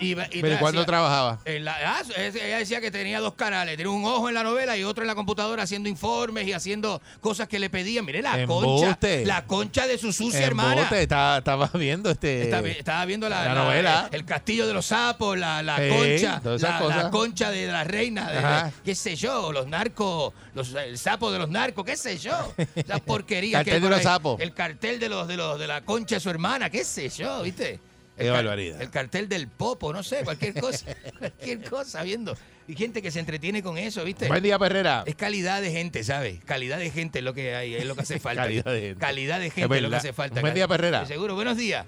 Y, 0.00 0.12
y 0.12 0.40
¿Pero 0.42 0.58
cuándo 0.58 0.84
trabajaba? 0.86 1.38
en 1.44 1.64
la- 1.64 1.76
ah, 1.98 2.02
ella 2.16 2.58
decía 2.58 2.80
que 2.80 2.90
tenía 2.90 3.20
dos 3.20 3.34
canales, 3.34 3.76
tenía 3.76 3.90
un 3.92 4.04
ojo 4.04 4.28
en 4.28 4.34
la 4.34 4.42
novela 4.42 4.76
y 4.76 4.84
otro 4.84 5.02
en 5.02 5.08
la 5.08 5.14
computadora 5.14 5.62
haciendo 5.64 5.88
informes 5.88 6.46
y 6.46 6.52
haciendo 6.52 7.02
cosas 7.20 7.48
que 7.48 7.58
le 7.58 7.68
pedían. 7.70 8.04
Mire 8.04 8.22
la 8.22 8.46
concha, 8.46 8.98
la 9.24 9.44
concha 9.44 9.86
de 9.86 9.98
su 9.98 10.12
sucia 10.12 10.44
hermana. 10.46 10.88
Estaba, 10.90 11.38
estaba 11.38 11.70
viendo 11.74 12.10
este. 12.10 12.42
Estaba, 12.42 12.68
estaba 12.68 13.04
viendo 13.04 13.28
la, 13.28 13.44
la 13.44 13.54
la- 13.54 13.62
novela. 13.64 14.08
el 14.12 14.24
castillo 14.24 14.66
de 14.66 14.74
los 14.74 14.86
sapos, 14.86 15.36
la, 15.38 15.62
la 15.62 15.76
Sí, 15.76 15.88
concha, 15.88 16.40
la, 16.58 17.10
concha 17.10 17.50
de 17.50 17.66
la 17.66 17.84
reina, 17.84 18.30
de, 18.30 18.72
qué 18.84 18.94
sé 18.94 19.16
yo, 19.16 19.52
los 19.52 19.66
narcos, 19.66 20.32
los, 20.54 20.72
el 20.74 20.96
sapo 20.98 21.30
de 21.30 21.38
los 21.38 21.48
narcos, 21.50 21.84
qué 21.84 21.96
sé 21.96 22.16
yo, 22.18 22.32
esas 22.74 23.00
porquerías. 23.06 23.64
que 23.64 23.70
Cartel 23.72 23.82
de 23.82 23.90
los 23.96 24.02
sapos. 24.02 24.40
El 24.40 24.54
cartel 24.54 24.98
de 24.98 25.08
los 25.08 25.28
de 25.28 25.36
los 25.36 25.58
de 25.58 25.66
la 25.66 25.82
concha 25.82 26.16
de 26.16 26.20
su 26.20 26.30
hermana, 26.30 26.70
qué 26.70 26.84
sé 26.84 27.08
yo, 27.10 27.42
¿viste? 27.42 27.78
Qué 28.20 28.26
El 28.28 28.32
car- 28.34 28.44
barbaridad. 28.44 28.82
El 28.82 28.90
cartel 28.90 29.28
del 29.28 29.48
popo, 29.48 29.92
no 29.92 30.02
sé, 30.02 30.22
cualquier 30.24 30.54
cosa, 30.60 30.86
cualquier 31.18 31.62
cosa 31.68 32.02
viendo. 32.02 32.36
Y 32.68 32.76
gente 32.76 33.02
que 33.02 33.10
se 33.10 33.18
entretiene 33.18 33.62
con 33.62 33.78
eso, 33.78 34.04
¿viste? 34.04 34.28
Buen 34.28 34.42
día, 34.42 34.58
Perrera. 34.58 35.02
Es 35.06 35.16
calidad 35.16 35.60
de 35.60 35.72
gente, 35.72 36.04
¿sabes? 36.04 36.38
Calidad 36.44 36.78
de 36.78 36.90
gente 36.90 37.18
es 37.18 37.24
lo 37.24 37.34
que 37.34 37.54
hay, 37.56 37.74
es 37.74 37.84
lo 37.84 37.94
que 37.96 38.02
hace 38.02 38.20
falta. 38.20 38.42
Calidad 38.42 38.72
de 38.72 38.80
gente. 38.80 39.00
Calidad 39.00 39.40
de 39.40 39.46
Es 39.48 39.54
gente 39.54 39.76
es, 39.76 39.82
lo 39.82 39.90
que 39.90 39.96
hace 39.96 40.12
falta. 40.12 40.40
Buen 40.40 40.54
día, 40.54 40.68
Perrera. 40.68 41.04
Seguro, 41.06 41.34
buenos 41.34 41.56
días. 41.56 41.84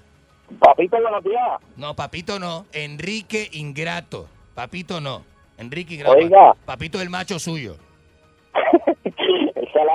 Papito, 0.59 1.01
buenos 1.01 1.23
días. 1.23 1.41
No, 1.77 1.95
papito 1.95 2.37
no. 2.39 2.65
Enrique 2.73 3.47
Ingrato. 3.53 4.27
Papito 4.53 4.99
no. 4.99 5.23
Enrique 5.57 5.93
Ingrato. 5.95 6.17
Oiga. 6.17 6.53
Papito 6.65 6.97
es 6.97 7.03
el 7.03 7.09
macho 7.09 7.39
suyo. 7.39 7.77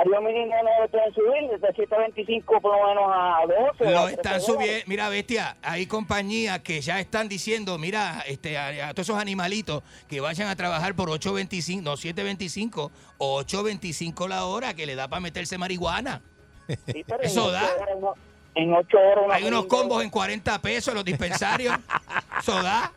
Salario 0.03 0.21
mínimo 0.21 0.53
no 0.63 0.81
lo 0.83 0.89
pueden 0.89 1.13
subir 1.13 1.49
desde 1.51 1.67
725 1.75 2.61
por 2.61 2.77
lo 2.77 2.87
menos 2.87 3.03
a 3.13 3.39
12. 3.79 3.91
Lo 3.91 4.07
están 4.07 4.33
13 4.33 4.45
subiendo. 4.45 4.83
Mira, 4.87 5.09
bestia, 5.09 5.57
hay 5.61 5.87
compañías 5.87 6.59
que 6.59 6.79
ya 6.81 6.99
están 6.99 7.27
diciendo, 7.27 7.77
mira, 7.77 8.23
este, 8.27 8.57
a, 8.57 8.89
a 8.89 8.93
todos 8.93 9.09
esos 9.09 9.21
animalitos 9.21 9.83
que 10.07 10.21
vayan 10.21 10.47
a 10.47 10.55
trabajar 10.55 10.95
por 10.95 11.09
8.25, 11.09 11.81
no 11.81 11.93
7.25, 11.93 12.91
8.25 13.17 14.27
la 14.29 14.45
hora 14.45 14.73
que 14.73 14.85
le 14.85 14.95
da 14.95 15.07
para 15.07 15.19
meterse 15.19 15.57
marihuana. 15.57 16.21
Sí, 16.67 17.03
Eso 17.21 17.51
da. 17.51 17.63
no- 17.99 18.13
En 18.55 18.73
8 18.73 18.97
horas. 18.97 19.25
Hay 19.31 19.43
unos 19.45 19.65
combos 19.65 20.03
en 20.03 20.09
40 20.09 20.59
pesos 20.61 20.89
en 20.89 20.95
los 20.95 21.05
dispensarios. 21.05 21.75
¿Eso 22.39 22.61
da? 22.63 22.91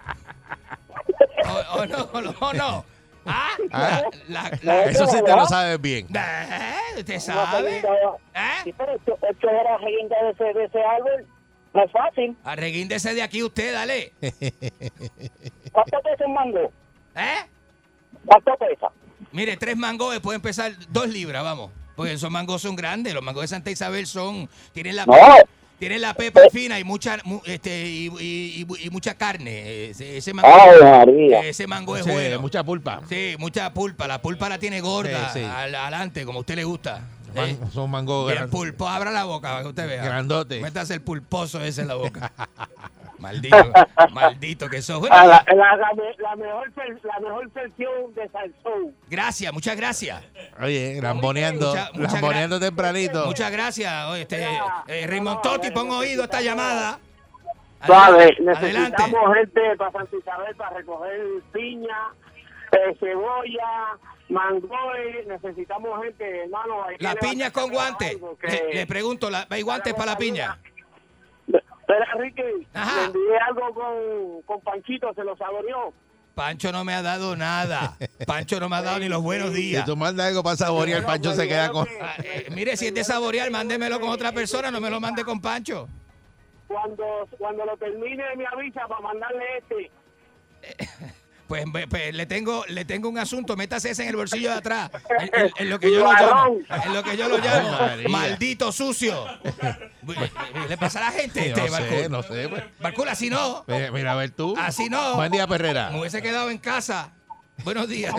¿O, 1.74 1.79
o 1.81 1.87
no? 1.87 2.09
¿O 2.41 2.53
no? 2.53 2.85
¿Ah? 3.27 3.51
Ah. 3.70 4.03
La- 4.28 4.43
la- 4.51 4.59
la- 4.62 4.85
Eso 4.85 5.07
sí 5.07 5.19
te 5.24 5.31
lo 5.36 5.47
sabes 5.47 5.81
bien. 5.81 6.07
Eh, 6.15 6.99
¿Usted 6.99 7.12
Una 7.15 7.20
sabe? 7.20 7.78
¿Eh? 7.78 7.82
Sí, 8.65 8.74
pero 8.77 8.93
8 9.07 9.49
horas 9.49 9.81
riendo 9.81 10.15
de 10.23 10.31
ese, 10.31 10.59
de 10.59 10.65
ese 10.65 10.82
árbol 10.82 11.27
no 11.74 11.85
es 11.85 11.90
fácil. 11.93 12.36
Arreguíndese 12.44 13.15
de 13.15 13.23
aquí 13.23 13.43
usted, 13.43 13.73
dale. 13.73 14.12
¿Cuánto 15.73 16.01
pesa 16.03 16.27
un 16.27 16.35
mango? 16.35 16.73
¿Eh? 17.16 17.47
¿Cuánto 18.27 18.53
pesa? 18.57 18.89
Mire, 19.32 19.57
tres 19.57 19.77
mangos 19.77 20.19
pueden 20.20 20.40
pesar 20.43 20.73
dos 20.89 21.09
libras, 21.09 21.43
vamos. 21.43 21.70
Porque 21.97 22.12
esos 22.12 22.31
mangos 22.31 22.61
son 22.62 22.77
grandes. 22.77 23.15
Los 23.15 23.23
mangos 23.23 23.43
de 23.43 23.49
Santa 23.49 23.70
Isabel 23.70 24.07
son. 24.07 24.49
Tienen 24.73 24.97
la, 24.97 25.07
No. 25.07 25.15
Tienen 25.83 26.01
la 26.01 26.15
pepa 26.15 26.43
fina 26.53 26.79
y 26.79 26.85
mucha 26.85 27.19
mu- 27.25 27.41
este, 27.45 27.85
y, 27.89 28.07
y- 28.21 28.63
y- 28.63 28.87
y 28.87 28.91
mucha 28.91 29.15
carne. 29.15 29.87
Ese, 29.91 30.17
ese 30.19 30.33
mango, 30.33 30.49
Ay, 30.49 30.81
María. 30.81 31.41
ese 31.41 31.67
mango 31.67 31.97
es 31.97 32.05
Sí, 32.05 32.11
bueno. 32.13 32.41
mucha 32.41 32.63
pulpa. 32.63 33.01
Sí, 33.09 33.35
mucha 33.41 33.75
pulpa. 33.75 34.07
La 34.07 34.23
pulpa 34.23 34.49
la 34.49 34.59
tiene 34.61 34.81
gorda 34.81 35.33
Sí, 35.33 35.41
sí. 35.41 35.45
al- 35.45 35.75
adelante, 35.75 36.25
como 36.25 36.39
a 36.39 36.41
usted 36.43 36.55
le 36.55 36.63
gusta. 36.63 37.01
Man- 37.35 37.49
Eh, 37.49 37.59
son 37.75 37.91
mangos 37.91 38.27
bien 38.27 38.37
grandes. 38.37 38.53
pulpo, 38.57 38.87
abra 38.87 39.11
la 39.11 39.25
boca 39.25 39.49
para 39.49 39.63
que 39.63 39.69
usted 39.71 39.89
vea. 39.89 40.05
Grandote. 40.05 40.61
Métase 40.61 40.95
el 40.95 41.01
pulposo 41.01 41.61
ese 41.61 41.81
en 41.83 41.89
la 41.89 41.95
boca. 41.95 42.31
maldito, 43.23 43.57
maldito 44.12 44.69
que 44.69 44.82
sos. 44.82 45.01
Bueno, 45.01 45.15
la, 45.16 45.43
la, 45.47 45.77
la, 45.77 45.93
me- 45.94 46.15
la 46.19 46.36
mejor, 46.36 46.70
la 47.03 47.20
mejor 47.20 47.51
versión 47.53 48.15
de 48.15 48.28
Salsón. 48.28 48.94
gracias, 49.09 49.53
muchas 49.53 49.77
gracias. 49.77 50.23
Oye, 50.61 50.99
lamboneando, 51.01 51.69
Mucha- 51.94 52.12
lamboneando 52.15 52.61
tempranito. 52.61 53.24
Muchas 53.27 53.51
gracias. 53.51 54.07
Oye, 54.09 54.23
Este, 54.23 54.44
eh, 54.89 55.07
Raymond 55.07 55.40
Totti, 55.40 55.70
pon 55.70 55.90
oído 55.90 56.23
a 56.23 56.24
esta 56.27 56.40
llamada. 56.43 56.99
Adelante. 57.81 58.43
necesitamos 58.43 59.35
gente 59.35 59.61
para 59.77 59.90
Santa 59.93 60.16
Isabel 60.16 60.55
para 60.57 60.77
recoger 60.77 61.20
piña, 61.53 61.97
eh, 62.70 62.97
cebolla, 63.01 63.99
mangoe, 64.28 65.24
necesitamos 65.27 66.03
gente, 66.05 66.44
hermano. 66.44 66.85
La 67.01 67.15
piña 67.16 67.51
con 67.51 67.70
guantes. 67.70 68.16
Le, 68.43 68.74
le 68.74 68.86
pregunto, 68.86 69.31
¿la, 69.31 69.47
¿hay 69.51 69.62
guantes 69.62 69.94
para 69.94 70.12
la 70.12 70.16
piña? 70.19 70.59
Espera, 71.59 72.07
Enrique, 72.15 72.66
Ajá. 72.74 73.01
le 73.01 73.05
envié 73.07 73.39
algo 73.39 73.74
con, 73.74 74.43
con 74.47 74.61
Panchito, 74.62 75.12
se 75.15 75.24
lo 75.24 75.37
saboreó. 75.37 75.93
Pancho 76.35 76.73
no 76.73 76.83
me 76.85 76.95
ha 76.95 77.03
dado 77.03 77.37
nada. 77.37 77.97
Pancho 78.27 78.59
no 78.59 78.69
me 78.70 78.77
ha 78.77 78.83
dado 78.83 78.99
ni 79.01 79.09
los 79.09 79.23
buenos 79.23 79.51
Si 79.51 79.57
días. 79.62 79.85
tú 79.85 79.97
mandas 79.97 80.29
algo 80.29 80.43
para 80.43 80.57
saborear, 80.57 81.05
Pancho 81.05 81.35
se 81.35 81.47
queda 81.47 81.70
con. 81.70 81.87
Ah, 82.01 82.15
eh, 82.24 82.47
mire, 82.55 82.77
si 82.77 82.87
es 82.87 82.95
de 82.95 83.05
saborear, 83.05 83.51
mándemelo 83.51 84.01
con 84.01 84.09
otra 84.09 84.33
persona, 84.33 84.70
no 84.70 84.81
me 84.81 84.89
lo 84.89 84.99
mande 85.01 85.24
con 85.24 85.41
Pancho. 85.41 85.89
Cuando, 86.69 87.05
cuando 87.37 87.66
lo 87.66 87.77
termine 87.77 88.24
me 88.37 88.47
avisa 88.47 88.87
para 88.89 89.01
mandarle 89.03 89.45
este. 89.59 89.91
Pues, 91.53 91.87
pues, 91.91 92.15
le 92.15 92.24
tengo 92.24 92.65
le 92.69 92.87
tengo 92.87 93.11
un 93.11 93.19
asunto, 93.19 93.57
métase 93.59 93.91
ese 93.91 94.05
en 94.05 94.09
el 94.09 94.16
bolsillo 94.16 94.51
de 94.53 94.57
atrás. 94.57 94.91
En, 95.20 95.31
en- 95.39 95.53
en 95.59 95.69
lo 95.69 95.79
que 95.79 95.93
yo 95.93 95.99
lo 96.03 96.11
llamo. 96.11 96.59
En 96.83 96.95
lo 96.95 97.03
que 97.03 97.15
yo 97.15 97.29
lo 97.29 97.37
llamo. 97.37 97.70
María. 97.79 98.09
Maldito 98.09 98.73
sucio. 98.73 99.27
Le 100.69 100.79
pasa 100.79 100.99
a 101.01 101.11
la 101.11 101.11
gente 101.11 101.49
este, 101.49 101.69
no 101.69 101.77
sé, 101.77 102.09
no 102.09 102.23
sé. 102.23 102.49
Pues. 102.49 102.65
Barcul, 102.81 103.07
así 103.07 103.29
no. 103.29 103.66
Mira, 103.66 104.12
a 104.12 104.15
ver 104.15 104.31
tú. 104.31 104.55
Así 104.59 104.89
no. 104.89 105.16
Buen 105.16 105.31
día, 105.31 105.47
Perrera. 105.47 105.91
Me 105.91 106.01
hubiese 106.01 106.23
quedado 106.23 106.49
en 106.49 106.57
casa. 106.57 107.12
Buenos 107.65 107.87
días. 107.87 108.15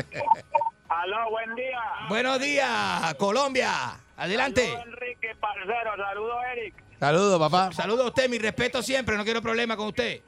Aló, 0.88 1.30
buen 1.32 1.56
día. 1.56 1.80
Buenos 2.10 2.40
días, 2.40 3.16
Colombia. 3.16 4.00
Adelante. 4.16 4.68
Saludos, 4.68 4.86
Enrique, 4.86 5.36
parcero. 5.40 5.92
Saludos, 5.98 6.36
Eric. 6.52 6.76
Saludos, 7.00 7.40
papá. 7.40 7.72
Saludo 7.74 8.04
a 8.04 8.08
usted, 8.10 8.30
mi 8.30 8.38
respeto 8.38 8.84
siempre, 8.84 9.18
no 9.18 9.24
quiero 9.24 9.42
problema 9.42 9.76
con 9.76 9.88
usted. 9.88 10.22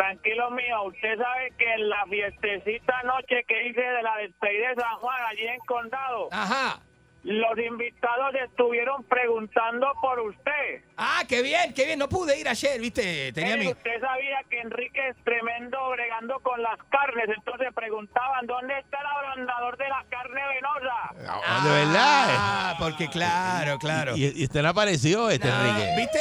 Tranquilo 0.00 0.50
mío, 0.52 0.84
usted 0.84 1.18
sabe 1.18 1.52
que 1.58 1.74
en 1.74 1.90
la 1.90 2.06
fiestecita 2.06 3.02
noche 3.02 3.44
que 3.46 3.68
hice 3.68 3.82
de 3.82 4.02
la 4.02 4.16
despedida 4.16 4.70
de 4.70 4.76
San 4.76 4.96
Juan, 4.96 5.22
allí 5.28 5.46
en 5.46 5.60
Condado, 5.66 6.28
Ajá. 6.32 6.80
Los 7.22 7.58
invitados 7.58 8.34
estuvieron 8.48 9.04
preguntando 9.04 9.86
por 10.00 10.20
usted. 10.20 10.82
Ah, 10.96 11.22
qué 11.28 11.42
bien, 11.42 11.72
qué 11.74 11.84
bien. 11.86 11.98
No 11.98 12.08
pude 12.08 12.38
ir 12.38 12.48
ayer, 12.48 12.80
viste. 12.80 13.32
Tenía 13.32 13.56
Mire, 13.56 13.66
mi. 13.66 13.72
Usted 13.72 14.00
sabía 14.00 14.38
que 14.48 14.60
Enrique 14.60 15.08
es 15.08 15.16
tremendo 15.24 15.90
bregando 15.90 16.40
con 16.40 16.62
las 16.62 16.78
carnes, 16.90 17.26
entonces 17.36 17.68
preguntaban, 17.74 18.46
¿dónde 18.46 18.78
está 18.78 18.98
el 19.00 19.06
ablandador 19.06 19.76
de 19.76 19.88
la 19.88 20.04
carne 20.10 20.40
venosa? 20.54 21.40
Ah, 21.46 21.60
de 21.64 21.70
verdad. 21.70 22.26
Ah, 22.30 22.76
porque 22.78 23.08
claro, 23.08 23.78
claro. 23.78 24.16
Y, 24.16 24.40
y 24.40 24.44
usted 24.44 24.62
no 24.62 24.68
apareció, 24.70 25.28
este 25.30 25.48
Ah, 25.50 25.60
Enrique. 25.68 25.94
Viste, 25.96 26.20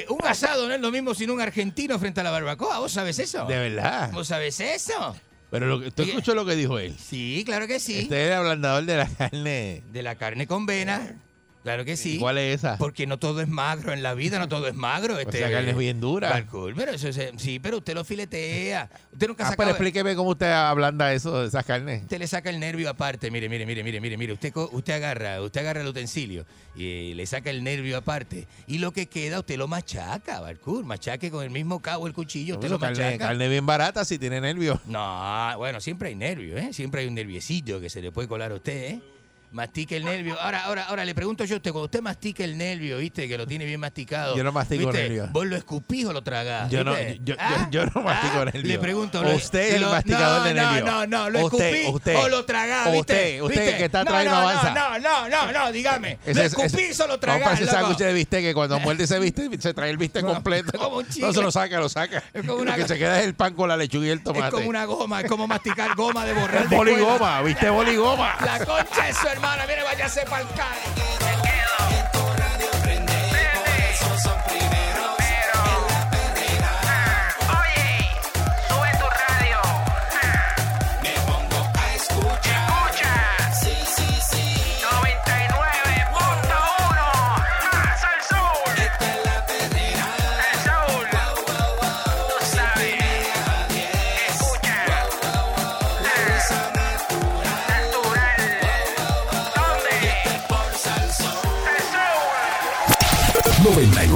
Eh, 0.00 0.06
un 0.08 0.24
asado 0.26 0.66
no 0.68 0.74
es 0.74 0.80
lo 0.80 0.90
mismo 0.90 1.14
sin 1.14 1.30
un 1.30 1.40
argentino 1.40 1.98
frente 1.98 2.20
a 2.20 2.24
la 2.24 2.30
barbacoa. 2.30 2.78
¿Vos 2.80 2.92
sabés 2.92 3.18
eso? 3.18 3.44
De 3.46 3.58
verdad. 3.58 4.10
¿Vos 4.12 4.28
sabés 4.28 4.58
eso? 4.60 5.16
Pero 5.50 5.66
lo 5.66 5.80
que, 5.80 5.90
¿tú 5.90 6.02
escuchó 6.02 6.34
lo 6.34 6.44
que 6.44 6.56
dijo 6.56 6.78
él? 6.78 6.94
Sí, 6.98 7.42
claro 7.46 7.66
que 7.66 7.80
sí. 7.80 8.00
Este 8.00 8.22
es 8.22 8.26
el 8.28 8.34
ablandador 8.34 8.84
de 8.84 8.96
la 8.96 9.08
carne. 9.08 9.82
De 9.92 10.02
la 10.02 10.16
carne 10.16 10.46
con 10.46 10.66
vena. 10.66 11.16
Claro 11.62 11.84
que 11.84 11.96
sí. 11.96 12.18
¿Cuál 12.18 12.38
es 12.38 12.60
esa? 12.60 12.78
Porque 12.78 13.06
no 13.06 13.18
todo 13.18 13.40
es 13.40 13.48
magro 13.48 13.92
en 13.92 14.02
la 14.02 14.14
vida, 14.14 14.38
no 14.38 14.48
todo 14.48 14.68
es 14.68 14.74
magro. 14.74 15.18
Este, 15.18 15.38
Esa 15.38 15.50
carne 15.50 15.70
es 15.72 15.76
bien 15.76 16.00
dura. 16.00 16.30
Barcul, 16.30 16.74
pero 16.74 16.92
eso 16.92 17.08
es- 17.08 17.20
sí, 17.36 17.58
pero 17.58 17.78
usted 17.78 17.94
lo 17.94 18.04
filetea. 18.04 18.88
Usted 19.12 19.28
nunca 19.28 19.44
Ah, 19.44 19.50
saca. 19.50 19.56
pero 19.56 19.70
explíqueme 19.70 20.14
cómo 20.14 20.30
usted 20.30 20.50
ablanda 20.50 21.12
eso, 21.12 21.44
esas 21.44 21.64
carnes. 21.66 22.02
Usted 22.02 22.18
le 22.18 22.26
saca 22.26 22.48
el 22.50 22.58
nervio 22.60 22.88
aparte, 22.88 23.30
mire, 23.30 23.48
mire, 23.48 23.66
mire, 23.66 23.82
mire, 23.82 24.00
mire, 24.00 24.16
mire. 24.16 24.32
Usted, 24.32 24.52
usted 24.72 24.92
agarra, 24.94 25.42
usted 25.42 25.60
agarra 25.60 25.80
el 25.82 25.88
utensilio 25.88 26.46
y 26.74 27.10
eh, 27.10 27.14
le 27.14 27.26
saca 27.26 27.50
el 27.50 27.62
nervio 27.64 27.98
aparte. 27.98 28.46
Y 28.66 28.78
lo 28.78 28.92
que 28.92 29.06
queda, 29.08 29.40
usted 29.40 29.56
lo 29.58 29.68
machaca, 29.68 30.40
Barcul. 30.40 30.84
Machaque 30.84 31.30
con 31.30 31.44
el 31.44 31.50
mismo 31.50 31.80
cabo 31.82 32.06
el 32.06 32.12
cuchillo, 32.14 32.54
usted 32.54 32.70
lo 32.70 32.78
carne, 32.78 33.02
machaca. 33.04 33.26
carne 33.26 33.48
bien 33.48 33.66
barata 33.66 34.04
si 34.04 34.18
tiene 34.18 34.40
nervios. 34.40 34.78
No, 34.86 35.52
bueno, 35.58 35.80
siempre 35.80 36.08
hay 36.10 36.14
nervio, 36.14 36.56
¿eh? 36.56 36.72
Siempre 36.72 37.02
hay 37.02 37.08
un 37.08 37.14
nerviecillo 37.14 37.80
que 37.80 37.90
se 37.90 38.00
le 38.00 38.12
puede 38.12 38.28
colar 38.28 38.52
a 38.52 38.54
usted, 38.54 38.90
¿eh? 38.92 39.00
Mastique 39.50 39.96
el 39.96 40.04
nervio. 40.04 40.38
Ahora, 40.38 40.64
ahora, 40.64 40.84
ahora 40.84 41.04
le 41.06 41.14
pregunto 41.14 41.42
yo 41.44 41.54
a 41.54 41.56
usted, 41.56 41.70
cuando 41.72 41.86
usted 41.86 42.02
mastica 42.02 42.44
el 42.44 42.58
nervio, 42.58 42.98
¿viste? 42.98 43.26
Que 43.26 43.38
lo 43.38 43.46
tiene 43.46 43.64
bien 43.64 43.80
masticado. 43.80 44.36
Yo 44.36 44.44
no 44.44 44.52
mastico 44.52 44.88
¿viste? 44.88 45.02
nervio. 45.04 45.28
¿Vos 45.32 45.46
lo 45.46 45.56
escupís 45.56 46.04
o 46.04 46.12
lo 46.12 46.22
tragás? 46.22 46.70
Yo 46.70 46.84
no, 46.84 46.90
¿viste? 46.94 47.18
yo, 47.24 47.34
¿Ah? 47.38 47.66
yo 47.70 47.86
no 47.86 48.02
mastico 48.02 48.40
¿Ah? 48.40 48.44
nervio. 48.44 48.62
Le 48.62 48.78
pregunto. 48.78 49.22
¿lo- 49.22 49.34
Usted 49.34 49.60
es 49.60 49.74
el 49.76 49.86
masticador 49.86 50.38
no, 50.40 50.44
de 50.44 50.54
nervio. 50.54 50.84
No, 50.84 51.06
no, 51.06 51.06
no, 51.06 51.30
¿lo 51.30 51.46
Usted, 51.46 51.74
escupí 51.74 51.96
usted. 51.96 52.16
o 52.16 52.28
lo 52.28 52.44
tragás? 52.44 52.92
¿viste? 52.92 53.00
Usted, 53.00 53.40
usted 53.42 53.60
¿Viste? 53.64 53.76
que 53.78 53.84
está 53.86 54.04
no, 54.04 54.10
trayendo 54.10 54.36
no, 54.36 54.48
avanza. 54.48 54.74
No, 54.74 54.98
no, 54.98 55.28
no, 55.30 55.52
no, 55.52 55.72
dígame. 55.72 56.18
¿Lo 56.26 56.42
escupís 56.42 57.00
o 57.00 57.06
lo 57.06 57.18
tragás? 57.18 57.58
loco? 57.60 57.72
sándwich 57.72 57.98
de 57.98 58.12
bistec 58.12 58.42
que 58.42 58.54
cuando 58.54 58.78
muerde 58.80 59.04
ese 59.04 59.18
bistec 59.18 59.58
se 59.60 59.72
trae 59.72 59.88
el 59.90 59.96
bistec 59.96 60.24
completo. 60.26 60.78
como 60.78 60.96
un 60.98 61.06
no 61.20 61.32
se 61.32 61.40
lo 61.42 61.50
saca, 61.50 61.78
lo 61.80 61.88
saca. 61.88 62.22
Es 62.34 62.42
como 62.46 62.60
una- 62.60 62.76
Lo 62.76 62.82
que 62.82 62.88
se 62.88 62.98
queda 62.98 63.18
es 63.20 63.26
el 63.26 63.34
pan 63.34 63.54
con 63.54 63.68
la 63.68 63.76
lechuga 63.78 64.06
y 64.08 64.10
el 64.10 64.22
tomate. 64.22 64.46
Es 64.48 64.52
como 64.52 64.68
una 64.68 64.84
goma, 64.84 65.22
es 65.22 65.28
como 65.28 65.46
masticar 65.46 65.94
goma 65.94 66.26
de 66.26 66.34
borrar. 66.34 66.64
Es 66.64 66.70
boligoma, 66.70 67.40
¿viste? 67.42 67.70
Boligoma. 67.70 68.36
La 68.44 68.58
concha 68.64 69.06
de 69.06 69.14
su 69.14 69.26
hermana, 69.38 69.66
mire, 69.66 69.82
váyase 69.84 70.24
para 70.24 70.42
el 70.42 70.48
carro. 70.48 71.47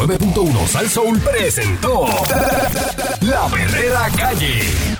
99.1 0.07 0.67
Sal 0.67 0.91
Soul 0.91 1.21
presentó 1.21 2.07
La 3.21 3.47
Verdadera 3.47 4.09
Calle. 4.17 4.92